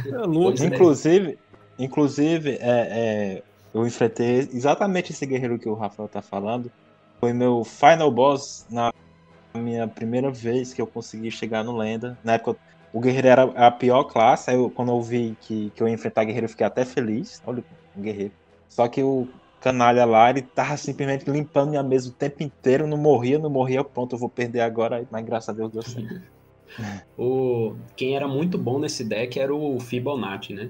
É 0.06 0.18
louco. 0.18 0.64
inclusive, 0.64 1.38
inclusive 1.80 2.52
é, 2.52 2.60
é, 2.62 3.44
eu 3.74 3.86
enfrentei 3.86 4.50
exatamente 4.54 5.12
esse 5.12 5.26
guerreiro 5.26 5.58
que 5.58 5.68
o 5.68 5.74
Rafael 5.74 6.08
tá 6.08 6.22
falando. 6.22 6.72
Foi 7.20 7.34
meu 7.34 7.64
final 7.64 8.12
boss 8.12 8.66
na 8.70 8.94
minha 9.54 9.88
primeira 9.88 10.30
vez 10.30 10.74
que 10.74 10.82
eu 10.82 10.88
consegui 10.88 11.32
chegar 11.32 11.64
no 11.64 11.76
Lenda. 11.76 12.18
Na 12.24 12.34
época 12.34 12.58
o 12.96 13.02
guerreiro 13.02 13.28
era 13.28 13.44
a 13.44 13.70
pior 13.70 14.06
classe. 14.06 14.50
Aí 14.50 14.56
eu, 14.56 14.70
quando 14.70 14.90
eu 14.90 15.02
vi 15.02 15.38
que, 15.42 15.70
que 15.76 15.84
eu 15.84 15.88
ia 15.88 15.94
enfrentar 15.94 16.24
guerreiro, 16.24 16.46
eu 16.46 16.50
fiquei 16.50 16.66
até 16.66 16.86
feliz. 16.86 17.44
Olha 17.46 17.62
o 17.94 18.02
guerreiro. 18.02 18.32
Só 18.70 18.88
que 18.88 19.04
o 19.04 19.28
canalha 19.60 20.06
lá, 20.06 20.30
ele 20.30 20.42
tava 20.42 20.78
simplesmente 20.78 21.30
limpando 21.30 21.72
minha 21.72 21.84
mesa 21.84 22.08
o 22.08 22.14
tempo 22.14 22.42
inteiro, 22.42 22.88
não 22.88 22.98
morria, 22.98 23.38
não 23.38 23.50
morria, 23.50 23.84
pronto, 23.84 24.16
eu 24.16 24.20
vou 24.20 24.30
perder 24.30 24.62
agora, 24.62 25.06
mas 25.12 25.26
graças 25.26 25.50
a 25.50 25.54
Deus 25.54 25.72
deu 25.72 25.82
certo. 25.82 26.22
o, 27.18 27.76
quem 27.98 28.16
era 28.16 28.28
muito 28.28 28.58
bom 28.58 28.80
nesse 28.80 29.04
deck 29.04 29.40
era 29.40 29.54
o 29.54 29.78
Fibonacci, 29.80 30.54
né? 30.54 30.70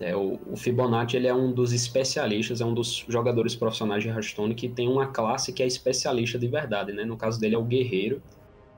É, 0.00 0.16
o, 0.16 0.40
o, 0.50 0.56
Fibonacci 0.56 1.16
ele 1.16 1.28
é 1.28 1.34
um 1.34 1.52
dos 1.52 1.72
especialistas, 1.72 2.60
é 2.60 2.64
um 2.64 2.74
dos 2.74 3.04
jogadores 3.08 3.54
profissionais 3.54 4.02
de 4.02 4.08
Hearthstone 4.08 4.56
que 4.56 4.68
tem 4.68 4.88
uma 4.88 5.06
classe 5.06 5.52
que 5.52 5.62
é 5.62 5.66
especialista 5.66 6.36
de 6.36 6.48
verdade, 6.48 6.92
né? 6.92 7.04
No 7.04 7.16
caso 7.16 7.38
dele 7.38 7.54
é 7.54 7.58
o 7.58 7.62
Guerreiro. 7.62 8.20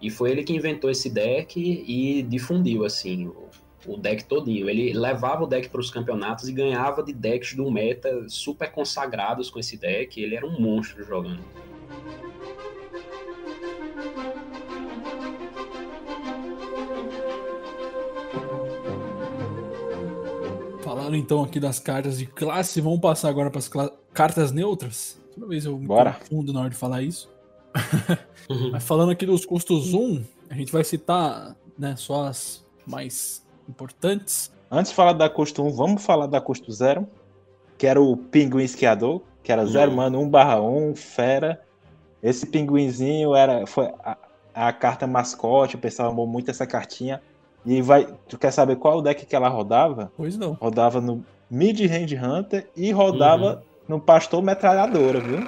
E 0.00 0.10
foi 0.10 0.30
ele 0.30 0.44
que 0.44 0.52
inventou 0.52 0.90
esse 0.90 1.08
deck 1.08 1.58
e 1.58 2.22
difundiu, 2.22 2.84
assim, 2.84 3.28
o, 3.28 3.48
o 3.86 3.96
deck 3.96 4.24
todinho. 4.24 4.68
Ele 4.68 4.92
levava 4.92 5.44
o 5.44 5.46
deck 5.46 5.68
para 5.68 5.80
os 5.80 5.90
campeonatos 5.90 6.48
e 6.48 6.52
ganhava 6.52 7.02
de 7.02 7.12
decks 7.12 7.54
do 7.54 7.70
meta 7.70 8.28
super 8.28 8.70
consagrados 8.70 9.48
com 9.48 9.58
esse 9.58 9.76
deck. 9.76 10.20
Ele 10.20 10.34
era 10.36 10.46
um 10.46 10.60
monstro 10.60 11.04
jogando. 11.04 11.42
Falando 20.82 21.16
então 21.16 21.42
aqui 21.42 21.58
das 21.58 21.78
cartas 21.78 22.18
de 22.18 22.26
classe, 22.26 22.80
vamos 22.80 23.00
passar 23.00 23.28
agora 23.28 23.50
para 23.50 23.58
as 23.58 23.70
cartas 24.12 24.52
neutras. 24.52 25.20
Toda 25.34 25.46
vez 25.46 25.64
eu 25.64 25.78
me 25.78 25.86
Bora. 25.86 26.12
confundo 26.12 26.52
na 26.52 26.60
hora 26.60 26.70
de 26.70 26.76
falar 26.76 27.02
isso. 27.02 27.28
Uhum. 28.48 28.70
Mas 28.70 28.84
falando 28.84 29.10
aqui 29.10 29.26
dos 29.26 29.44
custos 29.44 29.92
1, 29.92 30.22
a 30.48 30.54
gente 30.54 30.70
vai 30.70 30.84
citar 30.84 31.56
né, 31.76 31.96
só 31.96 32.26
as 32.26 32.64
mais 32.86 33.44
importantes. 33.68 34.52
Antes 34.70 34.90
de 34.90 34.96
falar 34.96 35.12
da 35.12 35.28
custo 35.28 35.64
1, 35.64 35.72
vamos 35.72 36.04
falar 36.04 36.26
da 36.26 36.40
custo 36.40 36.70
0, 36.70 37.06
que 37.76 37.86
era 37.86 38.00
o 38.00 38.16
pinguim 38.16 38.62
esquiador, 38.62 39.20
que 39.42 39.52
era 39.52 39.64
0 39.66 39.90
uhum. 39.90 39.96
mano 39.96 40.20
1 40.20 40.28
barra 40.28 40.60
1, 40.60 40.94
fera. 40.94 41.60
Esse 42.22 42.46
pinguinzinho 42.46 43.34
era, 43.34 43.66
foi 43.66 43.86
a, 44.02 44.16
a 44.54 44.72
carta 44.72 45.06
mascote, 45.06 45.76
o 45.76 45.78
pessoal 45.78 46.10
amou 46.10 46.26
muito 46.26 46.50
essa 46.50 46.66
cartinha. 46.66 47.20
E 47.64 47.82
vai. 47.82 48.06
Tu 48.28 48.38
quer 48.38 48.52
saber 48.52 48.76
qual 48.76 49.02
deck 49.02 49.26
que 49.26 49.34
ela 49.34 49.48
rodava? 49.48 50.12
Pois 50.16 50.36
não. 50.36 50.52
Rodava 50.52 51.00
no 51.00 51.24
Mid 51.50 51.80
Range 51.80 52.16
Hunter 52.16 52.68
e 52.76 52.92
rodava 52.92 53.56
uhum. 53.56 53.96
no 53.96 54.00
Pastor 54.00 54.40
Metralhadora, 54.40 55.20
viu? 55.20 55.40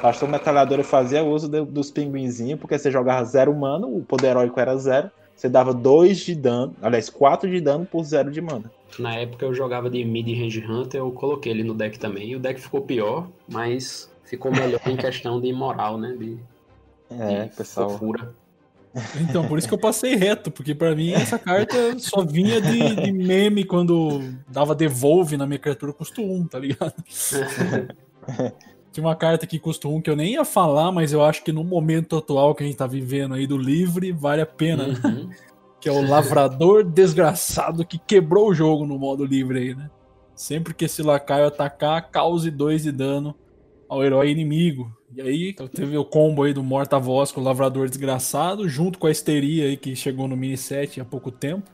Pastor 0.00 0.28
Metralhadora 0.28 0.82
fazia 0.82 1.22
uso 1.22 1.48
de, 1.48 1.64
dos 1.64 1.90
pinguinzinhos, 1.90 2.58
porque 2.58 2.78
você 2.78 2.90
jogava 2.90 3.24
zero 3.24 3.54
mana, 3.54 3.86
o 3.86 4.02
poder 4.02 4.28
heróico 4.28 4.58
era 4.58 4.76
zero. 4.76 5.10
Você 5.36 5.48
dava 5.48 5.72
2 5.72 6.18
de 6.18 6.34
dano, 6.34 6.76
aliás, 6.82 7.08
4 7.08 7.48
de 7.50 7.62
dano 7.62 7.86
por 7.86 8.04
zero 8.04 8.30
de 8.30 8.42
mana. 8.42 8.70
Na 8.98 9.14
época 9.14 9.46
eu 9.46 9.54
jogava 9.54 9.88
de 9.88 10.04
Mid 10.04 10.28
Range 10.38 10.62
Hunter, 10.66 11.00
eu 11.00 11.10
coloquei 11.12 11.50
ele 11.50 11.64
no 11.64 11.72
deck 11.72 11.98
também. 11.98 12.30
E 12.30 12.36
o 12.36 12.38
deck 12.38 12.60
ficou 12.60 12.82
pior, 12.82 13.26
mas 13.48 14.10
ficou 14.22 14.52
melhor 14.52 14.80
em 14.86 14.96
questão 14.96 15.40
de 15.40 15.50
moral, 15.50 15.96
né? 15.96 16.14
De, 16.18 16.38
é, 17.10 17.44
de 17.44 17.56
pessoal. 17.56 17.88
Fofura. 17.88 18.34
Então, 19.20 19.46
por 19.46 19.58
isso 19.58 19.68
que 19.68 19.72
eu 19.72 19.78
passei 19.78 20.14
reto, 20.14 20.50
porque 20.50 20.74
para 20.74 20.94
mim 20.94 21.12
essa 21.12 21.38
carta 21.38 21.98
só 21.98 22.22
vinha 22.22 22.60
de, 22.60 22.96
de, 22.96 23.12
meme 23.12 23.64
quando 23.64 24.20
dava 24.48 24.74
devolve 24.74 25.36
na 25.36 25.46
minha 25.46 25.58
criatura 25.58 25.92
custo 25.92 26.20
1, 26.20 26.48
tá 26.48 26.58
ligado? 26.58 26.94
Tinha 28.92 29.06
uma 29.06 29.14
carta 29.14 29.46
que 29.46 29.58
custa 29.58 29.88
1 29.88 30.00
que 30.00 30.10
eu 30.10 30.16
nem 30.16 30.32
ia 30.32 30.44
falar, 30.44 30.90
mas 30.90 31.12
eu 31.12 31.22
acho 31.22 31.44
que 31.44 31.52
no 31.52 31.62
momento 31.62 32.16
atual 32.16 32.54
que 32.54 32.64
a 32.64 32.66
gente 32.66 32.76
tá 32.76 32.86
vivendo 32.86 33.34
aí 33.34 33.46
do 33.46 33.56
livre, 33.56 34.10
vale 34.10 34.42
a 34.42 34.46
pena. 34.46 34.88
Uhum. 34.88 35.30
Que 35.80 35.88
é 35.88 35.92
o 35.92 36.06
Lavrador 36.06 36.84
Desgraçado 36.84 37.86
que 37.86 37.98
quebrou 37.98 38.48
o 38.48 38.54
jogo 38.54 38.84
no 38.84 38.98
modo 38.98 39.24
livre 39.24 39.58
aí, 39.58 39.74
né? 39.74 39.88
Sempre 40.34 40.74
que 40.74 40.84
esse 40.84 41.02
lacaio 41.02 41.46
atacar, 41.46 42.10
cause 42.10 42.50
2 42.50 42.82
de 42.82 42.92
dano 42.92 43.34
ao 43.88 44.04
herói 44.04 44.30
inimigo. 44.30 44.90
E 45.14 45.22
aí 45.22 45.52
teve 45.74 45.96
o 45.96 46.04
combo 46.04 46.42
aí 46.42 46.52
do 46.52 46.62
Morta-Voz 46.62 47.32
com 47.32 47.40
o 47.40 47.44
Lavrador 47.44 47.88
Desgraçado, 47.88 48.68
junto 48.68 48.98
com 48.98 49.06
a 49.06 49.10
Histeria 49.10 49.66
aí 49.66 49.76
que 49.76 49.96
chegou 49.96 50.28
no 50.28 50.36
mini 50.36 50.56
set 50.56 51.00
há 51.00 51.04
pouco 51.04 51.30
tempo. 51.30 51.70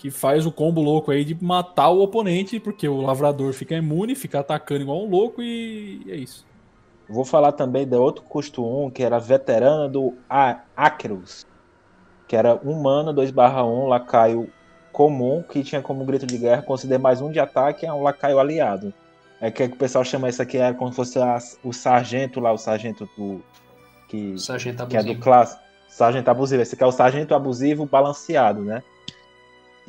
Que 0.00 0.10
faz 0.10 0.46
o 0.46 0.50
combo 0.50 0.80
louco 0.80 1.10
aí 1.10 1.26
de 1.26 1.36
matar 1.44 1.90
o 1.90 2.00
oponente, 2.00 2.58
porque 2.58 2.88
o 2.88 3.02
Lavrador 3.02 3.52
fica 3.52 3.74
imune, 3.74 4.14
fica 4.14 4.40
atacando 4.40 4.80
igual 4.80 5.04
um 5.04 5.10
louco 5.10 5.42
e 5.42 6.00
é 6.08 6.16
isso. 6.16 6.46
Vou 7.06 7.22
falar 7.22 7.52
também 7.52 7.86
de 7.86 7.96
outro 7.96 8.22
custo 8.22 8.64
1, 8.64 8.92
que 8.92 9.02
era 9.02 9.18
veterana 9.18 9.90
do 9.90 10.14
Acros. 10.74 11.46
Que 12.26 12.34
era 12.34 12.58
1 12.64 12.82
mana, 12.82 13.12
2 13.12 13.30
barra 13.30 13.62
1, 13.62 13.88
lacaio 13.88 14.50
comum, 14.90 15.42
que 15.42 15.62
tinha 15.62 15.82
como 15.82 16.02
grito 16.06 16.24
de 16.24 16.38
guerra, 16.38 16.62
conceder 16.62 16.98
mais 16.98 17.20
um 17.20 17.30
de 17.30 17.38
ataque 17.38 17.84
a 17.84 17.94
um 17.94 18.02
lacaio 18.02 18.38
aliado. 18.38 18.94
É 19.38 19.50
que, 19.50 19.64
é 19.64 19.68
que 19.68 19.74
o 19.74 19.78
pessoal 19.78 20.02
chama 20.02 20.30
isso 20.30 20.40
aqui 20.40 20.56
é 20.56 20.72
como 20.72 20.90
se 20.92 20.96
fosse 20.96 21.18
a, 21.18 21.36
o 21.62 21.74
sargento 21.74 22.40
lá, 22.40 22.52
o 22.52 22.58
sargento 22.58 23.06
do. 23.18 23.42
Que, 24.08 24.38
sargento 24.38 24.86
que 24.86 24.96
é 24.96 25.02
do 25.02 25.18
classe. 25.18 25.58
Sargento 25.88 26.30
abusivo. 26.30 26.62
Esse 26.62 26.74
aqui 26.74 26.84
é 26.84 26.86
o 26.86 26.92
sargento 26.92 27.34
abusivo 27.34 27.84
balanceado, 27.84 28.62
né? 28.62 28.82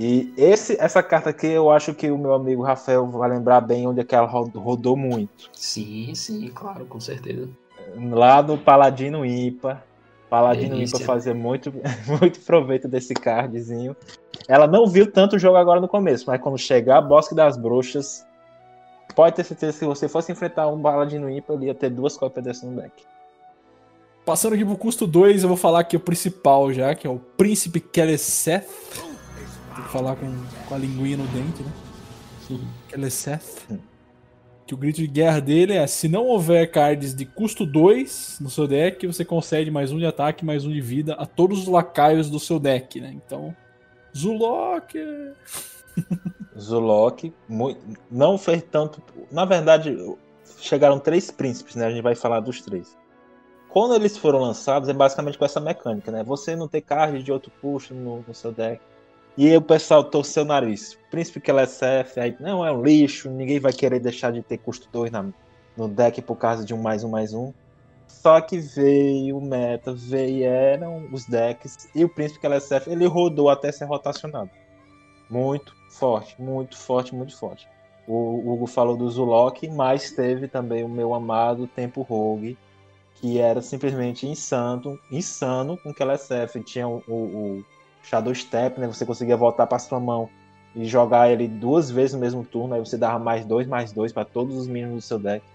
E 0.03 0.33
esse, 0.35 0.75
essa 0.81 1.03
carta 1.03 1.29
aqui 1.29 1.45
eu 1.45 1.69
acho 1.69 1.93
que 1.93 2.09
o 2.09 2.17
meu 2.17 2.33
amigo 2.33 2.63
Rafael 2.63 3.05
vai 3.05 3.29
lembrar 3.29 3.61
bem 3.61 3.85
onde 3.85 3.99
é 3.99 4.03
que 4.03 4.15
ela 4.15 4.25
rodou 4.25 4.97
muito. 4.97 5.51
Sim, 5.53 6.15
sim, 6.15 6.49
claro, 6.55 6.87
com 6.87 6.99
certeza. 6.99 7.47
Lá 8.09 8.41
no 8.41 8.57
Paladino 8.57 9.23
Ímpar. 9.23 9.85
Paladino 10.27 10.73
Delícia. 10.73 10.95
Ímpar 10.95 11.05
fazia 11.05 11.35
muito, 11.35 11.71
muito 12.19 12.39
proveito 12.39 12.87
desse 12.87 13.13
cardzinho. 13.13 13.95
Ela 14.47 14.65
não 14.65 14.87
viu 14.87 15.05
tanto 15.11 15.35
o 15.35 15.39
jogo 15.39 15.57
agora 15.57 15.79
no 15.79 15.87
começo, 15.87 16.23
mas 16.25 16.41
quando 16.41 16.57
chegar 16.57 16.99
Bosque 17.01 17.35
das 17.35 17.55
Bruxas, 17.55 18.25
pode 19.15 19.35
ter 19.35 19.43
certeza 19.43 19.73
que 19.73 19.79
se 19.79 19.85
você 19.85 20.09
fosse 20.09 20.31
enfrentar 20.31 20.67
um 20.67 20.81
Paladino 20.81 21.29
ímpar, 21.29 21.53
ele 21.53 21.67
ia 21.67 21.75
ter 21.75 21.91
duas 21.91 22.17
cópias 22.17 22.43
desse 22.43 22.65
no 22.65 22.81
deck. 22.81 23.03
Passando 24.25 24.53
aqui 24.53 24.65
pro 24.65 24.75
custo 24.75 25.05
2, 25.05 25.43
eu 25.43 25.47
vou 25.47 25.57
falar 25.57 25.81
aqui 25.81 25.95
o 25.95 25.99
principal 25.99 26.73
já, 26.73 26.95
que 26.95 27.05
é 27.05 27.09
o 27.09 27.19
Príncipe 27.19 27.79
Keleseth. 27.79 28.65
Tem 29.75 29.83
que 29.83 29.91
falar 29.91 30.15
com, 30.15 30.31
com 30.67 30.75
a 30.75 30.77
linguinha 30.77 31.17
no 31.17 31.27
dente, 31.27 31.63
né? 31.63 31.71
Keleseth. 32.89 33.79
Que 34.65 34.73
o 34.73 34.77
grito 34.77 34.97
de 34.97 35.07
guerra 35.07 35.39
dele 35.39 35.73
é: 35.73 35.87
se 35.87 36.07
não 36.07 36.25
houver 36.25 36.69
cards 36.71 37.13
de 37.13 37.25
custo 37.25 37.65
2 37.65 38.39
no 38.41 38.49
seu 38.49 38.67
deck, 38.67 39.05
você 39.07 39.23
concede 39.23 39.71
mais 39.71 39.91
um 39.91 39.97
de 39.97 40.05
ataque, 40.05 40.45
mais 40.45 40.65
um 40.65 40.71
de 40.71 40.81
vida 40.81 41.13
a 41.15 41.25
todos 41.25 41.61
os 41.61 41.67
lacaios 41.67 42.29
do 42.29 42.39
seu 42.39 42.59
deck, 42.59 42.99
né? 42.99 43.11
Então, 43.13 43.55
Zulok. 44.15 44.97
Zulok 46.59 47.33
não 48.09 48.37
fez 48.37 48.63
tanto. 48.69 49.01
Na 49.31 49.45
verdade, 49.45 49.97
chegaram 50.59 50.99
três 50.99 51.31
príncipes, 51.31 51.75
né? 51.75 51.87
A 51.87 51.89
gente 51.89 52.01
vai 52.01 52.15
falar 52.15 52.39
dos 52.39 52.61
três. 52.61 52.97
Quando 53.69 53.95
eles 53.95 54.17
foram 54.17 54.39
lançados, 54.39 54.89
é 54.89 54.93
basicamente 54.93 55.37
com 55.37 55.45
essa 55.45 55.59
mecânica, 55.59 56.11
né? 56.11 56.23
Você 56.23 56.55
não 56.55 56.67
ter 56.67 56.81
card 56.81 57.23
de 57.23 57.31
outro 57.31 57.51
custo 57.61 57.93
no, 57.93 58.23
no, 58.27 58.33
seu 58.33 58.51
deck. 58.51 58.81
E 59.37 59.47
aí 59.47 59.55
o 59.55 59.61
pessoal 59.61 60.03
torceu 60.03 60.43
o 60.43 60.45
nariz. 60.45 60.97
Príncipe 61.09 61.39
que 61.39 61.49
ela 61.49 61.61
é 61.61 61.65
CF, 61.65 62.19
aí 62.19 62.35
não, 62.39 62.65
é 62.65 62.71
um 62.71 62.83
lixo, 62.83 63.29
ninguém 63.29 63.59
vai 63.59 63.71
querer 63.71 63.99
deixar 63.99 64.31
de 64.31 64.41
ter 64.41 64.57
custo 64.57 64.87
2 64.91 65.11
no 65.77 65.87
deck 65.87 66.21
por 66.21 66.35
causa 66.35 66.65
de 66.65 66.73
um 66.73 66.81
mais 66.81 67.03
um 67.03 67.09
mais 67.09 67.33
um. 67.33 67.53
Só 68.07 68.39
que 68.41 68.59
veio 68.59 69.37
o 69.37 69.41
meta, 69.41 69.93
vieram 69.93 71.07
os 71.11 71.25
decks, 71.25 71.89
e 71.95 72.03
o 72.03 72.09
Príncipe 72.09 72.41
que 72.41 72.45
ela 72.45 72.55
é 72.55 72.59
CF, 72.59 72.89
ele 72.89 73.05
rodou 73.05 73.49
até 73.49 73.71
ser 73.71 73.85
rotacionado. 73.85 74.49
Muito 75.29 75.73
forte, 75.89 76.39
muito 76.39 76.77
forte, 76.77 77.15
muito 77.15 77.35
forte. 77.35 77.67
O 78.07 78.51
Hugo 78.51 78.67
falou 78.67 78.97
do 78.97 79.09
Zulok, 79.09 79.69
mas 79.69 80.11
teve 80.11 80.47
também 80.47 80.83
o 80.83 80.89
meu 80.89 81.13
amado 81.13 81.67
Tempo 81.67 82.01
Rogue, 82.01 82.57
que 83.15 83.39
era 83.39 83.61
simplesmente 83.61 84.27
insano, 84.27 84.99
insano 85.11 85.77
com 85.77 85.93
que 85.93 86.03
ela 86.03 86.17
SF. 86.17 86.61
Tinha 86.63 86.87
o, 86.87 87.01
o, 87.07 87.65
Shadow 88.03 88.33
Step, 88.33 88.79
né? 88.79 88.87
Você 88.87 89.05
conseguia 89.05 89.37
voltar 89.37 89.67
para 89.67 89.79
sua 89.79 89.99
mão 89.99 90.29
e 90.75 90.85
jogar 90.85 91.29
ele 91.29 91.47
duas 91.47 91.91
vezes 91.91 92.13
no 92.13 92.19
mesmo 92.19 92.45
turno, 92.45 92.73
aí 92.73 92.79
você 92.79 92.97
dava 92.97 93.19
mais 93.19 93.45
dois, 93.45 93.67
mais 93.67 93.91
dois 93.91 94.13
para 94.13 94.23
todos 94.23 94.55
os 94.55 94.67
mínimos 94.67 94.95
do 94.95 95.01
seu 95.01 95.19
deck. 95.19 95.45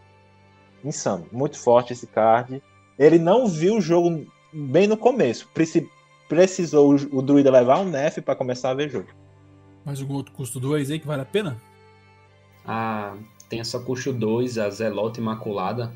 Insano, 0.85 1.27
muito 1.33 1.59
forte 1.59 1.93
esse 1.93 2.07
card. 2.07 2.63
Ele 2.99 3.19
não 3.19 3.47
viu 3.47 3.77
o 3.77 3.81
jogo 3.81 4.27
bem 4.53 4.87
no 4.87 4.97
começo. 4.97 5.49
Precisou 6.29 6.95
o 7.13 7.23
druida 7.23 7.51
levar 7.51 7.79
um 7.79 7.89
nef 7.89 8.21
para 8.21 8.37
começar 8.37 8.71
a 8.71 8.75
ver 8.75 8.91
jogo. 8.91 9.09
Mais 9.85 10.01
algum 10.01 10.15
outro 10.15 10.33
custo 10.35 10.61
2 10.61 10.91
aí 10.91 10.99
que 10.99 11.07
vale 11.07 11.23
a 11.23 11.27
pena? 11.27 11.57
Ah, 12.65 13.17
tem 13.49 13.61
essa 13.61 13.79
custo 13.81 14.13
2, 14.13 14.59
a 14.59 14.69
Zelota 14.69 15.21
Imaculada, 15.21 15.93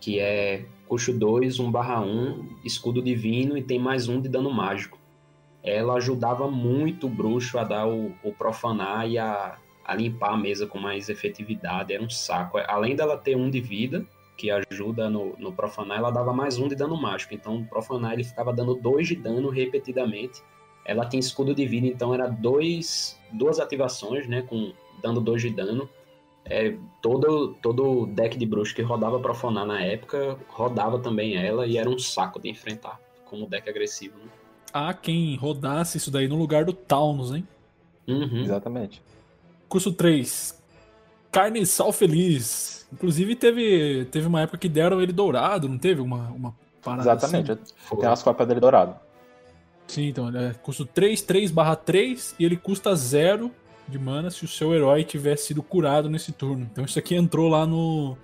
que 0.00 0.18
é 0.18 0.66
custo 0.86 1.12
2, 1.12 1.58
1 1.58 1.70
barra 1.70 2.00
1, 2.00 2.58
escudo 2.64 3.00
divino 3.00 3.56
e 3.56 3.62
tem 3.62 3.78
mais 3.78 4.08
um 4.08 4.20
de 4.20 4.28
dano 4.28 4.52
mágico. 4.52 4.98
Ela 5.62 5.94
ajudava 5.94 6.50
muito 6.50 7.06
o 7.06 7.10
bruxo 7.10 7.58
a 7.58 7.64
dar 7.64 7.86
o, 7.86 8.14
o 8.22 8.32
profanar 8.32 9.08
e 9.08 9.18
a, 9.18 9.58
a 9.84 9.94
limpar 9.94 10.32
a 10.32 10.36
mesa 10.36 10.66
com 10.66 10.78
mais 10.78 11.08
efetividade, 11.08 11.92
era 11.92 12.02
um 12.02 12.10
saco. 12.10 12.58
Além 12.66 12.96
dela 12.96 13.16
ter 13.16 13.36
um 13.36 13.50
de 13.50 13.60
vida, 13.60 14.06
que 14.36 14.50
ajuda 14.50 15.10
no, 15.10 15.36
no 15.38 15.52
profanar, 15.52 15.98
ela 15.98 16.10
dava 16.10 16.32
mais 16.32 16.58
um 16.58 16.66
de 16.66 16.74
dano 16.74 16.96
mágico. 16.96 17.34
Então 17.34 17.58
o 17.58 17.66
profanar 17.66 18.14
ele 18.14 18.24
ficava 18.24 18.52
dando 18.52 18.74
dois 18.74 19.06
de 19.06 19.16
dano 19.16 19.50
repetidamente. 19.50 20.42
Ela 20.84 21.04
tem 21.04 21.20
escudo 21.20 21.54
de 21.54 21.66
vida, 21.66 21.86
então 21.86 22.14
era 22.14 22.26
dois, 22.26 23.20
duas 23.30 23.60
ativações, 23.60 24.26
né, 24.26 24.40
com 24.40 24.72
dando 25.02 25.20
dois 25.20 25.42
de 25.42 25.50
dano 25.50 25.88
é, 26.44 26.74
todo, 27.02 27.54
todo 27.62 28.06
deck 28.06 28.38
de 28.38 28.46
bruxo 28.46 28.74
que 28.74 28.82
rodava 28.82 29.20
profanar 29.20 29.66
na 29.66 29.82
época, 29.82 30.38
rodava 30.48 30.98
também 30.98 31.36
ela 31.36 31.66
e 31.66 31.76
era 31.76 31.88
um 31.88 31.98
saco 31.98 32.40
de 32.40 32.48
enfrentar 32.48 32.98
como 33.26 33.46
deck 33.46 33.68
agressivo. 33.68 34.18
Né? 34.18 34.30
Há 34.72 34.94
quem 34.94 35.36
rodasse 35.36 35.98
isso 35.98 36.10
daí 36.10 36.28
no 36.28 36.36
lugar 36.36 36.64
do 36.64 36.72
Taunus, 36.72 37.32
hein? 37.32 37.46
Uhum. 38.06 38.42
Exatamente. 38.42 39.02
Curso 39.68 39.92
3. 39.92 40.60
Carniçal 41.30 41.92
Feliz. 41.92 42.86
Inclusive 42.92 43.36
teve, 43.36 44.06
teve 44.10 44.26
uma 44.26 44.40
época 44.42 44.58
que 44.58 44.68
deram 44.68 45.00
ele 45.00 45.12
dourado, 45.12 45.68
não 45.68 45.78
teve 45.78 46.00
uma, 46.00 46.28
uma 46.30 46.54
parada 46.82 47.02
Exatamente. 47.02 47.52
assim? 47.52 47.96
Tem 47.96 48.08
umas 48.08 48.22
cópias 48.22 48.48
dele 48.48 48.60
dourado. 48.60 48.96
Sim, 49.86 50.08
então 50.08 50.28
ele 50.28 50.38
é 50.38 50.54
custo 50.54 50.84
3, 50.84 51.22
3 51.22 51.50
barra 51.50 51.76
3 51.76 52.34
e 52.38 52.44
ele 52.44 52.56
custa 52.56 52.94
0 52.94 53.50
de 53.88 53.98
mana 53.98 54.30
se 54.30 54.44
o 54.44 54.48
seu 54.48 54.72
herói 54.72 55.02
tivesse 55.02 55.48
sido 55.48 55.62
curado 55.62 56.08
nesse 56.08 56.32
turno. 56.32 56.68
Então 56.70 56.84
isso 56.84 56.98
aqui 56.98 57.14
entrou 57.14 57.48
lá 57.48 57.66
no, 57.66 58.16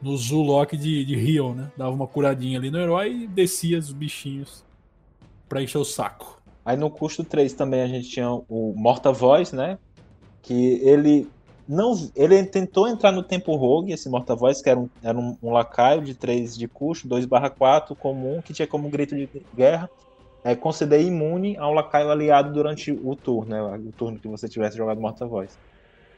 no 0.00 0.16
Zulok 0.16 0.76
de, 0.76 1.04
de 1.04 1.16
Rio, 1.16 1.54
né? 1.54 1.70
Dava 1.76 1.90
uma 1.90 2.06
curadinha 2.06 2.58
ali 2.58 2.70
no 2.70 2.78
herói 2.78 3.22
e 3.24 3.26
descia 3.26 3.78
os 3.78 3.92
bichinhos 3.92 4.64
pra 5.50 5.60
encher 5.60 5.78
o 5.78 5.84
saco. 5.84 6.40
Aí 6.64 6.76
no 6.76 6.88
custo 6.88 7.24
3 7.24 7.52
também 7.52 7.82
a 7.82 7.88
gente 7.88 8.08
tinha 8.08 8.30
o 8.30 8.72
Morta 8.76 9.12
Voz, 9.12 9.52
né? 9.52 9.78
Que 10.40 10.80
ele 10.82 11.28
não 11.68 11.92
ele 12.14 12.42
tentou 12.44 12.88
entrar 12.88 13.10
no 13.10 13.22
tempo 13.22 13.56
rogue, 13.56 13.92
esse 13.92 14.08
Morta 14.08 14.36
Voz, 14.36 14.62
que 14.62 14.70
era 14.70 14.78
um, 14.78 14.88
era 15.02 15.18
um, 15.18 15.36
um 15.42 15.50
lacaio 15.50 16.02
de 16.02 16.14
3 16.14 16.56
de 16.56 16.68
custo, 16.68 17.08
2/4 17.08 17.96
comum, 17.96 18.40
que 18.40 18.52
tinha 18.52 18.68
como 18.68 18.88
grito 18.88 19.16
de 19.16 19.28
guerra 19.54 19.90
é, 20.44 20.54
conceder 20.54 21.02
imune 21.02 21.56
ao 21.58 21.74
lacaio 21.74 22.10
aliado 22.10 22.52
durante 22.52 22.92
o 22.92 23.14
turno, 23.16 23.50
né? 23.50 23.62
O 23.88 23.92
turno 23.92 24.18
que 24.18 24.28
você 24.28 24.48
tivesse 24.48 24.76
jogado 24.76 25.00
Morta 25.00 25.26
Voz. 25.26 25.58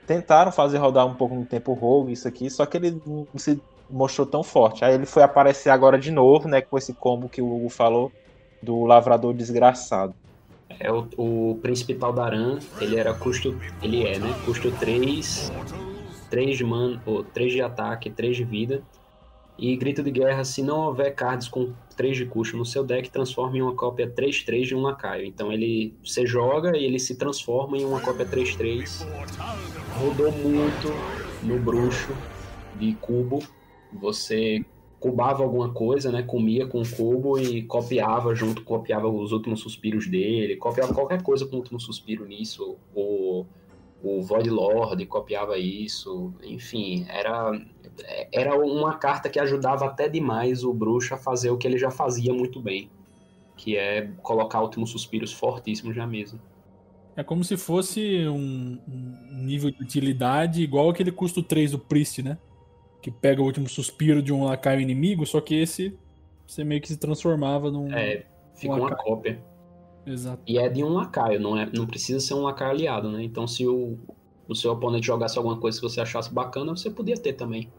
Tentaram 0.06 0.52
fazer 0.52 0.78
rodar 0.78 1.06
um 1.06 1.14
pouco 1.14 1.34
no 1.34 1.46
tempo 1.46 1.72
rogue 1.72 2.12
isso 2.12 2.28
aqui, 2.28 2.50
só 2.50 2.66
que 2.66 2.76
ele 2.76 3.00
não 3.06 3.26
se 3.36 3.60
mostrou 3.88 4.26
tão 4.26 4.42
forte. 4.42 4.84
Aí 4.84 4.94
ele 4.94 5.06
foi 5.06 5.22
aparecer 5.22 5.70
agora 5.70 5.98
de 5.98 6.10
novo, 6.10 6.48
né? 6.48 6.60
Com 6.60 6.76
esse 6.76 6.92
combo 6.92 7.28
que 7.28 7.40
o 7.40 7.56
Hugo 7.56 7.68
falou 7.70 8.12
do 8.62 8.84
Lavrador 8.84 9.34
Desgraçado. 9.34 10.14
É 10.78 10.90
o, 10.90 11.08
o 11.16 11.58
Príncipe 11.60 11.94
Taldaran, 11.94 12.58
ele 12.80 12.96
era 12.96 13.12
custo. 13.12 13.58
Ele 13.82 14.06
é, 14.06 14.18
né? 14.18 14.34
Custo 14.44 14.70
3, 14.70 15.52
3 16.30 16.56
de 16.56 16.64
mana, 16.64 17.02
ou 17.04 17.22
3 17.22 17.52
de 17.52 17.60
ataque, 17.60 18.10
3 18.10 18.36
de 18.36 18.44
vida. 18.44 18.82
E 19.58 19.76
grito 19.76 20.02
de 20.02 20.10
guerra, 20.10 20.44
se 20.44 20.62
não 20.62 20.86
houver 20.86 21.14
cards 21.14 21.46
com 21.46 21.72
3 21.96 22.16
de 22.16 22.26
custo 22.26 22.56
no 22.56 22.64
seu 22.64 22.82
deck, 22.82 23.10
transforma 23.10 23.56
em 23.58 23.62
uma 23.62 23.74
cópia 23.74 24.10
3-3 24.10 24.64
de 24.64 24.74
um 24.74 24.80
lacaio. 24.80 25.26
Então 25.26 25.52
ele 25.52 25.94
você 26.02 26.26
joga 26.26 26.76
e 26.76 26.84
ele 26.84 26.98
se 26.98 27.16
transforma 27.16 27.76
em 27.76 27.84
uma 27.84 28.00
cópia 28.00 28.26
3-3. 28.26 29.06
Rodou 29.98 30.32
muito 30.32 30.88
no 31.42 31.58
bruxo 31.58 32.16
de 32.76 32.94
cubo. 32.94 33.40
Você 33.92 34.64
cubava 35.02 35.42
alguma 35.42 35.72
coisa, 35.72 36.12
né? 36.12 36.22
Comia 36.22 36.64
com 36.64 36.80
o 36.80 36.88
cubo 36.88 37.36
e 37.36 37.62
copiava 37.64 38.36
junto, 38.36 38.62
copiava 38.62 39.08
os 39.08 39.32
últimos 39.32 39.58
suspiros 39.58 40.06
dele, 40.06 40.56
copiava 40.56 40.94
qualquer 40.94 41.20
coisa 41.22 41.44
com 41.44 41.56
o 41.56 41.58
último 41.58 41.80
suspiro 41.80 42.24
nisso. 42.24 42.76
O, 42.94 43.44
o 44.00 44.22
Void 44.22 44.48
Lord 44.48 45.04
copiava 45.06 45.58
isso. 45.58 46.32
Enfim, 46.44 47.04
era 47.08 47.60
era 48.32 48.56
uma 48.56 48.94
carta 48.96 49.28
que 49.28 49.40
ajudava 49.40 49.86
até 49.86 50.08
demais 50.08 50.62
o 50.62 50.72
bruxo 50.72 51.12
a 51.14 51.18
fazer 51.18 51.50
o 51.50 51.58
que 51.58 51.66
ele 51.66 51.76
já 51.76 51.90
fazia 51.90 52.32
muito 52.32 52.60
bem, 52.60 52.88
que 53.56 53.76
é 53.76 54.08
colocar 54.22 54.62
últimos 54.62 54.90
suspiros 54.90 55.32
fortíssimos 55.32 55.96
na 55.96 56.06
mesa. 56.06 56.40
É 57.16 57.24
como 57.24 57.42
se 57.42 57.56
fosse 57.56 58.26
um, 58.28 58.78
um 58.88 59.42
nível 59.44 59.70
de 59.72 59.82
utilidade 59.82 60.62
igual 60.62 60.88
aquele 60.88 61.10
custo 61.10 61.42
3 61.42 61.72
do 61.72 61.78
Priest, 61.78 62.22
né? 62.22 62.38
Que 63.02 63.10
pega 63.10 63.42
o 63.42 63.44
último 63.44 63.68
suspiro 63.68 64.22
de 64.22 64.32
um 64.32 64.44
lacaio 64.44 64.80
inimigo, 64.80 65.26
só 65.26 65.40
que 65.40 65.54
esse 65.54 65.98
você 66.46 66.64
meio 66.64 66.80
que 66.80 66.88
se 66.88 66.96
transformava 66.96 67.70
num. 67.70 67.92
É, 67.92 68.24
fica 68.54 68.74
uma 68.74 68.94
cópia. 68.94 69.42
Exato. 70.06 70.42
E 70.46 70.58
é 70.58 70.68
de 70.68 70.82
um 70.82 70.88
lacaio, 70.88 71.40
não, 71.40 71.56
é, 71.56 71.68
não 71.74 71.86
precisa 71.86 72.20
ser 72.20 72.34
um 72.34 72.42
lacaio 72.42 72.72
aliado, 72.72 73.10
né? 73.10 73.22
Então 73.22 73.46
se 73.46 73.66
o, 73.66 73.98
o 74.48 74.54
seu 74.54 74.72
oponente 74.72 75.06
jogasse 75.06 75.38
alguma 75.38 75.58
coisa 75.58 75.80
que 75.80 75.88
você 75.88 76.00
achasse 76.00 76.32
bacana, 76.32 76.74
você 76.74 76.90
podia 76.90 77.16
ter 77.16 77.34
também. 77.34 77.70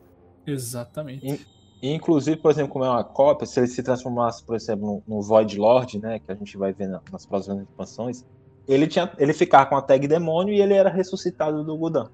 Exatamente. 0.45 1.45
E, 1.81 1.93
inclusive, 1.93 2.37
por 2.37 2.49
exemplo, 2.49 2.71
como 2.71 2.85
é 2.85 2.89
uma 2.89 3.03
cópia, 3.03 3.45
se 3.45 3.59
ele 3.59 3.67
se 3.67 3.83
transformasse, 3.83 4.43
por 4.43 4.55
exemplo, 4.55 5.03
no, 5.07 5.15
no 5.15 5.21
Void 5.21 5.57
Lord, 5.57 5.99
né, 5.99 6.19
que 6.19 6.31
a 6.31 6.35
gente 6.35 6.57
vai 6.57 6.71
ver 6.71 6.87
nas 7.11 7.25
próximas 7.25 7.61
expansões, 7.61 8.25
ele 8.65 8.87
tinha, 8.87 9.11
ele 9.17 9.33
ficava 9.33 9.65
com 9.65 9.75
a 9.75 9.81
tag 9.81 10.07
demônio 10.07 10.53
e 10.53 10.61
ele 10.61 10.73
era 10.73 10.89
ressuscitado 10.89 11.63
do 11.63 11.77
Gudan. 11.77 12.09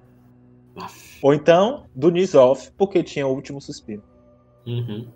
Ou 1.21 1.33
então, 1.33 1.85
do 1.93 2.09
Nizoff, 2.09 2.71
porque 2.77 3.03
tinha 3.03 3.27
o 3.27 3.33
último 3.33 3.61
suspiro. 3.61 4.03
Uhum. 4.65 5.07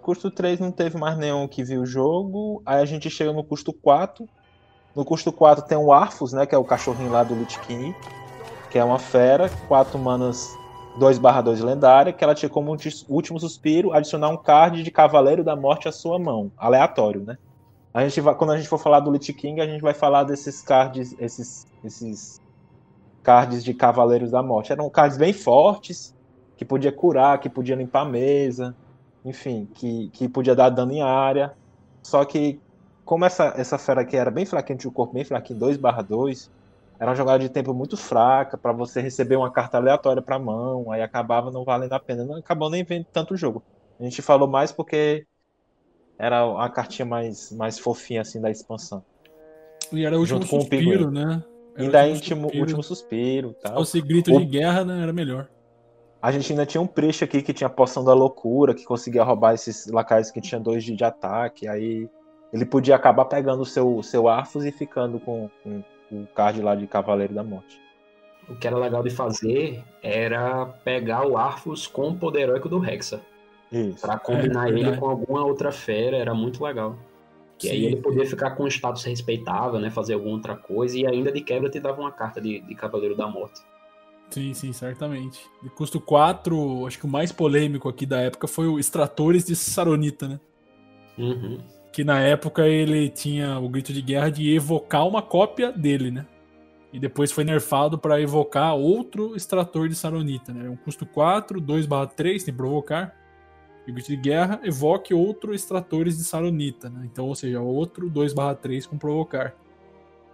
Custo 0.00 0.30
3 0.30 0.60
não 0.60 0.70
teve 0.70 0.98
mais 0.98 1.16
nenhum 1.16 1.46
que 1.46 1.62
viu 1.62 1.82
o 1.82 1.86
jogo. 1.86 2.62
Aí 2.66 2.80
a 2.80 2.84
gente 2.84 3.08
chega 3.08 3.32
no 3.32 3.44
custo 3.44 3.72
4. 3.72 4.28
No 4.94 5.04
custo 5.04 5.32
4 5.32 5.64
tem 5.64 5.78
o 5.78 5.92
Arfus, 5.92 6.32
né? 6.32 6.44
Que 6.44 6.54
é 6.54 6.58
o 6.58 6.64
cachorrinho 6.64 7.10
lá 7.10 7.22
do 7.22 7.34
Lich 7.34 7.58
King. 7.60 7.94
Que 8.70 8.78
é 8.78 8.84
uma 8.84 8.98
fera. 8.98 9.48
4 9.68 9.98
manas 9.98 10.56
2/2 10.98 11.62
lendária, 11.62 12.12
que 12.12 12.22
ela 12.22 12.34
tinha 12.34 12.48
como 12.48 12.76
último 13.08 13.40
suspiro 13.40 13.92
adicionar 13.92 14.28
um 14.28 14.36
card 14.36 14.82
de 14.82 14.90
Cavaleiro 14.90 15.42
da 15.42 15.56
Morte 15.56 15.88
à 15.88 15.92
sua 15.92 16.18
mão, 16.18 16.52
aleatório, 16.56 17.22
né? 17.22 17.38
A 17.94 18.02
gente 18.02 18.20
vai, 18.20 18.34
quando 18.34 18.52
a 18.52 18.56
gente 18.56 18.68
for 18.68 18.78
falar 18.78 19.00
do 19.00 19.10
Lich 19.10 19.32
King, 19.32 19.60
a 19.60 19.66
gente 19.66 19.80
vai 19.80 19.94
falar 19.94 20.24
desses 20.24 20.62
cards, 20.62 21.14
esses, 21.18 21.66
esses 21.84 22.41
cards 23.22 23.62
de 23.62 23.72
Cavaleiros 23.72 24.30
da 24.30 24.42
Morte. 24.42 24.72
Eram 24.72 24.88
cards 24.90 25.16
bem 25.16 25.32
fortes, 25.32 26.14
que 26.56 26.64
podia 26.64 26.92
curar, 26.92 27.38
que 27.38 27.48
podia 27.48 27.76
limpar 27.76 28.02
a 28.02 28.04
mesa, 28.04 28.74
enfim, 29.24 29.68
que, 29.74 30.08
que 30.10 30.28
podia 30.28 30.54
dar 30.54 30.70
dano 30.70 30.92
em 30.92 31.02
área. 31.02 31.52
Só 32.02 32.24
que, 32.24 32.60
como 33.04 33.24
essa, 33.24 33.54
essa 33.56 33.78
fera 33.78 34.02
aqui 34.02 34.16
era 34.16 34.30
bem 34.30 34.44
fraquinha, 34.44 34.78
tinha 34.78 34.90
o 34.90 34.94
corpo 34.94 35.14
bem 35.14 35.24
fraquinho, 35.24 35.58
2/2, 35.58 36.50
era 36.98 37.10
uma 37.10 37.16
jogada 37.16 37.38
de 37.40 37.48
tempo 37.48 37.74
muito 37.74 37.96
fraca 37.96 38.56
para 38.56 38.72
você 38.72 39.00
receber 39.00 39.36
uma 39.36 39.50
carta 39.50 39.76
aleatória 39.76 40.22
para 40.22 40.38
mão, 40.38 40.90
aí 40.90 41.02
acabava 41.02 41.50
não 41.50 41.64
valendo 41.64 41.92
a 41.92 42.00
pena, 42.00 42.24
não 42.24 42.36
acabou 42.36 42.70
nem 42.70 42.84
vendo 42.84 43.06
tanto 43.12 43.36
jogo. 43.36 43.62
A 43.98 44.04
gente 44.04 44.22
falou 44.22 44.48
mais 44.48 44.70
porque 44.70 45.26
era 46.18 46.64
a 46.64 46.68
cartinha 46.68 47.06
mais, 47.06 47.50
mais 47.52 47.78
fofinha 47.78 48.20
assim 48.20 48.40
da 48.40 48.50
expansão. 48.50 49.04
E 49.92 50.04
era 50.04 50.16
o 50.16 50.20
último 50.20 50.40
Junto 50.42 50.62
suspiro, 50.62 51.10
né? 51.10 51.42
Era 51.74 52.02
ainda 52.02 52.06
o 52.06 52.14
último, 52.14 52.42
suspiro. 52.42 52.60
último 52.62 52.82
suspiro. 52.82 53.56
Tal. 53.62 53.72
Se 53.72 53.78
fosse 53.78 54.00
grito 54.00 54.34
o... 54.34 54.38
de 54.38 54.44
guerra, 54.44 54.84
né, 54.84 55.02
era 55.02 55.12
melhor. 55.12 55.48
A 56.20 56.30
gente 56.30 56.52
ainda 56.52 56.64
tinha 56.64 56.80
um 56.80 56.86
Priest 56.86 57.24
aqui 57.24 57.42
que 57.42 57.52
tinha 57.52 57.68
poção 57.68 58.04
da 58.04 58.14
loucura, 58.14 58.74
que 58.74 58.84
conseguia 58.84 59.24
roubar 59.24 59.54
esses 59.54 59.88
lacaios 59.88 60.30
que 60.30 60.40
tinha 60.40 60.60
dois 60.60 60.84
de, 60.84 60.94
de 60.94 61.04
ataque. 61.04 61.66
Aí 61.66 62.08
ele 62.52 62.64
podia 62.64 62.94
acabar 62.94 63.24
pegando 63.24 63.62
o 63.62 63.66
seu, 63.66 64.02
seu 64.02 64.28
Arfus 64.28 64.64
e 64.64 64.70
ficando 64.70 65.18
com, 65.18 65.50
com 65.64 65.82
o 66.12 66.26
card 66.34 66.60
lá 66.62 66.74
de 66.76 66.86
Cavaleiro 66.86 67.34
da 67.34 67.42
Morte. 67.42 67.80
O 68.48 68.54
que 68.54 68.66
era 68.66 68.76
legal 68.76 69.02
de 69.02 69.10
fazer 69.10 69.82
era 70.02 70.66
pegar 70.84 71.26
o 71.26 71.36
Arfus 71.36 71.86
com 71.86 72.10
o 72.10 72.16
poder 72.16 72.42
heróico 72.42 72.68
do 72.68 72.84
Hexa. 72.84 73.20
Isso. 73.70 74.02
Pra 74.02 74.18
combinar 74.18 74.68
é, 74.68 74.70
ele 74.70 74.96
com 74.96 75.08
alguma 75.08 75.44
outra 75.44 75.72
fera, 75.72 76.16
era 76.16 76.34
muito 76.34 76.62
legal. 76.62 76.96
Que 77.62 77.68
Sim. 77.68 77.74
aí 77.74 77.84
ele 77.86 77.96
podia 77.96 78.26
ficar 78.26 78.50
com 78.56 78.64
um 78.64 78.66
status 78.66 79.04
respeitável, 79.04 79.78
né? 79.78 79.88
Fazer 79.88 80.14
alguma 80.14 80.34
outra 80.34 80.56
coisa, 80.56 80.98
e 80.98 81.06
ainda 81.06 81.30
de 81.30 81.40
quebra 81.40 81.70
te 81.70 81.78
dava 81.78 82.00
uma 82.00 82.10
carta 82.10 82.40
de, 82.40 82.60
de 82.60 82.74
Cavaleiro 82.74 83.16
da 83.16 83.28
Morte. 83.28 83.60
Sim, 84.30 84.52
sim, 84.52 84.72
certamente. 84.72 85.40
De 85.62 85.70
custo 85.70 86.00
4, 86.00 86.86
acho 86.86 86.98
que 86.98 87.06
o 87.06 87.08
mais 87.08 87.30
polêmico 87.30 87.88
aqui 87.88 88.04
da 88.04 88.20
época 88.20 88.48
foi 88.48 88.66
o 88.66 88.80
Extratores 88.80 89.44
de 89.44 89.54
Saronita, 89.54 90.26
né? 90.26 90.40
Uhum 91.16 91.60
que 91.92 92.02
na 92.02 92.18
época 92.20 92.66
ele 92.66 93.08
tinha 93.10 93.58
o 93.58 93.68
grito 93.68 93.92
de 93.92 94.00
guerra 94.00 94.30
de 94.30 94.52
evocar 94.52 95.06
uma 95.06 95.20
cópia 95.20 95.70
dele, 95.70 96.10
né? 96.10 96.26
E 96.90 96.98
depois 96.98 97.30
foi 97.30 97.44
nerfado 97.44 97.98
para 97.98 98.20
evocar 98.20 98.74
outro 98.74 99.36
extrator 99.36 99.88
de 99.88 99.94
Saronita, 99.94 100.52
né? 100.52 100.68
Um 100.68 100.76
custo 100.76 101.04
4, 101.04 101.60
2/3, 101.60 102.44
tem 102.44 102.54
provocar. 102.54 103.14
Grito 103.86 104.08
de 104.08 104.16
guerra 104.16 104.60
evoque 104.62 105.12
outro 105.12 105.52
extratores 105.54 106.16
de 106.16 106.24
Saronita, 106.24 106.88
né? 106.88 107.02
Então, 107.04 107.26
ou 107.26 107.34
seja, 107.34 107.60
outro 107.60 108.08
2/3 108.08 108.86
com 108.86 108.96
provocar. 108.96 109.54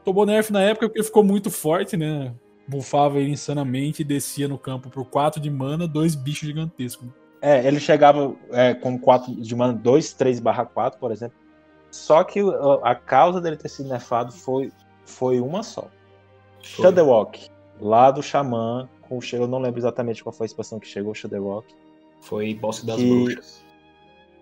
Tomou 0.05 0.27
nerf 0.27 0.53
na 0.53 0.63
época 0.63 0.89
porque 0.89 1.03
ficou 1.03 1.25
muito 1.25 1.51
forte, 1.51 1.97
né? 1.97 2.35
Bufava 2.67 3.19
ele 3.19 3.31
insanamente 3.31 4.03
e 4.03 4.05
descia 4.05 4.47
no 4.47 4.59
campo 4.59 4.91
por 4.91 5.07
4 5.07 5.41
de 5.41 5.51
mana, 5.51 5.89
dois 5.89 6.15
bichos 6.15 6.47
gigantescos. 6.47 7.09
É, 7.41 7.67
ele 7.67 7.81
chegava 7.81 8.35
é, 8.51 8.75
com 8.75 8.99
4 8.99 9.35
de 9.35 9.57
mana 9.57 9.73
2, 9.73 10.13
3 10.13 10.41
barra 10.41 10.67
4, 10.67 10.99
por 10.99 11.11
exemplo. 11.11 11.37
Só 11.91 12.23
que 12.25 12.41
a 12.83 12.95
causa 12.95 13.41
dele 13.41 13.57
ter 13.57 13.69
sido 13.69 13.89
nerfado 13.89 14.33
foi, 14.33 14.71
foi 15.07 15.41
uma 15.41 15.63
só. 15.63 15.89
Foi. 16.63 16.85
Shadowwalk, 16.85 17.49
lá 17.81 18.11
do 18.11 18.23
Xamã, 18.23 18.89
com 19.09 19.19
o 19.19 19.21
eu 19.33 19.47
não 19.47 19.59
lembro 19.59 19.81
exatamente 19.81 20.23
qual 20.23 20.33
foi 20.33 20.45
a 20.45 20.49
expansão 20.49 20.79
que 20.79 20.87
chegou, 20.87 21.15
Shadowwalk. 21.15 21.75
Foi 22.21 22.55
Boss 22.55 22.83
das 22.83 22.97
que... 22.97 23.25
Bruxas. 23.25 23.69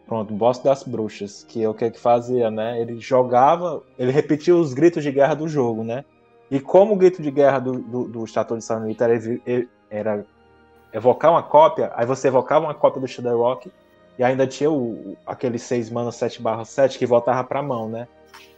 Pronto, 0.06 0.32
Boss 0.32 0.58
das 0.60 0.84
Bruxas, 0.84 1.44
que 1.48 1.64
é 1.64 1.68
o 1.68 1.74
que 1.74 1.90
que 1.90 1.98
fazia, 1.98 2.50
né? 2.50 2.80
Ele 2.80 3.00
jogava, 3.00 3.82
ele 3.98 4.12
repetia 4.12 4.54
os 4.54 4.72
gritos 4.72 5.02
de 5.02 5.10
guerra 5.10 5.34
do 5.34 5.48
jogo, 5.48 5.82
né? 5.82 6.04
E 6.48 6.60
como 6.60 6.94
o 6.94 6.96
grito 6.96 7.20
de 7.20 7.30
guerra 7.30 7.58
do, 7.58 7.72
do, 7.80 8.04
do 8.08 8.24
Estatua 8.24 8.56
de 8.56 8.62
Sanita 8.62 9.04
era, 9.04 9.18
era 9.90 10.26
evocar 10.92 11.32
uma 11.32 11.42
cópia, 11.42 11.92
aí 11.96 12.06
você 12.06 12.28
evocava 12.28 12.66
uma 12.66 12.74
cópia 12.74 13.00
do 13.00 13.08
Shadowwalk 13.08 13.70
e 14.16 14.22
ainda 14.22 14.46
tinha 14.46 14.70
o, 14.70 15.16
aquele 15.26 15.58
6 15.58 15.90
mana 15.90 16.12
7 16.12 16.40
barra 16.40 16.64
7 16.64 16.98
que 16.98 17.04
voltava 17.04 17.42
pra 17.42 17.62
mão, 17.62 17.88
né? 17.88 18.06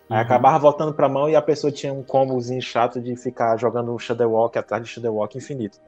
Aí 0.09 0.16
uhum. 0.16 0.23
acabava 0.23 0.59
voltando 0.59 0.95
pra 0.95 1.09
mão 1.09 1.28
e 1.28 1.36
a 1.36 1.43
pessoa 1.43 1.73
tinha 1.73 1.93
um 1.93 2.03
combozinho 2.03 2.62
chato 2.62 3.01
de 3.01 3.16
ficar 3.16 3.57
jogando 3.57 3.95
o 3.95 3.99
Shadowwalk 3.99 4.57
atrás 4.59 4.82
de 4.82 4.89
Shadowwalk 4.89 5.36
infinito. 5.36 5.78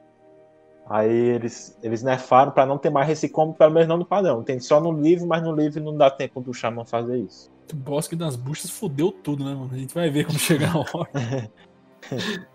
Aí 0.91 1.09
eles, 1.09 1.77
eles 1.81 2.03
nerfaram 2.03 2.51
para 2.51 2.65
não 2.65 2.77
ter 2.77 2.89
mais 2.89 3.09
esse 3.09 3.29
combo, 3.29 3.53
pelo 3.53 3.71
menos 3.71 3.87
não 3.87 3.97
no 3.97 4.05
padrão. 4.05 4.43
Tem 4.43 4.59
só 4.59 4.81
no 4.81 4.91
livro, 4.91 5.25
mas 5.25 5.41
no 5.41 5.55
livro 5.55 5.81
não 5.81 5.95
dá 5.95 6.11
tempo 6.11 6.41
do 6.41 6.53
Shaman 6.53 6.83
fazer 6.83 7.17
isso. 7.17 7.49
O 7.71 7.75
Bosque 7.77 8.13
das 8.13 8.35
Buchas 8.35 8.69
fudeu 8.69 9.09
tudo, 9.09 9.45
né, 9.45 9.53
mano? 9.53 9.69
A 9.71 9.77
gente 9.77 9.93
vai 9.93 10.09
ver 10.09 10.25
quando 10.25 10.37
chegar 10.37 10.75
a 10.75 10.79
hora. 10.79 11.49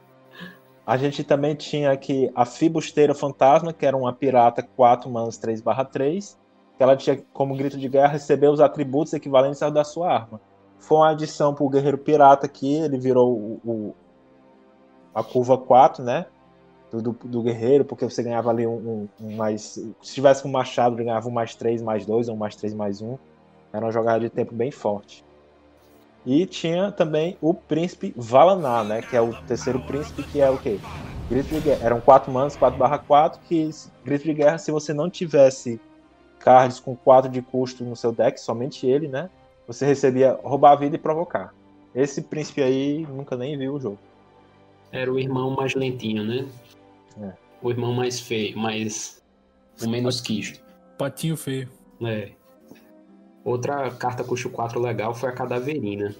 a 0.86 0.96
gente 0.98 1.24
também 1.24 1.54
tinha 1.54 1.90
aqui 1.90 2.30
a 2.34 2.44
Fibusteira 2.44 3.14
Fantasma, 3.14 3.72
que 3.72 3.86
era 3.86 3.96
uma 3.96 4.12
pirata 4.12 4.62
4 4.62 5.08
manos 5.08 5.38
3 5.38 5.62
3 5.90 6.38
que 6.76 6.82
ela 6.82 6.94
tinha 6.94 7.18
como 7.32 7.56
grito 7.56 7.78
de 7.78 7.88
guerra 7.88 8.08
receber 8.08 8.48
os 8.48 8.60
atributos 8.60 9.14
equivalentes 9.14 9.62
ao 9.62 9.70
da 9.70 9.82
sua 9.82 10.12
arma. 10.12 10.38
Foi 10.78 10.98
uma 10.98 11.12
adição 11.12 11.54
para 11.54 11.64
o 11.64 11.70
Guerreiro 11.70 11.96
Pirata 11.96 12.44
aqui, 12.44 12.74
ele 12.74 12.98
virou 12.98 13.32
o, 13.32 13.60
o, 13.64 13.94
a 15.14 15.24
curva 15.24 15.56
4, 15.56 16.04
né? 16.04 16.26
Do, 17.00 17.12
do, 17.12 17.28
do, 17.28 17.42
guerreiro, 17.42 17.84
porque 17.84 18.04
você 18.04 18.22
ganhava 18.22 18.50
ali 18.50 18.66
um, 18.66 18.74
um, 18.74 19.08
um, 19.20 19.36
mais. 19.36 19.80
Se 20.02 20.14
tivesse 20.14 20.42
com 20.42 20.48
machado, 20.48 20.96
ele 20.96 21.04
ganhava 21.04 21.28
um 21.28 21.32
mais 21.32 21.54
3, 21.54 21.82
mais 21.82 22.04
2, 22.06 22.28
ou 22.28 22.34
um 22.34 22.38
mais 22.38 22.56
3, 22.56 22.74
mais 22.74 23.00
1. 23.00 23.16
Era 23.72 23.84
uma 23.84 23.92
jogada 23.92 24.20
de 24.20 24.30
tempo 24.30 24.54
bem 24.54 24.70
forte. 24.70 25.24
E 26.24 26.44
tinha 26.44 26.90
também 26.90 27.36
o 27.40 27.54
príncipe 27.54 28.12
Valaná, 28.16 28.82
né? 28.82 29.02
Que 29.02 29.16
é 29.16 29.20
o 29.20 29.32
terceiro 29.42 29.80
príncipe, 29.80 30.22
que 30.24 30.40
é 30.40 30.50
o 30.50 30.58
quê? 30.58 30.78
Grito 31.28 31.48
de 31.48 31.60
guerra. 31.60 31.84
Eram 31.84 32.00
4 32.00 32.32
manos, 32.32 32.56
4 32.56 32.78
barra 32.78 32.98
4, 32.98 33.40
que 33.48 33.70
grito 34.04 34.24
de 34.24 34.34
guerra, 34.34 34.58
se 34.58 34.70
você 34.70 34.92
não 34.92 35.08
tivesse 35.08 35.80
cards 36.40 36.80
com 36.80 36.96
4 36.96 37.30
de 37.30 37.42
custo 37.42 37.84
no 37.84 37.94
seu 37.94 38.12
deck, 38.12 38.40
somente 38.40 38.86
ele, 38.86 39.08
né? 39.08 39.30
Você 39.66 39.84
recebia 39.86 40.38
roubar 40.42 40.72
a 40.72 40.76
vida 40.76 40.96
e 40.96 40.98
provocar. 40.98 41.52
Esse 41.94 42.22
príncipe 42.22 42.62
aí 42.62 43.06
nunca 43.06 43.36
nem 43.36 43.56
viu 43.56 43.74
o 43.74 43.80
jogo. 43.80 43.98
Era 44.92 45.12
o 45.12 45.18
irmão 45.18 45.50
mais 45.50 45.74
lentinho, 45.74 46.24
né? 46.24 46.46
É. 47.20 47.32
O 47.62 47.70
irmão 47.70 47.92
mais 47.92 48.20
feio, 48.20 48.56
mais. 48.58 49.22
o 49.82 49.88
menos 49.88 50.20
quisto. 50.20 50.62
Patinho 50.98 51.36
feio. 51.36 51.68
É. 52.02 52.32
Outra 53.44 53.90
carta 53.92 54.24
custo 54.24 54.50
4 54.50 54.80
legal 54.80 55.14
foi 55.14 55.28
a 55.28 55.32
Cadaverina. 55.32 56.14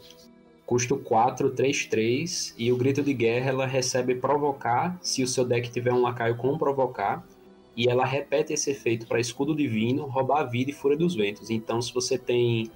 Custo 0.65 0.97
4, 0.97 1.51
3, 1.51 1.87
3. 1.87 2.55
E 2.57 2.71
o 2.73 2.77
Grito 2.77 3.03
de 3.03 3.13
Guerra 3.13 3.51
ela 3.51 3.67
recebe 3.67 4.15
provocar 4.15 4.97
se 5.01 5.23
o 5.23 5.29
seu 5.29 5.45
deck 5.45 5.71
tiver 5.71 5.93
um 5.93 6.03
lacaio 6.03 6.37
com 6.37 6.57
provocar. 6.57 7.25
E 7.77 7.89
ela 7.89 8.07
repete 8.07 8.53
esse 8.53 8.71
efeito 8.71 9.07
para 9.07 9.21
escudo 9.21 9.55
divino, 9.55 10.07
roubar 10.07 10.41
a 10.41 10.45
vida 10.45 10.71
e 10.71 10.75
fúria 10.75 10.97
dos 10.97 11.15
ventos. 11.15 11.51
Então, 11.51 11.83
se 11.83 11.93
você 11.93 12.17
tem 12.17 12.71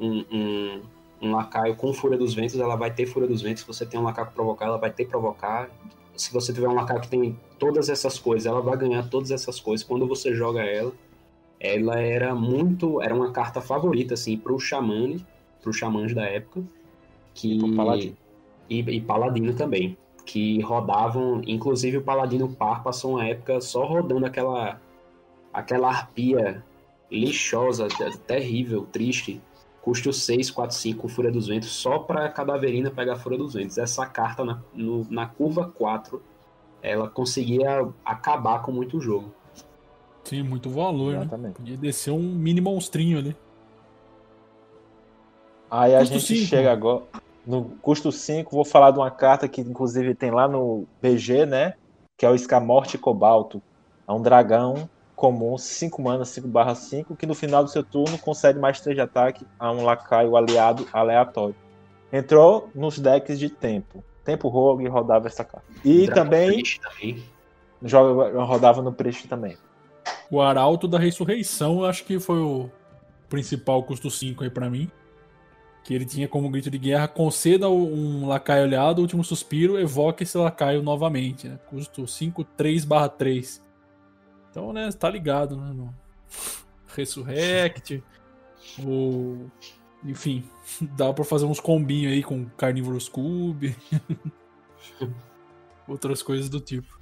um, 0.00 0.24
um, 0.30 0.82
um 1.20 1.32
lacaio 1.32 1.76
com 1.76 1.92
fúria 1.92 2.16
dos 2.16 2.32
ventos, 2.32 2.58
ela 2.58 2.74
vai 2.74 2.90
ter 2.90 3.06
fúria 3.06 3.28
dos 3.28 3.42
ventos. 3.42 3.62
Se 3.62 3.66
você 3.66 3.84
tem 3.84 4.00
um 4.00 4.04
lacaio 4.04 4.28
com 4.28 4.34
provocar, 4.34 4.66
ela 4.66 4.78
vai 4.78 4.90
ter 4.90 5.06
provocar 5.06 5.68
se 6.16 6.32
você 6.32 6.52
tiver 6.52 6.68
um 6.68 6.74
lacaio 6.74 7.00
que 7.00 7.08
tem 7.08 7.38
todas 7.58 7.88
essas 7.88 8.18
coisas, 8.18 8.46
ela 8.46 8.60
vai 8.60 8.76
ganhar 8.76 9.08
todas 9.08 9.30
essas 9.30 9.60
coisas. 9.60 9.86
Quando 9.86 10.06
você 10.06 10.34
joga 10.34 10.62
ela, 10.62 10.92
ela 11.60 11.98
era 11.98 12.34
muito. 12.34 13.00
Era 13.02 13.14
uma 13.14 13.32
carta 13.32 13.60
favorita, 13.60 14.14
assim, 14.14 14.36
pro 14.36 14.58
Xamane, 14.58 15.24
pro 15.62 15.72
xamãs 15.72 16.14
da 16.14 16.24
época. 16.24 16.62
Que, 17.34 17.56
e, 17.56 17.76
paladino. 17.76 18.16
E, 18.68 18.80
e 18.80 19.00
Paladino 19.00 19.54
também. 19.54 19.96
Que 20.24 20.60
rodavam. 20.60 21.42
Inclusive 21.46 21.98
o 21.98 22.02
Paladino 22.02 22.48
Par 22.48 22.82
passou 22.82 23.12
uma 23.12 23.26
época 23.26 23.60
só 23.60 23.84
rodando 23.84 24.26
aquela. 24.26 24.80
aquela 25.52 25.88
arpia 25.88 26.64
lixosa, 27.10 27.86
terrível, 28.26 28.86
triste 28.90 29.40
custo 29.86 30.12
6, 30.12 30.50
4, 30.50 30.76
5 30.76 31.06
Fúria 31.06 31.30
dos 31.30 31.46
Ventos, 31.46 31.68
só 31.68 32.00
para 32.00 32.28
Cadaverina 32.28 32.90
pegar 32.90 33.12
a 33.12 33.16
Fúria 33.16 33.38
dos 33.38 33.54
Ventos. 33.54 33.78
Essa 33.78 34.04
carta 34.04 34.44
na, 34.44 34.60
no, 34.74 35.06
na 35.08 35.26
curva 35.26 35.72
4, 35.78 36.20
ela 36.82 37.08
conseguia 37.08 37.88
acabar 38.04 38.62
com 38.62 38.72
muito 38.72 39.00
jogo. 39.00 39.32
Sim, 40.24 40.42
muito 40.42 40.68
valor, 40.70 41.12
né? 41.12 41.20
Exatamente. 41.20 41.46
né? 41.46 41.54
Podia 41.54 41.76
descer 41.76 42.10
um 42.10 42.18
mini 42.18 42.60
monstrinho 42.60 43.18
ali. 43.18 43.36
Aí 45.70 45.94
a 45.94 46.02
gente 46.02 46.20
cinco. 46.20 46.46
chega 46.46 46.72
agora 46.72 47.04
no 47.46 47.66
custo 47.80 48.10
5, 48.10 48.50
vou 48.50 48.64
falar 48.64 48.90
de 48.90 48.98
uma 48.98 49.10
carta 49.10 49.48
que 49.48 49.60
inclusive 49.60 50.16
tem 50.16 50.32
lá 50.32 50.48
no 50.48 50.84
BG, 51.00 51.46
né? 51.46 51.74
Que 52.16 52.26
é 52.26 52.30
o 52.30 52.34
Escamorte 52.34 52.98
Cobalto. 52.98 53.62
É 54.08 54.12
um 54.12 54.20
dragão 54.20 54.88
comum, 55.16 55.56
5 55.56 56.00
mana, 56.02 56.26
5 56.26 56.46
barra 56.46 56.74
5, 56.74 57.16
que 57.16 57.26
no 57.26 57.34
final 57.34 57.64
do 57.64 57.70
seu 57.70 57.82
turno 57.82 58.18
concede 58.18 58.58
mais 58.58 58.80
3 58.80 58.94
de 58.94 59.00
ataque 59.00 59.46
a 59.58 59.72
um 59.72 59.82
lacaio 59.82 60.36
aliado 60.36 60.86
aleatório. 60.92 61.56
Entrou 62.12 62.70
nos 62.74 62.98
decks 62.98 63.38
de 63.38 63.48
tempo. 63.48 64.04
Tempo 64.22 64.48
Rogue 64.48 64.86
rodava 64.86 65.26
essa 65.26 65.42
carta. 65.42 65.66
E 65.84 66.06
também, 66.08 66.62
também. 66.80 67.24
Joga, 67.82 68.42
rodava 68.44 68.82
no 68.82 68.92
Priest 68.92 69.26
também. 69.26 69.56
O 70.30 70.40
Arauto 70.40 70.86
da 70.86 70.98
Ressurreição, 70.98 71.84
acho 71.84 72.04
que 72.04 72.20
foi 72.20 72.38
o 72.38 72.70
principal 73.28 73.82
custo 73.82 74.10
5 74.10 74.44
aí 74.44 74.50
para 74.50 74.68
mim. 74.68 74.90
Que 75.84 75.94
ele 75.94 76.04
tinha 76.04 76.26
como 76.26 76.50
grito 76.50 76.70
de 76.70 76.78
guerra: 76.78 77.06
conceda 77.06 77.70
um 77.70 78.26
lacaio 78.26 78.64
aliado, 78.64 79.00
último 79.00 79.22
suspiro, 79.24 79.78
evoque 79.78 80.24
esse 80.24 80.36
lacaio 80.36 80.82
novamente. 80.82 81.48
Né? 81.48 81.58
Custo 81.70 82.06
5, 82.06 82.42
3 82.42 82.84
barra 82.84 83.08
3. 83.08 83.65
Então, 84.56 84.72
né, 84.72 84.88
tá 84.90 85.10
ligado, 85.10 85.54
né? 85.54 85.70
No 85.70 85.94
Resurrect. 86.86 88.02
Enfim, 90.02 90.48
dá 90.96 91.12
pra 91.12 91.26
fazer 91.26 91.44
uns 91.44 91.60
combinhos 91.60 92.14
aí 92.14 92.22
com 92.22 92.46
Carnivorous 92.56 93.06
Cube. 93.06 93.76
Outras 95.86 96.22
coisas 96.22 96.48
do 96.48 96.58
tipo. 96.58 96.98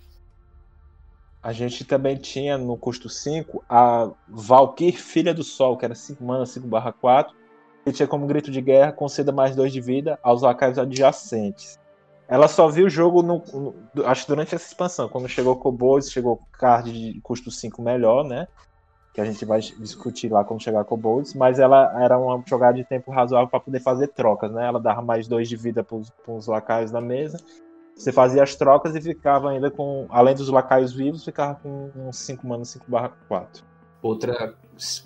A 1.41 1.53
gente 1.53 1.85
também 1.85 2.17
tinha 2.17 2.59
no 2.59 2.77
custo 2.77 3.09
5 3.09 3.65
a 3.69 4.11
Valkyr 4.27 4.99
Filha 4.99 5.33
do 5.33 5.45
Sol, 5.45 5.77
que 5.77 5.85
era 5.85 5.95
5 5.95 6.25
mana, 6.25 6.45
5 6.47 6.67
barra 6.67 6.93
4. 6.93 7.37
Que 7.85 7.93
tinha 7.93 8.09
como 8.09 8.27
grito 8.27 8.51
de 8.51 8.61
guerra, 8.61 8.91
conceda 8.91 9.31
mais 9.31 9.55
2 9.55 9.73
de 9.73 9.81
vida 9.81 10.19
aos 10.25 10.43
lacaios 10.43 10.77
adjacentes. 10.77 11.79
Ela 12.27 12.49
só 12.49 12.69
viu 12.69 12.87
o 12.87 12.91
jogo, 12.91 13.23
no, 13.23 13.43
no, 13.53 14.07
acho 14.07 14.27
durante 14.27 14.55
essa 14.55 14.67
expansão. 14.67 15.09
Quando 15.09 15.29
chegou 15.29 15.57
Kobolds, 15.57 16.11
chegou 16.11 16.41
card 16.53 16.91
de 16.91 17.21
custo 17.21 17.51
5 17.51 17.83
melhor, 17.83 18.25
né? 18.25 18.49
Que 19.13 19.21
a 19.21 19.25
gente 19.25 19.45
vai 19.45 19.61
discutir 19.61 20.31
lá 20.31 20.43
quando 20.43 20.63
chegar 20.63 20.85
Kobolds. 20.85 21.35
Mas 21.35 21.59
ela 21.59 22.03
era 22.03 22.19
uma 22.19 22.43
jogada 22.47 22.75
de 22.77 22.85
tempo 22.85 23.11
razoável 23.11 23.49
para 23.49 23.61
poder 23.61 23.81
fazer 23.81 24.09
trocas, 24.09 24.51
né? 24.51 24.67
Ela 24.67 24.81
dava 24.81 25.03
mais 25.03 25.29
2 25.29 25.49
de 25.49 25.57
vida 25.57 25.85
para 25.85 25.97
os 26.35 26.47
lacaios 26.47 26.91
da 26.91 27.01
mesa. 27.01 27.39
Você 27.95 28.11
fazia 28.11 28.43
as 28.43 28.57
trocas 28.57 28.97
e 28.97 29.01
ficava 29.01 29.51
ainda 29.51 29.71
com. 29.71 30.07
Além 30.09 30.35
dos 30.35 30.49
lacaios 30.49 30.93
vivos, 30.93 31.25
ficava 31.25 31.55
com 31.57 31.91
uns 31.95 32.17
5 32.19 32.47
manos 32.47 32.71
5 32.71 32.87
4. 33.29 33.65
Outra 34.03 34.55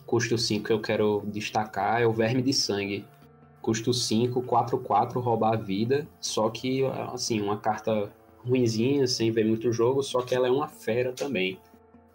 custo 0.06 0.38
5 0.38 0.66
que 0.66 0.72
eu 0.72 0.80
quero 0.80 1.22
destacar 1.26 2.00
é 2.00 2.06
o 2.06 2.12
Verme 2.12 2.42
de 2.42 2.52
Sangue 2.52 3.04
Custo 3.68 3.92
5, 3.92 4.40
4, 4.44 4.78
4, 4.78 5.20
roubar 5.20 5.52
a 5.52 5.56
vida. 5.56 6.08
Só 6.22 6.48
que, 6.48 6.86
assim, 7.12 7.38
uma 7.38 7.58
carta 7.58 8.10
ruinzinha, 8.42 9.06
sem 9.06 9.30
ver 9.30 9.44
muito 9.44 9.70
jogo, 9.70 10.02
só 10.02 10.22
que 10.22 10.34
ela 10.34 10.48
é 10.48 10.50
uma 10.50 10.68
fera 10.68 11.12
também. 11.12 11.58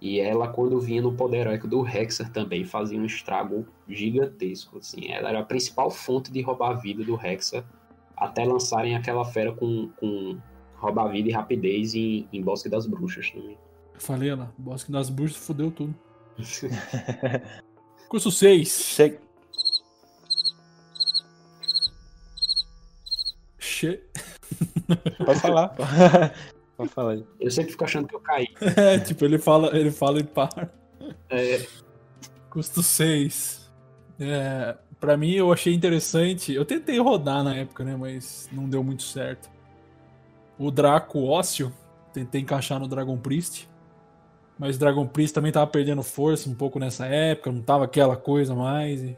E 0.01 0.19
ela, 0.19 0.47
quando 0.47 0.79
vinha 0.79 0.99
no 0.99 1.13
poder 1.13 1.41
heróico 1.41 1.67
do 1.67 1.87
Hexer 1.87 2.31
também, 2.31 2.65
fazia 2.65 2.99
um 2.99 3.05
estrago 3.05 3.67
gigantesco. 3.87 4.79
Assim. 4.79 5.11
Ela 5.11 5.29
era 5.29 5.41
a 5.41 5.45
principal 5.45 5.91
fonte 5.91 6.31
de 6.31 6.41
roubar 6.41 6.71
a 6.71 6.73
vida 6.73 7.03
do 7.03 7.23
Hexer, 7.23 7.63
até 8.17 8.43
lançarem 8.45 8.95
aquela 8.95 9.23
fera 9.23 9.53
com, 9.53 9.91
com 9.99 10.35
roubar 10.77 11.05
a 11.05 11.09
vida 11.09 11.29
e 11.29 11.31
rapidez 11.31 11.93
em, 11.93 12.27
em 12.33 12.41
Bosque 12.41 12.67
das 12.67 12.87
Bruxas 12.87 13.29
também. 13.29 13.59
falei 13.93 14.33
lá, 14.33 14.51
Bosque 14.57 14.91
das 14.91 15.07
Bruxas 15.07 15.37
fodeu 15.37 15.69
tudo. 15.69 15.93
Custo 18.09 18.31
6. 18.31 18.71
Che... 23.83 24.01
Pode 25.25 25.39
falar. 25.41 25.75
Pode 26.77 26.89
falar 26.89 27.11
aí. 27.11 27.25
Eu 27.37 27.51
sempre 27.51 27.71
fico 27.71 27.83
achando 27.83 28.07
que 28.07 28.15
eu 28.15 28.19
caí. 28.21 28.47
É, 28.77 28.97
tipo, 28.97 29.25
ele 29.25 29.37
fala, 29.37 29.75
ele 29.77 29.91
fala 29.91 30.19
e 30.19 30.23
para. 30.23 30.71
É, 31.29 31.65
Custo 32.49 32.81
6. 32.81 33.69
É, 34.19 34.77
pra 35.01 35.17
mim, 35.17 35.31
eu 35.31 35.51
achei 35.51 35.73
interessante. 35.73 36.53
Eu 36.53 36.63
tentei 36.63 36.97
rodar 36.97 37.43
na 37.43 37.55
época, 37.55 37.83
né? 37.83 37.95
Mas 37.97 38.47
não 38.53 38.69
deu 38.69 38.81
muito 38.83 39.03
certo. 39.03 39.49
O 40.57 40.71
Draco 40.71 41.21
Ósseo. 41.25 41.73
Tentei 42.13 42.39
encaixar 42.41 42.79
no 42.79 42.87
Dragon 42.87 43.17
Priest. 43.17 43.67
Mas 44.57 44.77
Dragon 44.77 45.05
Priest 45.05 45.33
também 45.33 45.51
tava 45.51 45.67
perdendo 45.67 46.03
força 46.03 46.49
um 46.49 46.55
pouco 46.55 46.79
nessa 46.79 47.05
época. 47.05 47.51
Não 47.51 47.61
tava 47.61 47.83
aquela 47.83 48.15
coisa 48.15 48.55
mais. 48.55 49.03
e- 49.03 49.17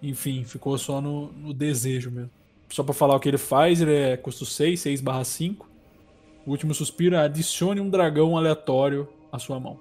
Enfim, 0.00 0.44
ficou 0.44 0.78
só 0.78 1.00
no, 1.00 1.32
no 1.32 1.52
desejo 1.52 2.10
mesmo. 2.10 2.37
Só 2.68 2.82
pra 2.82 2.94
falar 2.94 3.16
o 3.16 3.20
que 3.20 3.28
ele 3.28 3.38
faz, 3.38 3.80
ele 3.80 3.94
é 3.94 4.16
custo 4.16 4.44
6, 4.44 4.80
6 4.80 5.00
barra 5.00 5.24
5. 5.24 5.68
O 6.46 6.50
último 6.50 6.74
suspiro 6.74 7.14
é 7.14 7.18
adicione 7.18 7.80
um 7.80 7.88
dragão 7.88 8.36
aleatório 8.36 9.08
à 9.32 9.38
sua 9.38 9.58
mão. 9.58 9.78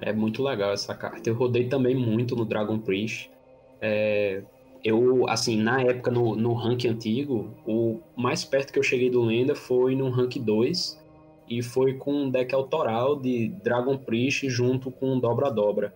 É 0.00 0.12
muito 0.12 0.42
legal 0.42 0.72
essa 0.72 0.94
carta. 0.94 1.28
Eu 1.28 1.34
rodei 1.34 1.68
também 1.68 1.94
muito 1.94 2.36
no 2.36 2.44
Dragon 2.44 2.78
Priest. 2.78 3.30
É, 3.80 4.42
eu, 4.84 5.28
assim, 5.28 5.60
na 5.60 5.82
época, 5.82 6.10
no, 6.10 6.36
no 6.36 6.52
rank 6.54 6.84
antigo, 6.84 7.52
o 7.66 8.00
mais 8.16 8.44
perto 8.44 8.72
que 8.72 8.78
eu 8.78 8.82
cheguei 8.82 9.10
do 9.10 9.22
Lenda 9.22 9.54
foi 9.54 9.96
no 9.96 10.08
rank 10.08 10.36
2. 10.36 10.98
E 11.48 11.62
foi 11.62 11.94
com 11.94 12.12
um 12.12 12.30
deck 12.30 12.54
autoral 12.54 13.16
de 13.16 13.48
Dragon 13.64 13.96
Priest 13.96 14.48
junto 14.50 14.90
com 14.90 15.14
um 15.14 15.18
Dobra-Dobra. 15.18 15.94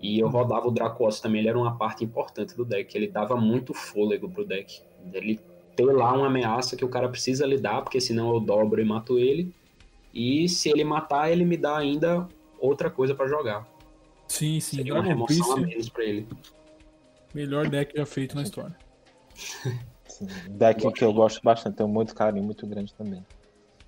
E 0.00 0.18
eu 0.18 0.28
rodava 0.28 0.68
o 0.68 0.70
Dracos 0.70 1.20
também, 1.20 1.40
ele 1.40 1.48
era 1.48 1.58
uma 1.58 1.76
parte 1.76 2.04
importante 2.04 2.56
do 2.56 2.64
deck. 2.64 2.94
Ele 2.96 3.06
dava 3.06 3.36
muito 3.36 3.72
fôlego 3.72 4.28
pro 4.28 4.44
deck. 4.44 4.82
Ele 5.12 5.40
ter 5.74 5.84
lá 5.84 6.12
uma 6.12 6.26
ameaça 6.26 6.76
que 6.76 6.84
o 6.84 6.88
cara 6.88 7.08
precisa 7.08 7.46
lidar, 7.46 7.82
porque 7.82 8.00
senão 8.00 8.32
eu 8.34 8.40
dobro 8.40 8.80
e 8.80 8.84
mato 8.84 9.18
ele. 9.18 9.52
E 10.12 10.48
se 10.48 10.68
ele 10.68 10.84
matar, 10.84 11.30
ele 11.30 11.44
me 11.44 11.56
dá 11.56 11.78
ainda 11.78 12.28
outra 12.58 12.90
coisa 12.90 13.14
pra 13.14 13.26
jogar. 13.26 13.66
Sim, 14.28 14.60
sim. 14.60 14.76
Seria 14.76 14.94
uma 14.94 15.02
Dragon 15.02 15.24
remoção 15.24 15.52
a 15.52 15.56
menos 15.60 15.88
pra 15.88 16.04
ele. 16.04 16.28
melhor 17.34 17.68
deck 17.68 17.96
já 17.96 18.06
feito 18.06 18.34
na 18.34 18.42
história. 18.42 18.76
Sim, 20.06 20.26
Deck 20.50 20.92
que 20.92 21.04
eu 21.04 21.12
gosto 21.12 21.40
bastante, 21.42 21.76
tenho 21.76 21.88
muito 21.88 22.14
carinho, 22.14 22.44
muito 22.44 22.66
grande 22.66 22.94
também. 22.94 23.24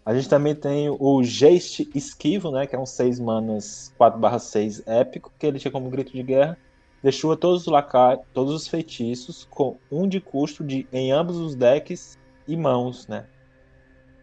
A 0.04 0.14
gente 0.14 0.28
também 0.28 0.54
tem 0.54 0.90
o 0.90 1.22
Geist 1.22 1.88
Esquivo, 1.94 2.50
né? 2.50 2.66
Que 2.66 2.76
é 2.76 2.78
um 2.78 2.84
6 2.84 3.18
manas 3.18 3.92
4/6 3.98 4.82
épico, 4.86 5.32
que 5.38 5.46
ele 5.46 5.58
tinha 5.58 5.72
como 5.72 5.88
grito 5.88 6.12
de 6.12 6.22
guerra. 6.22 6.58
Deixou 7.04 7.36
todos 7.36 7.60
os 7.60 7.66
lacai, 7.66 8.18
todos 8.32 8.54
os 8.54 8.66
feitiços 8.66 9.46
com 9.50 9.76
um 9.92 10.08
de 10.08 10.22
custo 10.22 10.64
de, 10.64 10.88
em 10.90 11.12
ambos 11.12 11.36
os 11.36 11.54
decks 11.54 12.18
e 12.48 12.56
mãos, 12.56 13.06
né? 13.06 13.26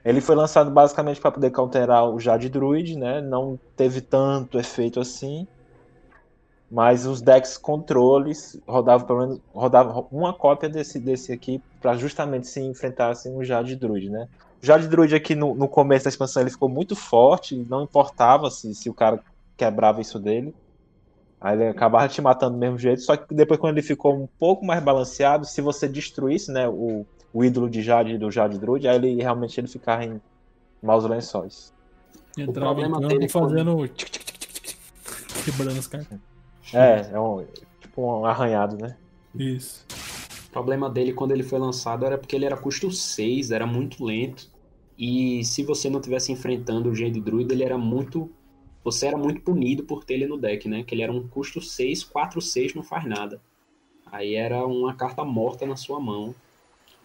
Ele 0.03 0.19
foi 0.19 0.35
lançado 0.35 0.71
basicamente 0.71 1.21
para 1.21 1.29
poder 1.29 1.51
counterar 1.51 2.09
o 2.09 2.19
Jade 2.19 2.49
Druid, 2.49 2.97
né? 2.97 3.21
Não 3.21 3.59
teve 3.75 4.01
tanto 4.01 4.57
efeito 4.57 4.99
assim. 4.99 5.47
Mas 6.71 7.05
os 7.05 7.21
decks 7.21 7.55
controles 7.55 8.59
rodavam 8.65 9.05
pelo 9.05 9.19
menos 9.19 9.39
rodavam 9.53 10.07
uma 10.11 10.33
cópia 10.33 10.67
desse, 10.67 10.99
desse 10.99 11.31
aqui 11.31 11.61
para 11.79 11.95
justamente 11.95 12.47
se 12.47 12.61
enfrentassem 12.61 13.37
o 13.37 13.43
Jade 13.43 13.75
Druid, 13.75 14.09
né? 14.09 14.27
O 14.59 14.65
Jade 14.65 14.87
Druid 14.87 15.13
aqui 15.13 15.35
no, 15.35 15.53
no 15.53 15.67
começo 15.67 16.05
da 16.05 16.09
expansão 16.09 16.41
ele 16.41 16.49
ficou 16.49 16.67
muito 16.67 16.95
forte, 16.95 17.63
não 17.69 17.83
importava 17.83 18.49
se, 18.49 18.73
se 18.73 18.89
o 18.89 18.93
cara 18.95 19.23
quebrava 19.55 20.01
isso 20.01 20.17
dele. 20.17 20.51
Aí 21.41 21.55
ele 21.57 21.67
acabava 21.69 22.07
te 22.07 22.21
matando 22.21 22.53
do 22.53 22.59
mesmo 22.59 22.77
jeito, 22.77 23.01
só 23.01 23.17
que 23.17 23.33
depois 23.33 23.59
quando 23.59 23.75
ele 23.77 23.85
ficou 23.85 24.15
um 24.15 24.27
pouco 24.37 24.63
mais 24.63 24.81
balanceado, 24.83 25.43
se 25.45 25.59
você 25.59 25.87
destruísse, 25.87 26.51
né, 26.51 26.69
o, 26.69 27.03
o 27.33 27.43
ídolo 27.43 27.67
de 27.67 27.81
Jade 27.81 28.15
do 28.17 28.29
Jade 28.29 28.59
Druid, 28.59 28.87
aí 28.87 28.95
ele 28.95 29.15
realmente 29.15 29.59
ele 29.59 29.67
ficava 29.67 30.05
em 30.05 30.21
maus 30.83 31.03
lençóis. 31.03 31.73
Entrava 32.37 32.75
problema 32.75 32.97
campo 33.01 33.07
dele 33.07 33.27
foi- 33.27 33.41
fazendo. 33.41 33.87
tic, 33.87 34.09
tic, 34.09 34.23
tic, 34.23 34.39
tic, 34.39 34.61
tic, 34.61 34.77
quebrando 35.45 35.79
as 35.79 35.87
cartas. 35.87 36.19
É, 36.73 37.09
é 37.11 37.19
um, 37.19 37.43
tipo 37.81 38.01
um 38.01 38.25
arranhado, 38.25 38.77
né? 38.77 38.95
Isso. 39.35 39.85
O 40.47 40.51
problema 40.51 40.89
dele 40.89 41.13
quando 41.13 41.31
ele 41.31 41.43
foi 41.43 41.57
lançado 41.59 42.05
era 42.05 42.17
porque 42.17 42.35
ele 42.35 42.45
era 42.45 42.55
custo 42.57 42.91
6, 42.91 43.51
era 43.51 43.65
muito 43.65 44.03
lento. 44.03 44.49
E 44.97 45.43
se 45.43 45.63
você 45.63 45.89
não 45.89 45.99
tivesse 45.99 46.31
enfrentando 46.31 46.89
o 46.89 46.95
Jade 46.95 47.19
Druid, 47.19 47.51
ele 47.51 47.63
era 47.63 47.77
muito. 47.77 48.29
Você 48.83 49.07
era 49.07 49.17
muito 49.17 49.41
punido 49.41 49.83
por 49.83 50.03
ter 50.03 50.15
ele 50.15 50.27
no 50.27 50.37
deck, 50.37 50.67
né? 50.67 50.83
Que 50.83 50.95
ele 50.95 51.03
era 51.03 51.11
um 51.11 51.27
custo 51.27 51.61
6, 51.61 52.03
4, 52.03 52.41
6, 52.41 52.73
não 52.73 52.83
faz 52.83 53.05
nada. 53.05 53.41
Aí 54.11 54.35
era 54.35 54.65
uma 54.65 54.93
carta 54.93 55.23
morta 55.23 55.65
na 55.65 55.75
sua 55.75 55.99
mão. 55.99 56.33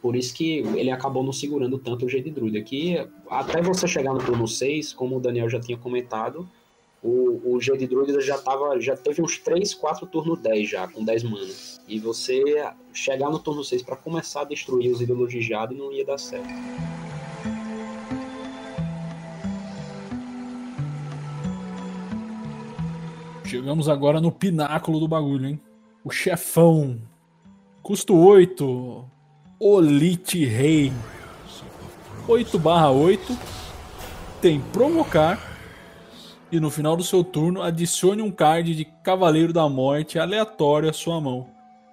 Por 0.00 0.16
isso 0.16 0.34
que 0.34 0.58
ele 0.58 0.90
acabou 0.90 1.22
não 1.22 1.32
segurando 1.32 1.78
tanto 1.78 2.06
o 2.06 2.08
Jade 2.08 2.30
Druid. 2.30 2.58
Aqui, 2.58 2.96
até 3.28 3.60
você 3.60 3.86
chegar 3.86 4.12
no 4.12 4.24
turno 4.24 4.46
6, 4.46 4.92
como 4.92 5.16
o 5.16 5.20
Daniel 5.20 5.48
já 5.48 5.60
tinha 5.60 5.76
comentado, 5.76 6.48
o, 7.02 7.54
o 7.54 7.60
Jade 7.60 7.86
Druid 7.86 8.20
já, 8.20 8.38
tava, 8.38 8.80
já 8.80 8.96
teve 8.96 9.22
uns 9.22 9.38
3, 9.38 9.74
4 9.74 10.06
turno 10.06 10.36
10 10.36 10.68
já, 10.68 10.88
com 10.88 11.04
10 11.04 11.22
manas. 11.24 11.80
E 11.86 11.98
você 11.98 12.42
chegar 12.92 13.30
no 13.30 13.38
turno 13.38 13.62
6 13.62 13.82
para 13.82 13.96
começar 13.96 14.42
a 14.42 14.44
destruir 14.44 14.90
os 14.90 15.00
ídolos 15.00 15.30
de 15.30 15.40
Jade 15.40 15.74
não 15.74 15.92
ia 15.92 16.04
dar 16.04 16.18
certo. 16.18 16.48
Chegamos 23.46 23.88
agora 23.88 24.20
no 24.20 24.32
pináculo 24.32 24.98
do 24.98 25.06
bagulho, 25.06 25.46
hein? 25.46 25.60
O 26.04 26.10
chefão. 26.10 27.00
Custo 27.80 28.16
8. 28.16 29.04
Olite 29.60 30.44
Rei. 30.44 30.92
8 32.26 32.58
barra 32.58 32.90
8. 32.90 33.38
Tem 34.40 34.60
provocar. 34.60 35.38
E 36.50 36.58
no 36.58 36.70
final 36.70 36.96
do 36.96 37.04
seu 37.04 37.22
turno, 37.22 37.62
adicione 37.62 38.20
um 38.20 38.32
card 38.32 38.74
de 38.74 38.84
Cavaleiro 39.04 39.52
da 39.52 39.68
Morte 39.68 40.18
aleatório 40.18 40.90
à 40.90 40.92
sua 40.92 41.20
mão. 41.20 41.46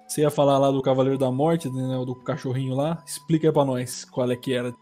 Você 0.08 0.22
ia 0.22 0.30
falar 0.30 0.58
lá 0.58 0.72
do 0.72 0.82
Cavaleiro 0.82 1.18
da 1.18 1.30
Morte, 1.30 1.70
né, 1.70 2.04
do 2.04 2.16
cachorrinho 2.16 2.74
lá? 2.74 3.00
Explica 3.06 3.48
aí 3.48 3.52
pra 3.52 3.64
nós 3.64 4.04
qual 4.04 4.28
é 4.28 4.36
que 4.36 4.52
era 4.52 4.74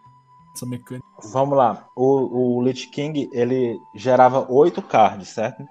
essa 0.54 0.64
mecânica. 0.64 1.06
Vamos 1.32 1.56
lá. 1.56 1.86
O, 1.94 2.56
o 2.56 2.62
Lich 2.62 2.88
King, 2.88 3.28
ele 3.32 3.78
gerava 3.94 4.46
oito 4.50 4.80
cards, 4.80 5.28
certo? 5.28 5.64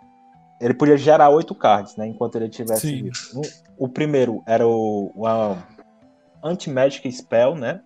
Ele 0.61 0.75
podia 0.75 0.95
gerar 0.95 1.29
oito 1.29 1.55
cards, 1.55 1.95
né? 1.97 2.05
Enquanto 2.05 2.35
ele 2.35 2.47
tivesse. 2.47 3.11
Sim. 3.11 3.41
O, 3.77 3.89
primeiro 3.89 4.43
era 4.47 4.65
o, 4.67 5.11
o 5.15 5.25
Anti-Magic 6.43 7.11
Spell, 7.11 7.55
né? 7.55 7.81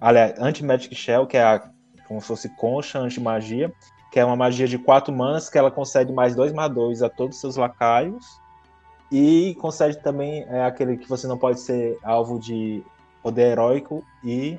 Aliás, 0.00 0.34
Anti-Magic 0.38 0.94
Shell, 0.94 1.26
que 1.26 1.36
é 1.36 1.42
a, 1.42 1.70
como 2.08 2.20
se 2.22 2.26
fosse 2.26 2.48
concha 2.56 2.98
anti-magia, 2.98 3.70
que 4.10 4.18
é 4.18 4.24
uma 4.24 4.36
magia 4.36 4.66
de 4.66 4.78
quatro 4.78 5.12
manas 5.12 5.50
que 5.50 5.58
ela 5.58 5.70
concede 5.70 6.12
mais 6.12 6.34
dois 6.34 6.52
mais 6.52 6.72
dois 6.72 7.02
a 7.02 7.10
todos 7.10 7.36
os 7.36 7.40
seus 7.42 7.56
lacaios. 7.56 8.24
E 9.12 9.54
concede 9.60 9.98
também 9.98 10.44
é, 10.48 10.64
aquele 10.64 10.96
que 10.96 11.08
você 11.08 11.26
não 11.26 11.36
pode 11.36 11.60
ser 11.60 11.98
alvo 12.02 12.38
de 12.38 12.82
poder 13.22 13.52
heróico 13.52 14.02
e 14.24 14.58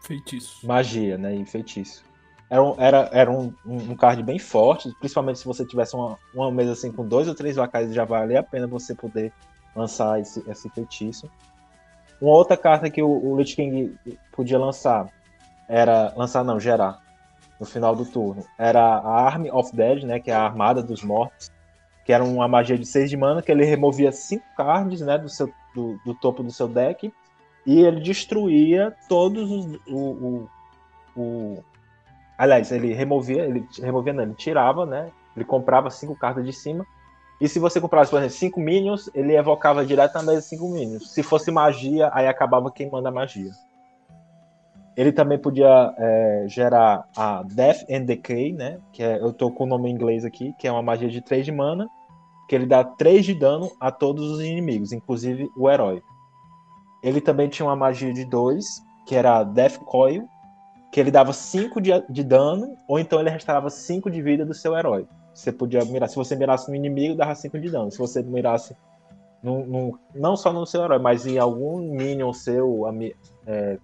Feitiço. 0.00 0.66
magia, 0.66 1.18
né? 1.18 1.36
E 1.36 1.44
feitiço. 1.44 2.05
Era, 2.48 2.62
era, 2.78 3.10
era 3.12 3.30
um, 3.30 3.52
um 3.64 3.96
card 3.96 4.22
bem 4.22 4.38
forte, 4.38 4.92
principalmente 5.00 5.40
se 5.40 5.44
você 5.44 5.64
tivesse 5.64 5.96
uma, 5.96 6.16
uma 6.34 6.50
mesa 6.50 6.72
assim 6.72 6.92
com 6.92 7.06
dois 7.06 7.26
ou 7.26 7.34
três 7.34 7.56
lacaios, 7.56 7.94
já 7.94 8.04
valia 8.04 8.40
a 8.40 8.42
pena 8.42 8.66
você 8.68 8.94
poder 8.94 9.32
lançar 9.74 10.20
esse, 10.20 10.48
esse 10.48 10.68
feitiço. 10.70 11.28
Uma 12.20 12.32
outra 12.32 12.56
carta 12.56 12.88
que 12.88 13.02
o, 13.02 13.08
o 13.08 13.36
Lich 13.36 13.54
King 13.56 13.96
podia 14.32 14.58
lançar 14.58 15.08
era. 15.68 16.12
Lançar 16.16 16.44
não, 16.44 16.58
gerar. 16.58 17.04
No 17.58 17.66
final 17.66 17.94
do 17.96 18.04
turno. 18.04 18.44
Era 18.58 18.80
a 18.80 19.26
Army 19.26 19.50
of 19.50 19.74
Dead, 19.74 20.02
né? 20.04 20.20
Que 20.20 20.30
é 20.30 20.34
a 20.34 20.42
Armada 20.42 20.82
dos 20.82 21.02
Mortos. 21.02 21.50
Que 22.04 22.12
era 22.12 22.22
uma 22.22 22.46
magia 22.46 22.78
de 22.78 22.86
6 22.86 23.10
de 23.10 23.16
mana, 23.16 23.42
que 23.42 23.50
ele 23.50 23.64
removia 23.64 24.12
5 24.12 24.44
cards 24.56 25.00
né, 25.00 25.18
do, 25.18 25.28
seu, 25.28 25.50
do, 25.74 25.98
do 26.04 26.14
topo 26.14 26.42
do 26.42 26.52
seu 26.52 26.68
deck. 26.68 27.12
E 27.66 27.80
ele 27.80 28.00
destruía 28.00 28.94
todos 29.08 29.50
os. 29.50 29.80
O, 29.88 29.98
o, 29.98 30.48
o- 31.16 31.64
Aliás, 32.38 32.70
ele 32.70 32.92
removia, 32.92 33.44
ele 33.44 33.66
removia, 33.80 34.12
não, 34.12 34.22
ele 34.22 34.34
tirava, 34.34 34.84
né? 34.84 35.10
Ele 35.34 35.44
comprava 35.44 35.90
cinco 35.90 36.14
cartas 36.14 36.44
de 36.44 36.52
cima. 36.52 36.86
E 37.40 37.48
se 37.48 37.58
você 37.58 37.80
comprasse, 37.80 38.10
por 38.10 38.18
exemplo, 38.18 38.34
cinco 38.34 38.60
minions, 38.60 39.10
ele 39.14 39.36
evocava 39.36 39.84
diretamente 39.84 40.42
cinco 40.42 40.68
minions. 40.68 41.12
Se 41.12 41.22
fosse 41.22 41.50
magia, 41.50 42.10
aí 42.12 42.26
acabava 42.26 42.70
queimando 42.70 43.08
a 43.08 43.10
magia. 43.10 43.50
Ele 44.96 45.12
também 45.12 45.38
podia 45.38 45.94
é, 45.98 46.44
gerar 46.48 47.06
a 47.14 47.42
Death 47.42 47.84
and 47.90 48.04
Decay, 48.04 48.52
né? 48.52 48.78
Que 48.92 49.02
é, 49.02 49.18
eu 49.18 49.32
tô 49.32 49.50
com 49.50 49.64
o 49.64 49.66
nome 49.66 49.90
em 49.90 49.92
inglês 49.92 50.24
aqui, 50.24 50.54
que 50.58 50.66
é 50.66 50.72
uma 50.72 50.82
magia 50.82 51.08
de 51.08 51.20
3 51.20 51.44
de 51.44 51.52
mana, 51.52 51.86
que 52.48 52.54
ele 52.54 52.64
dá 52.64 52.82
3 52.82 53.24
de 53.24 53.34
dano 53.34 53.70
a 53.78 53.90
todos 53.90 54.30
os 54.30 54.40
inimigos, 54.40 54.92
inclusive 54.92 55.50
o 55.54 55.70
herói. 55.70 56.02
Ele 57.02 57.20
também 57.20 57.48
tinha 57.48 57.66
uma 57.66 57.76
magia 57.76 58.12
de 58.12 58.24
2, 58.24 58.64
que 59.06 59.14
era 59.14 59.44
Death 59.44 59.78
Coil, 59.80 60.26
que 60.90 61.00
ele 61.00 61.10
dava 61.10 61.32
5 61.32 61.80
de, 61.80 61.90
de 62.08 62.24
dano, 62.24 62.76
ou 62.88 62.98
então 62.98 63.20
ele 63.20 63.30
restaurava 63.30 63.68
5 63.70 64.10
de 64.10 64.22
vida 64.22 64.44
do 64.44 64.54
seu 64.54 64.76
herói. 64.76 65.06
Você 65.34 65.52
podia 65.52 65.84
mirar, 65.84 66.08
se 66.08 66.16
você 66.16 66.34
mirasse 66.34 66.68
no 66.70 66.74
inimigo, 66.74 67.14
dava 67.14 67.34
5 67.34 67.58
de 67.58 67.70
dano. 67.70 67.90
Se 67.90 67.98
você 67.98 68.22
mirasse 68.22 68.74
num- 69.42 69.66
num- 69.66 69.98
não 70.14 70.36
só 70.36 70.52
no 70.52 70.64
seu 70.64 70.82
herói, 70.82 70.98
mas 70.98 71.26
em 71.26 71.38
algum 71.38 71.78
minion 71.94 72.32
seu, 72.32 72.84
é, 73.46 73.78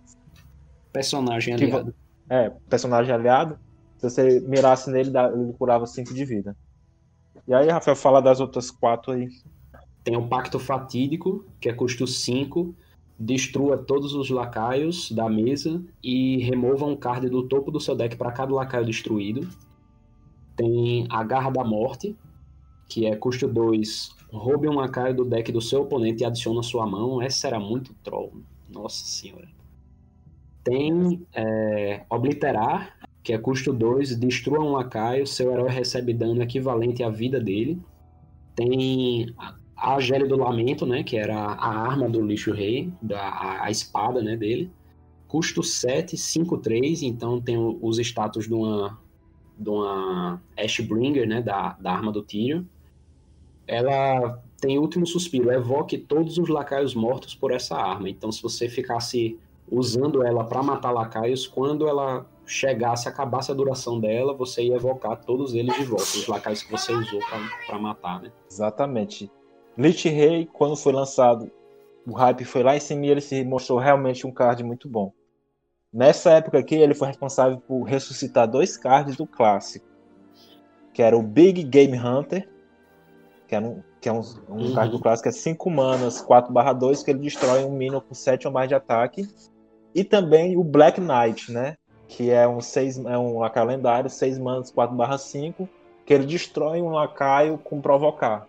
Personagem 0.92 1.56
Que 1.56 1.64
aliado. 1.64 1.94
É, 2.28 2.50
personagem 2.68 3.12
aliado. 3.14 3.58
Se 3.98 4.08
você 4.10 4.40
mirasse 4.40 4.90
nele, 4.90 5.10
ele 5.34 5.52
curava 5.54 5.86
5 5.86 6.12
de 6.12 6.24
vida. 6.24 6.56
E 7.46 7.54
aí, 7.54 7.68
Rafael, 7.68 7.96
fala 7.96 8.20
das 8.20 8.40
outras 8.40 8.70
quatro 8.70 9.12
aí. 9.12 9.28
Tem 10.04 10.16
o 10.16 10.26
Pacto 10.28 10.58
Fatídico, 10.58 11.44
que 11.60 11.68
é 11.68 11.72
custo 11.72 12.06
5. 12.06 12.74
Destrua 13.24 13.78
todos 13.78 14.14
os 14.14 14.30
lacaios 14.30 15.12
da 15.12 15.28
mesa 15.28 15.80
e 16.02 16.38
remova 16.38 16.84
um 16.84 16.96
card 16.96 17.28
do 17.28 17.44
topo 17.44 17.70
do 17.70 17.78
seu 17.78 17.94
deck 17.94 18.16
para 18.16 18.32
cada 18.32 18.52
lacaio 18.52 18.84
destruído. 18.84 19.48
Tem 20.56 21.06
a 21.08 21.22
Garra 21.22 21.48
da 21.50 21.62
Morte, 21.62 22.16
que 22.88 23.06
é 23.06 23.14
custo 23.14 23.46
2. 23.46 24.16
Roube 24.32 24.68
um 24.68 24.74
lacaio 24.74 25.14
do 25.14 25.24
deck 25.24 25.52
do 25.52 25.60
seu 25.60 25.82
oponente 25.82 26.24
e 26.24 26.26
adiciona 26.26 26.58
à 26.58 26.62
sua 26.64 26.84
mão. 26.84 27.22
Essa 27.22 27.46
era 27.46 27.60
muito 27.60 27.94
troll. 28.02 28.32
Nossa 28.68 29.04
senhora. 29.04 29.46
Tem 30.64 31.24
é, 31.32 32.04
Obliterar, 32.10 32.98
que 33.22 33.32
é 33.32 33.38
custo 33.38 33.72
2. 33.72 34.16
Destrua 34.16 34.58
um 34.58 34.72
lacaio. 34.72 35.28
Seu 35.28 35.52
herói 35.52 35.70
recebe 35.70 36.12
dano 36.12 36.42
equivalente 36.42 37.04
à 37.04 37.08
vida 37.08 37.38
dele. 37.38 37.80
Tem 38.56 39.32
a- 39.82 39.94
a 39.94 40.00
Gélio 40.00 40.28
do 40.28 40.36
Lamento, 40.36 40.86
né? 40.86 41.02
Que 41.02 41.16
era 41.16 41.36
a 41.36 41.68
arma 41.68 42.08
do 42.08 42.20
Lixo 42.24 42.52
Rei, 42.52 42.92
da, 43.00 43.20
a, 43.20 43.64
a 43.66 43.70
espada 43.70 44.22
né, 44.22 44.36
dele. 44.36 44.70
Custo 45.28 45.62
7, 45.62 46.16
5, 46.16 46.58
3. 46.58 47.02
Então 47.02 47.40
tem 47.40 47.56
os 47.58 47.98
status 47.98 48.46
de 48.46 48.54
uma, 48.54 48.98
de 49.58 49.68
uma 49.70 50.42
Ashbringer, 50.58 51.26
né? 51.26 51.40
Da, 51.42 51.72
da 51.80 51.92
arma 51.92 52.12
do 52.12 52.22
Tyrion. 52.22 52.64
Ela 53.66 54.42
tem 54.60 54.78
último 54.78 55.06
suspiro. 55.06 55.50
Evoque 55.50 55.96
todos 55.98 56.38
os 56.38 56.48
lacaios 56.48 56.94
mortos 56.94 57.34
por 57.34 57.50
essa 57.52 57.76
arma. 57.76 58.08
Então 58.08 58.30
se 58.30 58.42
você 58.42 58.68
ficasse 58.68 59.38
usando 59.70 60.22
ela 60.22 60.44
para 60.44 60.62
matar 60.62 60.90
lacaios, 60.90 61.46
quando 61.46 61.86
ela 61.88 62.26
chegasse, 62.44 63.08
acabasse 63.08 63.50
a 63.50 63.54
duração 63.54 63.98
dela, 63.98 64.34
você 64.34 64.64
ia 64.64 64.74
evocar 64.76 65.16
todos 65.24 65.54
eles 65.54 65.74
de 65.76 65.84
volta. 65.84 66.02
Os 66.02 66.26
lacaios 66.26 66.62
que 66.62 66.70
você 66.70 66.92
usou 66.92 67.20
para 67.66 67.78
matar, 67.78 68.20
né? 68.20 68.32
Exatamente. 68.50 69.30
Lich 69.76 70.08
Rei, 70.08 70.46
quando 70.52 70.76
foi 70.76 70.92
lançado, 70.92 71.50
o 72.06 72.12
hype 72.12 72.44
foi 72.44 72.62
lá 72.62 72.76
em 72.76 72.80
cima 72.80 73.06
e 73.06 73.10
ele 73.10 73.20
se 73.20 73.44
mostrou 73.44 73.78
realmente 73.78 74.26
um 74.26 74.32
card 74.32 74.62
muito 74.62 74.88
bom. 74.88 75.12
Nessa 75.92 76.32
época 76.32 76.58
aqui, 76.58 76.74
ele 76.74 76.94
foi 76.94 77.08
responsável 77.08 77.58
por 77.58 77.82
ressuscitar 77.82 78.50
dois 78.50 78.76
cards 78.76 79.16
do 79.16 79.26
clássico. 79.26 79.86
Que 80.92 81.02
era 81.02 81.16
o 81.16 81.22
Big 81.22 81.62
Game 81.64 81.98
Hunter, 81.98 82.48
que, 83.46 83.54
era 83.54 83.66
um, 83.66 83.82
que 84.00 84.08
é 84.08 84.12
um, 84.12 84.20
um 84.48 84.66
Uhum. 84.66 84.74
card 84.74 84.90
do 84.90 84.98
clássico, 84.98 85.28
é 85.28 85.32
5 85.32 85.70
manas, 85.70 86.20
4 86.20 86.52
2, 86.74 87.02
que 87.02 87.10
ele 87.10 87.20
destrói 87.20 87.64
um 87.64 87.72
Minion 87.72 88.00
com 88.00 88.14
7 88.14 88.46
ou 88.46 88.52
mais 88.52 88.68
de 88.68 88.74
ataque. 88.74 89.28
E 89.94 90.02
também 90.02 90.56
o 90.56 90.64
Black 90.64 91.00
Knight, 91.00 91.52
né? 91.52 91.76
Que 92.08 92.30
é 92.30 92.48
um, 92.48 92.60
seis, 92.60 92.98
é 92.98 93.16
um 93.16 93.38
lacaio 93.38 93.66
lendário, 93.66 94.08
6 94.08 94.38
manas, 94.38 94.70
4 94.70 95.18
5, 95.18 95.68
que 96.04 96.12
ele 96.12 96.26
destrói 96.26 96.80
um 96.80 96.90
lacaio 96.90 97.58
com 97.58 97.80
provocar. 97.80 98.46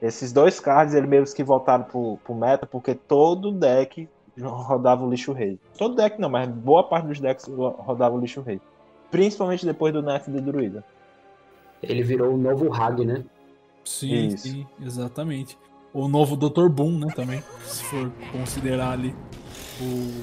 Esses 0.00 0.32
dois 0.32 0.58
cards, 0.58 0.94
ele 0.94 1.06
meio 1.06 1.24
que 1.24 1.44
voltaram 1.44 1.84
pro, 1.84 2.18
pro 2.24 2.34
meta, 2.34 2.66
porque 2.66 2.94
todo 2.94 3.52
deck 3.52 4.08
rodava 4.38 5.04
o 5.04 5.10
lixo 5.10 5.32
rei. 5.32 5.58
Todo 5.76 5.94
deck 5.94 6.18
não, 6.20 6.30
mas 6.30 6.48
boa 6.48 6.84
parte 6.84 7.06
dos 7.06 7.20
decks 7.20 7.46
rodava 7.46 8.14
o 8.14 8.20
lixo 8.20 8.40
rei. 8.40 8.60
Principalmente 9.10 9.66
depois 9.66 9.92
do 9.92 10.02
nerf 10.02 10.30
de 10.30 10.40
druida. 10.40 10.84
Ele 11.82 12.02
virou 12.02 12.34
o 12.34 12.36
novo 12.36 12.72
Hag, 12.72 13.04
né? 13.04 13.24
Sim, 13.84 14.28
Isso. 14.28 14.48
sim, 14.48 14.66
exatamente. 14.80 15.58
O 15.92 16.06
novo 16.06 16.36
Dr. 16.36 16.68
Boom, 16.68 16.98
né, 16.98 17.08
também. 17.14 17.42
Se 17.62 17.82
for 17.84 18.12
considerar 18.30 18.92
ali 18.92 19.14
o 19.80 20.22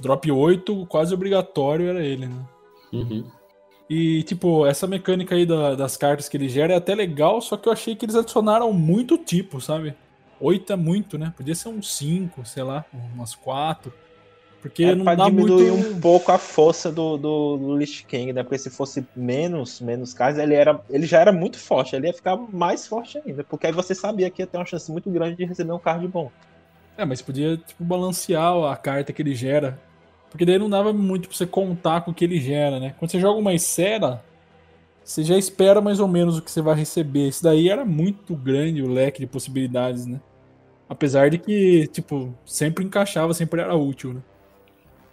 drop 0.00 0.30
8, 0.30 0.86
quase 0.86 1.12
obrigatório 1.12 1.88
era 1.88 2.02
ele, 2.02 2.26
né? 2.26 2.46
Uhum. 2.92 3.24
E, 3.88 4.22
tipo, 4.24 4.66
essa 4.66 4.86
mecânica 4.86 5.34
aí 5.34 5.46
da- 5.46 5.74
das 5.74 5.96
cartas 5.96 6.28
que 6.28 6.36
ele 6.36 6.48
gera 6.48 6.74
é 6.74 6.76
até 6.76 6.94
legal, 6.94 7.40
só 7.40 7.56
que 7.56 7.68
eu 7.68 7.72
achei 7.72 7.96
que 7.96 8.04
eles 8.04 8.16
adicionaram 8.16 8.72
muito 8.72 9.16
tipo, 9.16 9.60
sabe? 9.60 9.94
8 10.40 10.72
é 10.72 10.76
muito, 10.76 11.16
né? 11.18 11.32
Podia 11.36 11.54
ser 11.54 11.68
uns 11.68 11.96
5, 11.96 12.44
sei 12.44 12.62
lá, 12.62 12.84
umas 13.14 13.34
4. 13.34 13.92
Porque 14.60 14.84
É 14.84 14.94
não 14.94 15.04
pra 15.04 15.14
dá 15.14 15.24
diminuir 15.24 15.70
muito. 15.70 15.96
um 15.96 16.00
pouco 16.00 16.32
a 16.32 16.38
força 16.38 16.90
do, 16.90 17.16
do, 17.16 17.56
do 17.56 17.76
Lich 17.76 18.04
King, 18.04 18.32
né? 18.32 18.42
Porque 18.42 18.58
se 18.58 18.68
fosse 18.70 19.04
menos, 19.16 19.80
menos 19.80 20.12
cards, 20.12 20.38
ele, 20.38 20.54
era, 20.54 20.80
ele 20.90 21.06
já 21.06 21.20
era 21.20 21.32
muito 21.32 21.58
forte. 21.58 21.94
Ele 21.96 22.08
ia 22.08 22.12
ficar 22.12 22.36
mais 22.36 22.86
forte 22.86 23.18
ainda. 23.24 23.44
Porque 23.44 23.68
aí 23.68 23.72
você 23.72 23.94
sabia 23.94 24.28
que 24.30 24.42
ia 24.42 24.46
ter 24.46 24.58
uma 24.58 24.66
chance 24.66 24.90
muito 24.90 25.08
grande 25.10 25.36
de 25.36 25.44
receber 25.44 25.72
um 25.72 25.78
card 25.78 26.06
bom. 26.08 26.30
É, 26.96 27.04
mas 27.04 27.22
podia, 27.22 27.56
tipo, 27.56 27.84
balancear 27.84 28.52
a 28.64 28.76
carta 28.76 29.12
que 29.12 29.22
ele 29.22 29.34
gera. 29.34 29.78
Porque 30.30 30.44
daí 30.44 30.58
não 30.58 30.68
dava 30.68 30.92
muito 30.92 31.28
pra 31.28 31.36
você 31.36 31.46
contar 31.46 32.02
com 32.02 32.10
o 32.10 32.14
que 32.14 32.24
ele 32.24 32.40
gera, 32.40 32.78
né? 32.78 32.94
Quando 32.98 33.10
você 33.10 33.18
joga 33.18 33.38
uma 33.38 33.54
Esfera, 33.54 34.22
você 35.02 35.22
já 35.24 35.38
espera 35.38 35.80
mais 35.80 36.00
ou 36.00 36.08
menos 36.08 36.36
o 36.36 36.42
que 36.42 36.50
você 36.50 36.60
vai 36.60 36.74
receber. 36.74 37.28
Isso 37.28 37.42
daí 37.42 37.68
era 37.70 37.84
muito 37.84 38.36
grande 38.36 38.82
o 38.82 38.88
leque 38.88 39.20
de 39.20 39.26
possibilidades, 39.26 40.06
né? 40.06 40.20
Apesar 40.88 41.30
de 41.30 41.38
que, 41.38 41.86
tipo, 41.88 42.34
sempre 42.44 42.84
encaixava, 42.84 43.32
sempre 43.32 43.60
era 43.60 43.74
útil, 43.74 44.14
né? 44.14 44.22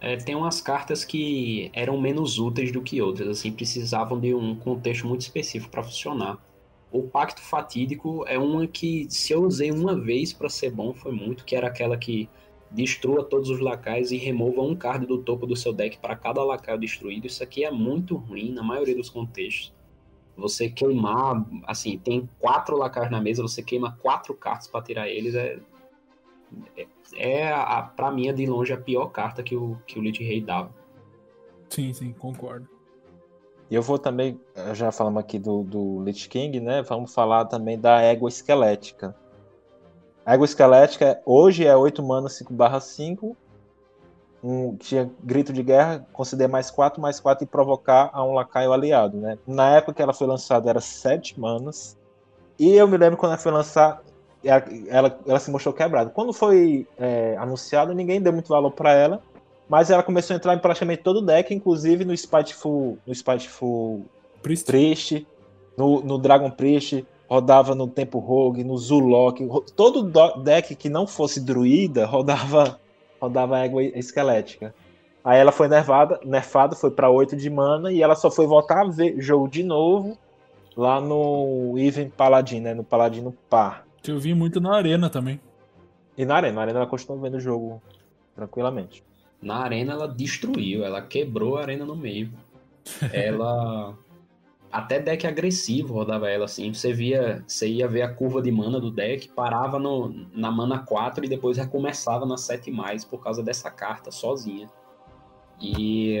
É, 0.00 0.16
tem 0.16 0.34
umas 0.34 0.60
cartas 0.60 1.04
que 1.04 1.70
eram 1.72 1.98
menos 1.98 2.38
úteis 2.38 2.70
do 2.70 2.82
que 2.82 3.00
outras, 3.00 3.28
assim, 3.28 3.50
precisavam 3.50 4.20
de 4.20 4.34
um 4.34 4.54
contexto 4.54 5.06
muito 5.06 5.22
específico 5.22 5.70
para 5.70 5.82
funcionar. 5.82 6.38
O 6.92 7.02
Pacto 7.02 7.40
Fatídico 7.40 8.24
é 8.28 8.38
uma 8.38 8.66
que, 8.66 9.06
se 9.10 9.32
eu 9.32 9.42
usei 9.42 9.70
uma 9.70 9.98
vez 9.98 10.32
para 10.32 10.48
ser 10.48 10.70
bom, 10.70 10.92
foi 10.92 11.12
muito, 11.12 11.44
que 11.44 11.56
era 11.56 11.66
aquela 11.66 11.96
que 11.96 12.28
destrua 12.70 13.24
todos 13.24 13.48
os 13.48 13.60
lacaios 13.60 14.10
e 14.10 14.16
remova 14.16 14.60
um 14.62 14.74
card 14.74 15.06
do 15.06 15.22
topo 15.22 15.46
do 15.46 15.56
seu 15.56 15.72
deck 15.72 15.98
para 15.98 16.16
cada 16.16 16.42
lacaio 16.42 16.78
destruído. 16.78 17.26
Isso 17.26 17.42
aqui 17.42 17.64
é 17.64 17.70
muito 17.70 18.16
ruim 18.16 18.52
na 18.52 18.62
maioria 18.62 18.94
dos 18.94 19.08
contextos. 19.10 19.74
Você 20.36 20.68
queimar, 20.68 21.46
assim, 21.66 21.96
tem 21.98 22.28
quatro 22.38 22.76
lacaios 22.76 23.10
na 23.10 23.20
mesa, 23.20 23.42
você 23.42 23.62
queima 23.62 23.96
quatro 24.02 24.34
cartas 24.34 24.66
para 24.68 24.82
tirar 24.82 25.08
eles, 25.08 25.34
é, 25.34 25.58
é 27.14 27.52
a, 27.52 27.82
para 27.82 28.10
mim, 28.10 28.28
é 28.28 28.32
de 28.32 28.44
longe 28.44 28.72
a 28.72 28.76
pior 28.76 29.06
carta 29.06 29.42
que 29.42 29.56
o, 29.56 29.78
que 29.86 29.98
o 29.98 30.02
Lich 30.02 30.22
Rei 30.22 30.42
dava. 30.42 30.70
Sim, 31.70 31.92
sim, 31.92 32.12
concordo. 32.12 32.68
E 33.70 33.74
eu 33.74 33.82
vou 33.82 33.98
também, 33.98 34.38
já 34.74 34.92
falamos 34.92 35.20
aqui 35.20 35.38
do, 35.38 35.64
do 35.64 36.02
Lich 36.04 36.28
King, 36.28 36.60
né? 36.60 36.82
Vamos 36.82 37.12
falar 37.12 37.46
também 37.46 37.78
da 37.78 38.00
Égua 38.00 38.28
Esquelética. 38.28 39.16
A 40.26 40.34
Égua 40.34 40.44
Esquelética 40.44 41.22
hoje 41.24 41.64
é 41.64 41.76
8 41.76 42.02
mana 42.02 42.28
5 42.28 42.52
barra 42.52 42.80
5. 42.80 43.36
Um, 44.42 44.76
tinha 44.76 45.08
grito 45.22 45.52
de 45.52 45.62
guerra, 45.62 46.04
conceder 46.12 46.48
mais 46.48 46.68
4, 46.68 47.00
mais 47.00 47.20
4 47.20 47.44
e 47.44 47.46
provocar 47.46 48.10
a 48.12 48.24
um 48.24 48.32
lacaio 48.32 48.72
aliado, 48.72 49.16
né? 49.16 49.38
Na 49.46 49.76
época 49.76 49.94
que 49.94 50.02
ela 50.02 50.12
foi 50.12 50.26
lançada 50.26 50.68
era 50.68 50.80
7 50.80 51.38
manas. 51.38 51.96
E 52.58 52.74
eu 52.74 52.88
me 52.88 52.96
lembro 52.96 53.16
quando 53.16 53.32
ela 53.32 53.40
foi 53.40 53.52
lançada, 53.52 54.00
ela, 54.42 54.64
ela, 54.88 55.18
ela 55.28 55.38
se 55.38 55.48
mostrou 55.48 55.72
quebrada. 55.72 56.10
Quando 56.10 56.32
foi 56.32 56.88
é, 56.98 57.36
anunciada, 57.36 57.94
ninguém 57.94 58.20
deu 58.20 58.32
muito 58.32 58.48
valor 58.48 58.72
para 58.72 58.92
ela. 58.92 59.22
Mas 59.68 59.90
ela 59.90 60.02
começou 60.02 60.34
a 60.34 60.36
entrar 60.38 60.54
em 60.54 60.58
praticamente 60.58 61.04
todo 61.04 61.18
o 61.18 61.22
deck, 61.22 61.54
inclusive 61.54 62.04
no 62.04 62.16
Spiteful, 62.16 62.98
no 63.06 63.14
Spiteful 63.14 64.04
Priest. 64.42 64.66
Priest, 64.66 65.26
no, 65.76 66.02
no 66.02 66.18
Dragon 66.18 66.50
Priest, 66.50 67.06
rodava 67.28 67.74
no 67.74 67.86
Tempo 67.86 68.18
Rogue, 68.18 68.64
no 68.64 68.76
Zulok. 68.78 69.46
Todo 69.74 70.02
do- 70.02 70.42
deck 70.42 70.74
que 70.74 70.88
não 70.88 71.06
fosse 71.06 71.40
druida 71.40 72.06
rodava, 72.06 72.78
rodava 73.20 73.58
égua 73.58 73.82
esquelética. 73.82 74.74
Aí 75.24 75.38
ela 75.40 75.50
foi 75.50 75.66
nerfada, 75.66 76.20
nerfada 76.24 76.76
foi 76.76 76.90
para 76.90 77.10
8 77.10 77.36
de 77.36 77.50
mana 77.50 77.90
e 77.92 78.00
ela 78.00 78.14
só 78.14 78.30
foi 78.30 78.46
voltar 78.46 78.82
a 78.82 78.88
ver 78.88 79.20
jogo 79.20 79.48
de 79.48 79.64
novo 79.64 80.16
lá 80.76 81.00
no 81.00 81.74
Even 81.76 82.08
Paladin, 82.10 82.60
né? 82.60 82.74
No 82.74 82.84
Paladino 82.84 83.34
Par. 83.50 83.84
Que 84.02 84.12
eu 84.12 84.18
vi 84.20 84.34
muito 84.34 84.60
na 84.60 84.76
arena 84.76 85.10
também. 85.10 85.40
E 86.16 86.24
na 86.24 86.36
Arena, 86.36 86.54
na 86.54 86.60
Arena 86.62 86.78
ela 86.78 86.86
continuou 86.88 87.20
vendo 87.20 87.34
o 87.38 87.40
jogo 87.40 87.82
tranquilamente. 88.36 89.02
Na 89.42 89.56
arena 89.56 89.92
ela 89.92 90.06
destruiu, 90.08 90.84
ela 90.84 91.02
quebrou 91.02 91.56
a 91.58 91.62
arena 91.62 91.84
no 91.84 91.96
meio. 91.96 92.30
Ela. 93.12 93.94
Até 94.70 94.98
deck 94.98 95.26
agressivo 95.26 95.94
rodava 95.94 96.28
ela 96.28 96.44
assim. 96.44 96.72
Você 96.72 96.92
via. 96.92 97.44
Você 97.46 97.68
ia 97.68 97.88
ver 97.88 98.02
a 98.02 98.12
curva 98.12 98.42
de 98.42 98.50
mana 98.50 98.80
do 98.80 98.90
deck, 98.90 99.28
parava 99.28 99.78
no, 99.78 100.26
na 100.32 100.50
mana 100.50 100.80
4 100.80 101.24
e 101.24 101.28
depois 101.28 101.56
recomeçava 101.56 102.26
na 102.26 102.36
7 102.36 102.70
mais 102.70 103.04
por 103.04 103.22
causa 103.22 103.42
dessa 103.42 103.70
carta 103.70 104.10
sozinha. 104.10 104.68
E 105.60 106.18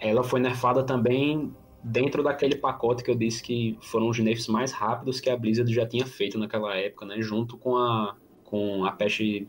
ela 0.00 0.22
foi 0.22 0.40
nerfada 0.40 0.82
também 0.82 1.54
dentro 1.82 2.22
daquele 2.22 2.56
pacote 2.56 3.04
que 3.04 3.10
eu 3.10 3.14
disse 3.14 3.42
que 3.42 3.78
foram 3.82 4.08
os 4.08 4.18
nerfs 4.18 4.48
mais 4.48 4.72
rápidos 4.72 5.20
que 5.20 5.28
a 5.28 5.36
Blizzard 5.36 5.72
já 5.72 5.86
tinha 5.86 6.06
feito 6.06 6.38
naquela 6.38 6.74
época, 6.76 7.06
né? 7.06 7.20
Junto 7.20 7.56
com 7.56 7.76
a. 7.76 8.16
com 8.44 8.84
a 8.84 8.92
peste. 8.92 9.48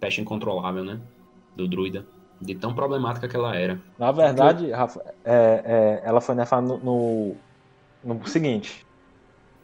peste 0.00 0.20
incontrolável, 0.20 0.84
né? 0.84 1.00
Do 1.54 1.68
druida. 1.68 2.06
De 2.40 2.54
tão 2.54 2.72
problemática 2.74 3.28
que 3.28 3.36
ela 3.36 3.54
era. 3.56 3.80
Na 3.98 4.12
verdade, 4.12 4.70
Rafa, 4.70 5.02
é, 5.24 5.62
é, 5.64 6.02
ela 6.04 6.20
foi 6.20 6.34
nerfada 6.34 6.66
no, 6.66 6.78
no, 6.78 7.36
no 8.14 8.26
seguinte. 8.26 8.86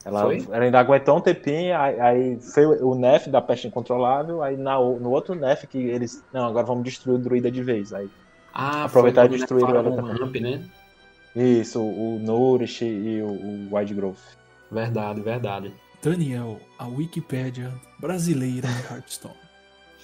Ela, 0.05 0.21
Foi? 0.23 0.47
ela 0.51 0.65
ainda 0.65 0.79
aguentou 0.79 1.17
um 1.17 1.21
tempinho, 1.21 1.75
aí, 1.79 1.99
aí 1.99 2.41
foi 2.41 2.67
o 2.67 2.95
nerf 2.95 3.31
da 3.31 3.41
peste 3.41 3.67
incontrolável, 3.69 4.43
aí 4.43 4.55
na, 4.57 4.75
no 4.75 5.11
outro 5.11 5.35
nerf 5.35 5.67
que 5.67 5.79
eles. 5.79 6.23
Não, 6.33 6.45
agora 6.47 6.67
vamos 6.67 6.85
destruir 6.85 7.15
o 7.15 7.19
druida 7.19 7.51
de 7.51 7.63
vez. 7.63 7.93
Aí 7.93 8.09
Ah, 8.53 8.85
Aproveitar 8.85 9.27
foi 9.27 9.35
e 9.37 9.39
destruir 9.39 9.67
ela 9.69 9.91
também. 9.91 10.17
Ramp, 10.19 10.37
né? 10.37 10.63
Isso, 11.35 11.83
o 11.83 12.19
Nourish 12.21 12.85
e 12.85 13.23
o, 13.23 13.27
o 13.29 13.77
Wide 13.77 13.95
Growth. 13.95 14.19
Verdade, 14.71 15.21
verdade. 15.23 15.73
Daniel, 16.03 16.61
a 16.79 16.87
Wikipédia 16.87 17.73
brasileira 17.99 18.69
de 18.69 18.83
Hearthstone. 18.95 19.35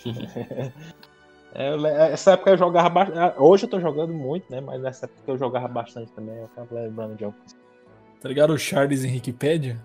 É, 1.52 1.74
le- 1.76 1.88
essa 1.88 2.32
época 2.34 2.50
eu 2.52 2.56
jogava 2.56 2.88
bastante. 2.88 3.34
Hoje 3.40 3.64
eu 3.66 3.68
tô 3.70 3.80
jogando 3.80 4.14
muito, 4.14 4.48
né? 4.50 4.60
Mas 4.60 4.80
nessa 4.80 5.06
época 5.06 5.32
eu 5.32 5.36
jogava 5.36 5.66
bastante 5.66 6.10
também. 6.12 6.36
Eu 6.36 6.48
tava 6.54 6.72
lembrando 6.72 7.16
de 7.16 7.24
alguns. 7.24 7.56
Tá 8.20 8.28
ligado 8.28 8.52
o 8.52 8.58
Charles 8.58 9.02
em 9.02 9.14
Wikipédia? 9.14 9.80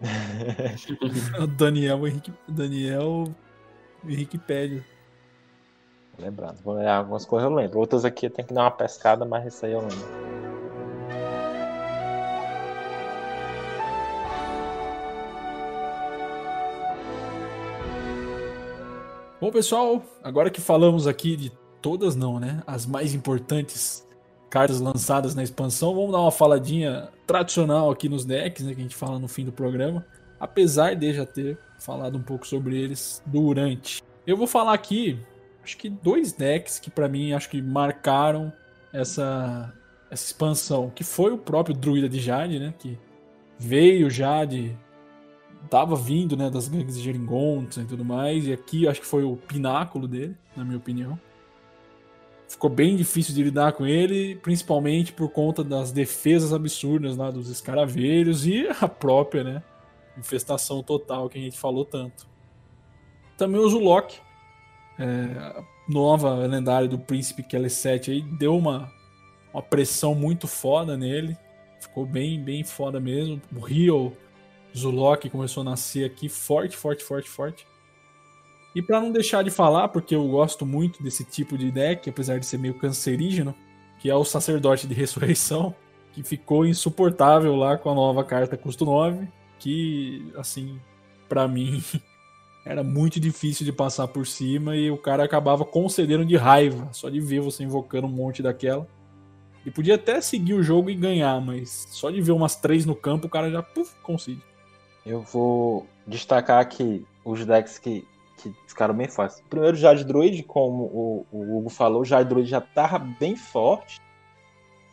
o 1.40 1.46
Daniel 1.46 2.04
Henrique. 2.06 2.32
Daniel 2.48 3.32
Wikipédia. 4.04 4.84
Lembrando. 6.18 6.58
Algumas 6.88 7.24
coisas 7.24 7.48
eu 7.48 7.54
lembro. 7.54 7.78
Outras 7.78 8.04
aqui 8.04 8.26
eu 8.26 8.30
tenho 8.30 8.48
que 8.48 8.54
dar 8.54 8.64
uma 8.64 8.70
pescada, 8.72 9.24
mas 9.24 9.54
isso 9.54 9.64
aí 9.64 9.72
eu 9.72 9.82
lembro. 9.82 10.26
Bom, 19.40 19.52
pessoal, 19.52 20.02
agora 20.24 20.50
que 20.50 20.60
falamos 20.60 21.06
aqui 21.06 21.36
de 21.36 21.52
todas, 21.80 22.16
não, 22.16 22.40
né? 22.40 22.64
As 22.66 22.84
mais 22.84 23.14
importantes 23.14 24.05
cartas 24.50 24.80
lançadas 24.80 25.34
na 25.34 25.42
expansão, 25.42 25.94
vamos 25.94 26.12
dar 26.12 26.20
uma 26.20 26.30
faladinha 26.30 27.08
tradicional 27.26 27.90
aqui 27.90 28.08
nos 28.08 28.24
decks, 28.24 28.64
né? 28.64 28.74
Que 28.74 28.80
a 28.80 28.82
gente 28.82 28.96
fala 28.96 29.18
no 29.18 29.28
fim 29.28 29.44
do 29.44 29.52
programa. 29.52 30.04
Apesar 30.38 30.94
de 30.94 31.12
já 31.12 31.26
ter 31.26 31.58
falado 31.78 32.16
um 32.16 32.22
pouco 32.22 32.46
sobre 32.46 32.78
eles 32.78 33.22
durante. 33.26 34.02
Eu 34.26 34.36
vou 34.36 34.46
falar 34.46 34.74
aqui, 34.74 35.18
acho 35.62 35.76
que 35.76 35.88
dois 35.88 36.32
decks 36.32 36.78
que 36.78 36.90
pra 36.90 37.08
mim 37.08 37.32
acho 37.32 37.48
que 37.48 37.60
marcaram 37.60 38.52
essa, 38.92 39.72
essa 40.10 40.24
expansão, 40.24 40.90
que 40.90 41.04
foi 41.04 41.32
o 41.32 41.38
próprio 41.38 41.74
Druida 41.74 42.08
de 42.08 42.20
Jade, 42.20 42.58
né? 42.58 42.74
Que 42.78 42.98
veio 43.58 44.10
já 44.10 44.44
de 44.44 44.76
tava 45.68 45.96
vindo, 45.96 46.36
né, 46.36 46.48
das 46.48 46.68
gangues 46.68 46.96
de 46.96 47.02
Geringonça 47.02 47.80
e 47.80 47.84
tudo 47.84 48.04
mais, 48.04 48.46
e 48.46 48.52
aqui 48.52 48.86
acho 48.86 49.00
que 49.00 49.06
foi 49.06 49.24
o 49.24 49.36
pináculo 49.36 50.06
dele, 50.06 50.36
na 50.56 50.64
minha 50.64 50.76
opinião. 50.76 51.18
Ficou 52.48 52.70
bem 52.70 52.96
difícil 52.96 53.34
de 53.34 53.42
lidar 53.42 53.72
com 53.72 53.84
ele, 53.84 54.36
principalmente 54.36 55.12
por 55.12 55.28
conta 55.30 55.64
das 55.64 55.90
defesas 55.90 56.52
absurdas 56.52 57.16
lá 57.16 57.30
dos 57.30 57.50
escaravelhos 57.50 58.46
e 58.46 58.68
a 58.80 58.88
própria, 58.88 59.42
né, 59.42 59.62
infestação 60.16 60.82
total 60.82 61.28
que 61.28 61.38
a 61.38 61.42
gente 61.42 61.58
falou 61.58 61.84
tanto. 61.84 62.26
Também 63.36 63.60
o 63.60 63.68
Zulok, 63.68 64.18
é, 64.98 65.62
nova 65.88 66.34
lendária 66.34 66.88
do 66.88 66.98
príncipe 66.98 67.42
Kelly 67.42 67.68
7 67.68 68.10
aí, 68.12 68.22
deu 68.22 68.56
uma, 68.56 68.90
uma 69.52 69.62
pressão 69.62 70.14
muito 70.14 70.46
foda 70.46 70.96
nele, 70.96 71.36
ficou 71.80 72.06
bem, 72.06 72.40
bem 72.42 72.62
foda 72.62 73.00
mesmo. 73.00 73.42
O 73.54 73.60
Rio 73.60 74.16
Zulok 74.76 75.28
começou 75.30 75.62
a 75.62 75.64
nascer 75.64 76.04
aqui 76.04 76.28
forte, 76.28 76.76
forte, 76.76 77.02
forte, 77.02 77.28
forte. 77.28 77.66
E 78.76 78.82
para 78.82 79.00
não 79.00 79.10
deixar 79.10 79.42
de 79.42 79.50
falar, 79.50 79.88
porque 79.88 80.14
eu 80.14 80.28
gosto 80.28 80.66
muito 80.66 81.02
desse 81.02 81.24
tipo 81.24 81.56
de 81.56 81.70
deck, 81.70 82.10
apesar 82.10 82.38
de 82.38 82.44
ser 82.44 82.58
meio 82.58 82.74
cancerígeno, 82.74 83.54
que 83.98 84.10
é 84.10 84.14
o 84.14 84.22
Sacerdote 84.22 84.86
de 84.86 84.92
Ressurreição, 84.92 85.74
que 86.12 86.22
ficou 86.22 86.66
insuportável 86.66 87.56
lá 87.56 87.78
com 87.78 87.88
a 87.88 87.94
nova 87.94 88.22
carta 88.22 88.54
custo 88.54 88.84
9, 88.84 89.26
que 89.58 90.30
assim, 90.36 90.78
para 91.26 91.48
mim 91.48 91.82
era 92.66 92.84
muito 92.84 93.18
difícil 93.18 93.64
de 93.64 93.72
passar 93.72 94.08
por 94.08 94.26
cima 94.26 94.76
e 94.76 94.90
o 94.90 94.98
cara 94.98 95.24
acabava 95.24 95.64
concedendo 95.64 96.26
de 96.26 96.36
raiva, 96.36 96.86
só 96.92 97.08
de 97.08 97.18
ver 97.18 97.40
você 97.40 97.64
invocando 97.64 98.06
um 98.06 98.10
monte 98.10 98.42
daquela. 98.42 98.86
E 99.64 99.70
podia 99.70 99.94
até 99.94 100.20
seguir 100.20 100.52
o 100.52 100.62
jogo 100.62 100.90
e 100.90 100.94
ganhar, 100.94 101.40
mas 101.40 101.86
só 101.88 102.10
de 102.10 102.20
ver 102.20 102.32
umas 102.32 102.56
três 102.56 102.84
no 102.84 102.94
campo 102.94 103.26
o 103.26 103.30
cara 103.30 103.50
já 103.50 103.62
puf, 103.62 103.94
concede. 104.02 104.42
Eu 105.06 105.22
vou 105.22 105.86
destacar 106.06 106.60
aqui 106.60 107.06
os 107.24 107.46
decks 107.46 107.78
que, 107.78 108.06
que 108.36 108.54
ficaram 108.66 108.94
bem 108.94 109.08
fáceis. 109.08 109.44
Primeiro, 109.48 109.76
Jade 109.76 110.04
Druid, 110.04 110.42
como 110.44 110.84
o, 110.84 111.26
o 111.32 111.58
Hugo 111.58 111.70
falou, 111.70 112.04
Jade 112.04 112.28
Druid 112.28 112.48
já 112.48 112.60
tava 112.60 112.98
bem 112.98 113.36
forte. 113.36 114.00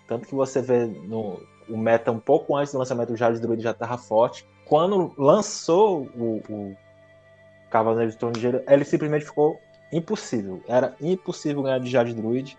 Tanto 0.07 0.27
que 0.27 0.35
você 0.35 0.61
vê 0.61 0.85
no 0.85 1.39
o 1.69 1.77
meta 1.77 2.11
um 2.11 2.19
pouco 2.19 2.55
antes 2.55 2.73
do 2.73 2.79
lançamento, 2.79 3.13
o 3.13 3.17
Jade 3.17 3.39
Druid 3.39 3.61
já 3.61 3.73
tava 3.73 3.97
forte. 3.97 4.45
Quando 4.65 5.13
lançou 5.17 6.09
o, 6.15 6.41
o 6.49 6.77
Cavaleiro 7.69 8.11
de 8.11 8.39
Gelo, 8.39 8.61
ele 8.67 8.83
simplesmente 8.83 9.25
ficou 9.25 9.57
impossível. 9.91 10.61
Era 10.67 10.95
impossível 11.01 11.63
ganhar 11.63 11.79
de 11.79 11.89
Jade 11.89 12.13
Druid. 12.13 12.57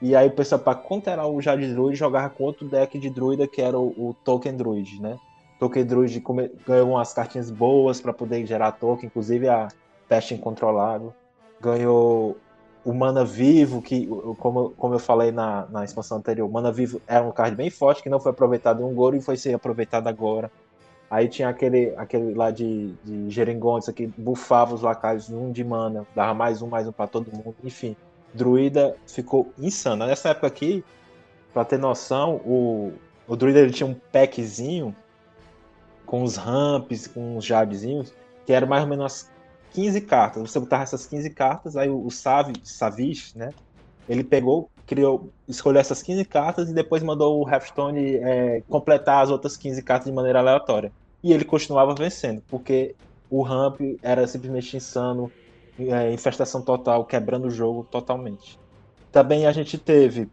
E 0.00 0.14
aí 0.14 0.28
o 0.28 0.32
pessoal, 0.32 0.60
para 0.60 0.76
conterar 0.76 1.26
o 1.26 1.40
Jade 1.40 1.72
Druid, 1.72 1.96
jogava 1.96 2.30
com 2.30 2.44
outro 2.44 2.68
deck 2.68 2.98
de 2.98 3.10
druida, 3.10 3.48
que 3.48 3.60
era 3.60 3.78
o, 3.78 3.88
o 3.88 4.14
Token 4.24 4.56
Druid, 4.56 5.00
né? 5.02 5.18
Token 5.58 5.84
Druid 5.84 6.22
ganhou 6.64 6.90
umas 6.90 7.12
cartinhas 7.12 7.50
boas 7.50 8.00
para 8.00 8.12
poder 8.12 8.46
gerar 8.46 8.72
token, 8.72 9.06
inclusive 9.06 9.48
a 9.48 9.68
Peste 10.08 10.34
Incontrolável. 10.34 11.12
Ganhou 11.60 12.36
o 12.84 12.94
Mana 12.94 13.24
Vivo, 13.24 13.82
que, 13.82 14.06
como, 14.38 14.70
como 14.70 14.94
eu 14.94 14.98
falei 14.98 15.30
na, 15.30 15.66
na 15.66 15.84
expansão 15.84 16.18
anterior, 16.18 16.48
o 16.48 16.52
Mana 16.52 16.72
Vivo 16.72 17.02
era 17.06 17.24
um 17.24 17.30
card 17.30 17.54
bem 17.54 17.68
forte, 17.68 18.02
que 18.02 18.08
não 18.08 18.20
foi 18.20 18.30
aproveitado 18.30 18.80
em 18.80 18.84
um 18.84 18.94
Goro 18.94 19.16
e 19.16 19.20
foi 19.20 19.36
ser 19.36 19.54
aproveitado 19.54 20.06
agora. 20.06 20.50
Aí 21.10 21.28
tinha 21.28 21.48
aquele, 21.48 21.94
aquele 21.96 22.34
lá 22.34 22.50
de, 22.50 22.92
de 23.04 23.30
Geringonça 23.30 23.92
que 23.92 24.06
buffava 24.06 24.74
os 24.74 24.82
lacaios 24.82 25.30
um 25.30 25.50
de 25.50 25.64
mana, 25.64 26.06
dava 26.14 26.34
mais 26.34 26.60
um, 26.60 26.66
mais 26.66 26.86
um 26.86 26.92
para 26.92 27.06
todo 27.06 27.32
mundo. 27.32 27.54
Enfim, 27.64 27.96
Druida 28.34 28.94
ficou 29.06 29.50
insano. 29.58 30.06
Nessa 30.06 30.30
época 30.30 30.46
aqui, 30.46 30.84
pra 31.52 31.64
ter 31.64 31.78
noção, 31.78 32.36
o, 32.44 32.92
o 33.26 33.36
Druida 33.36 33.58
ele 33.60 33.72
tinha 33.72 33.86
um 33.86 33.94
packzinho 34.12 34.94
com 36.04 36.22
os 36.22 36.36
ramps, 36.36 37.06
com 37.06 37.36
os 37.36 37.44
jadezinhos, 37.44 38.12
que 38.44 38.52
era 38.52 38.66
mais 38.66 38.82
ou 38.82 38.88
menos 38.88 39.30
15 39.72 40.00
cartas. 40.02 40.50
Você 40.50 40.60
botava 40.60 40.82
essas 40.82 41.06
15 41.06 41.30
cartas, 41.30 41.76
aí 41.76 41.88
o, 41.88 42.10
Savi, 42.10 42.54
Savish, 42.64 43.34
né? 43.34 43.50
Ele 44.08 44.24
pegou, 44.24 44.70
criou, 44.86 45.30
escolheu 45.46 45.80
essas 45.80 46.02
15 46.02 46.24
cartas 46.24 46.70
e 46.70 46.74
depois 46.74 47.02
mandou 47.02 47.42
o 47.42 47.48
Hearthstone 47.48 48.16
é, 48.16 48.62
completar 48.68 49.22
as 49.22 49.30
outras 49.30 49.56
15 49.56 49.82
cartas 49.82 50.06
de 50.06 50.12
maneira 50.12 50.38
aleatória. 50.38 50.90
E 51.22 51.32
ele 51.32 51.44
continuava 51.44 51.94
vencendo, 51.94 52.42
porque 52.48 52.94
o 53.30 53.42
ramp 53.42 53.80
era 54.02 54.26
simplesmente 54.26 54.76
insano, 54.76 55.30
é, 55.78 56.12
infestação 56.12 56.62
total, 56.62 57.04
quebrando 57.04 57.46
o 57.46 57.50
jogo 57.50 57.86
totalmente. 57.90 58.58
Também 59.12 59.46
a 59.46 59.52
gente 59.52 59.76
teve 59.76 60.28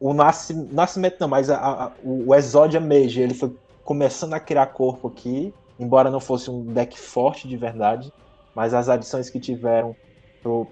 o 0.00 0.12
nasci, 0.12 0.54
nascimento, 0.54 1.16
não, 1.20 1.28
mas 1.28 1.50
a, 1.50 1.56
a, 1.56 1.92
o 2.04 2.34
Exodia 2.34 2.80
Mage, 2.80 3.20
ele 3.20 3.34
foi 3.34 3.52
começando 3.84 4.34
a 4.34 4.40
criar 4.40 4.66
corpo 4.66 5.08
aqui, 5.08 5.52
embora 5.78 6.10
não 6.10 6.20
fosse 6.20 6.50
um 6.50 6.64
deck 6.64 6.98
forte 6.98 7.48
de 7.48 7.56
verdade, 7.56 8.12
mas 8.58 8.74
as 8.74 8.88
adições 8.88 9.30
que 9.30 9.38
tiveram 9.38 9.94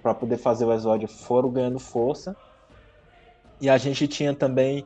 para 0.01 0.13
poder 0.13 0.35
fazer 0.35 0.65
o 0.65 0.73
Exodia 0.73 1.07
foram 1.07 1.49
ganhando 1.49 1.79
força. 1.79 2.35
E 3.61 3.69
a 3.69 3.77
gente 3.77 4.09
tinha 4.09 4.33
também 4.33 4.85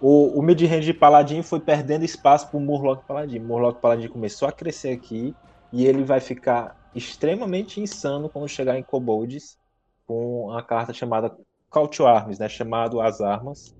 o, 0.00 0.38
o 0.38 0.40
mid-range 0.40 0.86
de 0.86 0.94
Paladin 0.94 1.42
foi 1.42 1.58
perdendo 1.58 2.04
espaço 2.04 2.46
para 2.46 2.56
o 2.56 2.60
Murloc 2.60 3.04
Paladin. 3.08 3.40
Murloc 3.40 3.80
Paladin 3.80 4.06
começou 4.06 4.46
a 4.46 4.52
crescer 4.52 4.90
aqui 4.90 5.34
e 5.72 5.84
ele 5.84 6.04
vai 6.04 6.20
ficar 6.20 6.76
extremamente 6.94 7.80
insano 7.80 8.28
quando 8.28 8.46
chegar 8.46 8.78
em 8.78 8.84
Kobolds 8.84 9.58
com 10.06 10.52
a 10.52 10.62
carta 10.62 10.92
chamada 10.92 11.36
Call 11.68 11.88
to 11.88 12.06
Arms, 12.06 12.38
né? 12.38 12.48
Chamado 12.48 13.00
As 13.00 13.20
Armas, 13.20 13.74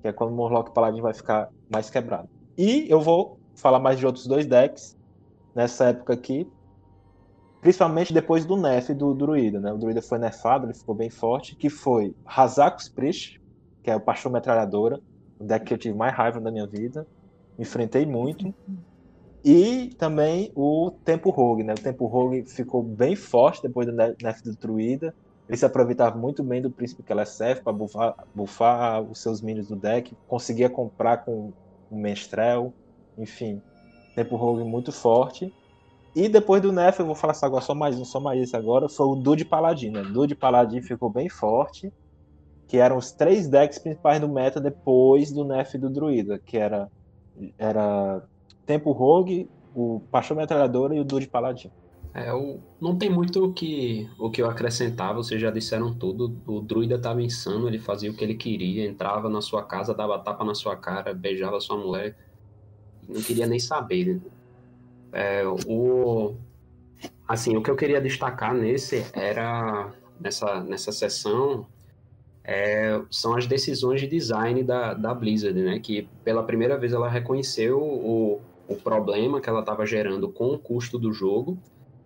que 0.00 0.06
é 0.06 0.12
quando 0.12 0.30
o 0.30 0.36
Murloc 0.36 0.72
Paladin 0.72 1.00
vai 1.00 1.14
ficar 1.14 1.48
mais 1.68 1.90
quebrado. 1.90 2.28
E 2.56 2.86
eu 2.88 3.00
vou 3.00 3.40
falar 3.56 3.80
mais 3.80 3.98
de 3.98 4.06
outros 4.06 4.28
dois 4.28 4.46
decks 4.46 4.96
nessa 5.52 5.86
época 5.86 6.14
aqui, 6.14 6.48
principalmente 7.64 8.12
depois 8.12 8.44
do 8.44 8.58
nerf 8.58 8.92
do 8.92 9.14
Druida, 9.14 9.58
né? 9.58 9.72
O 9.72 9.78
Druida 9.78 10.02
foi 10.02 10.18
nerfado, 10.18 10.66
ele 10.66 10.74
ficou 10.74 10.94
bem 10.94 11.08
forte, 11.08 11.56
que 11.56 11.70
foi 11.70 12.14
Hazakus 12.26 12.90
Priest, 12.90 13.40
que 13.82 13.90
é 13.90 13.96
o 13.96 14.00
Paixão 14.00 14.30
Metralhadora, 14.30 15.00
o 15.40 15.44
deck 15.44 15.64
que 15.64 15.72
eu 15.72 15.78
tive 15.78 15.96
mais 15.96 16.12
raiva 16.12 16.38
da 16.42 16.50
minha 16.50 16.66
vida, 16.66 17.06
enfrentei 17.58 18.04
muito. 18.04 18.52
E 19.42 19.94
também 19.96 20.52
o 20.54 20.90
Tempo 21.06 21.30
Rogue, 21.30 21.62
né? 21.62 21.72
O 21.72 21.80
Tempo 21.80 22.04
Rogue 22.04 22.44
ficou 22.44 22.82
bem 22.82 23.16
forte 23.16 23.62
depois 23.62 23.86
do 23.86 23.94
nerf 23.94 24.44
do 24.44 24.54
Druida. 24.54 25.14
Ele 25.48 25.56
se 25.56 25.64
aproveitava 25.64 26.18
muito 26.18 26.42
bem 26.42 26.60
do 26.60 26.70
Príncipe 26.70 27.02
Kelesef 27.02 27.62
para 27.62 27.72
buffar, 27.72 28.14
buffar 28.34 29.00
os 29.00 29.22
seus 29.22 29.40
minions 29.40 29.68
do 29.68 29.76
deck. 29.76 30.14
Conseguia 30.28 30.68
comprar 30.68 31.24
com 31.24 31.50
o 31.90 31.96
Menstrel. 31.96 32.74
Enfim, 33.16 33.62
Tempo 34.14 34.36
Rogue 34.36 34.64
muito 34.64 34.92
forte. 34.92 35.50
E 36.14 36.28
depois 36.28 36.62
do 36.62 36.72
nerf, 36.72 37.00
eu 37.00 37.06
vou 37.06 37.14
falar 37.14 37.34
agora 37.42 37.64
só 37.64 37.74
mais 37.74 37.98
um, 37.98 38.04
só 38.04 38.20
mais 38.20 38.40
esse 38.40 38.56
agora, 38.56 38.88
foi 38.88 39.06
o 39.06 39.16
Dude 39.16 39.44
Paladin, 39.44 39.90
né? 39.90 40.02
Dude 40.02 40.34
Paladin 40.34 40.80
ficou 40.80 41.10
bem 41.10 41.28
forte, 41.28 41.92
que 42.68 42.76
eram 42.76 42.96
os 42.96 43.10
três 43.10 43.48
decks 43.48 43.78
principais 43.78 44.20
do 44.20 44.28
meta 44.28 44.60
depois 44.60 45.32
do 45.32 45.44
nerf 45.44 45.76
do 45.76 45.90
Druida, 45.90 46.38
que 46.38 46.56
era, 46.56 46.88
era 47.58 48.22
Tempo 48.64 48.92
Rogue, 48.92 49.50
o 49.74 50.00
Paixão 50.10 50.36
Metralhadora 50.36 50.94
e 50.94 51.00
o 51.00 51.04
Dude 51.04 51.26
Paladin. 51.26 51.70
É, 52.14 52.30
não 52.80 52.96
tem 52.96 53.10
muito 53.10 53.44
o 53.44 53.52
que, 53.52 54.08
o 54.16 54.30
que 54.30 54.40
eu 54.40 54.48
acrescentar, 54.48 55.12
vocês 55.12 55.40
já 55.40 55.50
disseram 55.50 55.92
tudo. 55.92 56.32
O 56.46 56.60
druida 56.60 56.94
estava 56.94 57.20
insano, 57.20 57.66
ele 57.66 57.80
fazia 57.80 58.08
o 58.08 58.14
que 58.14 58.22
ele 58.22 58.36
queria, 58.36 58.86
entrava 58.86 59.28
na 59.28 59.42
sua 59.42 59.64
casa, 59.64 59.92
dava 59.92 60.16
tapa 60.20 60.44
na 60.44 60.54
sua 60.54 60.76
cara, 60.76 61.12
beijava 61.12 61.60
sua 61.60 61.76
mulher. 61.76 62.16
Não 63.08 63.20
queria 63.20 63.48
nem 63.48 63.58
saber. 63.58 64.22
É, 65.14 65.44
o, 65.66 66.34
assim, 67.26 67.56
o 67.56 67.62
que 67.62 67.70
eu 67.70 67.76
queria 67.76 68.00
destacar 68.00 68.52
nesse 68.52 69.06
era, 69.12 69.92
nessa, 70.20 70.60
nessa 70.60 70.90
sessão, 70.90 71.66
é, 72.42 73.00
são 73.10 73.36
as 73.36 73.46
decisões 73.46 74.00
de 74.00 74.08
design 74.08 74.62
da, 74.62 74.92
da 74.92 75.14
Blizzard, 75.14 75.58
né? 75.62 75.78
Que 75.78 76.08
pela 76.24 76.42
primeira 76.42 76.76
vez 76.76 76.92
ela 76.92 77.08
reconheceu 77.08 77.80
o, 77.80 78.40
o 78.68 78.74
problema 78.74 79.40
que 79.40 79.48
ela 79.48 79.60
estava 79.60 79.86
gerando 79.86 80.28
com 80.28 80.48
o 80.48 80.58
custo 80.58 80.98
do 80.98 81.12
jogo 81.12 81.56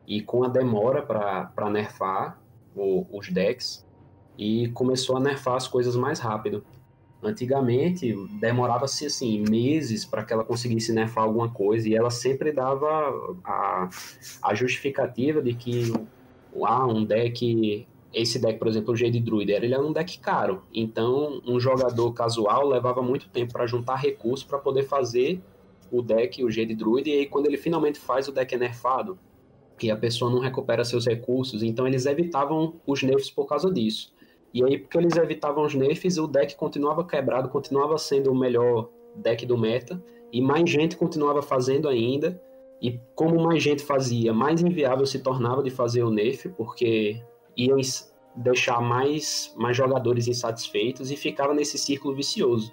e 0.07 0.23
com 0.23 0.45
a 0.45 0.49
demora 0.49 1.03
para 1.03 1.71
nerfar 1.71 2.39
o, 2.77 3.07
os 3.11 3.31
decks 3.31 3.87
e 4.37 4.69
começou 4.69 5.17
a 5.17 5.21
nerfar 5.21 5.57
as 5.57 5.67
coisas 5.67 5.97
mais 5.97 6.21
rápido. 6.21 6.65
Antigamente 7.23 8.15
demorava-se 8.41 9.07
assim 9.07 9.43
meses 9.49 10.05
para 10.05 10.25
que 10.25 10.33
ela 10.33 10.45
conseguisse 10.45 10.93
nerfar 10.93 11.25
alguma 11.25 11.49
coisa 11.49 11.89
e 11.89 11.95
ela 11.95 12.11
sempre 12.11 12.53
dava 12.53 13.37
a, 13.45 13.89
a 14.43 14.55
justificativa 14.55 15.43
de 15.43 15.53
que 15.55 15.93
ah, 16.65 16.87
um 16.87 17.05
deck 17.05 17.87
esse 18.13 18.39
deck, 18.39 18.59
por 18.59 18.69
exemplo, 18.69 18.95
o 18.95 18.97
Jade 18.97 19.21
Druider, 19.21 19.63
ele 19.63 19.75
é 19.75 19.79
um 19.79 19.93
deck 19.93 20.19
caro. 20.19 20.63
Então, 20.73 21.43
um 21.47 21.61
jogador 21.61 22.13
casual 22.13 22.67
levava 22.67 23.03
muito 23.03 23.29
tempo 23.29 23.53
para 23.53 23.67
juntar 23.67 23.97
recursos 23.97 24.47
para 24.47 24.59
poder 24.59 24.85
fazer 24.85 25.41
o 25.91 26.03
deck, 26.03 26.43
o 26.43 26.51
Jade 26.51 26.75
Druid, 26.75 27.09
e 27.09 27.13
aí 27.13 27.27
quando 27.27 27.47
ele 27.47 27.57
finalmente 27.57 27.99
faz 27.99 28.29
o 28.29 28.33
deck 28.33 28.55
é 28.55 28.59
nerfado, 28.59 29.19
que 29.79 29.91
a 29.91 29.97
pessoa 29.97 30.31
não 30.31 30.41
recupera 30.41 30.85
seus 30.85 31.07
recursos, 31.07 31.63
então 31.63 31.87
eles 31.87 32.05
evitavam 32.05 32.75
os 32.87 33.03
nerfs 33.03 33.31
por 33.31 33.47
causa 33.47 33.73
disso. 33.73 34.13
E 34.53 34.65
aí, 34.65 34.79
porque 34.79 34.97
eles 34.99 35.17
evitavam 35.17 35.65
os 35.65 35.75
nerfs, 35.75 36.19
o 36.19 36.27
deck 36.27 36.57
continuava 36.57 37.05
quebrado, 37.05 37.49
continuava 37.49 37.99
sendo 37.99 38.33
o 38.33 38.39
melhor 38.39 38.89
deck 39.15 39.45
do 39.45 39.59
meta, 39.59 40.03
e 40.33 40.41
mais 40.41 40.69
gente 40.69 40.97
continuava 40.97 41.43
fazendo 41.43 41.89
ainda. 41.89 42.41
E 42.81 43.01
como 43.15 43.41
mais 43.43 43.63
gente 43.63 43.83
fazia, 43.83 44.33
mais 44.33 44.63
inviável 44.63 45.05
se 45.05 45.19
tornava 45.19 45.63
de 45.63 45.71
fazer 45.71 46.05
o 46.05 46.11
nerf, 46.11 46.49
porque 46.51 47.21
iam 47.57 47.79
deixar 48.37 48.81
mais, 48.81 49.53
mais 49.57 49.77
jogadores 49.77 50.29
insatisfeitos 50.29 51.11
e 51.11 51.17
ficava 51.17 51.53
nesse 51.53 51.77
círculo 51.77 52.15
vicioso. 52.15 52.73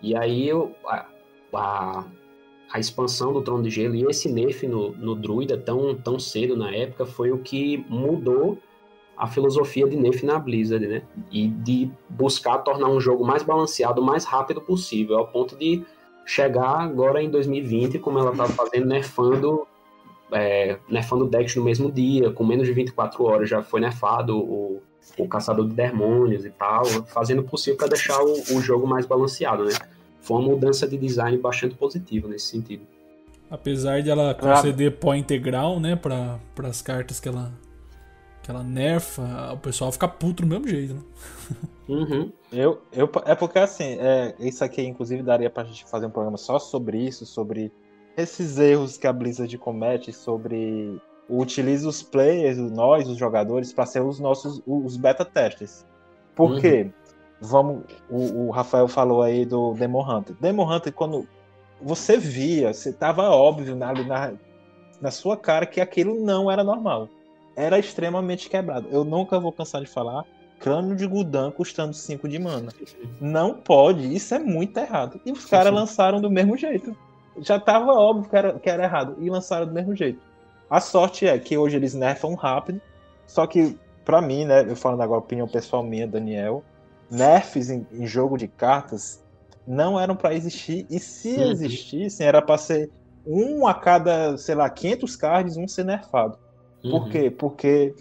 E 0.00 0.14
aí 0.16 0.50
a, 0.86 1.06
a, 1.52 2.06
a 2.72 2.78
expansão 2.78 3.32
do 3.32 3.42
Trono 3.42 3.64
de 3.64 3.70
Gelo 3.70 3.96
e 3.96 4.04
esse 4.04 4.30
nerf 4.32 4.66
no, 4.66 4.92
no 4.92 5.16
Druida 5.16 5.58
tão, 5.58 5.94
tão 5.94 6.18
cedo 6.18 6.56
na 6.56 6.72
época 6.74 7.04
foi 7.04 7.32
o 7.32 7.38
que 7.38 7.84
mudou 7.88 8.58
a 9.16 9.26
filosofia 9.26 9.86
de 9.88 9.96
nerf 9.96 10.24
na 10.24 10.38
Blizzard, 10.38 10.86
né? 10.86 11.02
E 11.30 11.48
de 11.48 11.90
buscar 12.08 12.58
tornar 12.58 12.88
um 12.88 13.00
jogo 13.00 13.24
mais 13.24 13.42
balanceado 13.42 14.00
o 14.00 14.04
mais 14.04 14.24
rápido 14.24 14.60
possível, 14.60 15.18
ao 15.18 15.28
ponto 15.28 15.56
de 15.56 15.84
chegar 16.24 16.80
agora 16.80 17.22
em 17.22 17.30
2020, 17.30 17.98
como 17.98 18.18
ela 18.18 18.30
estava 18.30 18.52
fazendo, 18.52 18.86
nerfando, 18.86 19.66
é, 20.30 20.78
nerfando 20.88 21.26
decks 21.26 21.56
no 21.56 21.64
mesmo 21.64 21.90
dia, 21.90 22.30
com 22.30 22.44
menos 22.44 22.66
de 22.66 22.72
24 22.72 23.24
horas 23.24 23.48
já 23.48 23.62
foi 23.62 23.80
nerfado 23.80 24.38
o, 24.38 24.80
o 25.18 25.28
Caçador 25.28 25.66
de 25.68 25.74
Demônios 25.74 26.44
e 26.44 26.50
tal, 26.50 26.84
fazendo 26.84 27.40
o 27.40 27.44
possível 27.44 27.76
para 27.76 27.88
deixar 27.88 28.22
o, 28.22 28.32
o 28.56 28.60
jogo 28.60 28.86
mais 28.86 29.04
balanceado, 29.04 29.64
né? 29.64 29.72
foi 30.22 30.38
uma 30.38 30.48
mudança 30.48 30.88
de 30.88 30.96
design 30.96 31.36
bastante 31.36 31.74
positiva 31.74 32.28
nesse 32.28 32.46
sentido. 32.46 32.86
Apesar 33.50 34.00
de 34.00 34.08
ela 34.08 34.34
conceder 34.34 34.92
pó 34.92 35.14
integral, 35.14 35.78
né, 35.78 35.94
para 35.94 36.40
as 36.62 36.80
cartas 36.80 37.20
que 37.20 37.28
ela 37.28 37.52
que 38.42 38.50
ela 38.50 38.62
nerfa, 38.62 39.52
o 39.52 39.58
pessoal 39.58 39.92
fica 39.92 40.08
puto 40.08 40.42
do 40.42 40.48
mesmo 40.48 40.68
jeito, 40.68 40.94
né? 40.94 41.00
Uhum. 41.88 42.32
Eu, 42.52 42.80
eu, 42.92 43.10
é 43.24 43.34
porque 43.34 43.58
assim, 43.58 43.96
é, 44.00 44.34
isso 44.38 44.64
aqui 44.64 44.82
inclusive 44.82 45.22
daria 45.22 45.50
pra 45.50 45.64
gente 45.64 45.84
fazer 45.84 46.06
um 46.06 46.10
programa 46.10 46.38
só 46.38 46.58
sobre 46.58 46.98
isso, 46.98 47.26
sobre 47.26 47.72
esses 48.16 48.58
erros 48.58 48.96
que 48.96 49.06
a 49.06 49.12
Blizzard 49.12 49.56
comete, 49.58 50.12
sobre 50.12 51.00
utiliza 51.28 51.88
os 51.88 52.02
players, 52.02 52.58
nós, 52.58 53.08
os 53.08 53.16
jogadores, 53.16 53.72
para 53.72 53.84
ser 53.86 54.00
os 54.00 54.20
nossos 54.20 54.62
os 54.66 54.96
beta 54.96 55.24
testes. 55.24 55.86
Por 56.34 56.52
uhum. 56.52 56.60
quê? 56.60 56.90
vamos, 57.42 57.82
o, 58.08 58.46
o, 58.46 58.50
Rafael 58.50 58.86
falou 58.86 59.20
aí 59.20 59.44
do 59.44 59.74
Demon 59.74 60.08
Hunter. 60.08 60.36
Demon 60.40 60.72
Hunter, 60.72 60.92
quando 60.92 61.26
você 61.80 62.16
via, 62.16 62.72
você 62.72 62.92
tava 62.92 63.28
óbvio 63.30 63.74
na, 63.74 63.92
na, 63.92 64.32
na 65.00 65.10
sua 65.10 65.36
cara 65.36 65.66
que 65.66 65.80
aquilo 65.80 66.24
não 66.24 66.50
era 66.50 66.62
normal. 66.62 67.08
Era 67.54 67.78
extremamente 67.78 68.48
quebrado. 68.48 68.88
Eu 68.90 69.04
nunca 69.04 69.38
vou 69.38 69.52
cansar 69.52 69.80
de 69.80 69.86
falar. 69.86 70.24
Crânio 70.58 70.94
de 70.94 71.06
Gudan 71.06 71.50
custando 71.50 71.92
5 71.92 72.28
de 72.28 72.38
mana. 72.38 72.72
Não 73.20 73.54
pode, 73.54 74.14
isso 74.14 74.34
é 74.34 74.38
muito 74.38 74.78
errado. 74.78 75.20
E 75.26 75.32
os 75.32 75.44
caras 75.44 75.72
lançaram 75.72 76.20
do 76.20 76.30
mesmo 76.30 76.56
jeito. 76.56 76.96
Já 77.38 77.58
tava 77.58 77.92
óbvio 77.92 78.30
que 78.30 78.36
era, 78.36 78.58
que 78.58 78.70
era 78.70 78.84
errado. 78.84 79.16
E 79.18 79.28
lançaram 79.28 79.66
do 79.66 79.72
mesmo 79.72 79.94
jeito. 79.94 80.20
A 80.70 80.80
sorte 80.80 81.26
é 81.26 81.38
que 81.38 81.58
hoje 81.58 81.76
eles 81.76 81.94
nerfam 81.94 82.34
rápido. 82.34 82.80
Só 83.26 83.46
que, 83.46 83.76
para 84.04 84.22
mim, 84.22 84.44
né, 84.44 84.64
eu 84.68 84.76
falando 84.76 85.02
agora 85.02 85.20
a 85.20 85.24
opinião 85.24 85.48
pessoal 85.48 85.82
minha, 85.82 86.06
Daniel, 86.06 86.62
nerfs 87.10 87.68
em, 87.68 87.86
em 87.92 88.06
jogo 88.06 88.38
de 88.38 88.46
cartas 88.48 89.22
não 89.66 89.98
eram 89.98 90.16
para 90.16 90.34
existir, 90.34 90.86
e 90.90 90.98
se 90.98 91.40
existissem, 91.40 92.26
era 92.26 92.42
para 92.42 92.58
ser 92.58 92.90
um 93.26 93.66
a 93.66 93.74
cada, 93.74 94.36
sei 94.36 94.54
lá, 94.54 94.68
500 94.68 95.16
cards, 95.16 95.56
um 95.56 95.68
ser 95.68 95.84
nerfado. 95.84 96.38
Uhum. 96.84 96.90
Por 96.90 97.08
quê? 97.08 97.30
Porque, 97.30 97.94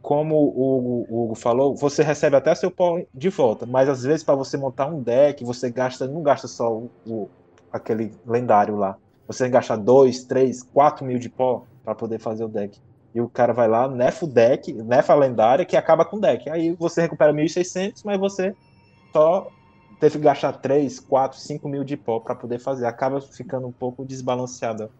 como 0.00 0.36
o 0.36 1.24
Hugo 1.24 1.34
falou, 1.34 1.76
você 1.76 2.02
recebe 2.02 2.36
até 2.36 2.54
seu 2.54 2.70
pó 2.70 3.00
de 3.14 3.28
volta, 3.28 3.66
mas 3.66 3.88
às 3.88 4.02
vezes 4.02 4.24
para 4.24 4.34
você 4.34 4.56
montar 4.56 4.86
um 4.86 5.02
deck, 5.02 5.44
você 5.44 5.70
gasta, 5.70 6.06
não 6.08 6.22
gasta 6.22 6.48
só 6.48 6.72
o, 6.72 6.90
o 7.06 7.30
aquele 7.70 8.18
lendário 8.26 8.76
lá. 8.76 8.96
Você 9.26 9.48
gasta 9.48 9.76
2, 9.76 10.24
3, 10.24 10.62
4 10.62 11.04
mil 11.06 11.18
de 11.18 11.30
pó 11.30 11.66
para 11.84 11.94
poder 11.94 12.18
fazer 12.18 12.44
o 12.44 12.48
deck. 12.48 12.78
E 13.14 13.20
o 13.20 13.28
cara 13.28 13.52
vai 13.52 13.68
lá, 13.68 13.88
nefa 13.88 14.24
o 14.24 14.28
deck, 14.28 14.72
nefa 14.72 15.12
a 15.12 15.16
lendária, 15.16 15.64
que 15.66 15.76
acaba 15.76 16.04
com 16.04 16.16
o 16.16 16.20
deck. 16.20 16.48
Aí 16.50 16.74
você 16.76 17.02
recupera 17.02 17.32
1.600, 17.32 18.02
mas 18.04 18.18
você 18.18 18.54
só 19.14 19.48
teve 20.00 20.18
que 20.18 20.24
gastar 20.24 20.52
3, 20.54 20.98
4, 21.00 21.38
5 21.38 21.68
mil 21.68 21.84
de 21.84 21.96
pó 21.96 22.20
para 22.20 22.34
poder 22.34 22.58
fazer. 22.58 22.86
Acaba 22.86 23.20
ficando 23.20 23.66
um 23.68 23.72
pouco 23.72 24.04
desbalanceada. 24.04 24.90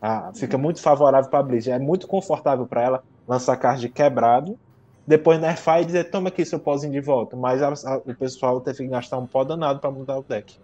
Ah, 0.00 0.32
fica 0.34 0.56
muito 0.56 0.80
favorável 0.80 1.30
para 1.30 1.40
a 1.40 1.42
Blizzard. 1.42 1.82
É 1.82 1.84
muito 1.84 2.06
confortável 2.06 2.66
para 2.66 2.82
ela 2.82 3.04
lançar 3.28 3.56
card 3.56 3.86
quebrado, 3.90 4.58
depois 5.06 5.40
nerfar 5.40 5.82
e 5.82 5.84
dizer: 5.84 6.10
toma 6.10 6.28
aqui 6.28 6.44
seu 6.44 6.58
pozinho 6.58 6.92
de 6.92 7.00
volta. 7.00 7.36
Mas 7.36 7.62
a, 7.62 7.68
a, 7.68 7.96
o 7.98 8.14
pessoal 8.14 8.60
teve 8.60 8.78
que 8.78 8.88
gastar 8.88 9.18
um 9.18 9.26
pó 9.26 9.44
danado 9.44 9.78
para 9.80 9.90
mudar 9.90 10.18
o 10.18 10.22
deck. 10.22 10.56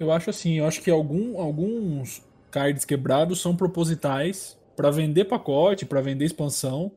Eu 0.00 0.12
acho 0.12 0.30
assim, 0.30 0.54
eu 0.54 0.66
acho 0.66 0.80
que 0.80 0.90
algum, 0.90 1.40
alguns 1.40 2.22
cards 2.50 2.84
quebrados 2.84 3.40
são 3.40 3.56
propositais 3.56 4.58
para 4.76 4.90
vender 4.90 5.24
pacote, 5.24 5.84
para 5.84 6.00
vender 6.00 6.24
expansão. 6.24 6.92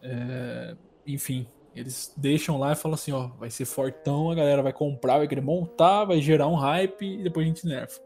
É, 0.00 0.76
enfim, 1.06 1.46
eles 1.74 2.12
deixam 2.16 2.58
lá 2.58 2.72
e 2.72 2.76
falam 2.76 2.94
assim, 2.94 3.12
ó, 3.12 3.28
vai 3.38 3.50
ser 3.50 3.64
fortão, 3.64 4.30
a 4.30 4.34
galera 4.34 4.62
vai 4.62 4.72
comprar, 4.72 5.18
vai 5.18 5.28
querer 5.28 5.40
montar, 5.40 6.04
vai 6.04 6.20
gerar 6.20 6.46
um 6.48 6.54
hype 6.54 7.04
e 7.04 7.22
depois 7.22 7.44
a 7.44 7.48
gente 7.48 7.66
nerfa. 7.66 8.00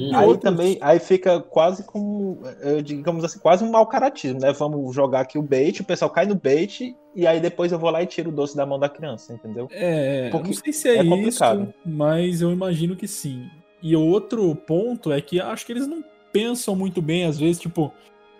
E 0.00 0.14
aí 0.14 0.26
outros... 0.26 0.50
também, 0.50 0.78
aí 0.80 0.98
fica 0.98 1.40
quase 1.40 1.84
como, 1.84 2.38
digamos 2.84 3.24
assim, 3.24 3.38
quase 3.38 3.64
um 3.64 3.70
mau 3.70 3.86
caratismo, 3.86 4.40
né? 4.40 4.52
Vamos 4.52 4.94
jogar 4.94 5.20
aqui 5.20 5.38
o 5.38 5.42
bait, 5.42 5.80
o 5.80 5.84
pessoal 5.84 6.10
cai 6.10 6.26
no 6.26 6.34
bait 6.34 6.96
e 7.14 7.26
aí 7.26 7.40
depois 7.40 7.72
eu 7.72 7.78
vou 7.78 7.90
lá 7.90 8.02
e 8.02 8.06
tiro 8.06 8.30
o 8.30 8.32
doce 8.32 8.56
da 8.56 8.64
mão 8.64 8.78
da 8.78 8.88
criança, 8.88 9.32
entendeu? 9.32 9.68
É, 9.70 10.30
Porque 10.30 10.48
não 10.48 10.54
sei 10.54 10.72
se 10.72 10.88
é, 10.88 10.98
é 10.98 11.04
isso, 11.04 11.44
mas 11.84 12.40
eu 12.40 12.50
imagino 12.50 12.96
que 12.96 13.08
sim. 13.08 13.48
E 13.82 13.96
outro 13.96 14.54
ponto 14.54 15.12
é 15.12 15.20
que 15.20 15.40
acho 15.40 15.64
que 15.64 15.72
eles 15.72 15.86
não 15.86 16.04
pensam 16.32 16.76
muito 16.76 17.02
bem, 17.02 17.24
às 17.24 17.38
vezes, 17.38 17.60
tipo, 17.60 17.92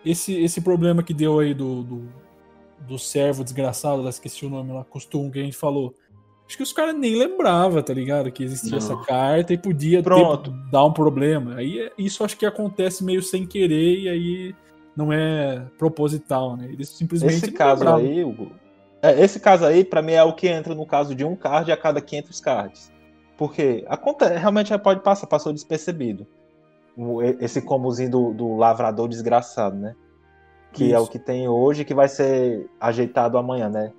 esse, 0.05 0.35
esse 0.35 0.61
problema 0.61 1.03
que 1.03 1.12
deu 1.12 1.39
aí 1.41 1.55
do, 1.55 1.82
do, 1.82 2.09
do 2.87 2.99
servo 2.99 3.43
desgraçado, 3.43 4.09
esqueci 4.09 4.47
o 4.47 4.51
nome 4.51 4.73
lá, 4.73 4.85
costume 4.85 5.31
que 5.31 5.39
a 5.39 5.43
gente 5.43 5.57
falou. 5.57 5.95
Acho 6.51 6.56
que 6.56 6.64
os 6.64 6.72
caras 6.72 6.97
nem 6.97 7.14
lembravam, 7.14 7.81
tá 7.81 7.94
ligado? 7.94 8.28
Que 8.32 8.43
existia 8.43 8.72
Não. 8.72 8.78
essa 8.78 8.97
carta 9.05 9.52
e 9.52 9.56
podia 9.56 10.02
ter, 10.02 10.51
dar 10.68 10.85
um 10.85 10.93
problema. 10.93 11.55
Aí 11.55 11.89
isso 11.97 12.24
acho 12.24 12.36
que 12.36 12.44
acontece 12.44 13.05
meio 13.05 13.22
sem 13.22 13.47
querer 13.47 14.01
e 14.01 14.09
aí 14.09 14.55
não 14.97 15.12
é 15.12 15.64
proposital, 15.78 16.56
né? 16.56 16.68
Eles 16.72 16.89
simplesmente. 16.89 17.36
Esse 17.36 17.52
caso 17.52 17.85
lembravam. 17.85 18.05
aí, 18.05 18.24
Hugo, 18.24 18.51
é, 19.01 19.22
esse 19.22 19.39
caso 19.39 19.64
aí, 19.64 19.85
para 19.85 20.02
mim, 20.02 20.14
é 20.14 20.24
o 20.24 20.32
que 20.32 20.48
entra 20.48 20.74
no 20.74 20.85
caso 20.85 21.14
de 21.14 21.24
um 21.24 21.36
card 21.36 21.70
a 21.70 21.77
cada 21.77 22.01
500 22.01 22.40
cards. 22.40 22.93
Porque 23.39 23.85
acontece, 23.86 24.35
realmente 24.36 24.77
pode 24.78 25.05
passar, 25.05 25.28
passou 25.28 25.52
despercebido 25.52 26.27
esse 27.39 27.62
comozinho 27.62 28.10
do, 28.10 28.35
do 28.35 28.56
lavrador 28.56 29.06
desgraçado, 29.06 29.77
né? 29.77 29.94
Que 30.72 30.86
Isso. 30.86 30.94
é 30.97 30.98
o 30.98 31.06
que 31.06 31.20
tem 31.20 31.47
hoje, 31.47 31.85
que 31.85 31.94
vai 31.94 32.09
ser 32.09 32.68
ajeitado 32.81 33.39
amanhã, 33.39 33.68
né? 33.68 33.93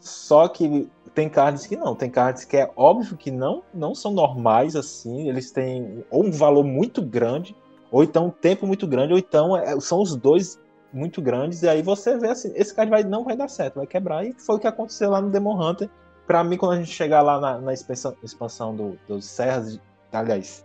Só 0.00 0.48
que 0.48 0.90
tem 1.14 1.28
cards 1.28 1.66
que 1.66 1.76
não, 1.76 1.94
tem 1.94 2.10
cards 2.10 2.44
que 2.44 2.56
é 2.56 2.70
óbvio 2.76 3.16
que 3.16 3.30
não, 3.30 3.62
não 3.72 3.94
são 3.94 4.12
normais 4.12 4.74
assim, 4.74 5.28
eles 5.28 5.52
têm 5.52 6.04
ou 6.10 6.24
um 6.24 6.30
valor 6.30 6.64
muito 6.64 7.00
grande, 7.00 7.54
ou 7.90 8.02
então 8.02 8.26
um 8.26 8.30
tempo 8.30 8.66
muito 8.66 8.86
grande, 8.86 9.12
ou 9.12 9.18
então 9.18 9.56
é, 9.56 9.78
são 9.80 10.02
os 10.02 10.16
dois 10.16 10.58
muito 10.92 11.22
grandes, 11.22 11.62
e 11.62 11.68
aí 11.68 11.82
você 11.82 12.18
vê 12.18 12.28
assim, 12.28 12.52
esse 12.54 12.74
card 12.74 12.90
vai, 12.90 13.04
não 13.04 13.24
vai 13.24 13.36
dar 13.36 13.48
certo, 13.48 13.76
vai 13.76 13.86
quebrar, 13.86 14.26
e 14.26 14.34
foi 14.34 14.56
o 14.56 14.58
que 14.58 14.66
aconteceu 14.66 15.10
lá 15.10 15.20
no 15.20 15.30
Demon 15.30 15.60
Hunter. 15.60 15.88
Pra 16.26 16.42
mim, 16.42 16.56
quando 16.56 16.72
a 16.72 16.76
gente 16.76 16.90
chegar 16.90 17.20
lá 17.20 17.38
na, 17.38 17.58
na 17.58 17.72
expansão, 17.72 18.14
expansão 18.22 18.74
do, 18.74 18.98
dos 19.06 19.26
Serras, 19.26 19.74
de, 19.74 19.80
aliás, 20.10 20.64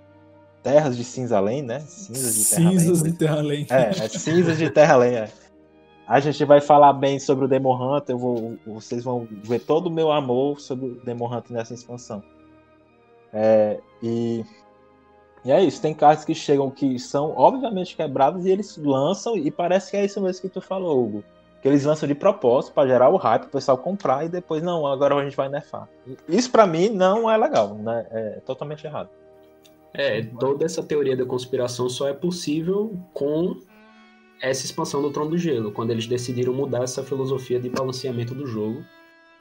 Terras 0.63 0.95
de 0.95 1.03
Cinza 1.03 1.37
Além, 1.37 1.61
né? 1.61 1.79
Cinzas 1.81 2.35
de 2.35 2.49
Terra 2.49 2.69
Cinzas 2.69 3.03
de 3.03 3.13
Terra 3.13 3.37
Além. 3.37 3.67
É, 3.69 3.89
é 3.89 4.07
Cinzas 4.07 4.57
de 4.57 4.69
Terra 4.69 4.93
Além, 4.93 5.15
é. 5.15 5.29
A 6.09 6.19
gente 6.19 6.43
vai 6.43 6.59
falar 6.59 6.91
bem 6.93 7.19
sobre 7.19 7.45
o 7.45 7.47
Demon 7.47 7.75
Hunter, 7.75 8.17
vou, 8.17 8.57
vocês 8.65 9.03
vão 9.03 9.27
ver 9.43 9.59
todo 9.59 9.85
o 9.85 9.91
meu 9.91 10.11
amor 10.11 10.59
sobre 10.59 10.87
o 10.87 10.95
Demon 11.05 11.31
Hunter 11.31 11.55
nessa 11.55 11.75
expansão. 11.75 12.23
É, 13.31 13.79
e, 14.01 14.43
e 15.45 15.51
é 15.51 15.63
isso, 15.63 15.79
tem 15.79 15.93
cartas 15.93 16.25
que 16.25 16.33
chegam 16.33 16.71
que 16.71 16.97
são 16.97 17.31
obviamente 17.37 17.95
quebradas 17.95 18.43
e 18.43 18.49
eles 18.49 18.75
lançam, 18.75 19.37
e 19.37 19.51
parece 19.51 19.91
que 19.91 19.97
é 19.97 20.03
isso 20.03 20.19
mesmo 20.19 20.41
que 20.41 20.49
tu 20.49 20.59
falou, 20.59 20.99
Hugo. 20.99 21.23
Que 21.61 21.67
eles 21.67 21.85
lançam 21.85 22.07
de 22.07 22.15
propósito 22.15 22.73
para 22.73 22.87
gerar 22.87 23.09
o 23.09 23.17
hype, 23.17 23.43
o 23.43 23.49
pessoal 23.49 23.77
comprar 23.77 24.25
e 24.25 24.29
depois, 24.29 24.63
não, 24.63 24.87
agora 24.87 25.13
a 25.13 25.23
gente 25.23 25.37
vai 25.37 25.47
nerfar. 25.47 25.87
Isso 26.27 26.49
para 26.49 26.65
mim 26.65 26.89
não 26.89 27.29
é 27.29 27.37
legal, 27.37 27.75
né? 27.75 28.07
É 28.09 28.41
totalmente 28.43 28.83
errado. 28.83 29.09
É, 29.93 30.23
toda 30.39 30.65
essa 30.65 30.81
teoria 30.81 31.15
da 31.15 31.25
conspiração 31.25 31.87
só 31.87 32.07
é 32.07 32.13
possível 32.13 32.97
com 33.13 33.57
essa 34.41 34.65
expansão 34.65 35.01
do 35.01 35.11
Trono 35.11 35.31
do 35.31 35.37
Gelo, 35.37 35.71
quando 35.71 35.91
eles 35.91 36.07
decidiram 36.07 36.53
mudar 36.53 36.83
essa 36.83 37.03
filosofia 37.03 37.59
de 37.59 37.69
balanceamento 37.69 38.33
do 38.33 38.45
jogo. 38.45 38.83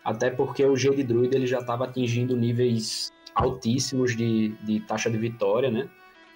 Até 0.05 0.31
porque 0.31 0.65
o 0.65 0.77
G 0.77 0.95
de 0.95 1.03
Druid 1.03 1.35
ele 1.35 1.47
já 1.47 1.59
estava 1.59 1.85
atingindo 1.85 2.37
níveis 2.37 3.13
altíssimos 3.35 4.17
de, 4.17 4.49
de 4.63 4.81
taxa 4.81 5.11
de 5.11 5.19
vitória, 5.19 5.71
né? 5.71 5.89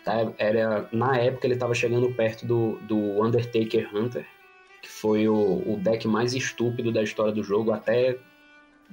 Tá, 0.05 0.33
era, 0.37 0.89
na 0.93 1.17
época 1.17 1.47
ele 1.47 1.55
estava 1.55 1.75
chegando 1.75 2.13
perto 2.13 2.45
do, 2.45 2.79
do 2.81 2.97
Undertaker 3.23 3.89
Hunter, 3.95 4.27
que 4.83 4.89
foi 4.89 5.29
o, 5.29 5.63
o 5.65 5.77
deck 5.81 6.07
mais 6.09 6.35
estúpido 6.35 6.91
da 6.93 7.03
história 7.03 7.33
do 7.33 7.43
jogo, 7.43 7.73
até 7.73 8.19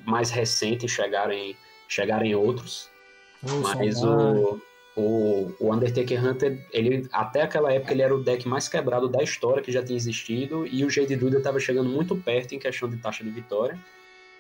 mais 0.06 0.30
recente 0.30 0.88
chegarem, 0.88 1.58
chegarem 1.88 2.36
outros. 2.36 2.90
Nossa, 3.41 3.76
Mas 3.76 4.04
o, 4.04 4.62
o, 5.00 5.56
o 5.60 5.74
Undertaker 5.74 6.24
Hunter, 6.24 6.60
ele, 6.72 7.08
até 7.12 7.42
aquela 7.42 7.72
época, 7.72 7.94
ele 7.94 8.02
era 8.02 8.16
o 8.16 8.24
deck 8.24 8.48
mais 8.48 8.68
quebrado 8.68 9.08
da 9.08 9.24
história 9.24 9.62
que 9.62 9.72
já 9.72 9.84
tinha 9.84 9.98
existido, 9.98 10.68
e 10.68 10.84
o 10.84 10.90
Jade 10.90 11.16
Druida 11.16 11.38
estava 11.38 11.60
chegando 11.60 11.90
muito 11.90 12.16
perto 12.16 12.54
em 12.54 12.60
questão 12.60 12.90
de 12.90 12.98
taxa 12.98 13.24
de 13.24 13.30
vitória. 13.30 13.78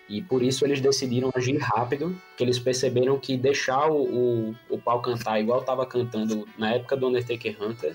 E 0.07 0.23
por 0.23 0.41
isso 0.41 0.65
eles 0.65 0.81
decidiram 0.81 1.31
agir 1.35 1.57
rápido, 1.57 2.15
que 2.35 2.43
eles 2.43 2.57
perceberam 2.57 3.19
que 3.19 3.37
deixar 3.37 3.89
o, 3.91 4.01
o, 4.01 4.55
o 4.67 4.77
pau 4.79 5.01
cantar 5.01 5.39
igual 5.39 5.59
estava 5.59 5.85
cantando 5.85 6.47
na 6.57 6.73
época 6.73 6.97
do 6.97 7.07
Undertaker 7.07 7.55
Hunter 7.61 7.93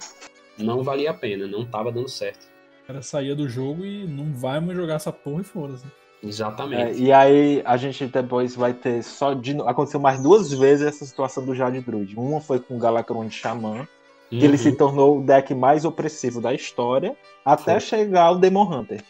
não 0.57 0.83
valia 0.83 1.11
a 1.11 1.15
pena, 1.15 1.47
não 1.47 1.63
estava 1.63 1.91
dando 1.91 2.09
certo. 2.09 2.47
O 2.85 2.87
cara 2.87 3.03
saía 3.03 3.35
do 3.35 3.49
jogo 3.49 3.85
e 3.85 4.07
não 4.07 4.33
vai 4.33 4.61
mais 4.61 4.79
jogar 4.79 4.95
essa 4.95 5.13
porra 5.13 5.41
e 5.41 5.45
foda-se. 5.45 5.85
Exatamente. 6.27 6.83
É, 6.83 6.95
e 6.95 7.13
aí 7.13 7.63
a 7.65 7.77
gente 7.77 8.07
depois 8.07 8.57
vai 8.57 8.73
ter 8.73 9.03
só 9.03 9.35
de 9.35 9.61
aconteceu 9.63 10.01
mais 10.01 10.23
duas 10.23 10.53
vezes 10.53 10.87
essa 10.87 11.05
situação 11.05 11.45
do 11.45 11.55
Jade 11.55 11.81
Druid. 11.81 12.15
Uma 12.17 12.41
foi 12.41 12.59
com 12.59 12.77
o 12.77 12.79
Galacron 12.79 13.27
de 13.27 13.35
Xamã, 13.35 13.87
que 14.31 14.39
uhum. 14.39 14.45
ele 14.45 14.59
se 14.59 14.73
tornou 14.73 15.19
o 15.19 15.23
deck 15.23 15.55
mais 15.55 15.85
opressivo 15.85 16.41
da 16.41 16.55
história, 16.55 17.15
até 17.45 17.73
foi. 17.73 17.81
chegar 17.81 18.33
o 18.33 18.39
Demon 18.39 18.73
Hunter. 18.73 19.03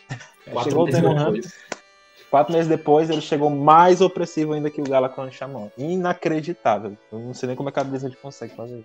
Quatro 0.51 0.71
chegou 0.71 0.85
o 0.85 0.91
Demon 0.91 1.17
Hunter. 1.17 1.53
Quatro 2.31 2.53
meses 2.53 2.69
depois 2.69 3.11
ele 3.11 3.21
chegou 3.21 3.49
mais 3.49 4.01
opressivo 4.01 4.55
ainda 4.55 4.69
que 4.69 4.81
o 4.81 4.85
Galacron 4.85 5.29
de 5.29 5.37
Xamã. 5.37 5.71
Inacreditável. 5.79 6.97
Eu 7.13 7.21
não 7.21 7.33
sei 7.33 7.47
nem 7.47 7.57
como 7.57 7.69
é 7.69 7.73
que 7.73 7.79
a 7.79 7.85
Blizzard 7.85 8.17
consegue 8.17 8.57
fazer 8.57 8.85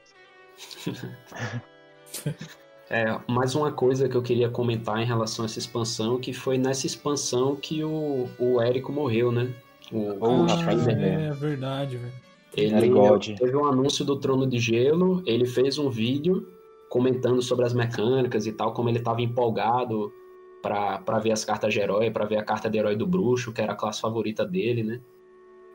isso. 0.86 1.10
É, 2.90 3.20
mais 3.28 3.54
uma 3.54 3.72
coisa 3.72 4.10
que 4.10 4.16
eu 4.16 4.22
queria 4.22 4.50
comentar 4.50 5.00
em 5.00 5.06
relação 5.06 5.44
a 5.44 5.46
essa 5.46 5.60
expansão, 5.60 6.20
que 6.20 6.34
foi 6.34 6.58
nessa 6.58 6.88
expansão 6.88 7.56
que 7.56 7.84
o, 7.84 8.28
o 8.40 8.60
Érico 8.60 8.92
morreu, 8.92 9.32
né? 9.32 9.54
O, 9.92 10.18
oh, 10.20 10.44
o 10.44 10.48
é 10.50 11.32
verdade, 11.34 11.98
velho. 11.98 12.14
Ele 12.58 13.36
teve 13.38 13.56
um 13.56 13.66
anúncio 13.66 14.04
do 14.04 14.16
Trono 14.16 14.48
de 14.48 14.58
Gelo, 14.58 15.22
ele 15.26 15.46
fez 15.46 15.78
um 15.78 15.90
vídeo 15.90 16.48
comentando 16.90 17.44
sobre 17.44 17.64
as 17.64 17.74
mecânicas 17.74 18.48
e 18.48 18.52
tal, 18.52 18.74
como 18.74 18.90
ele 18.90 18.98
estava 18.98 19.22
empolgado 19.22 20.12
para 20.64 21.20
ver 21.20 21.32
as 21.32 21.46
cartas 21.46 21.72
de 21.72 21.80
herói, 21.80 22.10
para 22.10 22.26
ver 22.26 22.38
a 22.38 22.44
carta 22.44 22.68
de 22.68 22.80
herói 22.80 22.96
do 22.96 23.06
bruxo, 23.06 23.54
que 23.54 23.62
era 23.62 23.74
a 23.74 23.76
classe 23.76 24.02
favorita 24.02 24.44
dele, 24.44 24.84
né? 24.84 25.00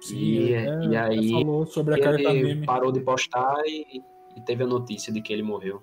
Sim, 0.00 0.16
e, 0.16 0.52
é, 0.52 0.84
e 0.84 0.96
aí 0.96 1.30
falou 1.30 1.64
sobre 1.64 1.94
a 1.94 2.12
ele 2.34 2.66
parou 2.66 2.90
de 2.90 3.00
postar 3.00 3.62
e, 3.64 4.02
e 4.36 4.40
teve 4.44 4.64
a 4.64 4.66
notícia 4.66 5.12
de 5.12 5.22
que 5.22 5.32
ele 5.32 5.44
morreu. 5.44 5.80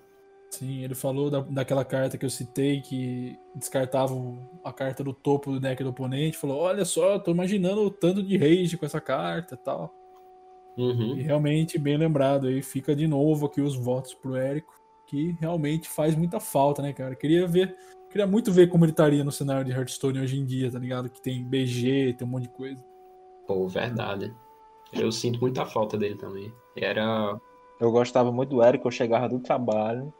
Sim, 0.51 0.83
ele 0.83 0.93
falou 0.93 1.29
da, 1.29 1.39
daquela 1.39 1.85
carta 1.85 2.17
que 2.17 2.25
eu 2.25 2.29
citei, 2.29 2.81
que 2.81 3.39
descartavam 3.55 4.37
a 4.61 4.73
carta 4.73 5.01
do 5.01 5.13
topo 5.13 5.49
do 5.49 5.61
deck 5.61 5.81
do 5.81 5.91
oponente. 5.91 6.37
Falou: 6.37 6.59
Olha 6.59 6.83
só, 6.83 7.17
tô 7.17 7.31
imaginando 7.31 7.81
o 7.81 7.89
tanto 7.89 8.21
de 8.21 8.35
rage 8.35 8.77
com 8.77 8.85
essa 8.85 8.99
carta 8.99 9.55
e 9.55 9.57
tal. 9.57 9.93
Uhum. 10.77 11.17
E 11.17 11.21
realmente, 11.21 11.79
bem 11.79 11.95
lembrado. 11.95 12.47
Aí 12.47 12.61
fica 12.61 12.93
de 12.93 13.07
novo 13.07 13.45
aqui 13.45 13.61
os 13.61 13.77
votos 13.77 14.13
pro 14.13 14.35
Érico, 14.35 14.73
que 15.07 15.37
realmente 15.39 15.87
faz 15.87 16.15
muita 16.17 16.37
falta, 16.37 16.81
né, 16.81 16.91
cara? 16.91 17.15
Queria 17.15 17.47
ver, 17.47 17.73
queria 18.09 18.27
muito 18.27 18.51
ver 18.51 18.67
como 18.67 18.83
ele 18.83 18.91
estaria 18.91 19.23
no 19.23 19.31
cenário 19.31 19.63
de 19.63 19.71
Hearthstone 19.71 20.19
hoje 20.19 20.37
em 20.37 20.43
dia, 20.43 20.69
tá 20.69 20.79
ligado? 20.79 21.09
Que 21.09 21.21
tem 21.21 21.41
BG, 21.45 22.15
tem 22.17 22.27
um 22.27 22.31
monte 22.31 22.43
de 22.43 22.49
coisa. 22.49 22.83
Pô, 23.47 23.69
verdade. 23.69 24.35
Eu 24.91 25.13
sinto 25.13 25.39
muita 25.39 25.65
falta 25.65 25.97
dele 25.97 26.15
também. 26.15 26.53
Era. 26.75 27.39
Eu 27.79 27.89
gostava 27.89 28.33
muito 28.33 28.49
do 28.49 28.61
Érico, 28.61 28.89
eu 28.89 28.91
chegava 28.91 29.29
do 29.29 29.39
trabalho 29.39 30.13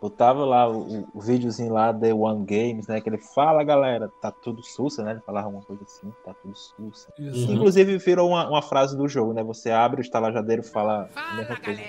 botava 0.00 0.44
lá 0.44 0.68
o, 0.68 1.06
o 1.14 1.20
videozinho 1.20 1.72
lá 1.72 1.92
The 1.92 2.12
One 2.12 2.44
Games, 2.44 2.86
né? 2.86 3.00
Que 3.00 3.08
ele 3.08 3.18
fala, 3.18 3.64
galera, 3.64 4.10
tá 4.20 4.30
tudo 4.30 4.62
sussa, 4.62 5.02
né? 5.02 5.12
Ele 5.12 5.20
falava 5.20 5.48
uma 5.48 5.62
coisa 5.62 5.82
assim, 5.84 6.12
tá 6.24 6.34
tudo 6.42 6.54
sussa. 6.56 7.12
Uhum. 7.18 7.54
Inclusive 7.54 7.98
virou 7.98 8.28
uma, 8.28 8.48
uma, 8.48 8.62
frase 8.62 8.96
do 8.96 9.08
jogo, 9.08 9.32
né? 9.32 9.42
Você 9.42 9.70
abre 9.70 10.00
o 10.00 10.02
estalajadeiro 10.02 10.62
e 10.62 10.64
fala, 10.64 11.08
fala 11.12 11.28
a 11.28 11.36
mesma 11.36 11.56
coisa. 11.56 11.80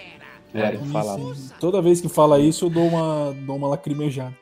É, 0.53 0.77
fala. 0.91 1.17
Toda 1.59 1.81
vez 1.81 1.99
que 1.99 2.07
fala 2.07 2.39
isso, 2.39 2.65
eu 2.65 2.69
dou 2.69 2.87
uma, 2.87 3.33
dou 3.45 3.57
uma 3.57 3.67
lacrimejada. 3.67 4.33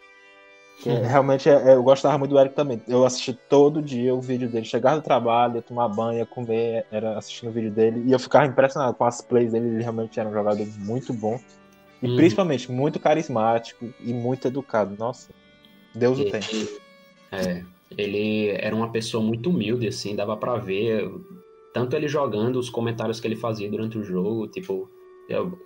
É, 0.86 1.08
realmente 1.08 1.50
é, 1.50 1.54
é, 1.54 1.76
eu 1.76 1.84
gostava 1.84 2.18
muito 2.18 2.32
do 2.32 2.40
Eric 2.40 2.56
também. 2.56 2.82
Eu 2.88 3.06
assisti 3.06 3.34
todo 3.34 3.82
dia 3.82 4.14
o 4.14 4.22
vídeo 4.22 4.50
dele. 4.50 4.66
Chegar 4.66 4.96
do 4.96 5.02
trabalho, 5.02 5.62
tomar 5.62 5.88
banho, 5.88 6.26
comer, 6.28 6.86
era 6.92 7.18
assistindo 7.18 7.50
o 7.50 7.54
vídeo 7.54 7.72
dele. 7.72 8.04
E 8.06 8.12
eu 8.12 8.20
ficava 8.20 8.46
impressionado 8.46 8.94
com 8.94 9.06
as 9.06 9.22
plays 9.22 9.52
dele. 9.52 9.68
Ele 9.68 9.82
realmente 9.82 10.20
era 10.20 10.28
um 10.28 10.34
jogador 10.34 10.68
muito 10.80 11.14
bom. 11.14 11.40
E 12.04 12.08
hum. 12.08 12.18
principalmente 12.18 12.70
muito 12.70 13.00
carismático 13.00 13.94
e 14.02 14.14
muito 14.14 14.48
educado. 14.50 14.96
Nossa, 15.00 15.32
Deus 15.96 16.20
o 16.20 16.26
tem. 16.30 16.42
É, 17.32 17.64
ele 17.98 18.50
era 18.50 18.76
uma 18.76 18.92
pessoa 18.92 19.24
muito 19.24 19.50
humilde, 19.50 19.88
assim, 19.88 20.14
dava 20.14 20.36
para 20.36 20.58
ver. 20.58 21.10
Tanto 21.74 21.96
ele 21.96 22.10
jogando, 22.10 22.60
os 22.60 22.70
comentários 22.70 23.22
que 23.22 23.28
ele 23.28 23.38
fazia 23.38 23.72
durante 23.72 23.98
o 23.98 24.04
jogo, 24.04 24.48
tipo, 24.48 24.90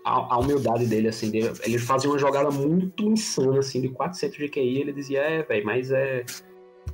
a, 0.05 0.35
a 0.35 0.38
humildade 0.38 0.85
dele, 0.85 1.07
assim, 1.07 1.31
dele, 1.31 1.51
ele 1.64 1.80
fazia 1.80 2.09
uma 2.09 2.19
jogada 2.19 2.51
muito 2.51 3.03
insana, 3.09 3.59
assim, 3.59 3.81
de 3.81 3.89
400 3.89 4.38
de 4.38 4.47
QI, 4.47 4.81
ele 4.81 4.93
dizia, 4.93 5.22
é, 5.22 5.43
velho, 5.43 5.65
mas 5.65 5.91
é 5.91 6.23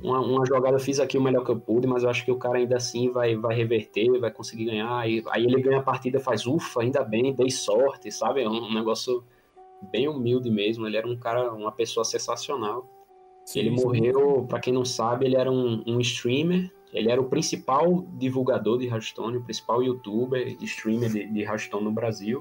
uma, 0.02 0.20
uma, 0.20 0.46
jogada, 0.46 0.78
fiz 0.78 0.98
aqui 0.98 1.16
o 1.16 1.22
melhor 1.22 1.44
que 1.44 1.50
eu 1.50 1.60
pude, 1.60 1.86
mas 1.86 2.02
eu 2.02 2.10
acho 2.10 2.24
que 2.24 2.32
o 2.32 2.38
cara 2.38 2.58
ainda 2.58 2.76
assim 2.76 3.10
vai, 3.10 3.36
vai 3.36 3.54
reverter, 3.54 4.18
vai 4.18 4.30
conseguir 4.32 4.64
ganhar, 4.64 4.98
aí, 4.98 5.22
aí 5.30 5.44
ele 5.44 5.62
ganha 5.62 5.78
a 5.78 5.82
partida, 5.82 6.18
faz 6.18 6.46
ufa, 6.46 6.80
ainda 6.80 7.04
bem, 7.04 7.32
dei 7.32 7.50
sorte, 7.50 8.10
sabe, 8.10 8.42
é 8.42 8.48
um, 8.48 8.64
um 8.64 8.74
negócio 8.74 9.22
bem 9.90 10.08
humilde 10.08 10.50
mesmo. 10.50 10.86
Ele 10.86 10.96
era 10.96 11.06
um 11.06 11.16
cara, 11.16 11.52
uma 11.52 11.72
pessoa 11.72 12.04
sensacional. 12.04 12.88
Sim, 13.44 13.60
ele 13.60 13.70
morreu, 13.70 14.46
para 14.48 14.60
quem 14.60 14.72
não 14.72 14.84
sabe, 14.84 15.26
ele 15.26 15.36
era 15.36 15.50
um, 15.50 15.82
um, 15.86 16.00
streamer. 16.00 16.72
Ele 16.92 17.10
era 17.10 17.20
o 17.20 17.28
principal 17.28 18.04
divulgador 18.16 18.78
de 18.78 18.86
Hearthstone, 18.86 19.36
o 19.36 19.42
principal 19.42 19.82
youtuber, 19.82 20.56
streamer 20.62 21.10
de, 21.10 21.26
de 21.26 21.42
Hearthstone 21.42 21.84
no 21.84 21.92
Brasil. 21.92 22.40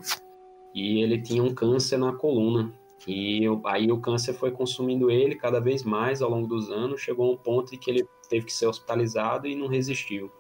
E 0.74 1.02
ele 1.02 1.22
tinha 1.22 1.44
um 1.44 1.54
câncer 1.54 1.98
na 1.98 2.14
coluna. 2.14 2.72
E 3.08 3.46
aí 3.66 3.92
o 3.92 4.00
câncer 4.00 4.34
foi 4.34 4.52
consumindo 4.52 5.12
ele 5.12 5.36
cada 5.36 5.60
vez 5.60 5.84
mais 5.84 6.22
ao 6.22 6.30
longo 6.30 6.48
dos 6.48 6.70
anos. 6.70 7.02
Chegou 7.02 7.30
a 7.30 7.34
um 7.34 7.38
ponto 7.38 7.76
em 7.76 7.78
que 7.78 7.92
ele 7.92 8.08
teve 8.30 8.46
que 8.46 8.54
ser 8.54 8.68
hospitalizado 8.68 9.48
e 9.48 9.56
não 9.56 9.68
resistiu. 9.68 10.32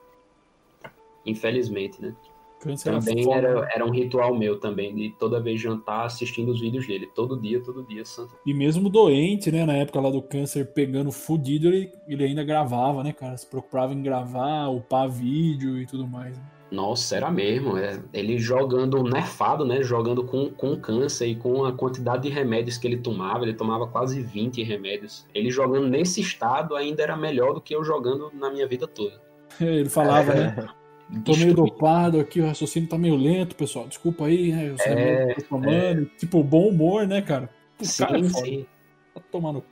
Infelizmente, 1.25 2.01
né? 2.01 2.15
Câncer 2.63 2.91
também 2.91 3.31
era, 3.31 3.61
né? 3.61 3.67
era 3.75 3.85
um 3.85 3.91
ritual 3.91 4.33
meu 4.33 4.59
também, 4.59 4.95
de 4.95 5.09
toda 5.19 5.41
vez 5.41 5.59
jantar 5.59 6.05
assistindo 6.05 6.51
os 6.51 6.61
vídeos 6.61 6.87
dele. 6.87 7.09
Todo 7.13 7.39
dia, 7.39 7.61
todo 7.61 7.83
dia, 7.83 8.05
santo. 8.05 8.35
E 8.45 8.53
mesmo 8.53 8.89
doente, 8.89 9.51
né? 9.51 9.65
Na 9.65 9.73
época 9.73 9.99
lá 9.99 10.09
do 10.09 10.21
câncer 10.21 10.73
pegando 10.73 11.11
fudido, 11.11 11.67
ele, 11.67 11.91
ele 12.07 12.23
ainda 12.23 12.43
gravava, 12.43 13.03
né, 13.03 13.11
cara? 13.11 13.35
Se 13.35 13.45
preocupava 13.45 13.93
em 13.93 14.01
gravar, 14.01 14.69
upar 14.69 15.09
vídeo 15.09 15.77
e 15.77 15.85
tudo 15.85 16.07
mais. 16.07 16.37
Né? 16.37 16.43
Nossa, 16.71 17.15
era 17.15 17.29
mesmo. 17.29 17.77
É, 17.77 18.01
ele 18.11 18.39
jogando 18.39 19.03
nerfado, 19.03 19.63
né? 19.63 19.83
Jogando 19.83 20.23
com, 20.23 20.49
com 20.49 20.75
câncer 20.75 21.27
e 21.27 21.35
com 21.35 21.65
a 21.65 21.71
quantidade 21.71 22.23
de 22.23 22.29
remédios 22.29 22.77
que 22.77 22.87
ele 22.87 22.97
tomava. 22.97 23.43
Ele 23.43 23.53
tomava 23.53 23.85
quase 23.87 24.21
20 24.21 24.63
remédios. 24.63 25.27
Ele 25.35 25.51
jogando 25.51 25.87
nesse 25.87 26.21
estado 26.21 26.75
ainda 26.75 27.03
era 27.03 27.15
melhor 27.15 27.53
do 27.53 27.61
que 27.61 27.75
eu 27.75 27.83
jogando 27.83 28.31
na 28.33 28.49
minha 28.49 28.67
vida 28.67 28.87
toda. 28.87 29.21
Ele 29.61 29.87
falava, 29.89 30.33
é... 30.33 30.35
né? 30.35 30.67
Tô 31.23 31.35
meio 31.35 31.53
dopado 31.53 32.19
aqui, 32.19 32.41
o 32.41 32.45
raciocínio 32.45 32.89
tá 32.89 32.97
meio 32.97 33.15
lento, 33.15 33.55
pessoal. 33.55 33.87
Desculpa 33.87 34.25
aí, 34.25 34.51
né? 34.51 34.69
Eu 34.69 34.77
sei 34.77 34.93
é, 34.93 35.31
é... 35.31 36.05
Tipo, 36.17 36.43
bom 36.43 36.69
humor, 36.69 37.07
né, 37.07 37.21
cara? 37.21 37.49
O 37.79 37.85
sim, 37.85 38.03
cara 38.03 38.19
é 38.19 38.29
sim. 38.29 38.65
Tá 39.13 39.21
tomando. 39.31 39.63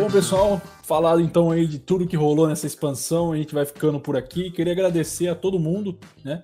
Bom, 0.00 0.10
pessoal, 0.10 0.62
falado 0.82 1.20
então 1.20 1.50
aí 1.50 1.66
de 1.66 1.78
tudo 1.78 2.06
que 2.06 2.16
rolou 2.16 2.48
nessa 2.48 2.66
expansão, 2.66 3.32
a 3.32 3.36
gente 3.36 3.52
vai 3.52 3.66
ficando 3.66 4.00
por 4.00 4.16
aqui. 4.16 4.50
Queria 4.50 4.72
agradecer 4.72 5.28
a 5.28 5.34
todo 5.34 5.60
mundo, 5.60 5.98
né, 6.24 6.42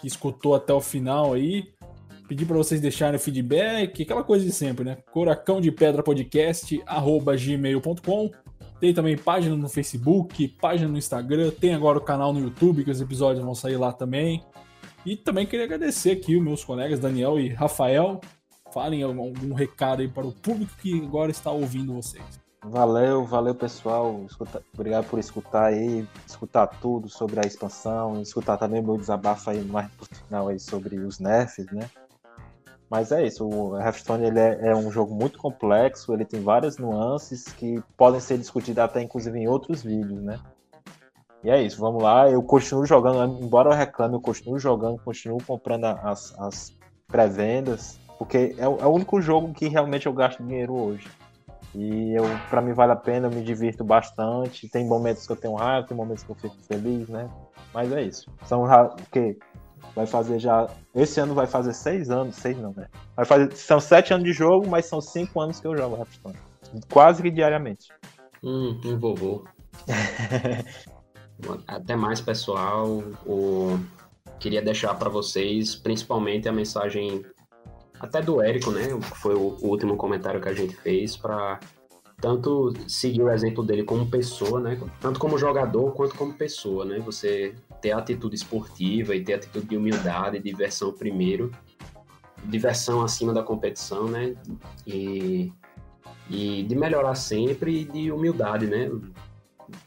que 0.00 0.06
escutou 0.06 0.54
até 0.54 0.72
o 0.72 0.80
final 0.80 1.34
aí. 1.34 1.68
Pedir 2.26 2.46
para 2.46 2.56
vocês 2.56 2.80
deixarem 2.80 3.16
o 3.16 3.18
feedback, 3.20 4.02
aquela 4.02 4.24
coisa 4.24 4.46
de 4.46 4.50
sempre, 4.50 4.82
né? 4.82 4.96
Coracão 5.12 5.60
de 5.60 5.70
Pedra 5.70 6.02
Podcast, 6.02 6.82
arroba 6.86 7.36
gmail.com. 7.36 8.30
Tem 8.80 8.94
também 8.94 9.14
página 9.18 9.54
no 9.54 9.68
Facebook, 9.68 10.48
página 10.58 10.88
no 10.88 10.96
Instagram, 10.96 11.50
tem 11.50 11.74
agora 11.74 11.98
o 11.98 12.00
canal 12.00 12.32
no 12.32 12.40
YouTube, 12.40 12.82
que 12.82 12.90
os 12.90 13.00
episódios 13.02 13.44
vão 13.44 13.54
sair 13.54 13.76
lá 13.76 13.92
também. 13.92 14.42
E 15.04 15.16
também 15.16 15.44
queria 15.44 15.66
agradecer 15.66 16.12
aqui 16.12 16.34
os 16.34 16.42
meus 16.42 16.64
colegas 16.64 16.98
Daniel 16.98 17.38
e 17.38 17.48
Rafael. 17.50 18.22
Falem 18.72 19.02
algum, 19.02 19.52
recado 19.52 20.00
aí 20.00 20.08
para 20.08 20.26
o 20.26 20.32
público 20.32 20.72
que 20.80 20.98
agora 21.04 21.30
está 21.30 21.50
ouvindo 21.50 21.92
vocês. 21.92 22.45
Valeu, 22.64 23.24
valeu 23.24 23.54
pessoal. 23.54 24.22
Escuta, 24.26 24.62
obrigado 24.74 25.08
por 25.08 25.18
escutar 25.18 25.66
aí, 25.66 26.06
escutar 26.26 26.66
tudo 26.66 27.08
sobre 27.08 27.40
a 27.40 27.46
expansão, 27.46 28.20
escutar 28.20 28.56
também 28.56 28.82
meu 28.82 28.96
desabafo 28.96 29.50
aí 29.50 29.64
mais 29.64 29.90
pro 29.92 30.06
final 30.06 30.48
aí 30.48 30.58
sobre 30.58 30.96
os 30.98 31.18
nerfs, 31.18 31.66
né? 31.72 31.88
Mas 32.88 33.10
é 33.10 33.26
isso, 33.26 33.44
o 33.44 33.76
Hearthstone 33.76 34.26
ele 34.26 34.38
é, 34.38 34.68
é, 34.68 34.76
um 34.76 34.90
jogo 34.92 35.12
muito 35.12 35.38
complexo, 35.38 36.12
ele 36.12 36.24
tem 36.24 36.40
várias 36.40 36.78
nuances 36.78 37.44
que 37.44 37.82
podem 37.96 38.20
ser 38.20 38.38
discutidas 38.38 38.84
até 38.84 39.02
inclusive 39.02 39.38
em 39.38 39.48
outros 39.48 39.82
vídeos, 39.82 40.22
né? 40.22 40.38
E 41.42 41.50
é 41.50 41.62
isso, 41.62 41.80
vamos 41.80 42.02
lá. 42.02 42.28
Eu 42.28 42.42
continuo 42.42 42.86
jogando, 42.86 43.40
embora 43.40 43.70
eu 43.70 43.76
reclame, 43.76 44.14
eu 44.14 44.20
continuo 44.20 44.58
jogando, 44.58 44.98
continuo 44.98 45.38
comprando 45.44 45.84
as, 45.84 46.36
as 46.38 46.76
pré-vendas, 47.06 48.00
porque 48.18 48.56
é, 48.58 48.64
é, 48.64 48.68
o 48.68 48.88
único 48.88 49.20
jogo 49.20 49.52
que 49.52 49.68
realmente 49.68 50.06
eu 50.06 50.12
gasto 50.12 50.42
dinheiro 50.42 50.74
hoje. 50.74 51.06
E 51.76 52.14
eu, 52.14 52.24
para 52.48 52.62
mim 52.62 52.72
vale 52.72 52.92
a 52.92 52.96
pena, 52.96 53.26
eu 53.26 53.30
me 53.30 53.42
divirto 53.42 53.84
bastante. 53.84 54.66
Tem 54.66 54.86
momentos 54.86 55.26
que 55.26 55.32
eu 55.32 55.36
tenho 55.36 55.54
raiva, 55.54 55.86
tem 55.86 55.94
momentos 55.94 56.24
que 56.24 56.30
eu 56.30 56.34
fico 56.34 56.56
feliz, 56.66 57.06
né? 57.06 57.28
Mas 57.74 57.92
é 57.92 58.02
isso. 58.02 58.30
São 58.46 58.64
o 58.64 58.96
que 59.12 59.36
vai 59.94 60.06
fazer 60.06 60.38
já. 60.38 60.70
Esse 60.94 61.20
ano 61.20 61.34
vai 61.34 61.46
fazer 61.46 61.74
seis 61.74 62.08
anos, 62.08 62.36
seis 62.36 62.56
não, 62.56 62.72
né? 62.72 62.88
Vai 63.14 63.26
fazer, 63.26 63.52
são 63.52 63.78
sete 63.78 64.14
anos 64.14 64.24
de 64.24 64.32
jogo, 64.32 64.66
mas 64.66 64.86
são 64.86 65.02
cinco 65.02 65.38
anos 65.38 65.60
que 65.60 65.66
eu 65.66 65.76
jogo 65.76 65.96
Hearthstone. 65.96 66.36
Quase 66.90 67.22
que 67.22 67.30
diariamente. 67.30 67.88
Hum, 68.42 68.80
um 68.82 68.98
vovô. 68.98 69.44
Até 71.68 71.94
mais, 71.94 72.22
pessoal. 72.22 73.02
O... 73.26 73.78
Queria 74.40 74.62
deixar 74.62 74.94
para 74.94 75.10
vocês, 75.10 75.76
principalmente 75.76 76.48
a 76.48 76.52
mensagem 76.52 77.22
até 78.00 78.20
do 78.20 78.42
Érico, 78.42 78.70
né? 78.70 78.88
Foi 79.16 79.34
o 79.34 79.56
último 79.62 79.96
comentário 79.96 80.40
que 80.40 80.48
a 80.48 80.54
gente 80.54 80.74
fez 80.76 81.16
para 81.16 81.60
tanto 82.20 82.72
seguir 82.88 83.22
o 83.22 83.30
exemplo 83.30 83.62
dele 83.62 83.84
como 83.84 84.06
pessoa, 84.06 84.60
né? 84.60 84.78
Tanto 85.00 85.20
como 85.20 85.38
jogador 85.38 85.92
quanto 85.92 86.14
como 86.14 86.32
pessoa, 86.32 86.84
né? 86.84 86.98
Você 87.00 87.54
ter 87.80 87.92
atitude 87.92 88.34
esportiva 88.34 89.14
e 89.14 89.22
ter 89.22 89.34
atitude 89.34 89.66
de 89.66 89.76
humildade, 89.76 90.38
diversão 90.38 90.92
primeiro, 90.92 91.52
diversão 92.44 93.02
acima 93.02 93.32
da 93.34 93.42
competição, 93.42 94.08
né? 94.08 94.34
E, 94.86 95.52
e 96.30 96.62
de 96.62 96.74
melhorar 96.74 97.14
sempre 97.14 97.80
e 97.80 97.84
de 97.84 98.10
humildade, 98.10 98.66
né? 98.66 98.90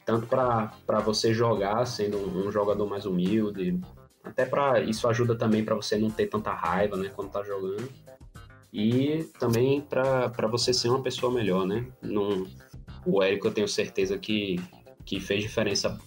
Tanto 0.05 0.27
para 0.27 0.99
você 1.03 1.33
jogar 1.33 1.85
sendo 1.85 2.17
um 2.17 2.51
jogador 2.51 2.87
mais 2.87 3.05
humilde, 3.05 3.79
até 4.29 4.45
para 4.45 4.79
isso 4.79 5.07
ajuda 5.07 5.35
também 5.35 5.63
para 5.63 5.75
você 5.75 5.97
não 5.97 6.09
ter 6.09 6.27
tanta 6.27 6.53
raiva, 6.53 6.95
né, 6.95 7.11
quando 7.15 7.31
tá 7.31 7.43
jogando. 7.43 7.89
E 8.71 9.25
também 9.39 9.81
para 9.81 10.47
você 10.47 10.71
ser 10.73 10.89
uma 10.89 11.01
pessoa 11.01 11.31
melhor, 11.31 11.65
né? 11.65 11.87
Num, 12.01 12.45
o 13.05 13.21
Érico 13.23 13.47
eu 13.47 13.51
tenho 13.51 13.67
certeza 13.67 14.17
que, 14.17 14.61
que 15.03 15.19
fez 15.19 15.41
diferença 15.41 15.97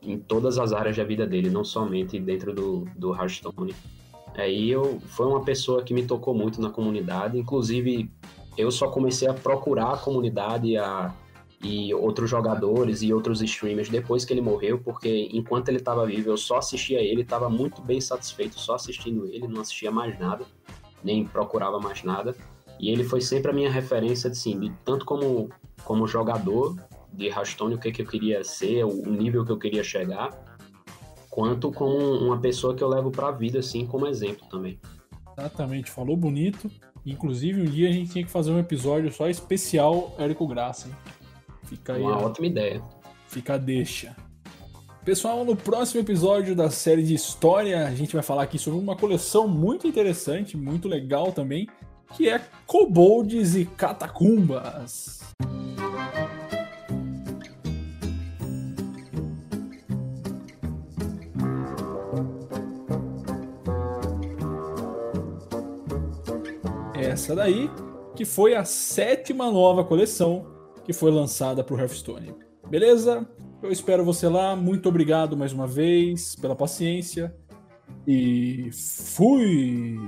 em 0.00 0.18
todas 0.18 0.58
as 0.58 0.72
áreas 0.72 0.96
da 0.96 1.04
vida 1.04 1.26
dele, 1.26 1.50
não 1.50 1.64
somente 1.64 2.18
dentro 2.18 2.54
do, 2.54 2.86
do 2.96 3.14
Hearthstone. 3.14 3.74
Aí 4.34 4.70
eu 4.70 5.00
foi 5.00 5.26
uma 5.26 5.44
pessoa 5.44 5.82
que 5.82 5.92
me 5.92 6.06
tocou 6.06 6.34
muito 6.34 6.60
na 6.60 6.70
comunidade, 6.70 7.38
inclusive 7.38 8.10
eu 8.56 8.70
só 8.70 8.88
comecei 8.88 9.28
a 9.28 9.34
procurar 9.34 9.92
a 9.92 9.98
comunidade 9.98 10.76
a, 10.76 11.12
e 11.66 11.92
outros 11.92 12.30
jogadores 12.30 13.02
e 13.02 13.12
outros 13.12 13.42
streamers 13.42 13.88
depois 13.88 14.24
que 14.24 14.32
ele 14.32 14.40
morreu, 14.40 14.78
porque 14.78 15.28
enquanto 15.32 15.68
ele 15.68 15.78
estava 15.78 16.06
vivo 16.06 16.30
eu 16.30 16.36
só 16.36 16.58
assistia 16.58 17.00
ele, 17.00 17.22
estava 17.22 17.50
muito 17.50 17.82
bem 17.82 18.00
satisfeito 18.00 18.58
só 18.58 18.76
assistindo 18.76 19.26
ele, 19.26 19.48
não 19.48 19.60
assistia 19.60 19.90
mais 19.90 20.16
nada, 20.18 20.44
nem 21.02 21.26
procurava 21.26 21.80
mais 21.80 22.04
nada. 22.04 22.36
E 22.78 22.90
ele 22.90 23.02
foi 23.02 23.20
sempre 23.20 23.50
a 23.50 23.54
minha 23.54 23.70
referência, 23.70 24.30
assim, 24.30 24.60
de, 24.60 24.70
tanto 24.84 25.04
como, 25.04 25.50
como 25.82 26.06
jogador 26.06 26.76
de 27.12 27.26
Hearthstone, 27.28 27.74
o 27.74 27.78
que, 27.78 27.90
que 27.90 28.02
eu 28.02 28.06
queria 28.06 28.44
ser, 28.44 28.84
o 28.84 29.10
nível 29.10 29.44
que 29.44 29.50
eu 29.50 29.58
queria 29.58 29.82
chegar, 29.82 30.30
quanto 31.30 31.72
como 31.72 31.96
uma 31.96 32.38
pessoa 32.38 32.74
que 32.74 32.84
eu 32.84 32.88
levo 32.88 33.10
para 33.10 33.28
a 33.28 33.32
vida, 33.32 33.58
assim, 33.58 33.86
como 33.86 34.06
exemplo 34.06 34.46
também. 34.50 34.78
Exatamente, 35.36 35.90
falou 35.90 36.16
bonito. 36.16 36.70
Inclusive, 37.04 37.62
um 37.62 37.64
dia 37.64 37.88
a 37.88 37.92
gente 37.92 38.12
tinha 38.12 38.24
que 38.24 38.30
fazer 38.30 38.50
um 38.50 38.58
episódio 38.58 39.10
só 39.12 39.28
especial 39.28 40.14
Érico 40.18 40.46
Graça. 40.46 40.88
Hein? 40.88 40.94
Fica 41.66 41.94
aí. 41.94 42.02
Uma 42.02 42.18
ótima 42.18 42.46
ideia. 42.46 42.82
Fica 43.28 43.54
a 43.54 43.58
deixa. 43.58 44.16
Pessoal, 45.04 45.44
no 45.44 45.54
próximo 45.54 46.00
episódio 46.00 46.54
da 46.54 46.70
série 46.70 47.02
de 47.02 47.14
história, 47.14 47.86
a 47.86 47.94
gente 47.94 48.12
vai 48.12 48.22
falar 48.22 48.42
aqui 48.42 48.58
sobre 48.58 48.80
uma 48.80 48.96
coleção 48.96 49.46
muito 49.46 49.86
interessante, 49.86 50.56
muito 50.56 50.88
legal 50.88 51.32
também, 51.32 51.68
que 52.16 52.28
é 52.28 52.40
Kobolds 52.66 53.54
e 53.54 53.64
Catacumbas. 53.64 55.20
Essa 66.94 67.34
daí, 67.34 67.70
que 68.16 68.24
foi 68.24 68.54
a 68.54 68.64
sétima 68.64 69.50
nova 69.50 69.84
coleção 69.84 70.55
que 70.86 70.92
foi 70.92 71.10
lançada 71.10 71.64
para 71.64 71.74
o 71.74 71.78
Hearthstone. 71.78 72.32
Beleza? 72.70 73.28
Eu 73.60 73.72
espero 73.72 74.04
você 74.04 74.28
lá. 74.28 74.54
Muito 74.54 74.88
obrigado 74.88 75.36
mais 75.36 75.52
uma 75.52 75.66
vez 75.66 76.36
pela 76.36 76.54
paciência. 76.54 77.34
E 78.06 78.70
fui! 78.72 79.98